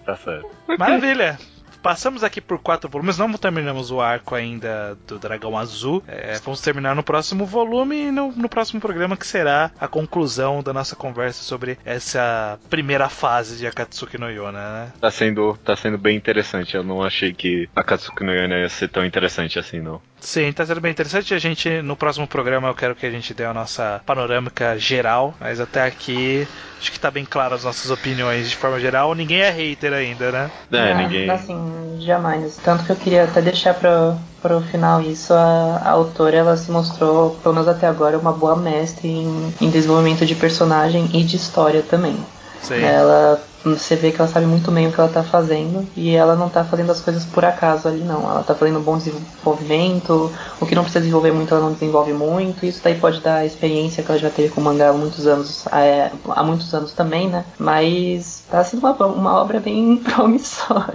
Tá 0.05 0.16
certo. 0.16 0.49
Maravilha! 0.78 1.39
Passamos 1.85 2.24
aqui 2.24 2.41
por 2.41 2.59
quatro 2.59 2.89
volumes, 2.89 3.18
não 3.18 3.30
terminamos 3.35 3.91
o 3.91 4.01
arco 4.01 4.35
ainda 4.35 4.97
do 5.07 5.18
Dragão 5.18 5.55
Azul. 5.59 6.03
É, 6.09 6.41
vamos 6.43 6.62
terminar 6.62 6.97
no 6.97 7.03
próximo 7.03 7.45
volume 7.45 8.07
e 8.07 8.11
no, 8.11 8.32
no 8.32 8.49
próximo 8.49 8.80
programa 8.80 9.18
que 9.18 9.26
será 9.26 9.70
a 9.78 9.87
conclusão 9.87 10.62
da 10.62 10.72
nossa 10.72 10.97
conversa 10.97 11.43
sobre 11.43 11.76
essa 11.85 12.59
primeira 12.70 13.11
fase 13.11 13.59
de 13.59 13.66
Akatsuki 13.66 14.16
no 14.16 14.30
Yona, 14.30 14.72
né? 14.72 14.93
Tá 14.99 15.11
sendo, 15.11 15.59
tá 15.62 15.76
sendo 15.76 15.99
bem 15.99 16.16
interessante. 16.16 16.74
Eu 16.74 16.82
não 16.82 17.03
achei 17.03 17.35
que 17.35 17.68
a 17.76 17.85
Katsuki 17.85 18.24
no 18.24 18.32
Yona 18.32 18.61
ia 18.61 18.68
ser 18.70 18.89
tão 18.89 19.05
interessante 19.05 19.59
assim, 19.59 19.80
não. 19.80 20.01
Sim, 20.25 20.51
tá 20.53 20.64
sendo 20.64 20.81
bem 20.81 20.91
interessante. 20.91 21.35
A 21.35 21.39
gente, 21.39 21.83
no 21.83 21.95
próximo 21.95 22.27
programa, 22.27 22.68
eu 22.68 22.75
quero 22.75 22.95
que 22.95 23.05
a 23.05 23.11
gente 23.11 23.35
dê 23.35 23.45
a 23.45 23.53
nossa 23.53 24.01
panorâmica 24.07 24.77
geral, 24.79 25.35
mas 25.39 25.61
até 25.61 25.83
aqui 25.85 26.49
acho 26.81 26.91
que 26.91 26.99
tá 26.99 27.11
bem 27.11 27.27
claro 27.27 27.55
as 27.55 27.62
nossas 27.62 27.91
opiniões 27.91 28.49
de 28.49 28.57
forma 28.57 28.81
geral. 28.81 29.14
Ninguém 29.14 29.43
é 29.43 29.51
hater 29.51 29.93
ainda, 29.93 30.33
né? 30.33 30.51
É, 30.72 30.93
Ah, 30.93 30.95
ninguém. 31.03 31.31
Assim, 31.31 31.57
jamais. 32.01 32.57
Tanto 32.64 32.85
que 32.85 32.93
eu 32.93 32.97
queria 32.97 33.25
até 33.25 33.43
deixar 33.43 33.75
pro, 33.75 34.16
pro 34.41 34.62
final 34.62 35.03
isso. 35.03 35.35
A, 35.35 35.77
a 35.85 35.91
autora, 35.91 36.37
ela 36.39 36.57
se 36.57 36.70
mostrou, 36.70 37.37
pelo 37.43 37.55
menos 37.55 37.68
até 37.68 37.87
agora, 37.87 38.18
uma 38.18 38.33
boa 38.33 38.57
mestre 38.57 39.07
em, 39.07 39.55
em 39.61 39.70
desenvolvimento 39.70 40.25
de 40.25 40.35
personagem 40.35 41.07
e 41.12 41.22
de 41.22 41.37
história 41.37 41.83
também. 41.83 42.16
Sim. 42.62 42.83
Ela, 42.83 43.39
você 43.65 43.97
vê 43.97 44.11
que 44.12 44.21
ela 44.21 44.29
sabe 44.29 44.47
muito 44.47 44.71
bem 44.71 44.87
o 44.87 44.93
que 44.93 45.01
ela 45.01 45.09
tá 45.09 45.23
fazendo 45.23 45.87
e 45.97 46.15
ela 46.15 46.37
não 46.37 46.49
tá 46.49 46.65
fazendo 46.65 46.93
as 46.93 47.01
coisas 47.01 47.25
por 47.25 47.45
acaso 47.45 47.89
ali, 47.89 48.01
não. 48.01 48.21
Ela 48.31 48.43
tá 48.43 48.55
fazendo 48.55 48.79
um 48.79 48.83
bom 48.83 48.99
desenvolvimento, 48.99 50.33
o 50.61 50.67
que 50.67 50.75
não 50.75 50.83
precisa 50.83 51.01
desenvolver 51.01 51.33
muito, 51.33 51.55
ela 51.55 51.62
não 51.65 51.73
desenvolve 51.73 52.12
muito. 52.12 52.65
Isso 52.67 52.81
daí 52.83 52.95
pode 52.97 53.21
dar 53.21 53.37
a 53.37 53.47
experiência 53.47 54.03
que 54.03 54.11
ela 54.11 54.19
já 54.21 54.31
teve 54.31 54.51
com 54.51 54.61
o 54.61 54.65
mangá 54.65 54.91
há 54.91 54.93
muitos 54.93 55.27
anos, 55.27 55.67
é, 55.69 56.11
há 56.29 56.43
muitos 56.43 56.73
anos 56.75 56.93
também, 56.93 57.29
né? 57.29 57.45
Mas 57.59 58.45
tá 58.51 58.62
sendo 58.65 58.81
uma, 58.81 58.93
uma 59.07 59.41
obra 59.43 59.61
bem 59.61 59.97
promissora. 60.05 60.95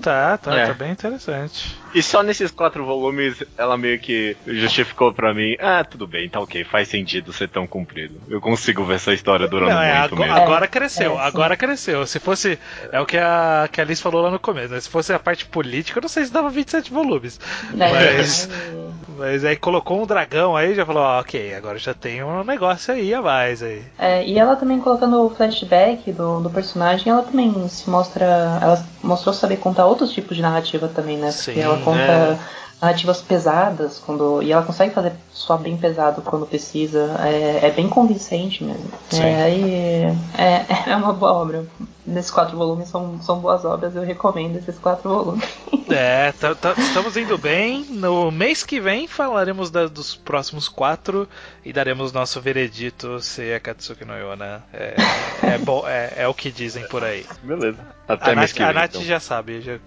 Tá, 0.00 0.38
tá, 0.38 0.54
É. 0.56 0.66
tá 0.66 0.74
bem 0.74 0.90
interessante. 0.92 1.76
E 1.94 2.02
só 2.02 2.22
nesses 2.22 2.50
quatro 2.50 2.84
volumes 2.84 3.42
ela 3.58 3.76
meio 3.76 3.98
que 3.98 4.36
justificou 4.46 5.12
pra 5.12 5.34
mim: 5.34 5.56
ah, 5.60 5.84
tudo 5.84 6.06
bem, 6.06 6.28
tá 6.28 6.40
ok, 6.40 6.64
faz 6.64 6.88
sentido 6.88 7.32
ser 7.32 7.48
tão 7.48 7.66
comprido. 7.66 8.14
Eu 8.28 8.40
consigo 8.40 8.84
ver 8.84 8.94
essa 8.94 9.12
história 9.12 9.46
durando 9.48 9.70
Não, 9.74 9.82
é, 9.82 9.98
muito 10.00 10.14
agora, 10.14 10.30
mesmo. 10.32 10.44
agora 10.46 10.68
cresceu, 10.68 11.18
É, 11.18 11.26
agora 11.26 11.56
cresceu. 11.56 11.99
Se 12.06 12.18
fosse. 12.18 12.58
É 12.92 13.00
o 13.00 13.06
que 13.06 13.16
a, 13.18 13.68
que 13.70 13.80
a 13.80 13.84
Liz 13.84 14.00
falou 14.00 14.22
lá 14.22 14.30
no 14.30 14.38
começo, 14.38 14.72
né? 14.72 14.80
Se 14.80 14.88
fosse 14.88 15.12
a 15.12 15.18
parte 15.18 15.46
política, 15.46 15.98
eu 15.98 16.02
não 16.02 16.08
sei 16.08 16.24
se 16.24 16.32
dava 16.32 16.50
27 16.50 16.92
volumes. 16.92 17.38
Né? 17.72 17.90
Mas- 17.92 18.48
Aí- 18.50 18.90
Mas 19.18 19.44
aí 19.44 19.54
colocou 19.56 20.02
um 20.02 20.06
dragão 20.06 20.56
aí 20.56 20.74
já 20.74 20.86
falou, 20.86 21.02
ó, 21.02 21.20
ok, 21.20 21.54
agora 21.54 21.78
já 21.78 21.92
tem 21.92 22.22
um 22.24 22.42
negócio 22.42 22.94
aí 22.94 23.12
a 23.12 23.20
mais 23.20 23.62
aí. 23.62 23.82
É, 23.98 24.26
e 24.26 24.38
ela 24.38 24.56
também 24.56 24.80
colocando 24.80 25.26
o 25.26 25.28
flashback 25.30 26.10
do, 26.12 26.40
do 26.40 26.48
personagem, 26.48 27.12
ela 27.12 27.22
também 27.22 27.68
se 27.68 27.88
mostra. 27.90 28.24
Ela 28.62 28.82
mostrou 29.02 29.34
saber 29.34 29.58
contar 29.58 29.84
outros 29.84 30.10
tipos 30.12 30.34
de 30.36 30.42
narrativa 30.42 30.88
também, 30.88 31.18
né? 31.18 31.30
Porque 31.32 31.52
Sim, 31.52 31.60
ela 31.60 31.78
conta 31.78 32.00
é. 32.00 32.38
Narrativas 32.80 33.20
pesadas 33.20 33.98
quando. 34.04 34.42
E 34.42 34.52
ela 34.52 34.62
consegue 34.62 34.94
fazer 34.94 35.12
só 35.32 35.56
bem 35.56 35.76
pesado 35.76 36.22
quando 36.22 36.46
precisa. 36.46 37.16
É, 37.24 37.66
é 37.66 37.70
bem 37.70 37.88
convincente 37.88 38.62
mesmo. 38.64 38.90
Sim. 39.10 39.22
É, 39.22 39.42
aí 39.42 39.72
é, 40.38 40.90
é 40.90 40.96
uma 40.96 41.12
boa 41.12 41.32
obra. 41.32 41.64
Nesses 42.06 42.30
quatro 42.30 42.56
volumes 42.56 42.88
são, 42.88 43.20
são 43.22 43.38
boas 43.38 43.64
obras, 43.64 43.94
eu 43.94 44.02
recomendo 44.02 44.56
esses 44.56 44.78
quatro 44.78 45.08
volumes. 45.08 45.44
É, 45.92 46.30
tá- 46.30 46.54
tá- 46.54 46.74
estamos 46.78 47.16
indo 47.16 47.36
bem. 47.36 47.84
No 47.90 48.30
mês 48.30 48.62
que 48.62 48.78
vem 48.80 49.08
falaremos 49.08 49.72
da- 49.72 49.88
dos 49.88 50.14
próximos 50.14 50.68
quatro 50.68 51.28
e 51.64 51.72
daremos 51.72 52.12
nosso 52.12 52.40
veredito 52.40 53.18
se 53.18 53.52
a 53.52 53.58
Katsuki 53.58 54.04
no 54.04 54.14
Yona 54.16 54.62
é, 54.72 54.94
é, 55.42 55.58
bom, 55.58 55.82
é, 55.88 56.12
é 56.18 56.28
o 56.28 56.32
que 56.34 56.52
dizem 56.52 56.86
por 56.86 57.02
aí. 57.02 57.26
Beleza. 57.42 57.78
Até 58.06 58.30
A 58.30 58.36
mês 58.36 58.50
Nath, 58.52 58.56
que 58.56 58.62
a 58.62 58.66
vem. 58.66 58.74
Nath 58.76 58.90
então. 58.90 59.02
já 59.02 59.18
sabe 59.18 59.60
já, 59.62 59.78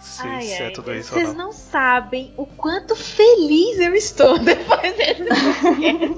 se, 0.00 0.22
Ai, 0.26 0.42
se 0.42 0.52
é 0.54 0.66
ai, 0.66 0.72
tudo 0.72 0.92
isso 0.92 1.14
ou 1.14 1.20
Vocês 1.20 1.36
não. 1.36 1.46
não 1.46 1.52
sabem 1.52 2.33
o 2.36 2.46
quanto 2.46 2.96
feliz 2.96 3.78
eu 3.78 3.94
estou 3.94 4.38
depois 4.40 4.96
desse 4.96 5.24
podcast. 5.62 6.14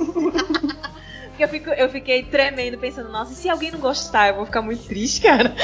Porque 1.37 1.45
eu, 1.45 1.49
fico, 1.49 1.69
eu 1.69 1.91
fiquei 1.91 2.23
tremendo, 2.23 2.79
pensando, 2.79 3.11
nossa, 3.11 3.31
e 3.31 3.35
se 3.37 3.47
alguém 3.51 3.71
não 3.71 3.79
gostar, 3.79 4.29
eu 4.29 4.37
vou 4.37 4.47
ficar 4.47 4.63
muito 4.63 4.89
triste, 4.89 5.21
cara. 5.21 5.55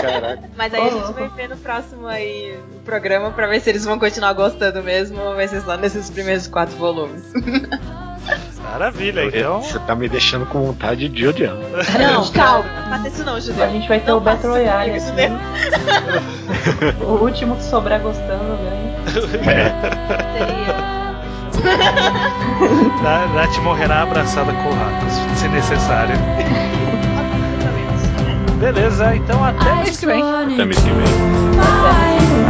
Caraca. 0.00 0.48
Mas 0.56 0.72
aí 0.72 0.80
a 0.80 0.90
gente 0.90 1.12
vai 1.12 1.28
ver 1.30 1.48
no 1.48 1.56
próximo 1.56 2.06
aí 2.06 2.56
programa 2.84 3.32
pra 3.32 3.48
ver 3.48 3.58
se 3.60 3.68
eles 3.68 3.84
vão 3.84 3.98
continuar 3.98 4.32
gostando 4.32 4.80
mesmo 4.80 5.20
ou 5.20 5.34
vai 5.34 5.48
ser 5.48 5.60
só 5.62 5.76
nesses 5.76 6.08
primeiros 6.08 6.46
quatro 6.46 6.76
volumes. 6.76 7.24
Maravilha, 8.62 9.24
então. 9.24 9.60
Você 9.60 9.80
tá 9.80 9.96
me 9.96 10.08
deixando 10.08 10.46
com 10.46 10.62
vontade 10.62 11.08
de 11.08 11.26
odiar. 11.26 11.56
Não, 11.98 12.30
calma, 12.30 12.68
não 12.82 12.88
faça 12.90 13.08
isso 13.08 13.24
não, 13.24 13.40
Judeu. 13.40 13.64
A 13.64 13.68
gente 13.70 13.88
vai 13.88 13.98
ter 13.98 14.10
Não 14.10 14.18
o 14.18 14.20
Battle 14.20 14.56
isso 14.56 14.70
Royale. 14.70 15.00
O 17.02 17.24
último 17.24 17.56
que 17.56 17.64
sobrar 17.64 18.00
gostando 18.00 18.56
ganha. 18.56 19.30
Seria- 19.32 20.97
Na- 23.02 23.26
Nath 23.28 23.58
morrerá 23.62 24.02
abraçada 24.02 24.52
com 24.52 24.68
o 24.68 24.74
Rakos, 24.74 25.12
se 25.38 25.48
necessário. 25.48 26.14
Beleza, 28.58 29.14
então 29.14 29.44
até 29.44 29.74
mês 29.76 29.96
que 29.98 30.06
vem. 30.06 30.22
Até 30.22 30.64
mês 30.64 30.78
que 30.78 30.90
vem. 30.90 31.06
Bye. 31.56 32.47